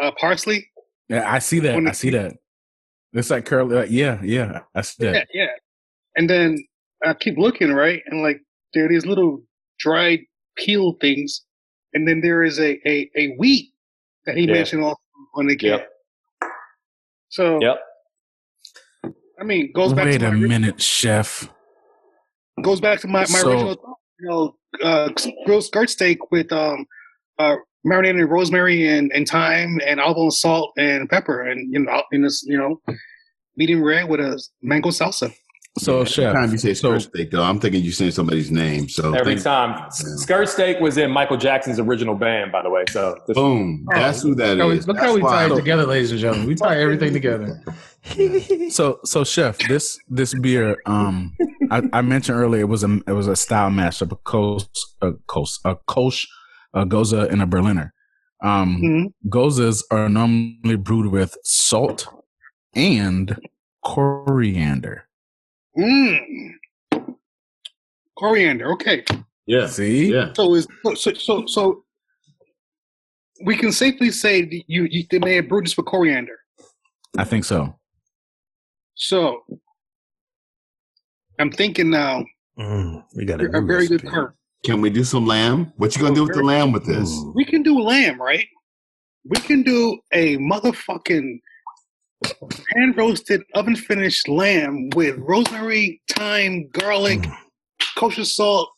uh, 0.00 0.12
parsley? 0.20 0.68
Yeah, 1.08 1.30
I 1.30 1.40
see 1.40 1.58
that. 1.60 1.74
When 1.74 1.88
I 1.88 1.92
see 1.92 2.10
that. 2.10 2.34
It's 3.14 3.30
like 3.30 3.46
curly. 3.46 3.74
Like, 3.76 3.90
yeah, 3.90 4.20
yeah. 4.22 4.60
I 4.74 4.82
see 4.82 5.04
Yeah, 5.04 5.12
that. 5.12 5.28
yeah. 5.34 5.46
And 6.16 6.28
then 6.30 6.58
I 7.04 7.14
keep 7.14 7.38
looking 7.38 7.72
right, 7.72 8.02
and 8.06 8.22
like 8.22 8.40
there 8.74 8.84
are 8.84 8.88
these 8.88 9.06
little 9.06 9.42
dried 9.78 10.20
peel 10.56 10.94
things, 11.00 11.42
and 11.94 12.06
then 12.06 12.20
there 12.20 12.42
is 12.44 12.60
a 12.60 12.78
a, 12.88 13.10
a 13.16 13.34
wheat 13.38 13.70
that 14.26 14.36
he 14.36 14.44
Yeah. 14.46 14.52
mentioned 14.52 14.84
also 14.84 15.00
on 15.34 15.46
the 15.46 15.56
can. 15.56 15.70
Yep. 15.70 15.88
So 17.30 17.60
Yep. 17.62 17.80
I 19.40 19.44
mean, 19.44 19.70
goes 19.72 19.92
back 19.92 20.06
Wait 20.06 20.18
to 20.18 20.28
a 20.28 20.32
my, 20.32 20.36
minute, 20.38 20.80
chef. 20.82 21.48
goes 22.62 22.80
back 22.80 23.00
to 23.00 23.08
my, 23.08 23.20
my 23.20 23.24
So- 23.26 23.50
original 23.50 23.98
you 24.20 24.28
know 24.28 24.54
uh, 24.82 25.10
grilled 25.46 25.64
skirt 25.64 25.88
steak 25.90 26.30
with 26.32 26.50
um 26.52 26.86
uh, 27.38 27.54
marinated 27.84 28.20
in 28.20 28.26
rosemary 28.28 28.86
and, 28.88 29.12
and 29.12 29.28
thyme 29.28 29.78
and 29.86 30.00
olive 30.00 30.16
oil, 30.18 30.30
salt 30.32 30.72
and 30.76 31.08
pepper, 31.08 31.40
and 31.42 31.72
you 31.72 31.78
know, 31.78 32.02
in 32.10 32.22
this, 32.22 32.42
you 32.46 32.58
know, 32.58 32.80
medium 33.56 33.82
rare 33.82 34.06
with 34.08 34.18
a 34.18 34.42
mango 34.60 34.88
salsa. 34.90 35.32
So, 35.78 36.00
Every 36.00 36.10
chef. 36.10 36.32
time 36.34 36.50
you 36.50 36.58
say 36.58 36.74
so- 36.74 36.98
skirt 36.98 37.02
steak, 37.14 37.30
though, 37.30 37.44
I'm 37.44 37.60
thinking 37.60 37.84
you're 37.84 37.92
saying 37.92 38.10
somebody's 38.10 38.50
name. 38.50 38.88
So 38.88 39.14
Every 39.14 39.34
thank- 39.34 39.44
time. 39.44 39.84
S- 39.86 40.04
Skirt 40.22 40.48
Steak 40.48 40.80
was 40.80 40.98
in 40.98 41.12
Michael 41.12 41.36
Jackson's 41.36 41.78
original 41.78 42.16
band, 42.16 42.50
by 42.50 42.62
the 42.62 42.70
way. 42.70 42.82
So 42.90 43.16
this- 43.28 43.36
Boom. 43.36 43.86
That's 43.92 44.20
who 44.22 44.34
that 44.34 44.56
Look 44.56 44.58
how 44.60 44.68
we- 44.70 44.78
is. 44.78 44.88
Look 44.88 44.96
That's 44.96 45.06
how 45.08 45.14
we 45.14 45.20
tie 45.20 45.46
it 45.46 45.54
together, 45.54 45.86
ladies 45.86 46.10
and 46.10 46.18
gentlemen. 46.18 46.48
We 46.48 46.56
tie 46.56 46.80
everything 46.80 47.12
together. 47.12 47.62
So, 48.70 49.00
so 49.04 49.24
chef, 49.24 49.58
this 49.68 49.98
this 50.08 50.34
beer, 50.34 50.76
um, 50.86 51.34
I, 51.70 51.82
I 51.92 52.02
mentioned 52.02 52.38
earlier 52.38 52.62
it 52.62 52.68
was 52.68 52.84
a 52.84 53.00
it 53.06 53.12
was 53.12 53.26
a 53.28 53.36
style 53.36 53.70
mashup, 53.70 54.12
a 54.12 54.16
Kolsch, 54.16 54.66
a 55.02 55.12
Kolsch, 55.28 55.58
a 55.64 55.76
Kolsch, 55.88 56.26
a 56.74 56.84
Gose, 56.84 57.30
and 57.30 57.42
a 57.42 57.46
Berliner. 57.46 57.92
Um, 58.42 58.80
Mhm. 58.82 59.12
Goses 59.28 59.84
are 59.90 60.08
normally 60.08 60.76
brewed 60.76 61.06
with 61.10 61.36
salt 61.44 62.06
and 62.74 63.36
coriander. 63.84 65.08
Mm. 65.76 66.54
Coriander. 68.16 68.72
Okay. 68.72 69.04
Yeah. 69.46 69.66
See, 69.66 70.12
Yeah. 70.12 70.32
So 70.34 70.54
is 70.54 70.66
so 70.94 71.12
so 71.14 71.46
so 71.46 71.84
we 73.44 73.56
can 73.56 73.72
safely 73.72 74.10
say 74.10 74.42
that 74.42 74.62
you, 74.66 74.84
you 74.90 75.04
they 75.10 75.18
may 75.20 75.36
have 75.36 75.48
brewed 75.48 75.64
this 75.64 75.76
with 75.76 75.86
coriander. 75.86 76.36
I 77.16 77.24
think 77.24 77.44
so. 77.44 77.77
So 78.98 79.42
I'm 81.38 81.50
thinking 81.50 81.90
now 81.90 82.24
Mm, 82.58 83.04
we 83.14 83.24
got 83.24 83.40
a, 83.40 83.44
a 83.56 83.62
very 83.62 83.86
good 83.86 84.02
recipe. 84.02 84.08
curve. 84.08 84.32
Can 84.64 84.80
we 84.80 84.90
do 84.90 85.04
some 85.04 85.24
lamb? 85.24 85.72
What 85.76 85.94
you 85.94 86.02
gonna 86.02 86.12
do 86.16 86.24
with 86.24 86.34
the 86.34 86.42
lamb 86.42 86.72
with 86.72 86.84
this? 86.84 87.08
We 87.36 87.44
can 87.44 87.62
do 87.62 87.78
lamb, 87.78 88.20
right? 88.20 88.48
We 89.24 89.36
can 89.36 89.62
do 89.62 89.96
a 90.12 90.36
motherfucking 90.38 91.38
pan 92.24 92.94
roasted, 92.96 93.42
oven 93.54 93.76
finished 93.76 94.26
lamb 94.28 94.90
with 94.96 95.16
rosemary, 95.18 96.02
thyme, 96.10 96.68
garlic, 96.72 97.20
Mm. 97.20 97.36
kosher 97.96 98.24
salt, 98.24 98.68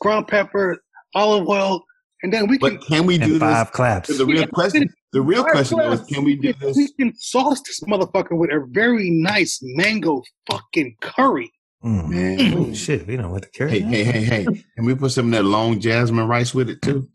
ground 0.00 0.26
pepper, 0.26 0.82
olive 1.14 1.46
oil, 1.46 1.84
and 2.22 2.32
then 2.32 2.46
we 2.48 2.56
can 2.56 2.76
But 2.78 2.86
can 2.86 3.04
we 3.04 3.18
do 3.18 3.32
this? 3.34 3.40
five 3.40 3.72
claps. 3.72 4.16
The 4.16 4.24
real 4.24 4.46
question. 4.46 4.88
The 5.12 5.22
real 5.22 5.42
Five 5.42 5.52
question 5.52 5.78
though 5.78 5.92
is, 5.92 6.02
can 6.02 6.24
we 6.24 6.36
do 6.36 6.52
this? 6.52 6.76
we 6.76 6.92
can 6.92 7.14
sauce 7.16 7.62
this 7.62 7.80
motherfucker 7.80 8.36
with 8.36 8.50
a 8.50 8.64
very 8.68 9.08
nice 9.10 9.58
mango 9.62 10.22
fucking 10.50 10.96
curry. 11.00 11.50
Mm. 11.84 12.08
Man. 12.08 12.54
Oh, 12.58 12.74
shit, 12.74 13.06
we 13.06 13.16
know 13.16 13.30
what 13.30 13.42
to 13.44 13.50
carry. 13.50 13.80
Hey, 13.80 14.02
hey, 14.02 14.04
hey, 14.04 14.22
hey! 14.22 14.44
Can 14.44 14.84
we 14.84 14.94
put 14.94 15.12
some 15.12 15.26
of 15.26 15.32
that 15.32 15.44
long 15.44 15.80
jasmine 15.80 16.26
rice 16.26 16.52
with 16.52 16.68
it 16.68 16.82
too? 16.82 17.08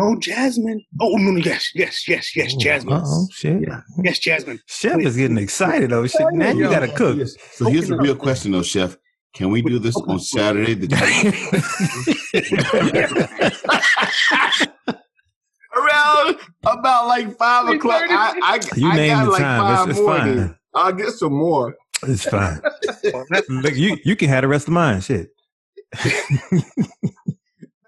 Oh, 0.00 0.18
jasmine. 0.18 0.84
Oh, 1.00 1.16
no, 1.16 1.30
no, 1.30 1.38
yes, 1.38 1.70
yes, 1.74 2.08
yes, 2.08 2.34
yes, 2.34 2.54
jasmine. 2.56 3.00
Oh 3.02 3.28
shit! 3.32 3.62
Yeah. 3.62 3.82
Yes, 4.02 4.18
jasmine. 4.18 4.58
Chef 4.66 4.98
is 4.98 5.16
getting 5.16 5.38
excited. 5.38 5.92
Oh 5.92 6.06
shit! 6.06 6.26
Now 6.32 6.50
you 6.50 6.64
gotta 6.64 6.88
cook. 6.88 7.26
So 7.52 7.66
here's 7.66 7.86
the 7.88 7.96
real 7.96 8.16
question, 8.16 8.50
though, 8.50 8.62
Chef. 8.62 8.96
Can 9.34 9.50
we 9.50 9.62
do 9.62 9.78
this 9.78 9.96
on 9.96 10.18
Saturday? 10.18 10.74
The 10.74 10.88
Around 15.76 16.36
about 16.64 17.06
like 17.08 17.36
five 17.36 17.68
o'clock. 17.68 18.02
I, 18.08 18.38
I, 18.42 18.60
You 18.76 18.88
I 18.90 18.96
name 18.96 19.10
got 19.10 19.24
the 19.24 19.30
like 19.30 19.40
time. 19.42 19.60
five 19.60 19.88
It's, 19.88 19.98
it's 19.98 20.06
more. 20.06 20.18
fine. 20.18 20.36
then. 20.36 20.56
I'll 20.74 20.92
get 20.92 21.10
some 21.10 21.32
more. 21.34 21.74
It's 22.06 22.24
fine. 22.24 22.60
Look, 23.48 23.74
you 23.76 23.96
you 24.04 24.14
can 24.16 24.28
have 24.28 24.42
the 24.42 24.48
rest 24.48 24.68
of 24.68 24.74
mine. 24.74 25.00
Shit. 25.00 25.30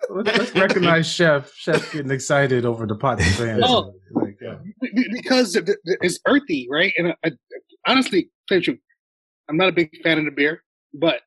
Let's, 0.08 0.38
let's 0.38 0.54
recognize 0.54 1.06
Chef. 1.06 1.52
Chef 1.54 1.92
getting 1.92 2.10
excited 2.12 2.64
over 2.64 2.86
the 2.86 2.94
pot 2.94 3.20
and 3.20 3.34
pan. 3.36 3.60
Oh. 3.64 3.92
Like, 4.12 4.38
yeah. 4.40 4.54
Be- 4.80 4.90
be- 4.94 5.08
Because 5.12 5.56
it- 5.56 5.68
it- 5.68 5.98
it's 6.00 6.20
earthy, 6.26 6.68
right? 6.70 6.92
And 6.96 7.08
I, 7.08 7.14
I, 7.24 7.30
honestly, 7.86 8.22
to 8.22 8.28
tell 8.48 8.58
you 8.58 8.64
truth, 8.64 8.78
I'm 9.48 9.56
not 9.56 9.68
a 9.68 9.72
big 9.72 9.90
fan 10.02 10.18
of 10.18 10.24
the 10.24 10.30
beer, 10.30 10.62
but 10.94 11.20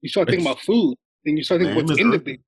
you 0.00 0.08
start 0.08 0.28
thinking 0.28 0.44
about 0.46 0.60
food, 0.60 0.96
then 1.24 1.36
you 1.36 1.44
start 1.44 1.60
thinking 1.60 1.76
Lamb 1.76 1.86
what's 1.86 1.92
is 1.92 2.04
in 2.04 2.10
the 2.10 2.18
beer. 2.18 2.38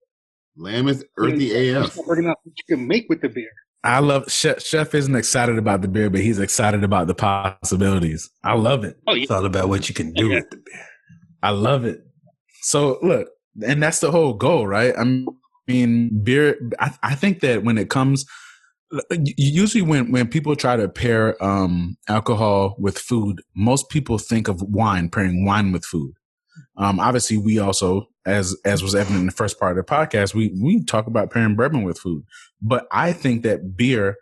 Lamb 0.56 0.88
is 0.88 1.04
earthy 1.16 1.46
You 1.46 1.78
AF. 1.78 1.92
start 1.92 2.06
working 2.08 2.26
what 2.26 2.38
you 2.44 2.76
can 2.76 2.86
make 2.86 3.06
with 3.08 3.20
the 3.20 3.28
beer. 3.28 3.50
I 3.82 3.98
love 3.98 4.30
chef. 4.30 4.62
Chef 4.62 4.94
isn't 4.94 5.14
excited 5.14 5.58
about 5.58 5.82
the 5.82 5.88
beer, 5.88 6.08
but 6.08 6.20
he's 6.20 6.38
excited 6.38 6.84
about 6.84 7.06
the 7.06 7.14
possibilities. 7.14 8.30
I 8.42 8.54
love 8.54 8.82
it. 8.84 8.96
Oh, 9.06 9.14
yeah. 9.14 9.22
It's 9.24 9.30
all 9.30 9.44
about 9.44 9.68
what 9.68 9.88
you 9.88 9.94
can 9.94 10.12
do 10.12 10.26
Okay. 10.26 10.36
with 10.36 10.50
the 10.50 10.56
beer. 10.56 10.86
I 11.42 11.50
love 11.50 11.84
it. 11.84 12.00
So 12.62 12.98
look, 13.02 13.28
and 13.66 13.82
that's 13.82 14.00
the 14.00 14.10
whole 14.10 14.32
goal, 14.34 14.66
right? 14.66 14.94
I 14.98 15.04
mean, 15.68 16.20
beer. 16.22 16.56
I, 16.78 16.92
I 17.02 17.14
think 17.14 17.40
that 17.40 17.62
when 17.64 17.76
it 17.76 17.90
comes, 17.90 18.24
usually 19.36 19.82
when 19.82 20.10
when 20.10 20.28
people 20.28 20.56
try 20.56 20.76
to 20.76 20.88
pair 20.88 21.42
um, 21.44 21.96
alcohol 22.08 22.76
with 22.78 22.98
food, 22.98 23.42
most 23.54 23.90
people 23.90 24.16
think 24.16 24.48
of 24.48 24.62
wine, 24.62 25.10
pairing 25.10 25.44
wine 25.44 25.72
with 25.72 25.84
food. 25.84 26.14
Um, 26.78 26.98
obviously, 27.00 27.36
we 27.36 27.58
also, 27.58 28.06
as 28.26 28.56
as 28.64 28.82
was 28.82 28.94
evident 28.94 29.20
in 29.20 29.26
the 29.26 29.32
first 29.32 29.58
part 29.58 29.76
of 29.76 29.84
the 29.84 29.90
podcast, 29.90 30.34
we 30.34 30.54
we 30.60 30.84
talk 30.84 31.06
about 31.06 31.30
pairing 31.30 31.56
bourbon 31.56 31.82
with 31.82 31.98
food. 31.98 32.24
But 32.60 32.86
I 32.90 33.12
think 33.12 33.42
that 33.42 33.76
beer 33.76 34.16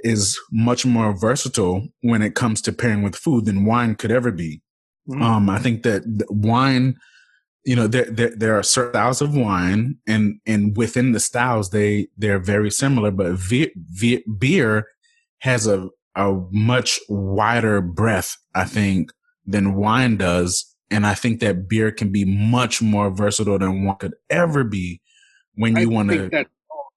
is 0.00 0.38
much 0.52 0.86
more 0.86 1.16
versatile 1.16 1.88
when 2.02 2.22
it 2.22 2.34
comes 2.34 2.60
to 2.62 2.72
pairing 2.72 3.02
with 3.02 3.16
food 3.16 3.46
than 3.46 3.64
wine 3.64 3.94
could 3.94 4.10
ever 4.10 4.30
be. 4.30 4.62
Um, 5.20 5.50
I 5.50 5.58
think 5.58 5.82
that 5.82 6.02
wine, 6.30 6.96
you 7.64 7.76
know, 7.76 7.86
there, 7.86 8.06
there 8.10 8.34
there 8.36 8.58
are 8.58 8.62
certain 8.62 8.92
styles 8.92 9.20
of 9.20 9.36
wine, 9.36 9.96
and 10.06 10.40
and 10.46 10.76
within 10.76 11.12
the 11.12 11.20
styles, 11.20 11.70
they 11.70 12.08
they're 12.16 12.38
very 12.38 12.70
similar. 12.70 13.10
But 13.10 13.32
ve- 13.32 13.72
ve- 13.76 14.24
beer 14.38 14.86
has 15.40 15.66
a 15.66 15.88
a 16.16 16.40
much 16.52 17.00
wider 17.08 17.80
breadth, 17.80 18.36
I 18.54 18.64
think, 18.64 19.10
than 19.44 19.74
wine 19.74 20.16
does, 20.16 20.73
and 20.94 21.06
I 21.06 21.14
think 21.14 21.40
that 21.40 21.68
beer 21.68 21.90
can 21.90 22.10
be 22.10 22.24
much 22.24 22.80
more 22.80 23.10
versatile 23.10 23.58
than 23.58 23.84
one 23.84 23.96
could 23.96 24.14
ever 24.30 24.62
be 24.62 25.00
when 25.56 25.76
you 25.76 25.90
want 25.90 26.10
to. 26.10 26.28
that's 26.30 26.48
all 26.70 26.92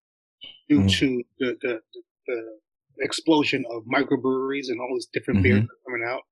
due 0.68 0.82
Mm. 0.82 0.98
to 0.98 1.24
the, 1.38 1.58
the, 1.62 1.80
the, 2.26 2.58
explosion 3.00 3.64
of 3.70 3.84
microbreweries 3.84 4.70
and 4.70 4.80
all 4.80 4.88
these 4.92 5.06
different 5.12 5.38
Mhm. 5.38 5.42
beers 5.44 5.68
coming 5.86 6.04
out. 6.04 6.22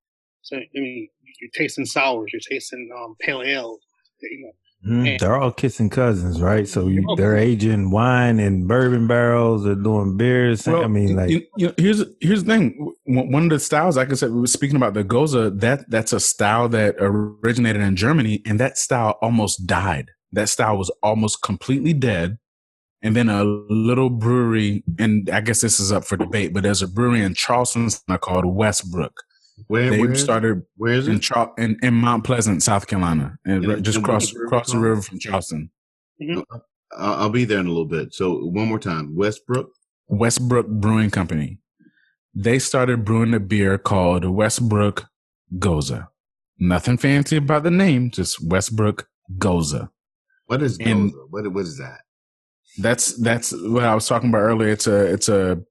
So, 0.42 0.56
I 0.56 0.68
mean, 0.74 1.08
you're 1.40 1.50
tasting 1.54 1.84
sours, 1.84 2.32
you're 2.32 2.40
tasting 2.40 2.90
um, 2.96 3.14
pale 3.20 3.42
ales, 3.42 3.80
you 4.20 4.40
know. 4.42 4.52
Mm, 4.84 5.18
they're 5.18 5.36
all 5.36 5.52
kissing 5.52 5.90
cousins, 5.90 6.40
right? 6.40 6.66
So 6.68 6.86
you, 6.88 7.04
Oh. 7.08 7.16
they're 7.16 7.36
aging 7.36 7.90
wine 7.90 8.38
and 8.38 8.68
bourbon 8.68 9.06
barrels. 9.06 9.64
They're 9.64 9.74
doing 9.74 10.16
beers. 10.16 10.66
I 10.68 10.86
mean, 10.86 11.16
like 11.16 11.30
you, 11.30 11.42
you 11.56 11.66
know, 11.68 11.74
here's 11.76 12.04
here's 12.20 12.44
the 12.44 12.52
thing. 12.52 12.92
One 13.04 13.44
of 13.44 13.50
the 13.50 13.58
styles, 13.58 13.96
like 13.96 14.10
I 14.10 14.14
said, 14.14 14.30
we 14.30 14.40
were 14.40 14.46
speaking 14.46 14.76
about 14.76 14.94
the 14.94 15.02
Gose. 15.02 15.58
That 15.60 15.90
that's 15.90 16.12
a 16.12 16.20
style 16.20 16.68
that 16.70 16.96
originated 16.98 17.82
in 17.82 17.96
Germany, 17.96 18.42
and 18.46 18.60
that 18.60 18.78
style 18.78 19.18
almost 19.22 19.66
died. 19.66 20.10
That 20.32 20.48
style 20.48 20.76
was 20.76 20.90
almost 21.02 21.42
completely 21.42 21.92
dead. 21.92 22.38
And 23.02 23.14
then 23.14 23.28
a 23.28 23.44
little 23.44 24.10
brewery, 24.10 24.82
and 24.98 25.28
I 25.30 25.40
guess 25.40 25.60
this 25.60 25.78
is 25.78 25.92
up 25.92 26.04
for 26.04 26.16
debate, 26.16 26.52
but 26.52 26.62
there's 26.62 26.82
a 26.82 26.88
brewery 26.88 27.22
in 27.22 27.34
Charleston 27.34 27.88
called 28.20 28.46
Westbrook. 28.46 29.12
Where, 29.68 29.90
They 29.90 30.00
where, 30.00 30.12
is, 30.12 30.22
started 30.22 30.62
where 30.76 30.92
is 30.92 31.08
in, 31.08 31.16
it? 31.16 31.22
Char- 31.22 31.52
in 31.58 31.78
in 31.82 31.94
Mount 31.94 32.24
Pleasant, 32.24 32.62
South 32.62 32.86
Carolina, 32.86 33.38
and 33.44 33.64
In- 33.64 33.82
just 33.82 33.98
in 33.98 34.04
cross 34.04 34.32
cross 34.48 34.70
the 34.72 34.78
river 34.78 35.00
from 35.02 35.18
Charleston. 35.18 35.70
Mm-hmm. 36.22 36.40
Uh, 36.50 36.58
I'll, 36.96 37.14
I'll 37.14 37.30
be 37.30 37.44
there 37.44 37.58
in 37.60 37.66
a 37.66 37.70
little 37.70 37.86
bit. 37.86 38.14
So 38.14 38.44
one 38.44 38.68
more 38.68 38.78
time, 38.78 39.14
Westbrook. 39.16 39.70
Westbrook 40.08 40.68
Brewing 40.68 41.10
Company. 41.10 41.58
They 42.34 42.58
started 42.58 43.04
brewing 43.04 43.34
a 43.34 43.40
beer 43.40 43.78
called 43.78 44.24
Westbrook 44.26 45.06
Gose. 45.58 46.06
Nothing 46.58 46.98
fancy 46.98 47.38
about 47.38 47.62
the 47.64 47.70
name, 47.70 48.10
just 48.10 48.46
Westbrook 48.46 49.08
Gose. 49.38 49.88
What 50.46 50.62
is 50.62 50.76
In- 50.78 51.10
Gose? 51.10 51.14
What 51.30 51.52
what 51.52 51.64
is 51.64 51.78
that? 51.78 52.00
That's 52.78 53.16
that's 53.16 53.52
what 53.52 53.84
I 53.84 53.94
was 53.94 54.06
talking 54.06 54.28
about 54.28 54.40
earlier. 54.40 54.68
It's 54.68 54.86
a 54.86 55.12
it's 55.12 55.28
a 55.30 55.62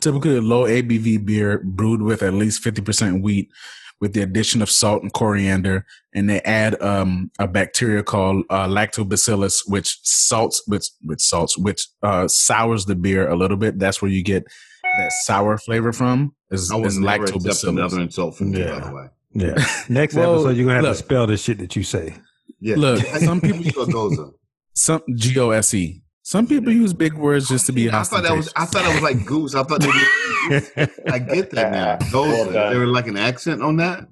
typically 0.00 0.36
a 0.36 0.40
low 0.40 0.64
ABV 0.64 1.24
beer 1.24 1.60
brewed 1.64 2.02
with 2.02 2.22
at 2.22 2.34
least 2.34 2.62
fifty 2.62 2.82
percent 2.82 3.22
wheat, 3.22 3.48
with 4.00 4.12
the 4.14 4.22
addition 4.22 4.62
of 4.62 4.70
salt 4.70 5.02
and 5.02 5.12
coriander, 5.12 5.84
and 6.14 6.28
they 6.30 6.40
add 6.42 6.80
um, 6.82 7.30
a 7.38 7.46
bacteria 7.48 8.02
called 8.02 8.44
uh, 8.50 8.66
lactobacillus, 8.66 9.62
which 9.66 9.98
salts 10.02 10.62
which 10.66 10.86
which 11.02 11.20
salts 11.20 11.56
which 11.58 11.86
uh, 12.02 12.26
sours 12.28 12.84
the 12.86 12.94
beer 12.94 13.28
a 13.28 13.36
little 13.36 13.56
bit. 13.56 13.78
That's 13.78 14.00
where 14.00 14.10
you 14.10 14.22
get 14.22 14.44
that 14.98 15.12
sour 15.24 15.56
flavor 15.58 15.92
from. 15.92 16.34
Is, 16.50 16.70
I 16.72 16.76
would 16.76 16.86
is 16.86 16.98
never 16.98 17.24
accept 17.24 17.40
lactobacillus. 17.44 17.68
another 17.68 18.00
insult 18.00 18.36
from 18.36 18.52
you, 18.54 18.64
by 18.64 18.80
the 18.80 18.92
way. 18.94 19.06
yeah. 19.34 19.64
Next 19.88 20.14
Well, 20.16 20.34
episode, 20.34 20.56
you're 20.56 20.64
gonna 20.66 20.76
have 20.76 20.84
look. 20.84 20.96
to 20.96 21.02
spell 21.04 21.26
the 21.26 21.36
shit 21.36 21.58
that 21.58 21.76
you 21.76 21.82
say. 21.84 22.16
Yeah. 22.58 22.74
Look, 22.76 23.06
How 23.06 23.18
some 23.18 23.40
you 23.44 23.54
people- 23.54 23.86
spell 23.86 24.10
Gose. 24.10 24.32
Some 24.74 25.02
G 25.14 25.38
O 25.38 25.50
S 25.50 25.72
E. 25.74 26.02
Some 26.30 26.46
people 26.46 26.72
use 26.72 26.92
big 26.92 27.14
words 27.14 27.48
just 27.48 27.66
to 27.66 27.72
be 27.72 27.90
I 27.90 28.04
thought 28.04 28.22
that 28.22 28.36
was 28.36 28.52
I 28.54 28.64
thought 28.64 28.84
that 28.84 28.94
was 28.94 29.02
like 29.02 29.26
goose. 29.26 29.56
I 29.56 29.64
thought 29.64 29.80
they 29.80 29.90
did, 29.90 30.90
I 31.12 31.18
get 31.18 31.50
that 31.50 31.72
now. 31.72 31.98
Well 32.12 32.46
Gose. 32.46 32.52
done. 32.52 32.70
there 32.72 32.78
was 32.86 32.90
like 32.90 33.08
an 33.08 33.16
accent 33.16 33.60
on 33.62 33.78
that. 33.78 34.06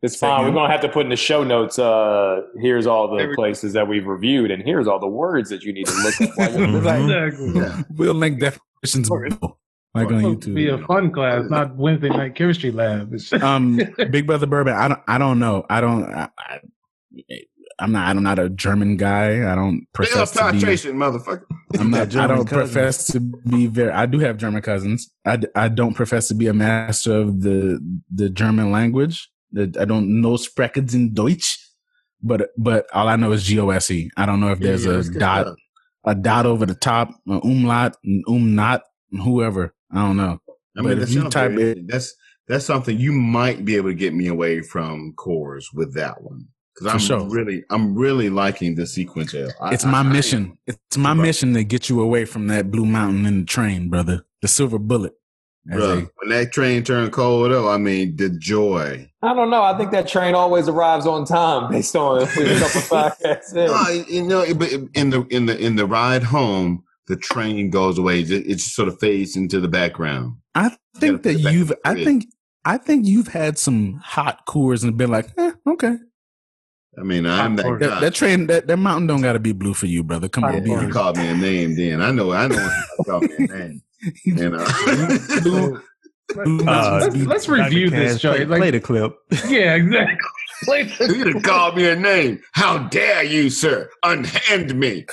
It's 0.00 0.14
fine. 0.14 0.44
We're 0.44 0.52
gonna 0.52 0.70
have 0.70 0.82
to 0.82 0.88
put 0.88 1.06
in 1.06 1.08
the 1.10 1.16
show 1.16 1.42
notes. 1.42 1.76
Uh, 1.76 2.42
here's 2.60 2.86
all 2.86 3.08
the 3.16 3.32
places 3.34 3.72
that 3.72 3.88
we've 3.88 4.06
reviewed, 4.06 4.52
and 4.52 4.62
here's 4.62 4.86
all 4.86 5.00
the 5.00 5.08
words 5.08 5.50
that 5.50 5.64
you 5.64 5.72
need 5.72 5.86
to 5.88 5.94
look 6.04 6.20
up. 6.20 6.30
While 6.38 6.50
you're 6.56 6.68
Mhm. 6.82 7.26
Exactly. 7.32 7.60
Yeah. 7.60 7.82
We'll 7.96 8.14
link 8.14 8.38
Definitions 8.38 9.10
Or- 9.10 9.28
Bill, 9.28 9.58
like 9.92 10.06
on 10.06 10.22
YouTube. 10.22 10.54
be 10.54 10.68
a 10.68 10.78
fun 10.86 11.10
class, 11.10 11.50
not 11.50 11.74
Wednesday 11.74 12.10
night 12.10 12.36
chemistry 12.36 12.70
lab. 12.70 13.12
Um, 13.42 13.80
Big 14.12 14.24
Brother 14.28 14.46
Bourbon. 14.46 14.74
I 14.74 14.86
don't. 14.86 15.00
I 15.08 15.18
don't 15.18 15.40
know. 15.40 15.66
I 15.68 15.80
don't. 15.80 16.04
I, 16.14 16.28
I, 16.38 16.60
I'm 17.78 17.92
not. 17.92 18.08
I'm 18.16 18.22
not 18.22 18.38
a 18.38 18.48
German 18.48 18.96
guy. 18.96 19.50
I 19.50 19.54
don't 19.54 19.86
profess 19.92 20.30
to 20.32 20.38
be. 20.38 20.42
penetration, 20.50 20.96
motherfucker. 20.96 21.44
I'm 21.78 21.90
not. 21.90 22.14
I 22.16 22.26
don't 22.26 22.46
cousins. 22.46 22.72
profess 22.72 23.06
to 23.08 23.20
be 23.20 23.66
very. 23.66 23.90
I 23.92 24.06
do 24.06 24.18
have 24.20 24.38
German 24.38 24.62
cousins. 24.62 25.10
I, 25.26 25.40
I 25.54 25.68
don't 25.68 25.94
profess 25.94 26.28
to 26.28 26.34
be 26.34 26.46
a 26.46 26.54
master 26.54 27.14
of 27.14 27.42
the 27.42 27.78
the 28.12 28.30
German 28.30 28.70
language. 28.72 29.28
That 29.52 29.76
I 29.76 29.84
don't 29.84 30.20
know 30.22 30.36
sprechen 30.36 30.88
in 30.94 31.12
Deutsch, 31.14 31.58
but 32.22 32.48
but 32.56 32.86
all 32.94 33.08
I 33.08 33.16
know 33.16 33.32
is 33.32 33.44
G 33.44 33.60
O 33.60 33.68
S 33.70 33.90
E. 33.90 34.10
I 34.16 34.24
don't 34.26 34.40
know 34.40 34.52
if 34.52 34.58
there's 34.58 34.86
Yeah, 34.86 34.92
a 35.00 35.02
dot 35.18 35.46
stuff. 35.46 35.56
a 36.06 36.14
dot 36.14 36.46
over 36.46 36.64
the 36.66 36.74
top, 36.74 37.10
an 37.26 37.40
umlaut, 37.44 37.96
an 38.04 38.22
umnot, 38.26 38.80
whoever. 39.10 39.74
I 39.92 39.96
don't 40.06 40.16
know. 40.16 40.40
I 40.48 40.54
But 40.76 40.82
mean, 40.84 40.92
if 40.94 40.98
that's 41.00 41.12
you 41.12 41.28
type 41.28 41.52
it- 41.58 41.86
that's 41.88 42.14
that's 42.48 42.64
something 42.64 42.98
you 42.98 43.12
might 43.12 43.64
be 43.64 43.76
able 43.76 43.90
to 43.90 43.94
get 43.94 44.14
me 44.14 44.28
away 44.28 44.62
from 44.62 45.12
Coors 45.16 45.64
with 45.74 45.94
that 45.94 46.22
one 46.22 46.46
because 46.78 46.92
I'm 46.92 46.98
sure. 46.98 47.28
really 47.28 47.64
I'm 47.70 47.94
really 47.96 48.28
liking 48.30 48.74
the 48.74 48.82
SeaQuench 48.82 49.34
Ale. 49.34 49.50
I- 49.60 49.72
It's 49.74 49.84
I- 49.84 49.90
my 49.90 49.98
I 49.98 50.00
am. 50.02 50.12
mission. 50.12 50.58
It's 50.66 50.96
my 50.98 51.10
Right. 51.10 51.22
mission 51.22 51.54
to 51.54 51.64
get 51.64 51.88
you 51.88 52.00
away 52.00 52.24
from 52.26 52.46
that 52.48 52.70
blue 52.70 52.84
mountain 52.86 53.26
in 53.26 53.40
the 53.40 53.46
train, 53.46 53.88
brother. 53.88 54.24
The 54.42 54.48
silver 54.48 54.78
bullet. 54.78 55.14
as 55.68 55.80
Bruh, 55.80 55.94
they- 55.96 56.08
when 56.18 56.28
that 56.28 56.52
train 56.52 56.84
turned 56.84 57.10
cold, 57.10 57.50
though, 57.50 57.68
I 57.68 57.76
mean, 57.76 58.14
the 58.14 58.28
joy. 58.30 59.10
I 59.20 59.34
don't 59.34 59.50
know. 59.50 59.62
I 59.64 59.76
think 59.76 59.90
that 59.90 60.06
train 60.06 60.36
always 60.36 60.68
arrives 60.68 61.06
on 61.08 61.24
time 61.24 61.68
based 61.72 61.96
on 61.96 62.22
a 62.22 62.26
couple 62.26 62.36
podcasts. 62.96 63.50
in. 63.56 63.66
No, 63.66 64.04
you 64.08 64.22
know, 64.22 64.54
but 64.54 64.70
in 64.94 65.10
the 65.10 65.26
in 65.30 65.46
the 65.46 65.58
in 65.58 65.74
the 65.74 65.84
ride 65.86 66.22
home, 66.22 66.84
the 67.08 67.16
train 67.16 67.70
goes 67.70 67.98
away. 67.98 68.20
It, 68.20 68.30
it 68.30 68.54
just 68.58 68.76
sort 68.76 68.86
of 68.86 69.00
fades 69.00 69.34
into 69.36 69.58
the 69.58 69.66
background. 69.66 70.34
I 70.54 70.76
think 70.98 71.14
put 71.14 71.22
that 71.24 71.34
you've. 71.40 71.72
I 71.84 71.94
think. 72.04 72.26
I 72.64 72.78
think 72.78 73.06
you've 73.06 73.28
had 73.28 73.58
some 73.58 74.00
hot 74.04 74.44
Coors 74.46 74.82
and 74.84 74.96
been 74.96 75.10
like, 75.10 75.28
eh, 75.38 75.52
okay. 75.68 75.96
I 76.98 77.02
mean, 77.02 77.26
I'm 77.26 77.56
that 77.56 77.62
Popcorn. 77.64 77.80
guy. 77.80 77.86
That, 77.88 78.00
that 78.00 78.14
train, 78.14 78.46
that, 78.46 78.66
that 78.68 78.76
mountain 78.78 79.06
don't 79.06 79.20
got 79.22 79.34
to 79.34 79.38
be 79.38 79.52
blue 79.52 79.74
for 79.74 79.86
you, 79.86 80.02
brother. 80.02 80.28
Come 80.28 80.44
Yeah, 80.44 80.50
on, 80.56 80.62
be 80.64 80.70
you 80.70 80.76
honest. 80.76 80.92
called 80.92 81.16
me 81.18 81.28
a 81.28 81.34
name, 81.34 81.76
then 81.76 82.00
I 82.00 82.10
know. 82.10 82.32
I 82.32 82.46
know 82.48 82.56
when 82.56 82.64
you 82.98 83.04
called 83.04 83.22
me 83.24 83.34
a 83.38 83.40
name. 83.58 83.82
You 84.24 84.50
know. 84.50 84.66
Blue- 85.42 85.80
blue 85.80 85.80
Uh, 85.80 85.82
let's, 86.36 86.64
mountains 86.64 87.14
be- 87.14 87.24
let's 87.26 87.48
review 87.48 87.90
this, 87.90 88.12
Cass, 88.14 88.20
Joey. 88.22 88.36
Play, 88.38 88.44
Like, 88.46 88.58
play 88.60 88.70
the 88.72 88.80
clip. 88.80 89.16
yeah, 89.48 89.74
exactly. 89.74 90.16
Play 90.64 90.82
the- 90.84 91.14
You 91.16 91.32
done 91.32 91.42
called 91.42 91.76
me 91.76 91.88
a 91.88 91.96
name. 91.96 92.40
How 92.52 92.78
dare 92.88 93.22
you, 93.24 93.50
sir? 93.50 93.88
Unhand 94.02 94.74
me. 94.78 95.04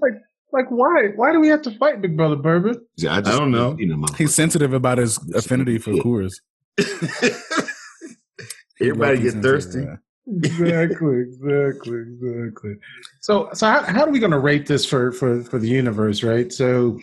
like, 0.00 0.12
like 0.52 0.66
why? 0.68 1.08
Why 1.16 1.32
do 1.32 1.40
we 1.40 1.48
have 1.48 1.62
to 1.62 1.70
fight, 1.78 2.00
Big 2.02 2.16
Brother 2.16 2.36
Bourbon? 2.36 2.76
Yeah, 2.96 3.16
I, 3.16 3.20
don't 3.20 3.50
know. 3.50 3.76
He's 4.16 4.34
sensitive 4.34 4.72
about 4.74 4.98
his 4.98 5.18
affinity 5.34 5.78
for 5.78 5.92
Coors. 5.92 6.34
Everybody 8.80 9.22
get 9.22 9.34
thirsty. 9.34 9.86
exactly, 10.26 11.20
exactly, 11.20 11.98
exactly. 11.98 12.74
So, 13.20 13.50
so 13.52 13.66
how, 13.66 13.82
how 13.82 14.04
are 14.04 14.10
we 14.10 14.18
going 14.18 14.32
to 14.32 14.38
rate 14.38 14.66
this 14.66 14.84
for, 14.84 15.12
for, 15.12 15.42
for 15.44 15.58
the 15.58 15.68
universe, 15.68 16.22
right? 16.22 16.52
So, 16.52 16.98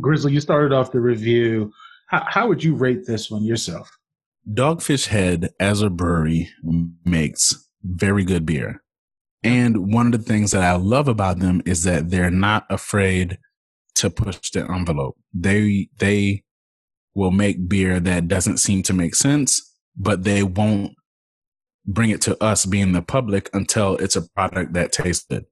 Grizzly, 0.00 0.32
you 0.32 0.40
started 0.40 0.74
off 0.74 0.92
the 0.92 1.00
review. 1.00 1.72
How, 2.08 2.24
how 2.28 2.48
would 2.48 2.62
you 2.62 2.74
rate 2.74 3.06
this 3.06 3.30
one 3.30 3.44
yourself? 3.44 3.90
Dogfish 4.52 5.06
Head 5.06 5.50
as 5.58 5.80
a 5.80 5.90
brewery 5.90 6.50
makes 7.04 7.68
very 7.82 8.24
good 8.24 8.44
beer. 8.44 8.82
And 9.42 9.92
one 9.92 10.06
of 10.06 10.12
the 10.12 10.18
things 10.18 10.50
that 10.52 10.62
I 10.62 10.74
love 10.76 11.06
about 11.08 11.38
them 11.38 11.62
is 11.66 11.84
that 11.84 12.10
they're 12.10 12.30
not 12.30 12.64
afraid 12.70 13.38
to 13.96 14.10
push 14.10 14.50
the 14.50 14.70
envelope. 14.70 15.16
They 15.32 15.88
they 15.98 16.44
will 17.14 17.30
make 17.30 17.68
beer 17.68 18.00
that 18.00 18.26
doesn't 18.26 18.58
seem 18.58 18.82
to 18.84 18.92
make 18.92 19.14
sense, 19.14 19.73
but 19.96 20.24
they 20.24 20.42
won't 20.42 20.92
bring 21.86 22.10
it 22.10 22.20
to 22.22 22.42
us 22.42 22.66
being 22.66 22.92
the 22.92 23.02
public 23.02 23.50
until 23.52 23.96
it's 23.96 24.16
a 24.16 24.28
product 24.30 24.72
that 24.72 24.92
tastes 24.92 25.26
good. 25.28 25.44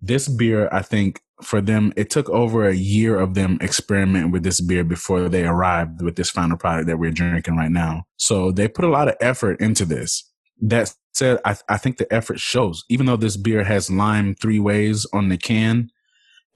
This 0.00 0.28
beer, 0.28 0.68
I 0.72 0.82
think 0.82 1.20
for 1.42 1.60
them, 1.60 1.92
it 1.96 2.10
took 2.10 2.28
over 2.30 2.66
a 2.66 2.74
year 2.74 3.18
of 3.18 3.34
them 3.34 3.58
experimenting 3.60 4.30
with 4.30 4.42
this 4.42 4.60
beer 4.60 4.84
before 4.84 5.28
they 5.28 5.44
arrived 5.44 6.02
with 6.02 6.16
this 6.16 6.30
final 6.30 6.56
product 6.56 6.86
that 6.86 6.98
we're 6.98 7.10
drinking 7.10 7.56
right 7.56 7.70
now. 7.70 8.04
So 8.16 8.50
they 8.50 8.68
put 8.68 8.84
a 8.84 8.90
lot 8.90 9.08
of 9.08 9.16
effort 9.20 9.60
into 9.60 9.84
this. 9.84 10.28
That 10.60 10.94
said, 11.12 11.38
I, 11.44 11.56
I 11.68 11.76
think 11.76 11.96
the 11.96 12.12
effort 12.12 12.40
shows, 12.40 12.84
even 12.88 13.06
though 13.06 13.16
this 13.16 13.36
beer 13.36 13.64
has 13.64 13.90
lime 13.90 14.34
three 14.34 14.58
ways 14.58 15.06
on 15.12 15.28
the 15.28 15.38
can 15.38 15.90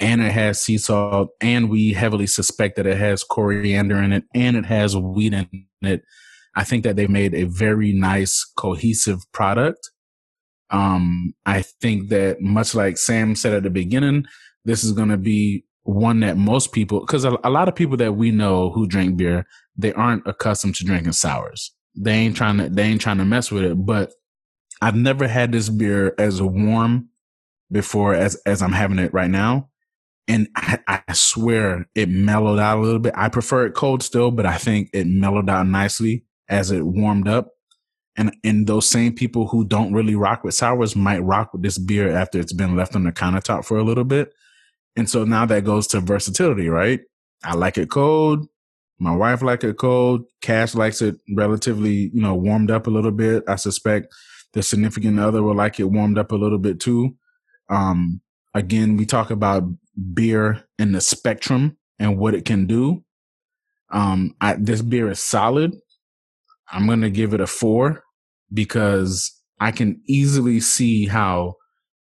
and 0.00 0.20
it 0.20 0.32
has 0.32 0.60
sea 0.60 0.78
salt 0.78 1.30
and 1.40 1.70
we 1.70 1.92
heavily 1.92 2.26
suspect 2.26 2.76
that 2.76 2.86
it 2.86 2.98
has 2.98 3.24
coriander 3.24 3.96
in 3.96 4.12
it 4.12 4.24
and 4.34 4.56
it 4.56 4.66
has 4.66 4.96
wheat 4.96 5.32
in 5.32 5.66
it. 5.82 6.02
I 6.56 6.64
think 6.64 6.84
that 6.84 6.96
they 6.96 7.06
made 7.06 7.34
a 7.34 7.44
very 7.44 7.92
nice 7.92 8.44
cohesive 8.56 9.20
product. 9.32 9.90
Um, 10.70 11.34
I 11.46 11.62
think 11.62 12.08
that 12.08 12.40
much 12.40 12.74
like 12.74 12.96
Sam 12.96 13.34
said 13.34 13.52
at 13.52 13.62
the 13.62 13.70
beginning, 13.70 14.24
this 14.64 14.82
is 14.84 14.92
going 14.92 15.10
to 15.10 15.16
be 15.16 15.64
one 15.82 16.20
that 16.20 16.36
most 16.36 16.72
people, 16.72 17.00
because 17.00 17.24
a, 17.24 17.36
a 17.44 17.50
lot 17.50 17.68
of 17.68 17.74
people 17.74 17.96
that 17.98 18.14
we 18.14 18.30
know 18.30 18.70
who 18.70 18.86
drink 18.86 19.16
beer, 19.16 19.46
they 19.76 19.92
aren't 19.92 20.26
accustomed 20.26 20.74
to 20.76 20.84
drinking 20.84 21.12
sours. 21.12 21.72
They 21.96 22.12
ain't 22.12 22.36
trying 22.36 22.58
to, 22.58 22.68
they 22.68 22.84
ain't 22.84 23.00
trying 23.00 23.18
to 23.18 23.24
mess 23.24 23.50
with 23.50 23.64
it. 23.64 23.74
But 23.74 24.12
I've 24.80 24.96
never 24.96 25.28
had 25.28 25.52
this 25.52 25.68
beer 25.68 26.14
as 26.18 26.40
warm 26.42 27.08
before 27.70 28.14
as 28.14 28.36
as 28.46 28.62
I'm 28.62 28.72
having 28.72 28.98
it 28.98 29.12
right 29.12 29.30
now, 29.30 29.68
and 30.28 30.48
I, 30.56 30.78
I 30.86 31.12
swear 31.12 31.88
it 31.94 32.08
mellowed 32.08 32.58
out 32.58 32.78
a 32.78 32.80
little 32.80 32.98
bit. 32.98 33.14
I 33.16 33.28
prefer 33.28 33.66
it 33.66 33.74
cold 33.74 34.02
still, 34.02 34.30
but 34.30 34.46
I 34.46 34.56
think 34.56 34.90
it 34.92 35.06
mellowed 35.06 35.48
out 35.48 35.66
nicely 35.66 36.24
as 36.48 36.70
it 36.70 36.82
warmed 36.82 37.28
up. 37.28 37.50
And 38.16 38.36
and 38.44 38.66
those 38.66 38.88
same 38.88 39.12
people 39.14 39.48
who 39.48 39.64
don't 39.64 39.92
really 39.92 40.14
rock 40.14 40.44
with 40.44 40.54
sours 40.54 40.94
might 40.94 41.18
rock 41.18 41.52
with 41.52 41.62
this 41.62 41.78
beer 41.78 42.14
after 42.16 42.38
it's 42.38 42.52
been 42.52 42.76
left 42.76 42.94
on 42.94 43.04
the 43.04 43.12
countertop 43.12 43.64
for 43.64 43.76
a 43.76 43.82
little 43.82 44.04
bit. 44.04 44.32
And 44.96 45.10
so 45.10 45.24
now 45.24 45.44
that 45.46 45.64
goes 45.64 45.88
to 45.88 46.00
versatility, 46.00 46.68
right? 46.68 47.00
I 47.42 47.54
like 47.54 47.76
it 47.76 47.90
cold. 47.90 48.46
My 49.00 49.14
wife 49.14 49.42
like 49.42 49.64
it 49.64 49.76
cold. 49.76 50.24
Cash 50.40 50.74
likes 50.76 51.02
it 51.02 51.16
relatively, 51.34 52.10
you 52.14 52.22
know, 52.22 52.34
warmed 52.34 52.70
up 52.70 52.86
a 52.86 52.90
little 52.90 53.10
bit. 53.10 53.42
I 53.48 53.56
suspect 53.56 54.14
the 54.52 54.62
significant 54.62 55.18
other 55.18 55.42
will 55.42 55.54
like 55.54 55.80
it 55.80 55.84
warmed 55.84 56.16
up 56.16 56.30
a 56.30 56.36
little 56.36 56.58
bit 56.58 56.78
too. 56.78 57.16
Um, 57.68 58.20
again, 58.54 58.96
we 58.96 59.04
talk 59.04 59.30
about 59.30 59.64
beer 60.14 60.64
in 60.78 60.92
the 60.92 61.00
spectrum 61.00 61.76
and 61.98 62.18
what 62.18 62.34
it 62.34 62.44
can 62.44 62.66
do. 62.66 63.04
Um, 63.90 64.34
I, 64.40 64.54
this 64.54 64.82
beer 64.82 65.10
is 65.10 65.18
solid. 65.18 65.76
I'm 66.74 66.86
going 66.86 67.02
to 67.02 67.10
give 67.10 67.32
it 67.34 67.40
a 67.40 67.46
four 67.46 68.02
because 68.52 69.32
I 69.60 69.70
can 69.70 70.02
easily 70.06 70.60
see 70.60 71.06
how 71.06 71.54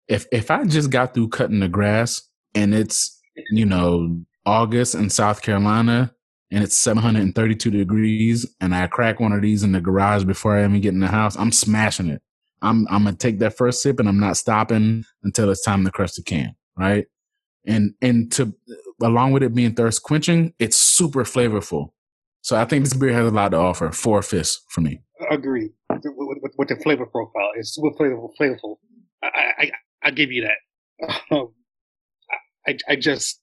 if, 0.08 0.26
if 0.32 0.50
I 0.50 0.64
just 0.64 0.90
got 0.90 1.14
through 1.14 1.28
cutting 1.28 1.60
the 1.60 1.68
grass 1.68 2.20
and 2.54 2.74
it's, 2.74 3.18
you 3.52 3.64
know, 3.64 4.20
August 4.44 4.94
in 4.94 5.08
South 5.08 5.42
Carolina 5.42 6.12
and 6.50 6.62
it's 6.62 6.76
732 6.76 7.70
degrees 7.70 8.46
and 8.60 8.74
I 8.74 8.86
crack 8.88 9.20
one 9.20 9.32
of 9.32 9.42
these 9.42 9.62
in 9.62 9.72
the 9.72 9.80
garage 9.80 10.24
before 10.24 10.56
I 10.56 10.64
even 10.64 10.80
get 10.80 10.92
in 10.92 11.00
the 11.00 11.08
house, 11.08 11.36
I'm 11.36 11.52
smashing 11.52 12.10
it. 12.10 12.20
I'm 12.62 12.86
I'm 12.88 13.04
gonna 13.04 13.16
take 13.16 13.38
that 13.40 13.56
first 13.56 13.82
sip 13.82 14.00
and 14.00 14.08
I'm 14.08 14.20
not 14.20 14.36
stopping 14.36 15.04
until 15.22 15.50
it's 15.50 15.62
time 15.62 15.84
to 15.84 15.90
crush 15.90 16.12
the 16.12 16.22
can, 16.22 16.54
right? 16.76 17.06
And 17.66 17.94
and 18.00 18.32
to 18.32 18.54
along 19.02 19.32
with 19.32 19.42
it 19.42 19.54
being 19.54 19.74
thirst 19.74 20.02
quenching, 20.02 20.54
it's 20.58 20.76
super 20.76 21.24
flavorful. 21.24 21.90
So 22.44 22.56
I 22.56 22.66
think 22.66 22.84
this 22.84 22.92
beer 22.92 23.14
has 23.14 23.26
a 23.26 23.30
lot 23.30 23.52
to 23.52 23.56
offer. 23.56 23.90
Four 23.90 24.20
fists 24.20 24.62
for 24.68 24.82
me. 24.82 25.00
Agree 25.30 25.70
with, 25.88 26.02
with, 26.04 26.38
with, 26.42 26.52
with 26.58 26.68
the 26.68 26.76
flavor 26.76 27.06
profile. 27.06 27.50
It's 27.56 27.74
super 27.74 27.96
flavorful. 27.96 28.32
Flavorful. 28.38 28.76
I 29.22 29.52
I, 29.58 29.70
I 30.02 30.10
give 30.10 30.30
you 30.30 30.42
that. 30.46 31.10
Um, 31.30 31.52
I 32.66 32.76
I 32.88 32.96
just 32.96 33.40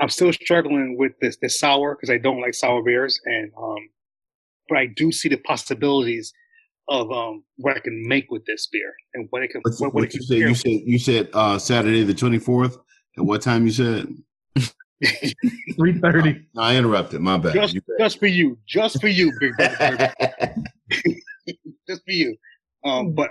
I'm 0.00 0.08
still 0.08 0.32
struggling 0.32 0.96
with 0.98 1.12
this 1.20 1.36
this 1.40 1.58
sour 1.58 1.94
because 1.94 2.10
I 2.10 2.18
don't 2.18 2.40
like 2.40 2.54
sour 2.54 2.82
beers, 2.82 3.18
and 3.24 3.50
um, 3.56 3.88
but 4.68 4.78
I 4.78 4.86
do 4.86 5.12
see 5.12 5.28
the 5.28 5.36
possibilities 5.36 6.32
of 6.88 7.10
um 7.12 7.44
what 7.56 7.76
I 7.76 7.80
can 7.80 8.02
make 8.06 8.30
with 8.30 8.44
this 8.46 8.66
beer 8.66 8.92
and 9.14 9.28
what 9.30 9.42
it 9.42 9.50
can 9.50 9.60
What, 9.62 9.74
what, 9.78 9.80
what, 9.80 9.94
what 9.94 10.04
it 10.04 10.14
you 10.14 10.20
can 10.20 10.26
said? 10.26 10.38
You 10.38 10.54
said 10.54 10.80
you 10.84 10.98
said 10.98 11.30
uh, 11.32 11.58
Saturday 11.58 12.02
the 12.02 12.14
twenty 12.14 12.38
fourth. 12.38 12.76
At 13.16 13.24
what 13.24 13.40
time 13.40 13.66
you 13.66 13.72
said? 13.72 14.08
Three 15.76 15.98
thirty. 15.98 16.46
No, 16.54 16.62
I 16.62 16.76
interrupted. 16.76 17.20
My 17.20 17.38
bad. 17.38 17.54
just 17.54 17.78
just 17.98 18.18
for 18.18 18.26
you, 18.26 18.58
just 18.66 19.00
for 19.00 19.08
you, 19.08 19.32
big 19.40 19.56
brother, 19.56 20.12
just 21.88 22.04
for 22.04 22.10
you. 22.12 22.36
Um, 22.84 23.12
but 23.14 23.30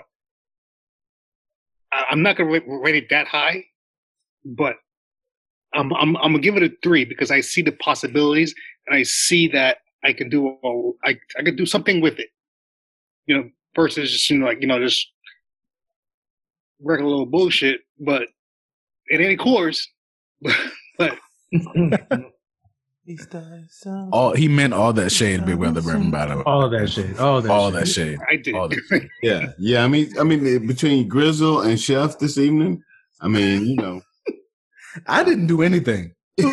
I, 1.92 2.04
I'm 2.10 2.22
not 2.22 2.36
gonna 2.36 2.50
rate, 2.50 2.64
rate 2.66 2.96
it 2.96 3.08
that 3.10 3.28
high, 3.28 3.64
but 4.44 4.76
I'm, 5.74 5.92
I'm 5.94 6.16
I'm 6.16 6.32
gonna 6.32 6.40
give 6.40 6.56
it 6.56 6.62
a 6.62 6.70
three 6.82 7.04
because 7.04 7.30
I 7.30 7.40
see 7.40 7.62
the 7.62 7.72
possibilities 7.72 8.54
and 8.86 8.96
I 8.96 9.02
see 9.04 9.46
that 9.48 9.78
I 10.04 10.12
can 10.12 10.28
do 10.28 10.48
a, 10.48 11.08
I 11.08 11.16
I 11.38 11.42
can 11.42 11.56
do 11.56 11.66
something 11.66 12.00
with 12.00 12.18
it, 12.18 12.28
you 13.26 13.36
know, 13.36 13.48
versus 13.76 14.10
just 14.10 14.28
you 14.30 14.38
know 14.38 14.46
like 14.46 14.60
you 14.60 14.66
know 14.66 14.80
just 14.80 15.06
regular 16.82 17.10
little 17.10 17.26
bullshit. 17.26 17.82
But 17.98 18.22
it 19.06 19.20
ain't 19.20 19.40
Coors. 19.40 19.82
but 20.98 21.18
All 24.12 24.34
he 24.34 24.46
meant 24.48 24.72
all 24.72 24.92
that 24.92 25.10
shade, 25.10 25.44
Big 25.44 25.58
Brother 25.58 25.82
Bourbon. 25.82 26.10
By 26.10 26.26
the 26.26 26.36
way, 26.36 26.42
all 26.46 26.68
that 26.70 26.88
shit. 26.88 27.18
All 27.18 27.40
that. 27.40 27.50
all 27.50 27.70
shit. 27.70 27.80
that 27.80 27.86
shade. 27.88 28.18
I 28.30 28.36
did. 28.36 28.54
All 28.54 28.68
that 28.68 29.08
Yeah, 29.22 29.52
yeah. 29.58 29.84
I 29.84 29.88
mean, 29.88 30.12
I 30.18 30.22
mean, 30.22 30.46
eh, 30.46 30.58
between 30.58 31.08
Grizzle 31.08 31.62
and 31.62 31.80
Chef 31.80 32.18
this 32.18 32.38
evening, 32.38 32.82
I 33.20 33.28
mean, 33.28 33.66
you 33.66 33.76
know, 33.76 34.00
I 35.06 35.24
didn't 35.24 35.46
do 35.48 35.62
anything. 35.62 36.12
Dude, 36.36 36.48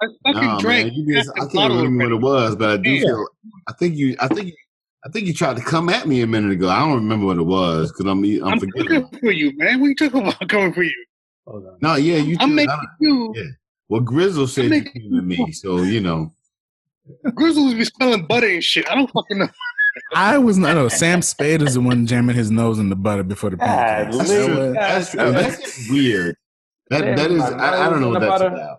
I 0.00 0.06
fucking 0.26 0.48
nah, 0.48 0.60
drank. 0.60 0.88
man, 0.88 0.94
you 0.94 1.14
just, 1.14 1.30
I 1.40 1.46
can't 1.46 1.72
remember 1.72 2.04
what 2.04 2.12
it 2.12 2.20
was, 2.20 2.56
but 2.56 2.70
I 2.70 2.76
do 2.76 2.90
Yeah. 2.90 3.00
feel. 3.06 3.26
I 3.68 3.72
think 3.72 3.96
you. 3.96 4.16
I 4.20 4.28
think. 4.28 4.52
I 5.04 5.08
think 5.08 5.26
you 5.26 5.34
tried 5.34 5.56
to 5.56 5.62
come 5.64 5.88
at 5.88 6.06
me 6.06 6.20
a 6.20 6.28
minute 6.28 6.52
ago. 6.52 6.68
I 6.68 6.78
don't 6.78 6.94
remember 6.94 7.26
what 7.26 7.36
it 7.38 7.42
was 7.42 7.90
because 7.90 8.06
I'm. 8.06 8.22
I'm, 8.22 8.44
I'm 8.44 8.60
forgetting. 8.60 8.86
coming 9.02 9.20
for 9.20 9.32
you, 9.32 9.56
man. 9.56 9.80
We 9.80 9.88
you 9.88 9.94
talking 9.96 10.20
about 10.28 10.48
coming 10.48 10.72
for 10.72 10.84
you? 10.84 11.04
Hold 11.46 11.66
on. 11.66 11.78
No, 11.80 11.96
yeah, 11.96 12.18
you. 12.18 12.36
I'm 12.38 12.50
too. 12.50 12.54
making 12.54 12.70
I- 12.70 12.84
you. 13.00 13.32
Yeah. 13.34 13.42
Well, 13.88 14.00
Grizzle 14.00 14.46
said 14.46 14.66
you 14.72 14.82
came 14.84 15.10
to 15.10 15.22
me, 15.22 15.52
so 15.52 15.82
you 15.82 16.00
know. 16.00 16.32
Grizzle 17.22 17.32
Grizzles 17.34 17.74
be 17.74 17.84
smelling 17.84 18.26
butter 18.26 18.48
and 18.48 18.62
shit. 18.62 18.88
I 18.90 18.94
don't 18.94 19.10
fucking 19.10 19.38
know. 19.38 19.48
I 20.14 20.38
was 20.38 20.56
not. 20.56 20.74
No, 20.74 20.88
Sam 20.88 21.20
Spade 21.20 21.60
is 21.62 21.74
the 21.74 21.80
one 21.80 22.06
jamming 22.06 22.36
his 22.36 22.50
nose 22.50 22.78
in 22.78 22.88
the 22.88 22.96
butter 22.96 23.22
before 23.22 23.50
the 23.50 23.56
God, 23.56 23.66
pancakes. 23.66 24.28
Lee, 24.28 24.36
That. 24.46 24.72
That's 24.74 25.10
true. 25.10 25.32
That's 25.32 25.90
weird. 25.90 26.36
That 26.90 27.02
Damn, 27.02 27.16
that 27.16 27.30
is. 27.30 27.42
I, 27.42 27.86
I 27.86 27.90
don't 27.90 28.00
know 28.00 28.08
what 28.08 28.14
nose 28.14 28.16
in 28.16 28.20
the 28.20 28.20
that's 28.20 28.42
butter. 28.42 28.54
about. 28.54 28.78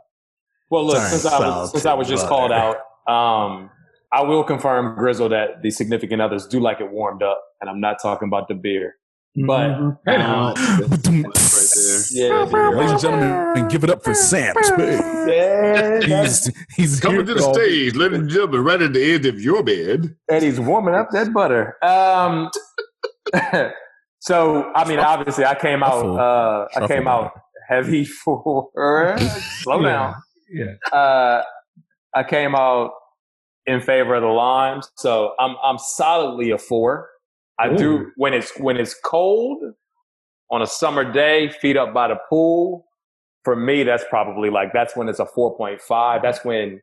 Well, 0.70 0.86
look, 0.88 0.98
Sorry, 0.98 1.10
since 1.10 1.26
I 1.26 1.40
was 1.40 1.72
since 1.72 1.86
I 1.86 1.94
was 1.94 2.08
just 2.08 2.28
salted 2.28 2.52
called 2.58 2.78
out, 3.08 3.12
um, 3.14 3.70
I 4.12 4.22
will 4.24 4.44
confirm, 4.44 4.96
Grizzle, 4.96 5.30
that 5.30 5.62
the 5.62 5.70
significant 5.70 6.22
others 6.22 6.48
do 6.48 6.60
like 6.60 6.80
it 6.82 6.90
warmed 6.90 7.22
up, 7.22 7.44
and 7.62 7.70
I'm 7.70 7.80
not 7.80 7.98
talking 8.02 8.28
about 8.28 8.48
the 8.48 8.56
beer. 8.56 8.96
But 9.36 9.70
Mhm. 9.72 9.98
Hey, 10.06 10.18
now. 11.76 12.46
That's- 12.46 12.50
that's 12.50 12.54
right 12.54 12.74
Yeah, 12.74 12.78
Ladies 12.78 12.92
and 12.92 13.00
gentlemen, 13.02 13.58
and 13.58 13.72
give 13.72 13.84
it 13.84 13.90
up 13.90 14.04
for 14.04 14.14
Sam 14.14 14.56
Spade. 14.62 15.00
yeah, 15.28 16.00
He's 16.24 16.52
he's 16.76 17.00
Coming 17.00 17.18
here 17.18 17.26
to 17.26 17.34
the 17.36 17.44
all- 17.46 17.54
stage, 17.54 17.96
ladies 17.96 18.20
and 18.20 18.30
gentlemen, 18.30 18.64
right 18.64 18.82
at 18.82 18.94
the 18.94 19.14
edge 19.14 19.26
of 19.26 19.40
your 19.40 19.64
bed. 19.64 20.16
and 20.30 20.44
he's 20.44 20.60
warming 20.60 20.96
up 20.96 21.10
that 21.12 21.34
butter. 21.34 21.76
Um, 21.84 22.50
so 24.20 24.72
I 24.76 24.88
mean, 24.88 25.00
obviously, 25.00 25.46
I 25.46 25.56
came 25.56 25.84
out. 25.84 26.06
Uh, 26.06 26.68
I 26.76 26.88
came 26.88 27.08
out 27.08 27.32
heavy 27.68 28.06
for. 28.24 28.70
slow 29.62 29.82
down. 29.82 30.16
Yeah. 30.52 30.74
uh, 30.92 31.44
I 32.14 32.24
came 32.24 32.54
out 32.56 32.92
in 33.66 33.80
favor 33.82 34.14
of 34.16 34.22
the 34.22 34.28
limes, 34.28 34.90
so 34.98 35.34
I'm 35.40 35.56
I'm 35.64 35.78
solidly 35.78 36.52
a 36.52 36.58
four. 36.58 37.10
I 37.60 37.70
do 37.74 38.12
when 38.18 38.34
it's 38.34 38.52
when 38.60 38.78
it's 38.78 38.94
cold 39.06 39.64
on 40.52 40.62
a 40.62 40.68
summer 40.68 41.10
day, 41.12 41.50
feet 41.50 41.78
up 41.78 41.94
by 41.94 42.08
the 42.08 42.18
pool. 42.30 42.86
For 43.44 43.56
me, 43.56 43.84
that's 43.84 44.06
probably 44.10 44.50
like 44.50 44.72
that's 44.74 44.96
when 44.96 45.10
it's 45.10 45.20
a 45.20 45.26
four 45.26 45.56
point 45.58 45.82
five. 45.82 46.22
That's 46.22 46.46
when 46.46 46.82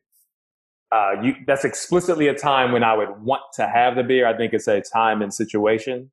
uh, 0.93 1.12
you 1.23 1.35
that's 1.47 1.65
explicitly 1.65 2.28
a 2.28 2.35
time 2.35 2.73
when 2.73 2.85
I 2.85 2.95
would 2.95 3.23
want 3.23 3.43
to 3.55 3.66
have 3.66 3.97
the 3.97 4.03
beer. 4.03 4.27
I 4.27 4.37
think 4.37 4.53
it's 4.53 4.69
a 4.69 4.82
time 4.82 5.23
and 5.23 5.32
situation 5.32 6.11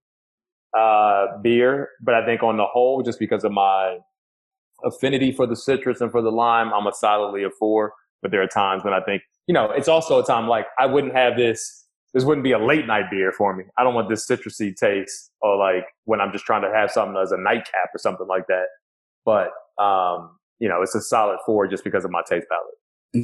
uh, 0.77 1.25
beer, 1.41 1.89
but 2.01 2.13
I 2.13 2.25
think 2.25 2.43
on 2.43 2.57
the 2.57 2.65
whole, 2.65 3.01
just 3.01 3.19
because 3.19 3.43
of 3.43 3.51
my 3.51 3.97
affinity 4.85 5.31
for 5.31 5.45
the 5.47 5.55
citrus 5.55 6.01
and 6.01 6.11
for 6.11 6.21
the 6.21 6.31
lime, 6.31 6.73
I'm 6.73 6.87
a 6.87 6.93
solidly 6.93 7.43
a 7.43 7.49
four. 7.49 7.93
But 8.21 8.31
there 8.31 8.41
are 8.41 8.47
times 8.47 8.83
when 8.83 8.93
I 8.93 9.01
think, 9.01 9.21
you 9.47 9.53
know, 9.53 9.69
it's 9.71 9.87
also 9.87 10.19
a 10.19 10.25
time 10.25 10.47
like 10.47 10.65
I 10.79 10.85
wouldn't 10.85 11.13
have 11.13 11.35
this. 11.37 11.85
This 12.13 12.23
wouldn't 12.23 12.43
be 12.43 12.53
a 12.53 12.59
late 12.59 12.87
night 12.87 13.05
beer 13.11 13.31
for 13.31 13.55
me. 13.55 13.65
I 13.77 13.83
don't 13.83 13.93
want 13.93 14.09
this 14.09 14.25
citrusy 14.27 14.75
taste, 14.75 15.31
or 15.41 15.57
like 15.57 15.85
when 16.05 16.21
I'm 16.21 16.31
just 16.31 16.45
trying 16.45 16.61
to 16.63 16.71
have 16.75 16.89
something 16.89 17.17
as 17.21 17.31
a 17.31 17.37
nightcap 17.37 17.89
or 17.93 17.97
something 17.99 18.27
like 18.27 18.47
that. 18.47 18.65
But 19.25 19.49
um, 19.83 20.37
you 20.59 20.67
know, 20.69 20.81
it's 20.81 20.95
a 20.95 21.01
solid 21.01 21.37
four 21.45 21.67
just 21.67 21.83
because 21.83 22.05
of 22.05 22.11
my 22.11 22.21
taste 22.27 22.47
palette. 22.49 22.73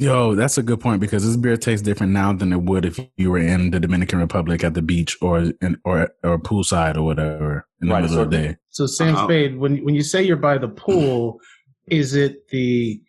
Yo, 0.02 0.34
that's 0.34 0.56
a 0.58 0.62
good 0.62 0.80
point 0.80 1.00
because 1.00 1.24
this 1.26 1.36
beer 1.36 1.56
tastes 1.56 1.82
different 1.84 2.12
now 2.12 2.32
than 2.32 2.52
it 2.52 2.62
would 2.62 2.84
if 2.86 2.98
you 3.16 3.30
were 3.30 3.38
in 3.38 3.70
the 3.70 3.78
Dominican 3.78 4.18
Republic 4.18 4.64
at 4.64 4.74
the 4.74 4.82
beach 4.82 5.16
or 5.20 5.38
in, 5.60 5.78
or 5.84 6.10
or 6.22 6.38
poolside 6.38 6.96
or 6.96 7.02
whatever 7.02 7.66
in 7.82 7.88
the 7.88 7.94
Right, 7.94 8.02
middle 8.02 8.18
of 8.20 8.30
the 8.30 8.36
so- 8.36 8.42
day. 8.42 8.56
So 8.70 8.86
Sam 8.86 9.14
Uh-huh. 9.14 9.24
Spade, 9.26 9.58
when 9.58 9.84
when 9.84 9.94
you 9.94 10.02
say 10.02 10.22
you're 10.22 10.36
by 10.36 10.58
the 10.58 10.68
pool, 10.68 11.38
is 11.88 12.14
it 12.14 12.48
the 12.48 13.00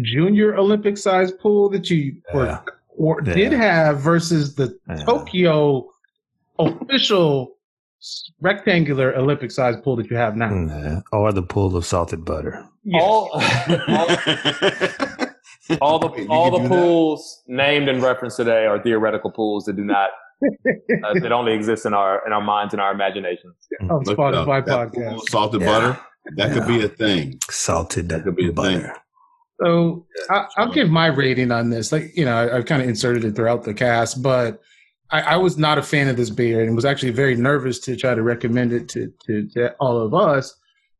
junior 0.00 0.56
Olympic 0.56 0.96
size 0.98 1.32
pool 1.32 1.68
that 1.70 1.90
you 1.90 2.16
Yeah. 2.34 2.58
or, 2.60 2.64
or 2.96 3.20
Yeah. 3.24 3.34
did 3.34 3.52
have 3.52 4.00
versus 4.00 4.54
the 4.56 4.74
Yeah. 4.88 4.96
Tokyo 5.04 5.88
official 6.58 7.54
rectangular 8.40 9.14
Olympic 9.16 9.50
size 9.50 9.76
pool 9.82 9.96
that 9.96 10.10
you 10.10 10.16
have 10.16 10.36
now? 10.36 10.48
Nah. 10.50 11.00
Or 11.12 11.32
the 11.32 11.42
pool 11.42 11.76
of 11.76 11.84
salted 11.86 12.24
butter. 12.24 12.64
Yeah. 12.84 13.00
All, 13.00 13.30
all, 13.88 14.08
all 15.80 15.98
the 15.98 16.12
You 16.16 16.26
all 16.28 16.50
the 16.50 16.58
do 16.58 16.62
that. 16.64 16.68
pools 16.68 17.42
named 17.46 17.88
and 17.88 18.02
referenced 18.02 18.36
today 18.36 18.66
are 18.66 18.82
theoretical 18.82 19.30
pools 19.30 19.64
that 19.66 19.76
do 19.76 19.84
not 19.84 20.10
uh, 21.04 21.14
that 21.20 21.30
only 21.30 21.52
exist 21.54 21.86
in 21.86 21.94
our 21.94 22.20
in 22.26 22.32
our 22.32 22.40
minds 22.42 22.74
and 22.74 22.80
our 22.80 22.92
imaginations. 22.92 23.54
on 23.88 24.02
Look 24.02 24.18
Spotify 24.18 24.64
podcast. 24.66 25.20
salted 25.30 25.60
Yeah. 25.60 25.66
butter. 25.68 26.00
That 26.36 26.52
could 26.52 26.66
be 26.66 26.84
a 26.84 26.88
thing. 26.88 27.38
Salted 27.50 28.08
That 28.08 28.24
could 28.24 28.36
be 28.36 28.48
a 28.48 28.52
thing. 28.52 28.86
So 29.62 30.06
I, 30.30 30.46
I'll 30.56 30.72
give 30.72 30.90
my 30.90 31.06
rating 31.06 31.52
on 31.52 31.70
this. 31.70 31.92
Like 31.92 32.16
you 32.16 32.24
know, 32.24 32.36
I, 32.36 32.56
I've 32.56 32.66
kind 32.66 32.82
of 32.82 32.88
inserted 32.88 33.24
it 33.24 33.36
throughout 33.36 33.64
the 33.64 33.74
cast, 33.74 34.22
but 34.22 34.60
I, 35.10 35.20
I 35.20 35.36
was 35.36 35.56
not 35.56 35.78
a 35.78 35.82
fan 35.82 36.08
of 36.08 36.16
this 36.16 36.30
beer 36.30 36.62
and 36.62 36.74
was 36.74 36.84
actually 36.84 37.12
very 37.12 37.36
nervous 37.36 37.78
to 37.80 37.96
try 37.96 38.14
to 38.14 38.22
recommend 38.22 38.72
it 38.72 38.88
to 38.90 39.12
to, 39.26 39.48
to 39.50 39.72
all 39.74 39.98
of 39.98 40.14
us, 40.14 40.54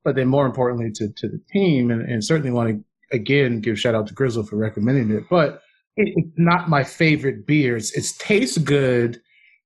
but 0.05 0.14
then 0.14 0.28
more 0.28 0.47
importantly 0.47 0.90
to 0.94 1.09
to 1.09 1.28
the 1.28 1.40
team, 1.52 1.90
and, 1.90 2.02
and 2.02 2.24
certainly 2.24 2.52
want 2.52 2.68
to 2.70 3.16
again 3.16 3.60
give 3.60 3.80
shout 3.80 3.94
out 3.94 4.06
to 4.06 4.14
Grizzle 4.14 4.44
for 4.44 4.56
recommending 4.56 5.10
it. 5.16 5.24
But 5.28 5.62
it, 5.97 6.12
it's 6.16 6.39
not 6.39 6.68
my 6.68 6.84
favorite 6.84 7.47
beer. 7.47 7.76
It's, 7.76 7.93
it 7.97 8.06
tastes 8.18 8.59
good, 8.59 9.20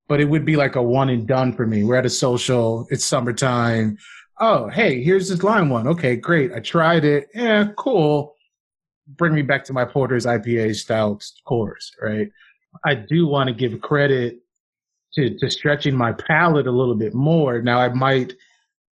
but 0.09 0.21
it 0.21 0.27
would 0.31 0.45
be 0.45 0.57
like 0.57 0.77
a 0.77 0.83
one 0.83 1.11
and 1.11 1.27
done 1.27 1.53
for 1.53 1.67
me. 1.67 1.85
We're 1.85 1.97
at 1.97 2.07
a 2.07 2.11
social. 2.11 2.87
It's 2.91 3.05
summertime. 3.05 3.99
Oh, 4.39 4.69
hey, 4.69 5.03
here's 5.03 5.29
this 5.29 5.43
lime 5.43 5.71
one. 5.71 5.87
Okay, 5.87 6.17
great. 6.17 6.53
I 6.53 6.61
tried 6.61 7.05
it. 7.05 7.27
Yeah, 7.35 7.69
cool 7.77 8.36
bring 9.07 9.35
me 9.35 9.43
back 9.43 9.65
to 9.65 9.73
my 9.73 9.85
Porter's 9.85 10.27
IPA 10.27 10.77
stouts 10.77 11.41
course, 11.45 11.93
right? 12.03 12.31
I 12.85 12.95
do 12.95 13.27
want 13.27 13.49
to 13.49 13.55
give 13.55 13.81
credit 13.81 14.39
to, 15.15 15.37
to 15.39 15.51
stretching 15.51 15.95
my 15.95 16.13
palate 16.13 16.67
a 16.67 16.73
little 16.73 16.95
bit 16.95 17.15
more. 17.15 17.63
Now 17.63 17.81
I 17.81 17.89
might, 17.89 18.35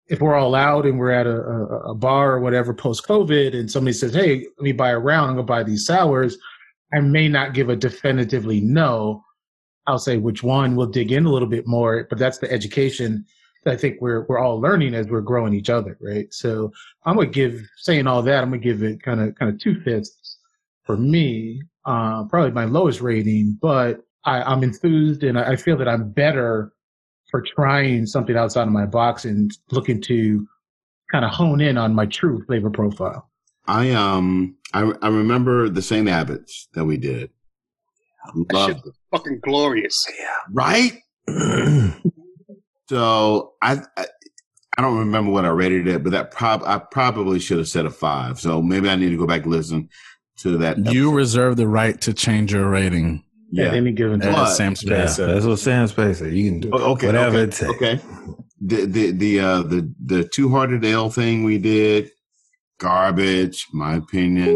if 0.09 0.21
we're 0.21 0.35
all 0.35 0.55
out 0.55 0.87
and 0.87 0.99
we're 0.99 1.13
at 1.13 1.27
a, 1.27 1.41
a, 1.41 1.91
a 1.91 1.95
bar 1.95 2.33
or 2.33 2.41
whatever 2.41 2.75
post 2.75 3.07
COVID 3.07 3.55
and 3.55 3.71
somebody 3.71 3.93
says, 3.93 4.15
Hey, 4.15 4.47
let 4.57 4.63
me 4.63 4.73
buy 4.73 4.91
a 4.91 4.99
round, 4.99 5.31
I'm 5.31 5.37
gonna 5.37 5.45
buy 5.45 5.63
these 5.63 5.87
sours. 5.87 6.39
I 6.93 7.01
may 7.01 7.29
not 7.29 7.55
give 7.55 7.69
a 7.69 7.77
definitively 7.77 8.61
no. 8.61 9.23
I'll 9.87 9.99
say 9.99 10.17
which 10.17 10.43
one 10.43 10.75
we'll 10.75 10.87
dig 10.87 11.13
in 11.13 11.27
a 11.27 11.31
little 11.31 11.49
bit 11.49 11.67
more, 11.67 12.07
but 12.09 12.19
that's 12.19 12.39
the 12.39 12.51
education 12.51 13.27
I 13.67 13.77
think 13.77 14.01
we're, 14.01 14.25
we're 14.29 14.39
all 14.39 14.61
learning 14.61 14.95
as 14.95 15.09
we're 15.09 15.21
growing 15.21 15.55
each 15.55 15.71
other, 15.71 15.97
right? 16.01 16.33
So 16.33 16.73
I'm 17.05 17.17
gonna 17.17 17.29
give 17.29 17.63
saying 17.77 18.07
all 18.07 18.23
that. 18.23 18.43
I'm 18.43 18.51
gonna 18.51 18.63
give 18.63 18.83
it 18.83 19.03
kind 19.03 19.21
of 19.21 19.35
kind 19.35 19.53
of 19.53 19.61
two 19.61 19.81
fifths 19.83 20.39
for 20.85 20.97
me. 20.97 21.63
Uh, 21.85 22.25
probably 22.25 22.51
my 22.51 22.65
lowest 22.65 23.01
rating, 23.01 23.59
but 23.61 24.01
I, 24.25 24.43
I'm 24.43 24.63
enthused 24.63 25.23
and 25.23 25.39
I 25.39 25.53
I 25.53 25.57
feel 25.57 25.77
that 25.79 25.89
I'm 25.89 26.11
better 26.11 26.73
for 27.31 27.43
trying 27.43 28.07
something 28.07 28.37
outside 28.37 28.63
of 28.63 28.73
my 28.73 28.87
box 28.87 29.25
and 29.25 29.51
looking 29.71 30.01
to 30.03 30.47
kind 31.11 31.25
of 31.25 31.31
hone 31.31 31.61
in 31.61 31.77
on 31.79 31.95
my 31.95 32.07
true 32.07 32.45
flavor 32.47 32.71
profile. 32.71 33.29
I 33.67 33.91
um 33.91 34.57
I 34.73 34.93
I 35.03 35.09
remember 35.09 35.69
the 35.69 35.83
St. 35.83 36.09
Abbott's 36.09 36.69
that 36.75 36.85
we 36.85 36.97
did. 36.97 37.31
Loved 38.53 38.87
it. 38.87 38.95
Fucking 39.11 39.41
glorious. 39.43 40.07
Yeah. 40.19 40.37
Right? 40.53 40.93
So 42.89 43.55
I, 43.63 43.81
I 43.97 44.07
I 44.77 44.83
don't 44.83 44.99
remember 44.99 45.31
what 45.31 45.45
I 45.45 45.49
rated 45.49 45.87
it, 45.89 46.03
but 46.05 46.11
that 46.13 46.31
prob 46.31 46.63
I 46.65 46.79
probably 46.79 47.41
should 47.41 47.59
have 47.59 47.69
said 47.69 47.85
a 47.87 47.91
five. 47.91 48.39
So 48.41 48.63
maybe 48.63 48.89
I 48.89 48.97
need 48.97 49.11
to 49.11 49.17
go 49.19 49.27
back 49.27 49.43
and 49.43 49.51
listen 49.53 49.89
to 50.39 50.57
that. 50.59 50.79
You 50.93 51.13
reserve 51.13 51.57
the 51.57 51.67
right 51.69 52.01
to 52.03 52.13
change 52.15 52.53
your 52.53 52.69
rating. 52.71 53.25
At 53.53 53.65
yeah. 53.65 53.73
any 53.73 53.93
given 53.93 54.21
time. 54.21 54.31
As 54.31 54.37
But- 54.37 54.55
Sam 54.55 54.77
Spade 54.77 54.91
Yeah, 54.91 55.07
said. 55.07 55.35
that's 55.35 55.47
what 55.47 55.59
Sam 55.59 55.87
Spade 55.89 56.17
said. 56.17 56.33
You 56.35 56.51
can 56.51 56.61
do 56.61 56.71
Oh, 56.73 56.93
okay. 56.93 57.07
whatever 57.07 57.39
okay, 57.39 57.43
it 57.45 57.53
takes. 57.53 57.63
Okay. 57.63 58.01
The 58.61 58.85
the 58.87 59.11
the 59.13 59.41
uh 59.41 59.63
the 59.63 59.93
the 60.05 60.25
two 60.25 60.49
hearted 60.51 60.85
ale 60.85 61.11
thing 61.11 61.45
we 61.45 61.59
did, 61.59 62.11
garbage. 62.79 63.67
My 63.73 63.95
opinion. 63.97 64.55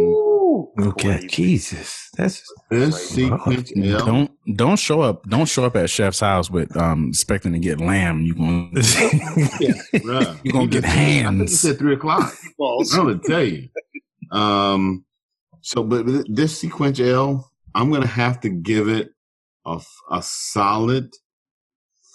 Okay, 0.88 1.18
Crazy. 1.18 1.28
Jesus, 1.28 2.08
that's 2.16 2.42
This 2.70 3.12
SeaQuench 3.16 3.76
Ale. 3.84 4.04
Don't 4.06 4.30
don't 4.56 4.78
show 4.78 5.00
up. 5.00 5.24
Don't 5.28 5.46
show 5.46 5.64
up 5.64 5.76
at 5.76 5.88
Chef's 5.90 6.20
house 6.20 6.50
with 6.50 6.76
um 6.76 7.08
expecting 7.10 7.52
to 7.52 7.58
get 7.58 7.80
lamb. 7.80 8.22
You 8.22 8.34
going 8.34 8.70
bruh. 8.74 10.40
you 10.44 10.52
gonna 10.52 10.66
get 10.66 10.84
I 10.84 10.88
think 10.88 10.94
hands. 11.24 11.52
it's 11.52 11.64
at 11.64 11.78
three 11.78 11.94
o'clock. 11.94 12.34
I'm 12.60 12.84
gonna 12.96 13.18
tell 13.18 13.44
you. 13.44 13.68
Um, 14.30 15.04
so, 15.60 15.82
but 15.84 16.04
this 16.28 16.62
SeaQuench 16.62 16.98
Ale, 17.04 17.50
I'm 17.74 17.90
gonna 17.92 18.06
have 18.06 18.40
to 18.40 18.48
give 18.48 18.88
it 18.88 19.10
a 19.66 19.80
a 20.10 20.22
solid 20.22 21.12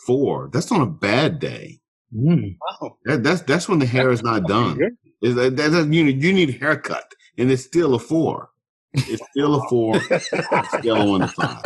four. 0.06 0.50
That's 0.52 0.72
on 0.72 0.82
a 0.82 0.86
bad 0.88 1.40
day. 1.40 1.80
Mm. 2.16 2.58
Wow. 2.82 2.98
That, 3.06 3.24
that's 3.24 3.42
that's 3.42 3.70
when 3.70 3.80
the 3.80 3.86
hair 3.86 4.10
is 4.12 4.24
not 4.24 4.44
done. 4.48 4.80
Is 5.22 5.36
that, 5.36 5.56
that, 5.58 5.70
that- 5.72 5.94
you 5.94 6.04
need 6.04 6.24
you 6.24 6.34
need 6.34 6.50
a 6.50 6.54
haircut, 6.58 7.14
and 7.38 7.52
it's 7.52 7.64
still 7.64 7.94
a 7.96 8.00
four. 8.00 8.50
It's 8.98 9.24
still 9.32 9.56
a 9.56 9.70
four. 9.70 10.00
scale 10.00 11.02
of 11.02 11.10
one 11.10 11.22
to 11.22 11.28
five. 11.28 11.62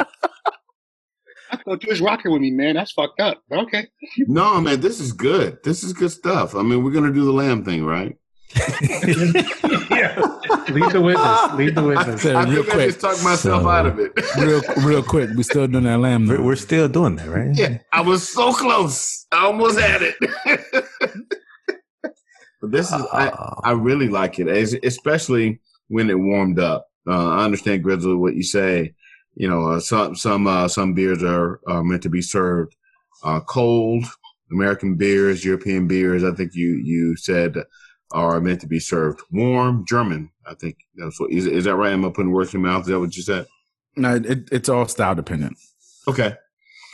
I 1.51 1.57
thought 1.65 1.83
you 1.83 1.89
was 1.89 1.99
rocking 2.01 2.31
with 2.31 2.41
me, 2.41 2.51
man. 2.51 2.75
That's 2.75 2.91
fucked 2.93 3.19
up. 3.19 3.41
But 3.49 3.59
okay. 3.59 3.87
No, 4.19 4.59
man, 4.61 4.79
this 4.79 4.99
is 4.99 5.11
good. 5.11 5.57
This 5.63 5.83
is 5.83 5.91
good 5.93 6.11
stuff. 6.11 6.55
I 6.55 6.61
mean, 6.61 6.83
we're 6.83 6.91
gonna 6.91 7.11
do 7.13 7.25
the 7.25 7.31
lamb 7.33 7.63
thing, 7.65 7.83
right? 7.85 8.15
yeah. 8.55 10.15
Lead 10.69 10.91
the 10.91 11.01
witness. 11.01 11.53
Lead 11.55 11.75
the 11.75 11.83
witness. 11.83 12.21
Say 12.21 12.33
I 12.33 12.43
real 12.43 12.63
think 12.63 12.69
I 12.69 12.71
quick. 12.73 12.87
just 12.89 13.01
talked 13.01 13.23
myself 13.23 13.63
So- 13.63 13.69
out 13.69 13.85
of 13.85 13.99
it. 13.99 14.11
real, 14.37 14.61
real 14.85 15.03
quick. 15.03 15.29
We 15.35 15.43
still 15.43 15.67
doing 15.67 15.83
that 15.85 15.99
lamb. 15.99 16.27
We're, 16.27 16.37
though. 16.37 16.43
we're 16.43 16.55
still 16.55 16.87
doing 16.87 17.15
that, 17.17 17.27
right? 17.29 17.49
yeah, 17.53 17.77
I 17.93 18.01
was 18.01 18.27
so 18.27 18.53
close. 18.53 19.25
I 19.31 19.45
almost 19.45 19.79
had 19.79 20.01
it. 20.01 20.15
but 22.61 22.71
this 22.71 22.91
is 22.91 23.01
I. 23.13 23.29
I 23.63 23.71
really 23.71 24.07
like 24.09 24.39
it, 24.39 24.47
especially 24.83 25.59
when 25.87 26.09
it 26.09 26.17
warmed 26.19 26.59
up. 26.59 26.87
Uh, 27.07 27.29
I 27.29 27.45
understand 27.45 27.83
Grizzly 27.83 28.15
what 28.15 28.35
you 28.35 28.43
say. 28.43 28.93
You 29.35 29.49
know, 29.49 29.71
uh, 29.71 29.79
some 29.79 30.15
some 30.15 30.47
uh, 30.47 30.67
some 30.67 30.93
beers 30.93 31.23
are, 31.23 31.59
are 31.67 31.83
meant 31.83 32.03
to 32.03 32.09
be 32.09 32.21
served 32.21 32.75
uh, 33.23 33.39
cold. 33.41 34.05
American 34.51 34.95
beers, 34.95 35.45
European 35.45 35.87
beers. 35.87 36.23
I 36.23 36.33
think 36.33 36.53
you 36.53 36.79
you 36.83 37.15
said 37.15 37.55
are 38.11 38.41
meant 38.41 38.59
to 38.61 38.67
be 38.67 38.79
served 38.79 39.21
warm. 39.31 39.85
German, 39.85 40.29
I 40.45 40.55
think 40.55 40.77
that's 40.95 41.19
what 41.19 41.31
is. 41.31 41.45
Is 41.45 41.63
that 41.63 41.75
right? 41.75 41.93
Am 41.93 42.05
I 42.05 42.09
putting 42.09 42.31
words 42.31 42.53
in 42.53 42.59
your 42.61 42.69
mouth? 42.69 42.81
Is 42.81 42.87
that 42.87 42.99
what 42.99 43.15
you 43.15 43.23
said? 43.23 43.45
no, 43.95 44.15
it, 44.15 44.49
it's 44.51 44.69
all 44.69 44.87
style 44.87 45.15
dependent. 45.15 45.57
Okay. 46.07 46.35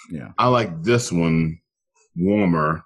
Yeah. 0.09 0.31
I 0.37 0.47
like 0.47 0.83
this 0.83 1.11
one 1.11 1.59
warmer, 2.15 2.83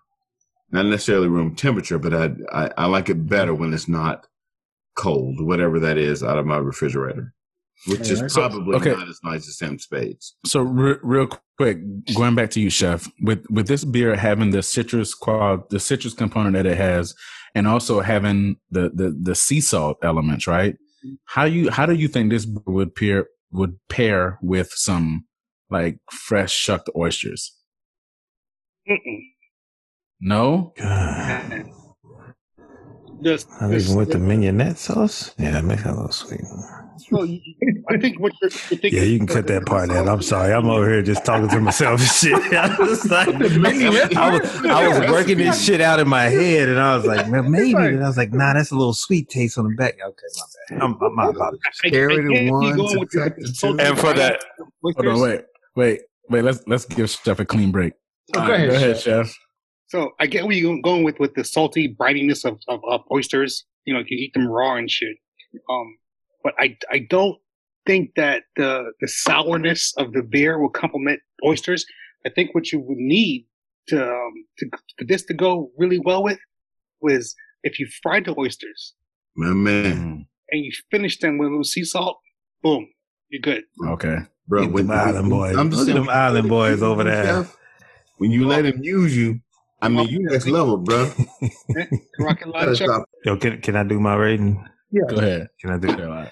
not 0.72 0.86
necessarily 0.86 1.28
room 1.28 1.56
temperature, 1.56 2.00
but 2.00 2.14
I, 2.14 2.32
I, 2.52 2.72
I 2.78 2.86
like 2.88 3.10
it 3.10 3.28
better 3.28 3.54
when 3.54 3.74
it's 3.74 3.88
not 3.88 4.28
cold, 4.96 5.42
whatever 5.42 5.80
that 5.80 5.98
is, 5.98 6.24
out 6.24 6.38
of 6.38 6.46
my 6.46 6.58
refrigerator, 6.58 7.34
which 7.88 8.02
is 8.02 8.20
Alright. 8.20 8.32
So, 8.32 8.42
probably 8.42 8.76
okay. 8.78 8.92
not 8.92 9.08
as 9.08 9.20
nice 9.24 9.48
as 9.48 9.58
Sam 9.58 9.80
Spades. 9.80 10.36
So 10.46 10.62
re- 10.62 11.00
real 11.02 11.28
quick, 11.58 11.80
going 12.16 12.36
back 12.36 12.50
to 12.52 12.62
you, 12.62 12.70
chef, 12.70 13.10
with 13.22 13.46
with 13.50 13.68
this 13.68 13.84
beer 13.84 14.16
having 14.16 14.52
the 14.52 14.64
citrus 14.64 15.14
qual, 15.14 15.66
the 15.70 15.80
citrus 15.80 16.14
component 16.14 16.54
that 16.54 16.66
it 16.66 16.78
has, 16.78 17.16
and 17.56 17.68
also 17.68 18.02
having 18.02 18.58
the 18.70 18.92
the 18.94 19.18
the 19.20 19.36
sea 19.36 19.62
salt 19.62 19.98
elements, 20.04 20.48
right? 20.48 20.76
How 21.26 21.46
you 21.46 21.72
how 21.72 21.86
do 21.86 21.94
you 21.94 22.08
think 22.08 22.32
this 22.32 22.46
would 22.66 22.96
pair 22.96 23.28
would 23.52 23.80
pair 23.90 24.38
with 24.42 24.72
some 24.72 25.26
like 25.70 25.98
fresh 26.12 26.54
shucked 26.54 26.90
oysters? 26.96 27.56
Mm-mm. 28.90 29.20
No, 30.20 30.74
God. 33.24 33.30
Just, 33.32 33.48
I 33.54 33.60
think 33.70 33.74
just- 33.74 33.96
with 33.98 34.12
the 34.12 34.18
mignonette 34.20 34.78
sauce, 34.78 35.34
yeah, 35.38 35.52
that 35.52 35.64
makes 35.64 35.82
it 35.82 35.88
a 35.88 35.92
little 35.92 36.12
sweet. 36.12 36.42
well, 37.12 37.26
you- 37.26 37.40
I 37.90 37.98
think 37.98 38.20
what 38.20 38.32
you're, 38.42 38.50
you're 38.50 38.60
thinking. 38.80 38.94
Yeah, 38.94 39.02
you 39.04 39.18
can 39.18 39.28
cut 39.28 39.48
that 39.48 39.66
part 39.66 39.90
out. 39.92 40.08
I'm 40.08 40.22
sorry, 40.22 40.54
I'm 40.54 40.70
over 40.70 40.90
here 40.90 41.02
just 41.02 41.26
talking 41.26 41.50
to 41.50 41.60
myself 41.60 42.00
and 42.00 42.10
shit. 42.10 42.34
I 42.54 42.76
was, 42.80 43.10
like, 43.10 43.28
I 43.28 44.30
was, 44.40 44.66
I 44.66 44.88
was 44.88 45.10
working 45.12 45.38
this 45.40 45.64
shit 45.64 45.82
out 45.82 46.00
in 46.00 46.08
my 46.08 46.24
head, 46.24 46.70
and 46.70 46.80
I 46.80 46.96
was 46.96 47.06
like, 47.06 47.28
man, 47.30 47.52
maybe. 47.52 47.74
And 47.76 48.04
I 48.04 48.08
was 48.08 48.18
like, 48.18 48.32
nah, 48.34 48.54
that's 48.54 48.72
a 48.72 48.76
little 48.76 48.94
sweet 48.94 49.30
taste 49.30 49.58
on 49.58 49.66
the 49.70 49.76
back. 49.76 49.96
Okay, 49.96 50.26
my 50.38 50.78
bad. 50.78 50.84
I'm, 50.84 50.98
I'm 51.02 51.16
my 51.16 51.28
apologies. 51.30 51.60
I, 51.84 51.88
I 51.88 51.90
Carry 51.90 52.16
the 52.46 52.50
one, 52.52 52.62
be 52.72 52.78
going 52.78 53.00
with 53.00 53.10
the, 53.12 53.20
subtract 53.20 53.36
the 53.38 53.42
the 53.44 53.48
two. 53.50 53.54
salty 53.56 53.84
And 53.84 53.98
for 54.00 54.14
that- 54.14 54.44
hold 54.84 55.08
on, 55.08 55.20
wait, 55.22 55.42
wait, 55.76 56.02
wait. 56.30 56.42
Let's 56.44 56.64
let's 56.68 56.86
give 56.86 57.10
chef 57.10 57.40
a 57.40 57.46
clean 57.46 57.72
break. 57.72 57.94
Oh, 58.36 58.40
All 58.42 58.48
go 58.48 58.54
right, 58.54 58.70
ahead, 58.70 58.98
Chef. 59.00 59.28
chef. 59.28 59.36
So 59.92 60.12
I 60.22 60.26
get 60.26 60.46
where 60.46 60.56
you're 60.56 60.80
going 60.82 61.04
with 61.04 61.20
with 61.20 61.34
the 61.34 61.44
salty 61.44 61.94
brininess 61.94 62.46
of, 62.46 62.62
of, 62.70 62.80
of 62.88 63.02
oysters. 63.12 63.66
You 63.84 63.94
know, 63.94 64.00
if 64.00 64.10
you 64.10 64.18
eat 64.18 64.34
them 64.34 64.48
raw 64.48 64.76
and 64.78 64.90
shit. 64.90 65.18
Um, 65.70 65.98
but 66.46 66.54
I 66.58 66.78
I 66.90 67.00
don't 67.10 67.38
think 67.86 68.12
that 68.16 68.44
the 68.56 68.94
the 69.02 69.10
sourness 69.10 69.94
of 69.98 70.14
the 70.14 70.24
beer 70.24 70.58
will 70.62 70.70
complement 70.70 71.20
oysters. 71.46 71.86
I 72.26 72.30
think 72.30 72.56
what 72.56 72.72
you 72.72 72.80
would 72.80 72.98
need 72.98 73.48
to 73.90 74.02
um 74.02 74.34
to 74.60 74.70
for 74.98 75.04
this 75.04 75.26
to 75.26 75.34
go 75.34 75.72
really 75.78 76.00
well 76.00 76.24
with 76.24 76.40
was 77.02 77.36
if 77.64 77.78
you 77.78 77.88
fried 78.02 78.26
the 78.26 78.36
oysters 78.40 78.94
My 79.36 79.48
man, 79.48 80.26
and 80.52 80.64
you 80.64 80.72
finish 80.90 81.20
them 81.20 81.38
with 81.38 81.48
a 81.48 81.52
little 81.52 81.66
sea 81.66 81.84
salt. 81.84 82.18
Boom, 82.64 82.88
you're 83.28 83.42
good. 83.42 83.64
okay. 83.88 84.20
bro. 84.48 84.68
with 84.70 84.90
at 84.90 85.12
them 85.12 85.16
island 85.16 85.30
boys. 85.30 85.58
I'm 85.58 85.70
just 85.70 85.82
Look 85.82 85.90
at 85.90 86.00
them 86.00 86.10
island 86.10 86.48
boys 86.48 86.82
over 86.82 87.04
there. 87.04 87.46
When 88.20 88.32
you 88.32 88.48
let 88.48 88.66
him 88.66 88.84
use 88.84 89.18
you, 89.18 89.42
I 89.82 89.90
mean, 89.90 90.08
you 90.08 90.20
next 90.22 90.48
level, 90.48 90.78
bro. 90.78 91.12
Rocket 92.20 92.52
Gotta 92.52 92.76
stop. 92.76 93.10
Yo, 93.26 93.38
can 93.38 93.62
can 93.62 93.76
I 93.76 93.84
do 93.84 94.00
my 94.00 94.16
rating? 94.16 94.64
Yeah, 94.92 95.04
go 95.10 95.16
ahead. 95.18 95.48
Can 95.60 95.72
I 95.72 95.78
do? 95.78 95.90
All 95.90 96.10
right. 96.10 96.32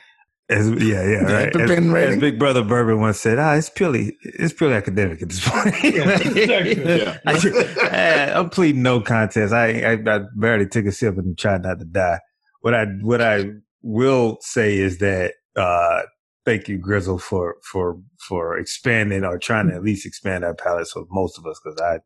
As, 0.50 0.68
yeah, 0.72 1.08
yeah, 1.08 1.32
right. 1.32 1.56
As, 1.56 1.70
as? 1.70 2.20
Big 2.20 2.40
Brother 2.40 2.64
Bourbon 2.64 3.00
once 3.00 3.20
said, 3.20 3.38
ah, 3.38 3.54
it's 3.54 3.70
purely, 3.70 4.18
it's 4.24 4.52
purely 4.52 4.76
academic 4.76 5.22
at 5.22 5.30
this 5.30 5.48
point. 5.48 5.76
Yeah. 5.84 7.20
I, 7.24 8.40
am 8.40 8.50
pleading 8.50 8.82
no 8.82 9.00
contest. 9.00 9.54
I, 9.54 9.82
I, 9.82 9.94
I 9.94 10.22
barely 10.36 10.66
took 10.66 10.88
a 10.88 10.92
sip 10.92 11.20
and 11.20 11.38
tried 11.38 11.62
not 11.62 11.78
to 11.80 11.86
die. 11.86 12.20
What 12.62 12.74
I, 12.74 12.86
what 13.02 13.22
I 13.22 13.46
will 13.84 14.40
say 14.42 14.80
is 14.80 14.98
that, 14.98 15.34
uh, 15.56 16.02
thank 16.46 16.68
you, 16.68 16.80
Grizzle, 16.80 17.20
for, 17.20 17.58
for, 17.62 18.00
for 18.28 18.58
expanding 18.58 19.24
or 19.24 19.38
trying 19.38 19.70
to 19.70 19.76
at 19.76 19.84
least 19.84 20.08
expand 20.08 20.44
our 20.44 20.56
palates 20.56 20.94
for 20.94 21.06
most 21.12 21.38
of 21.38 21.46
us 21.46 21.62
because 21.64 21.80
I 21.80 22.00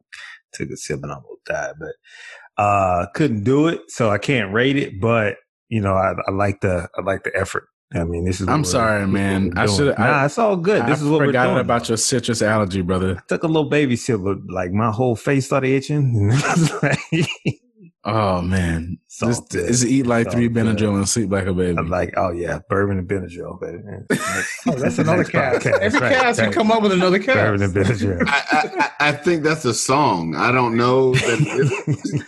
took 0.53 0.69
a 0.69 0.77
sip 0.77 0.99
and 1.03 1.11
almost 1.11 1.43
died, 1.45 1.73
but, 1.79 2.63
uh, 2.63 3.05
couldn't 3.15 3.43
do 3.43 3.67
it. 3.67 3.81
So 3.89 4.09
I 4.09 4.17
can't 4.17 4.53
rate 4.53 4.77
it, 4.77 4.99
but, 5.01 5.37
you 5.69 5.81
know, 5.81 5.93
I, 5.95 6.13
I 6.27 6.31
like 6.31 6.61
the, 6.61 6.87
I 6.97 7.01
like 7.01 7.23
the 7.23 7.31
effort. 7.35 7.67
I 7.95 8.03
mean, 8.05 8.25
this 8.25 8.41
is. 8.41 8.47
what 8.47 8.53
I'm 8.53 8.63
sorry, 8.63 9.05
man. 9.05 9.53
I 9.55 9.67
should- 9.67 9.93
I- 9.99 10.07
Nah, 10.07 10.25
it's 10.25 10.39
all 10.39 10.55
good. 10.57 10.81
This 10.87 10.99
I 10.99 11.03
is 11.03 11.09
what 11.09 11.19
we're 11.19 11.25
forgot 11.27 11.45
doing. 11.47 11.59
about 11.59 11.87
your 11.89 11.97
citrus 11.97 12.41
allergy, 12.41 12.81
brother. 12.81 13.21
took 13.27 13.43
a 13.43 13.47
little 13.47 13.69
baby 13.69 13.95
sip, 13.95 14.19
but 14.23 14.37
like 14.49 14.71
my 14.71 14.89
whole 14.91 15.15
face 15.15 15.45
started 15.45 15.69
itching. 15.69 16.31
Like- 16.81 16.97
Oh 18.05 18.41
man, 18.41 18.97
all 19.21 19.29
just, 19.29 19.49
good. 19.49 19.67
just 19.67 19.85
eat 19.85 20.05
like 20.05 20.25
It's 20.25 20.35
three 20.35 20.47
all 20.47 20.53
good. 20.53 20.65
Benadryl 20.77 20.95
and 20.95 21.07
sleep 21.07 21.31
like 21.31 21.45
a 21.45 21.53
baby. 21.53 21.77
I'm 21.77 21.89
like, 21.89 22.13
oh 22.17 22.31
yeah, 22.31 22.59
bourbon 22.69 22.97
and 22.97 23.07
Benadryl, 23.07 23.59
baby. 23.61 23.81
Oh, 24.67 24.71
that's 24.75 24.97
another 24.97 25.17
next 25.19 25.29
cast. 25.29 25.65
podcast, 25.65 25.79
Every 25.79 25.99
right, 25.99 26.13
cast, 26.13 26.41
you 26.41 26.49
come 26.51 26.71
up 26.71 26.81
with 26.83 26.91
another 26.91 27.19
cast. 27.19 27.37
Bourbon 27.37 27.61
and 27.63 27.73
Benadryl. 27.73 28.23
I, 28.27 28.43
I, 28.51 28.69
I 28.79 29.09
I 29.09 29.11
think 29.13 29.43
that's 29.43 29.65
a 29.65 29.73
song. 29.73 30.35
I 30.35 30.51
don't 30.51 30.75
know. 30.75 31.13
That 31.13 32.23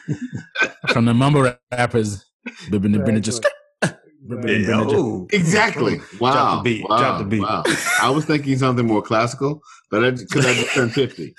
From 0.92 1.06
the 1.06 1.14
mumble 1.14 1.52
rappers, 1.72 2.26
Bibbin 2.70 2.96
and 2.96 3.04
Benadryl. 3.04 3.44
Exactly. 3.82 4.00
And 4.30 4.44
Yeah, 4.50 4.68
Benadryl. 4.74 4.94
oh. 4.94 5.28
exactly. 5.32 6.00
Wow. 6.20 6.32
Drop 6.34 6.64
the 6.64 6.70
beat. 6.70 6.90
Wow. 6.90 6.98
Drop 6.98 7.20
the 7.20 7.26
beat. 7.26 7.42
Wow. 7.42 7.64
I 8.02 8.10
was 8.10 8.26
thinking 8.26 8.58
something 8.58 8.86
more 8.86 9.02
classical, 9.02 9.62
but 9.92 10.16
because 10.18 10.46
I, 10.46 10.54
just 10.54 10.74
turned 10.74 10.94
fifty, 10.94 11.36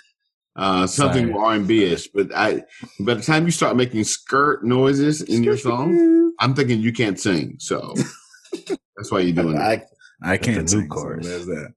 uh, 0.56 0.86
something 0.86 1.34
R 1.34 1.54
and 1.54 1.68
B 1.68 1.84
ish. 1.84 2.08
But 2.08 2.34
I, 2.34 2.64
by 3.00 3.14
the 3.14 3.22
time 3.22 3.44
you 3.44 3.50
start 3.50 3.76
making 3.76 4.04
skirt 4.04 4.64
noises 4.64 5.22
in 5.22 5.44
your 5.44 5.56
song, 5.56 6.32
I'm 6.40 6.54
thinking 6.54 6.80
you 6.80 6.92
can't 6.92 7.18
sing. 7.18 7.56
So 7.58 7.94
that's 8.96 9.10
why 9.10 9.20
you're 9.20 9.34
doing 9.34 9.56
that. 9.56 9.88
I 10.22 10.32
I 10.32 10.36
can't 10.36 10.66
do 10.66 10.78
a 10.78 10.82
new 10.82 10.88
so 10.88 11.16
there's 11.20 11.46
that. 11.46 11.74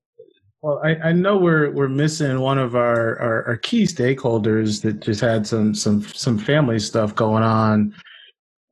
Well, 0.62 0.82
I, 0.84 0.96
I 0.96 1.12
know 1.14 1.38
we're 1.38 1.72
we're 1.72 1.88
missing 1.88 2.40
one 2.40 2.58
of 2.58 2.76
our, 2.76 3.18
our, 3.20 3.48
our 3.48 3.58
key 3.58 3.84
stakeholders 3.84 4.82
that 4.82 5.00
just 5.02 5.22
had 5.22 5.48
some 5.48 5.74
some 5.74 6.02
some 6.04 6.38
family 6.38 6.80
stuff 6.80 7.16
going 7.16 7.44
on. 7.44 7.94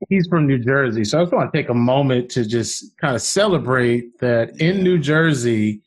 He's 0.09 0.27
from 0.27 0.45
New 0.45 0.59
Jersey, 0.59 1.03
so 1.03 1.19
I 1.19 1.23
just 1.23 1.33
want 1.33 1.51
to 1.51 1.57
take 1.57 1.69
a 1.69 1.73
moment 1.73 2.29
to 2.31 2.45
just 2.45 2.95
kind 2.97 3.15
of 3.15 3.21
celebrate 3.21 4.19
that 4.19 4.59
in 4.61 4.83
New 4.83 4.99
Jersey, 4.99 5.81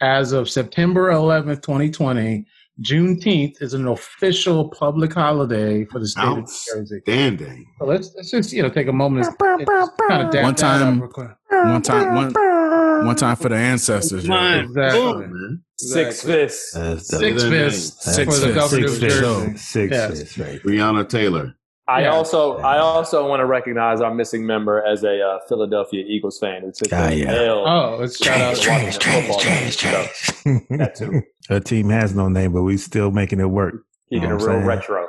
as 0.00 0.32
of 0.32 0.48
September 0.48 1.10
11th, 1.10 1.62
2020, 1.62 2.46
Juneteenth 2.82 3.62
is 3.62 3.72
an 3.74 3.86
official 3.86 4.68
public 4.70 5.12
holiday 5.12 5.84
for 5.84 6.00
the 6.00 6.08
state 6.08 6.24
of 6.24 6.36
New 6.38 6.42
Jersey. 6.42 6.96
Outstanding. 6.96 7.66
So 7.78 7.86
let's 7.86 8.12
let's 8.16 8.30
just 8.30 8.52
you 8.52 8.62
know 8.62 8.68
take 8.68 8.88
a 8.88 8.92
moment 8.92 9.28
kind 9.38 9.62
of 9.62 10.42
One 10.42 10.54
time- 10.56 10.96
up 10.96 11.02
real 11.02 11.10
quick. 11.10 11.28
One 11.50 11.82
time, 11.82 12.14
one 12.16 13.06
one 13.06 13.16
time 13.16 13.36
for 13.36 13.48
the 13.48 13.54
ancestors. 13.56 14.22
Come 14.26 14.32
yo. 14.32 14.36
on. 14.38 14.64
Exactly. 14.64 15.00
Oh, 15.00 15.18
man. 15.20 15.62
Six 15.78 16.22
fists. 16.24 16.72
That's 16.72 17.08
the- 17.08 17.18
Six 17.18 17.42
Six 17.42 17.50
fists 17.50 18.14
Six 18.16 18.24
for 18.40 18.46
the 18.46 18.52
fists. 18.54 18.54
governor 18.54 18.88
Six 18.88 18.92
of 18.92 19.00
fists. 19.00 19.20
Jersey. 19.20 19.56
Six 19.56 19.92
Yes. 19.92 20.10
fists, 20.18 20.38
right. 20.38 20.62
Breonna 20.62 21.08
Taylor. 21.08 21.54
I 21.86 22.02
Yeah. 22.02 22.12
also 22.12 22.56
I 22.58 22.78
also 22.78 23.28
want 23.28 23.40
to 23.40 23.46
recognize 23.46 24.00
our 24.00 24.14
missing 24.14 24.46
member 24.46 24.82
as 24.82 25.04
a 25.04 25.20
uh, 25.20 25.38
Philadelphia 25.48 26.02
Eagles 26.06 26.38
fan 26.38 26.62
who 26.62 26.72
took 26.72 26.92
Ah, 26.92 27.10
yeah. 27.10 27.32
L. 27.32 27.66
Oh, 27.68 27.96
let's 28.00 28.16
shout 28.24 28.40
out. 28.40 28.56
to 28.56 28.70
watching 28.70 28.86
the 28.86 28.92
football 28.92 29.42
game. 29.42 29.70
So, 29.70 30.76
that 30.78 30.94
too. 30.96 31.22
Her 31.48 31.60
team 31.60 31.90
has 31.90 32.14
no 32.14 32.28
name, 32.28 32.52
but 32.52 32.62
we 32.62 32.76
still 32.78 33.10
making 33.10 33.40
it 33.40 33.50
work. 33.50 33.74
Keeping 34.08 34.28
Know 34.30 34.36
it 34.36 34.38
what 34.40 34.48
real 34.48 34.56
saying? 34.58 34.66
retro. 34.66 35.06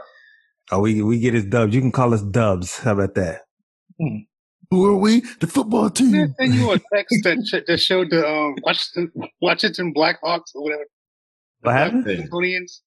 Oh, 0.72 0.80
we 0.82 1.02
we 1.02 1.20
get 1.20 1.34
his 1.34 1.46
dubs. 1.46 1.74
You 1.74 1.80
can 1.82 1.92
call 1.94 2.14
us 2.14 2.22
dubs. 2.22 2.80
How 2.80 2.92
about 2.94 3.16
that? 3.16 3.42
Who 4.72 4.86
are 4.86 4.98
we? 4.98 5.22
The 5.40 5.48
football 5.48 5.90
team. 5.90 6.12
Didn't 6.12 6.36
send 6.38 6.56
you 6.56 6.72
a 6.72 6.80
text 6.94 7.24
that, 7.24 7.38
sh- 7.46 7.64
that 7.68 7.78
showed 7.80 8.10
the 8.10 8.28
um, 8.28 8.56
Washington, 8.64 9.12
Washington 9.40 9.94
Blackhawks 9.94 10.56
or 10.56 10.64
whatever. 10.64 10.84
What 11.62 11.74
happened? 11.76 12.06
Washingtonians. 12.06 12.82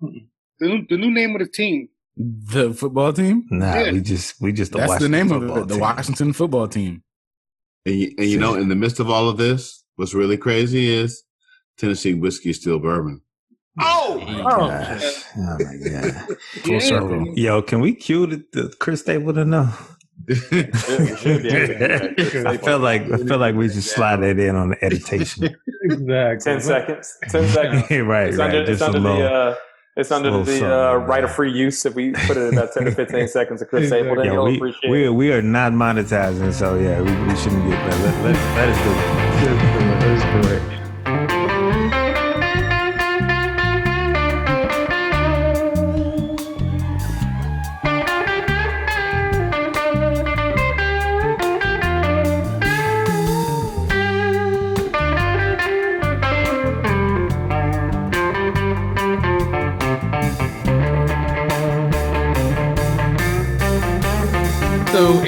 The 0.00 0.18
new, 0.60 0.86
the 0.88 0.96
new 0.96 1.10
name 1.10 1.34
of 1.36 1.40
the 1.40 1.46
team. 1.48 1.88
The 2.16 2.72
football 2.72 3.12
team. 3.12 3.46
Nah, 3.50 3.74
Yeah. 3.80 3.92
we 3.92 4.00
just 4.00 4.40
we 4.40 4.52
just 4.52 4.72
the 4.72 4.78
That's 4.78 4.98
the 4.98 5.08
name 5.08 5.30
of 5.32 5.42
it. 5.44 5.68
The. 5.68 5.78
Washington 5.78 6.32
football 6.32 6.66
team. 6.68 7.02
And 7.84 7.94
you, 7.94 8.14
and 8.18 8.26
you 8.26 8.38
know, 8.38 8.54
in 8.54 8.68
the 8.68 8.74
midst 8.74 9.00
of 9.00 9.10
all 9.10 9.28
of 9.28 9.36
this, 9.36 9.84
what's 9.96 10.14
really 10.14 10.36
crazy 10.36 10.92
is 10.92 11.22
Tennessee 11.76 12.14
whiskey 12.14 12.50
is 12.50 12.56
still 12.60 12.78
bourbon. 12.78 13.20
Oh, 13.78 14.18
Gosh. 14.18 15.24
Oh 15.36 15.58
my 15.58 15.90
god. 15.90 16.36
full 16.64 16.80
circle. 16.80 17.34
Yo, 17.38 17.60
can 17.60 17.80
we 17.80 17.94
cue 17.94 18.26
the, 18.26 18.44
the 18.52 18.74
Chris 18.80 19.02
Stapleton 19.02 19.50
now? 19.50 19.76
Yeah, 20.26 20.34
we 20.98 21.16
should 21.16 21.42
be 21.42 21.48
able 21.50 22.14
to. 22.14 22.44
I 22.48 22.56
felt 22.56 22.80
like 22.80 23.02
I 23.12 23.18
felt 23.18 23.38
like 23.40 23.54
we 23.54 23.68
should 23.68 23.82
slide 23.82 24.16
that 24.22 24.38
in 24.38 24.56
on 24.56 24.70
the 24.70 24.84
editation. 24.84 25.54
Exactly. 25.88 26.52
Ten 26.52 26.60
seconds. 26.60 27.16
Ten 27.28 27.46
seconds. 27.48 27.82
right, 28.08 28.28
It's 28.30 28.36
right. 28.38 28.46
under, 28.46 28.60
it's 28.62 28.70
Just 28.70 28.82
a 28.82 28.86
under 28.86 28.98
little- 28.98 29.18
the 29.18 29.30
uh, 29.30 29.54
it's 29.96 30.10
under 30.10 30.30
the 30.30 30.44
something, 30.44 30.62
uh, 30.62 30.94
right 30.96 31.24
of 31.24 31.32
free 31.34 31.52
use. 31.52 31.84
If 31.86 31.94
we 31.94 32.12
put 32.12 32.36
it 32.36 32.48
at 32.48 32.52
about 32.52 32.72
ten 32.72 32.84
to 32.84 32.92
fifteen 32.92 33.28
seconds 33.28 33.62
of 33.62 33.68
Chris 33.68 33.82
Exactly. 33.84 34.06
Stapleton, 34.06 34.26
yeah, 34.26 34.32
you'll 34.32 34.44
we, 34.44 34.56
appreciate 34.56 34.90
we, 34.90 35.04
it. 35.06 35.10
we 35.10 35.32
are 35.32 35.42
not 35.42 35.72
monetizing, 35.72 36.52
so 36.52 36.78
yeah, 36.78 37.00
we, 37.00 37.10
we 37.26 37.36
shouldn't 37.36 37.68
get 37.68 37.90
that. 37.90 38.24
Let, 38.24 38.34
let, 38.34 38.56
let 38.56 38.68
us 38.68 38.84
do 38.84 38.90
it. 38.92 39.26
That 40.00 40.42
is 40.42 40.46
correct. 40.46 40.75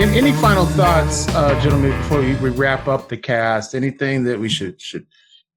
In, 0.09 0.15
any 0.25 0.33
final 0.33 0.65
thoughts, 0.67 1.29
uh, 1.35 1.59
gentlemen, 1.61 1.91
before 1.99 2.21
we, 2.21 2.35
we 2.37 2.51
wrap 2.51 2.89
up 2.89 3.09
the 3.09 3.17
cast? 3.17 3.75
Anything 3.75 4.25
that 4.25 4.39
we 4.41 4.49
should 4.49 4.81
should 4.81 5.07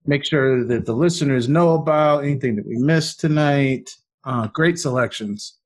make 0.06 0.26
sure 0.26 0.66
that 0.66 0.86
the 0.86 0.94
listeners 0.94 1.48
know 1.48 1.74
about? 1.76 2.24
Anything 2.24 2.56
that 2.58 2.68
we 2.68 2.78
missed 2.78 3.20
tonight? 3.20 3.90
Uh, 4.24 4.48
great 4.48 4.78
selections. 4.78 5.58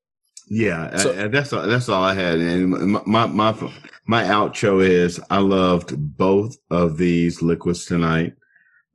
Yeah, 0.48 0.96
So- 0.98 1.12
I- 1.12 1.24
I- 1.24 1.28
that's 1.28 1.52
all, 1.52 1.66
that's 1.66 1.88
all 1.88 2.02
I 2.02 2.14
had. 2.14 2.38
And 2.38 2.70
my, 2.92 3.02
my 3.06 3.26
my 3.26 3.72
my 4.06 4.22
outro 4.24 4.82
is 4.86 5.20
I 5.30 5.38
loved 5.38 5.94
both 6.16 6.56
of 6.70 6.96
these 6.96 7.42
liquids 7.42 7.84
tonight. 7.86 8.34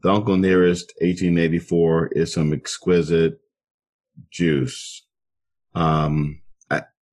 The 0.04 0.12
Uncle 0.12 0.38
Nearest 0.38 0.94
1884 1.02 2.08
is 2.14 2.34
some 2.34 2.54
exquisite 2.54 3.40
juice. 4.32 5.06
Um, 5.76 6.42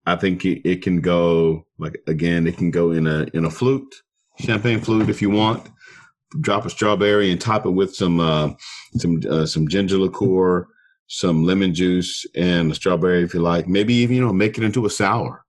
I 0.09 0.13
I 0.13 0.17
think 0.17 0.45
it, 0.45 0.69
it 0.69 0.83
can 0.83 1.01
go 1.01 1.67
like 1.79 2.01
again, 2.07 2.47
it 2.47 2.57
can 2.57 2.71
go 2.71 2.91
in 2.93 3.07
a 3.07 3.27
in 3.35 3.45
a 3.45 3.51
flute, 3.51 3.95
champagne 4.41 4.81
flute 4.81 5.09
if 5.11 5.21
you 5.23 5.31
want. 5.31 5.69
Drop 6.41 6.67
a 6.67 6.71
strawberry 6.71 7.31
and 7.33 7.41
top 7.41 7.65
it 7.67 7.71
with 7.71 7.95
some 7.95 8.21
uh, 8.21 8.51
some 8.97 9.21
uh, 9.31 9.47
some 9.47 9.69
ginger 9.69 9.99
liqueur 9.99 10.69
some 11.11 11.43
lemon 11.43 11.73
juice 11.73 12.27
and 12.35 12.71
a 12.71 12.75
strawberry 12.75 13.23
if 13.23 13.33
you 13.33 13.41
like. 13.41 13.67
Maybe 13.67 13.95
even 13.95 14.17
you 14.17 14.27
know 14.27 14.33
make 14.33 14.59
it 14.59 14.65
into 14.65 14.85
a 14.85 14.91
sour, 14.91 15.43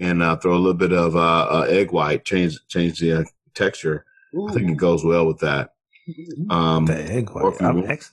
and 0.00 0.22
uh, 0.22 0.36
throw 0.36 0.54
a 0.54 0.56
little 0.64 0.72
bit 0.72 0.92
of 0.94 1.14
uh, 1.14 1.46
uh, 1.50 1.66
egg 1.68 1.92
white. 1.92 2.24
Change 2.24 2.58
change 2.68 2.98
the 3.00 3.12
uh, 3.20 3.24
texture. 3.54 4.06
I 4.48 4.52
think 4.54 4.70
it 4.70 4.76
goes 4.78 5.04
well 5.04 5.26
with 5.26 5.40
that. 5.40 5.74
Um, 6.48 6.86
The 6.86 6.96
egg 7.12 7.30
white. 7.30 7.52
if 7.54 7.60
you 7.60 7.66
I'm 7.66 7.76
want- 7.76 7.90
ex- 7.90 8.12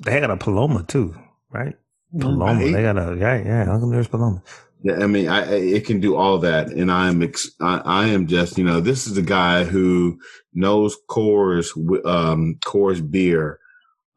they 0.00 0.20
got 0.20 0.30
a 0.30 0.36
Paloma 0.38 0.84
too, 0.84 1.14
right? 1.50 1.74
Paloma. 2.18 2.44
Right. 2.64 2.72
They 2.72 2.82
got 2.82 2.96
a 2.96 3.14
yeah, 3.18 3.36
yeah. 3.44 3.70
Uncle 3.72 3.90
Nearest 3.90 4.10
Paloma. 4.10 4.42
Yeah, 4.86 5.02
I 5.02 5.06
mean, 5.08 5.28
I, 5.28 5.40
I 5.40 5.54
it 5.54 5.84
can 5.84 5.98
do 5.98 6.14
all 6.14 6.38
that, 6.38 6.68
and 6.68 6.92
I 6.92 7.08
am 7.08 7.20
ex- 7.22 7.50
I, 7.60 7.82
I 7.84 8.06
am 8.06 8.26
just 8.28 8.56
you 8.56 8.64
know 8.64 8.80
this 8.80 9.06
is 9.06 9.14
the 9.14 9.22
guy 9.22 9.64
who 9.64 10.18
knows 10.54 10.96
Coors 11.10 11.70
um 12.06 12.56
Coors 12.64 13.08
beer, 13.10 13.58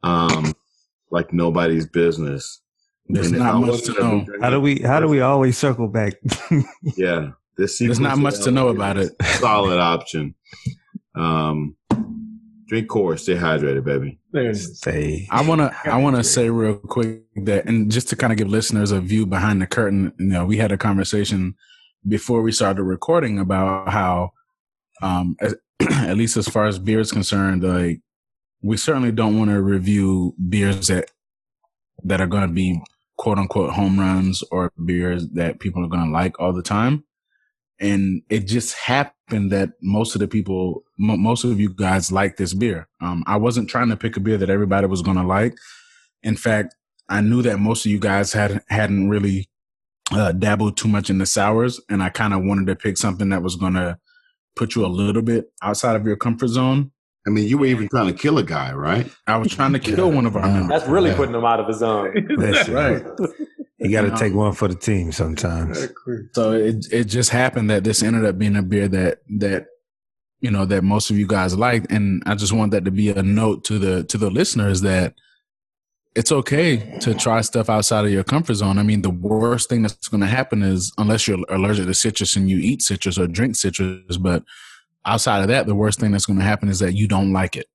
um 0.04 0.54
like 1.10 1.32
nobody's 1.32 1.86
business. 1.86 2.60
There's 3.08 3.32
And 3.32 3.38
not 3.40 3.60
much 3.60 3.82
to 3.82 3.92
know. 3.94 4.26
How 4.40 4.50
do 4.50 4.60
we 4.60 4.80
how 4.80 5.00
do 5.00 5.08
we 5.08 5.20
always 5.20 5.58
circle 5.58 5.88
back? 5.88 6.14
Yeah, 6.96 7.30
this 7.56 7.78
There's 7.78 7.98
not 7.98 8.18
much 8.18 8.40
to 8.44 8.52
know 8.52 8.68
about 8.68 8.96
it. 8.96 9.12
Solid 9.22 9.80
option. 9.80 10.36
Um, 11.16 11.76
drink 12.70 12.88
Coors, 12.88 13.18
stay 13.18 13.34
hydrated, 13.34 13.82
baby. 13.82 14.20
There 14.30 14.44
it 14.44 14.50
is. 14.52 14.78
Say 14.78 15.26
I 15.30 15.46
want 15.46 15.60
to 15.60 15.74
I 15.84 15.96
want 15.96 16.14
to 16.14 16.22
say 16.22 16.50
real 16.50 16.76
quick 16.76 17.24
that 17.44 17.66
and 17.66 17.90
just 17.90 18.08
to 18.10 18.16
kind 18.16 18.32
of 18.32 18.38
give 18.38 18.48
listeners 18.48 18.92
a 18.92 19.00
view 19.00 19.26
behind 19.26 19.60
the 19.60 19.66
curtain, 19.66 20.12
you 20.20 20.26
know, 20.26 20.46
we 20.46 20.56
had 20.56 20.70
a 20.70 20.78
conversation 20.78 21.56
before 22.06 22.42
we 22.42 22.52
started 22.52 22.84
recording 22.84 23.40
about 23.40 23.88
how 23.88 24.30
um 25.02 25.36
as, 25.40 25.56
at 25.90 26.16
least 26.16 26.36
as 26.36 26.48
far 26.48 26.66
as 26.66 26.78
beer 26.78 27.00
is 27.00 27.10
concerned, 27.10 27.64
like 27.64 28.02
we 28.62 28.76
certainly 28.76 29.10
don't 29.10 29.36
want 29.36 29.50
to 29.50 29.60
review 29.60 30.36
beers 30.48 30.86
that 30.86 31.10
that 32.04 32.20
are 32.20 32.28
going 32.28 32.46
to 32.46 32.54
be 32.54 32.80
quote 33.18 33.38
unquote 33.38 33.72
home 33.72 33.98
runs 33.98 34.44
or 34.52 34.72
beers 34.84 35.26
that 35.30 35.58
people 35.58 35.84
are 35.84 35.88
going 35.88 36.06
to 36.06 36.12
like 36.12 36.38
all 36.38 36.52
the 36.52 36.62
time. 36.62 37.02
And 37.80 38.22
it 38.28 38.40
just 38.40 38.74
happened 38.76 39.50
that 39.52 39.70
most 39.80 40.14
of 40.14 40.20
the 40.20 40.28
people, 40.28 40.84
mo 40.98 41.16
most 41.16 41.44
of 41.44 41.58
you 41.58 41.70
guys 41.70 42.12
like 42.12 42.36
this 42.36 42.52
beer. 42.52 42.88
Um, 43.00 43.24
I 43.26 43.36
wasn't 43.36 43.70
trying 43.70 43.88
to 43.88 43.96
pick 43.96 44.16
a 44.16 44.20
beer 44.20 44.36
that 44.36 44.50
everybody 44.50 44.86
was 44.86 45.00
going 45.02 45.16
to 45.16 45.22
like. 45.22 45.56
In 46.22 46.36
fact, 46.36 46.74
I 47.08 47.22
knew 47.22 47.40
that 47.42 47.58
most 47.58 47.86
of 47.86 47.90
you 47.92 47.98
guys 47.98 48.32
had 48.34 48.62
hadn't 48.68 49.08
really 49.08 49.48
uh, 50.12 50.32
dabbled 50.32 50.76
too 50.76 50.88
much 50.88 51.08
in 51.08 51.18
the 51.18 51.26
sours, 51.26 51.80
and 51.88 52.02
I 52.02 52.10
kind 52.10 52.34
of 52.34 52.42
wanted 52.44 52.66
to 52.66 52.76
pick 52.76 52.98
something 52.98 53.30
that 53.30 53.42
was 53.42 53.56
going 53.56 53.74
to 53.74 53.98
put 54.56 54.74
you 54.74 54.84
a 54.84 54.88
little 54.88 55.22
bit 55.22 55.50
outside 55.62 55.96
of 55.96 56.04
your 56.06 56.16
comfort 56.16 56.48
zone. 56.48 56.90
I 57.26 57.30
mean, 57.30 57.48
you 57.48 57.58
were 57.58 57.66
even 57.66 57.88
trying 57.88 58.06
to 58.08 58.12
kill 58.12 58.38
a 58.38 58.42
guy, 58.42 58.72
right? 58.72 59.10
I 59.26 59.36
was 59.36 59.52
trying 59.54 59.72
to 59.74 59.78
kill 59.78 60.10
one 60.18 60.26
of 60.26 60.36
our 60.36 60.46
members. 60.46 60.68
That's 60.80 60.90
really 60.90 61.10
Yeah. 61.10 61.16
putting 61.16 61.34
him 61.34 61.44
out 61.44 61.60
of 61.60 61.68
his 61.68 61.78
zone. 61.78 62.12
Listen, 62.36 62.74
right. 62.74 63.02
You 63.80 63.90
got 63.90 64.02
to 64.02 64.16
take 64.16 64.34
one 64.34 64.52
for 64.52 64.68
the 64.68 64.74
team 64.74 65.10
sometimes. 65.10 65.88
So 66.32 66.52
it 66.52 66.86
it 66.92 67.04
just 67.04 67.30
happened 67.30 67.70
that 67.70 67.82
this 67.82 68.02
ended 68.02 68.26
up 68.26 68.36
being 68.36 68.56
a 68.56 68.62
beer 68.62 68.88
that 68.88 69.20
that 69.38 69.66
you 70.40 70.50
know 70.50 70.66
that 70.66 70.84
most 70.84 71.10
of 71.10 71.18
you 71.18 71.26
guys 71.26 71.56
liked, 71.56 71.90
and 71.90 72.22
I 72.26 72.34
just 72.34 72.52
want 72.52 72.72
that 72.72 72.84
to 72.84 72.90
be 72.90 73.08
a 73.08 73.22
note 73.22 73.64
to 73.64 73.78
the 73.78 74.04
to 74.04 74.18
the 74.18 74.30
listeners 74.30 74.82
that 74.82 75.14
it's 76.14 76.30
okay 76.30 76.98
to 77.00 77.14
try 77.14 77.40
stuff 77.40 77.70
outside 77.70 78.04
of 78.04 78.10
your 78.10 78.24
comfort 78.24 78.54
zone. 78.54 78.78
I 78.78 78.82
mean, 78.82 79.00
the 79.00 79.10
worst 79.10 79.70
thing 79.70 79.82
that's 79.82 80.08
going 80.08 80.22
to 80.22 80.26
happen 80.26 80.62
is 80.62 80.92
unless 80.98 81.26
you're 81.26 81.38
allergic 81.48 81.86
to 81.86 81.94
citrus 81.94 82.36
and 82.36 82.50
you 82.50 82.58
eat 82.58 82.82
citrus 82.82 83.18
or 83.18 83.28
drink 83.28 83.56
citrus, 83.56 84.18
but 84.18 84.42
outside 85.06 85.40
of 85.40 85.48
that, 85.48 85.66
the 85.66 85.74
worst 85.74 86.00
thing 86.00 86.10
that's 86.10 86.26
going 86.26 86.38
to 86.38 86.44
happen 86.44 86.68
is 86.68 86.80
that 86.80 86.94
you 86.94 87.08
don't 87.08 87.32
like 87.32 87.56
it, 87.56 87.66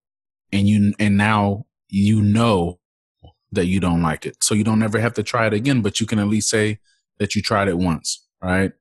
and 0.51 0.67
you 0.67 0.93
and 0.99 1.17
now 1.17 1.65
you 1.89 2.21
know 2.21 2.79
that 3.55 3.65
you 3.65 3.79
don't 3.79 4.01
like 4.01 4.25
it, 4.25 4.43
so 4.43 4.53
you 4.55 4.63
don't 4.63 4.83
ever 4.83 4.99
have 4.99 5.13
to 5.15 5.23
try 5.23 5.47
it 5.47 5.53
again. 5.53 5.81
But 5.81 5.99
you 5.99 6.05
can 6.05 6.19
at 6.19 6.27
least 6.27 6.49
say 6.49 6.79
that 7.19 7.35
you 7.35 7.41
tried 7.41 7.67
it 7.67 7.77
once, 7.77 8.25
right? 8.41 8.71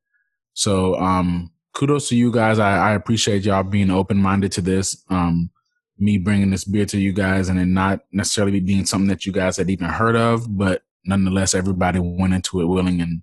So, 0.52 0.96
um, 0.96 1.52
kudos 1.72 2.08
to 2.08 2.16
you 2.16 2.30
guys. 2.30 2.58
I, 2.58 2.90
I 2.90 2.94
appreciate 2.94 3.44
y'all 3.44 3.62
being 3.62 3.90
open 3.90 4.18
minded 4.18 4.52
to 4.52 4.60
this. 4.60 5.04
Um, 5.08 5.50
me 5.98 6.18
bringing 6.18 6.50
this 6.50 6.64
beer 6.64 6.86
to 6.86 6.98
you 6.98 7.12
guys 7.12 7.48
and 7.48 7.58
it 7.58 7.66
not 7.66 8.00
necessarily 8.12 8.60
being 8.60 8.84
something 8.84 9.08
that 9.08 9.26
you 9.26 9.32
guys 9.32 9.56
had 9.56 9.70
even 9.70 9.88
heard 9.88 10.16
of, 10.16 10.56
but 10.56 10.82
nonetheless, 11.04 11.54
everybody 11.54 12.00
went 12.00 12.34
into 12.34 12.60
it 12.60 12.66
willing 12.66 13.00
and, 13.00 13.22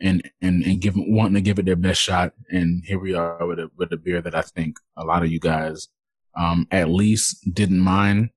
and, 0.00 0.30
and, 0.40 0.62
and 0.62 0.80
give, 0.80 0.94
wanting 0.96 1.34
to 1.34 1.40
give 1.40 1.58
it 1.58 1.64
their 1.64 1.76
best 1.76 2.00
shot. 2.00 2.34
And 2.50 2.84
here 2.84 2.98
we 2.98 3.14
are 3.14 3.46
with 3.46 3.58
a, 3.58 3.70
with 3.76 3.92
a 3.92 3.96
beer 3.96 4.20
that 4.20 4.34
I 4.34 4.42
think 4.42 4.76
a 4.96 5.04
lot 5.04 5.22
of 5.22 5.30
you 5.30 5.40
guys, 5.40 5.88
um, 6.36 6.66
at 6.70 6.88
least 6.88 7.54
didn't 7.54 7.80
mind. 7.80 8.30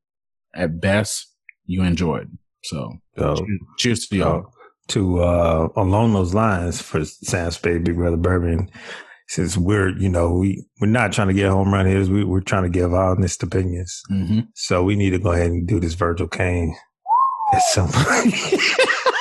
At 0.53 0.79
best, 0.79 1.33
you 1.65 1.83
enjoyed. 1.83 2.37
So 2.65 2.93
So, 3.17 3.45
cheers 3.77 4.07
to 4.07 4.15
y'all. 4.15 4.45
to 4.89 5.19
uh, 5.21 5.67
along 5.75 6.13
those 6.13 6.33
lines 6.33 6.81
for 6.81 7.03
Sam 7.05 7.51
Spade, 7.51 7.83
Big 7.83 7.95
Brother 7.95 8.17
Bourbon, 8.17 8.69
since 9.27 9.57
we're 9.57 9.89
you 9.97 10.09
know 10.09 10.33
we 10.33 10.65
we're 10.81 10.87
not 10.87 11.11
trying 11.11 11.27
to 11.29 11.33
get 11.33 11.49
home 11.49 11.73
run 11.73 11.85
hitters, 11.85 12.09
we, 12.09 12.23
we're 12.23 12.41
trying 12.41 12.63
to 12.63 12.69
give 12.69 12.93
honest 12.93 13.41
opinions. 13.43 14.01
hmm 14.07 14.41
So 14.53 14.83
we 14.83 14.95
need 14.95 15.11
to 15.11 15.19
go 15.19 15.31
ahead 15.31 15.51
and 15.51 15.67
do 15.67 15.79
this 15.79 15.93
Virgil 15.93 16.27
Kaine 16.27 16.75
at 17.53 17.61
some 17.61 17.89
point. 17.91 18.33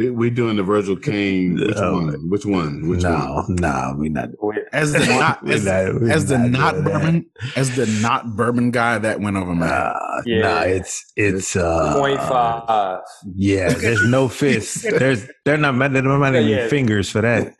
We 0.00 0.08
we 0.08 0.30
doing 0.30 0.56
the 0.56 0.62
Virgil 0.62 0.96
Kaine. 0.96 1.56
Which 1.60 1.76
No. 1.76 1.92
one? 1.92 2.28
Which 2.30 2.46
one? 2.46 2.88
Which 2.88 3.02
no, 3.02 3.44
no, 3.48 3.94
we 3.98 4.08
not. 4.08 4.30
As 4.72 4.92
the 4.92 5.00
not, 5.00 5.46
as, 5.50 5.64
not- 5.66 6.10
as 6.10 6.26
the 6.26 6.38
not 6.38 6.72
doing 6.72 6.84
that. 6.84 6.84
bourbon, 6.84 7.26
as 7.56 7.76
the 7.76 7.86
not 8.00 8.34
bourbon 8.36 8.70
guy, 8.70 8.96
that 8.98 9.20
went 9.20 9.36
over 9.36 9.52
my 9.54 9.66
head. 9.66 9.74
Nah, 9.74 10.20
Yeah. 10.24 10.40
nah, 10.42 10.60
it's 10.62 11.04
it's 11.16 11.54
uh, 11.56 11.98
Point 11.98 12.18
five. 12.20 13.00
Yeah, 13.34 13.74
there's 13.74 14.06
no 14.08 14.28
fists. 14.28 14.82
There's 14.98 15.28
they're 15.44 15.58
not 15.58 15.76
they're 15.92 16.02
not 16.02 16.22
any 16.34 16.50
Yeah, 16.50 16.56
yeah. 16.62 16.68
fingers 16.68 17.10
for 17.10 17.20
that. 17.20 17.52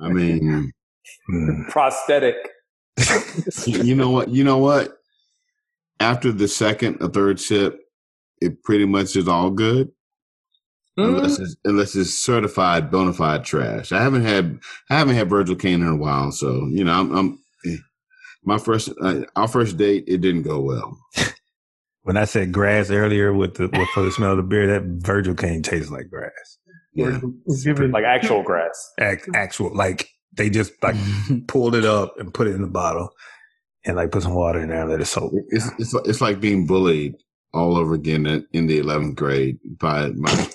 I 0.00 0.08
mean, 0.10 0.70
Mm. 1.32 1.68
Prosthetic. 1.68 2.36
you 3.66 3.94
know 3.96 4.10
what? 4.10 4.28
You 4.28 4.44
know 4.44 4.58
what? 4.58 4.92
After 6.00 6.30
the 6.32 6.48
second 6.48 6.98
or 7.00 7.08
third 7.08 7.40
sip, 7.40 7.78
it 8.40 8.62
pretty 8.62 8.84
much 8.86 9.16
is 9.16 9.26
all 9.26 9.50
good. 9.50 9.90
Unless 10.96 11.38
it's, 11.38 11.56
unless 11.64 11.94
it's 11.96 12.12
certified 12.14 12.90
bona 12.90 13.12
fide 13.12 13.44
trash. 13.44 13.92
I 13.92 14.02
haven't 14.02 14.24
had 14.24 14.58
I 14.90 14.98
haven't 14.98 15.14
had 15.14 15.30
Virgil 15.30 15.56
Kaine 15.56 15.80
in 15.82 15.88
a 15.88 15.96
while, 15.96 16.32
so 16.32 16.66
you 16.70 16.84
know 16.84 16.92
I'm, 16.92 17.16
I'm 17.16 17.38
eh. 17.66 17.76
My 18.44 18.58
first, 18.58 18.90
uh, 19.00 19.20
our 19.36 19.48
first 19.48 19.76
date, 19.76 20.04
it 20.08 20.20
didn't 20.20 20.42
go 20.42 20.60
well. 20.60 20.98
When 22.04 22.16
I 22.16 22.24
said 22.24 22.50
grass 22.50 22.90
earlier 22.90 23.32
with 23.32 23.54
the 23.54 23.68
with 23.68 23.88
for 23.90 24.02
the 24.02 24.10
smell 24.10 24.32
of 24.32 24.36
the 24.38 24.42
beer, 24.42 24.66
that 24.66 24.82
Virgil 25.06 25.34
Kaine 25.36 25.62
tastes 25.62 25.90
like 25.90 26.10
grass. 26.10 26.58
Yeah. 26.94 27.20
We're 27.44 27.62
giving, 27.62 27.92
Like 27.92 28.04
actual 28.04 28.42
grass. 28.42 28.92
Act, 28.98 29.28
actual 29.34 29.72
like 29.76 30.08
they 30.36 30.50
just 30.50 30.72
like 30.82 30.96
pulled 31.46 31.76
it 31.76 31.84
up 31.84 32.14
and 32.18 32.34
put 32.34 32.48
it 32.48 32.56
in 32.56 32.62
the 32.62 32.68
bottle 32.68 33.10
and 33.84 33.96
like 33.96 34.10
put 34.10 34.24
some 34.24 34.34
water 34.34 34.60
in 34.60 34.68
there 34.68 34.80
and 34.82 34.90
let 34.90 35.00
it 35.00 35.04
soak. 35.06 35.32
It's, 35.50 35.70
it's, 35.78 35.94
it's 36.06 36.20
like 36.20 36.40
being 36.40 36.66
bullied 36.66 37.14
all 37.54 37.76
over 37.76 37.94
again 37.94 38.26
in, 38.26 38.46
in 38.52 38.66
the 38.66 38.80
11th 38.80 39.14
grade 39.14 39.58
by 39.78 40.08
my. 40.16 40.48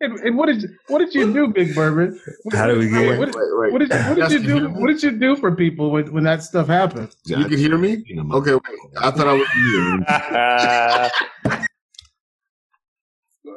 And, 0.00 0.16
and 0.20 0.36
what 0.36 0.46
did 0.46 0.62
you, 0.62 0.68
what 0.88 0.98
did 1.00 1.12
you 1.14 1.32
do, 1.32 1.48
Big 1.48 1.74
Bourbon? 1.74 2.20
How 2.52 2.66
do 2.68 2.78
we 2.78 2.88
get- 2.88 3.18
What, 3.18 3.34
what 3.72 3.78
did, 3.80 3.90
what 3.90 4.16
did 4.16 4.30
you 4.30 4.38
do? 4.42 4.68
What 4.68 4.86
did 4.88 5.02
you 5.02 5.10
do 5.12 5.36
for 5.36 5.54
people 5.54 5.90
when, 5.90 6.12
when 6.12 6.24
that 6.24 6.42
stuff 6.42 6.66
happened? 6.68 7.14
You 7.24 7.44
can 7.44 7.58
hear 7.58 7.76
me? 7.76 8.04
Okay, 8.32 8.52
wait. 8.54 8.62
I 8.98 9.10
thought 9.10 9.26
I 9.26 9.32
was 9.32 9.48
here. 9.50 10.04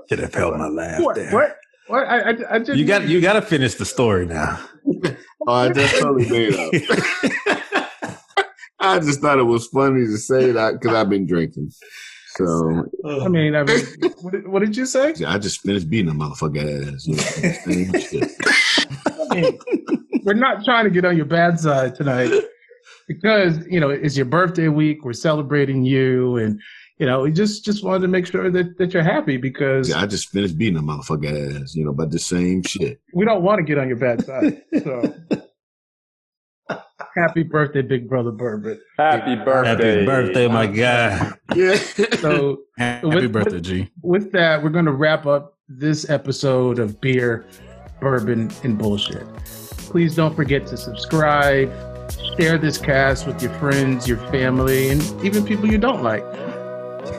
Should 0.09 0.19
have 0.19 0.33
felt 0.33 0.57
my 0.57 0.67
laugh 0.67 0.99
What? 1.01 1.15
there. 1.15 1.31
What? 1.31 1.55
What? 1.87 2.07
I, 2.07 2.31
I, 2.31 2.55
I 2.55 2.59
just 2.59 2.77
You 2.77 2.85
got 2.85 3.07
you 3.07 3.21
got 3.21 3.33
to 3.33 3.41
finish 3.41 3.75
the 3.75 3.85
story 3.85 4.25
now. 4.25 4.59
Oh, 5.47 5.53
I 5.53 5.69
just 5.73 5.99
totally 5.99 6.29
made 6.29 6.53
up. 6.53 6.71
I 8.81 8.99
just 8.99 9.21
thought 9.21 9.39
it 9.39 9.43
was 9.43 9.67
funny 9.67 10.05
to 10.05 10.17
say 10.17 10.51
that 10.51 10.73
because 10.79 10.95
I've 10.95 11.09
been 11.09 11.25
drinking. 11.25 11.71
So 12.35 12.85
I 13.05 13.27
mean, 13.27 13.55
I 13.55 13.63
mean, 13.63 13.85
what, 14.21 14.31
did- 14.33 14.47
what 14.47 14.59
did 14.59 14.75
you 14.77 14.85
say? 14.85 15.13
I 15.25 15.37
just 15.37 15.61
finished 15.61 15.89
beating 15.89 16.11
a 16.11 16.15
motherfucker 16.15 16.93
ass. 16.93 17.05
You 17.05 17.15
know. 17.15 18.27
I 19.31 19.35
mean, 19.35 19.59
we're 20.23 20.33
not 20.33 20.63
trying 20.63 20.85
to 20.85 20.89
get 20.89 21.05
on 21.05 21.15
your 21.17 21.25
bad 21.25 21.59
side 21.59 21.95
tonight 21.95 22.31
because 23.07 23.59
you 23.67 23.79
know 23.79 23.89
it's 23.89 24.15
your 24.17 24.25
birthday 24.25 24.67
week. 24.69 25.03
We're 25.03 25.13
celebrating 25.13 25.83
you, 25.83 26.37
and 26.37 26.59
you 26.97 27.05
know 27.05 27.21
we 27.21 27.31
just 27.31 27.65
just 27.65 27.83
wanted 27.83 28.01
to 28.03 28.07
make 28.07 28.25
sure 28.27 28.49
that 28.49 28.77
that 28.77 28.93
you're 28.93 29.03
happy 29.03 29.37
because 29.37 29.89
Yeah, 29.89 30.01
I 30.01 30.05
just 30.07 30.29
finished 30.29 30.57
beating 30.57 30.77
a 30.79 30.81
motherfucker 30.81 31.61
ass. 31.61 31.75
You 31.75 31.83
know, 31.85 31.91
about 31.91 32.11
the 32.11 32.19
same 32.19 32.63
shit. 32.63 32.99
we 33.13 33.25
don't 33.25 33.43
want 33.43 33.59
to 33.59 33.63
get 33.63 33.77
on 33.77 33.87
your 33.89 33.97
bad 33.97 34.25
side. 34.25 34.61
So. 34.83 35.13
Happy 37.15 37.43
birthday, 37.43 37.81
Big 37.81 38.07
Brother 38.07 38.31
Bourbon. 38.31 38.79
Happy 38.97 39.35
birthday. 39.35 39.69
Happy 39.95 40.05
birthday, 40.05 40.47
my 40.47 40.65
guy. 40.67 41.31
Yeah. 41.55 41.75
So, 42.19 42.61
Happy 42.77 43.07
With- 43.07 43.31
birthday, 43.33 43.59
G. 43.59 43.89
with 44.01 44.31
that, 44.31 44.63
we're 44.63 44.69
going 44.69 44.85
to 44.85 44.93
wrap 44.93 45.25
up 45.25 45.57
this 45.67 46.09
episode 46.09 46.79
of 46.79 47.01
Beer, 47.01 47.45
Bourbon, 47.99 48.49
and 48.63 48.77
Bullshit. 48.77 49.25
Please 49.89 50.15
don't 50.15 50.35
forget 50.35 50.65
to 50.67 50.77
subscribe, 50.77 51.69
share 52.39 52.57
this 52.57 52.77
cast 52.77 53.27
with 53.27 53.41
your 53.43 53.51
friends, 53.53 54.07
your 54.07 54.17
family, 54.31 54.89
and 54.89 55.01
even 55.25 55.43
people 55.45 55.69
you 55.69 55.77
don't 55.77 56.01
like. 56.03 56.23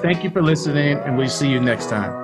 Thank 0.00 0.24
you 0.24 0.30
for 0.30 0.42
listening, 0.42 0.96
and 0.98 1.18
we'll 1.18 1.28
see 1.28 1.50
you 1.50 1.60
next 1.60 1.90
time. 1.90 2.21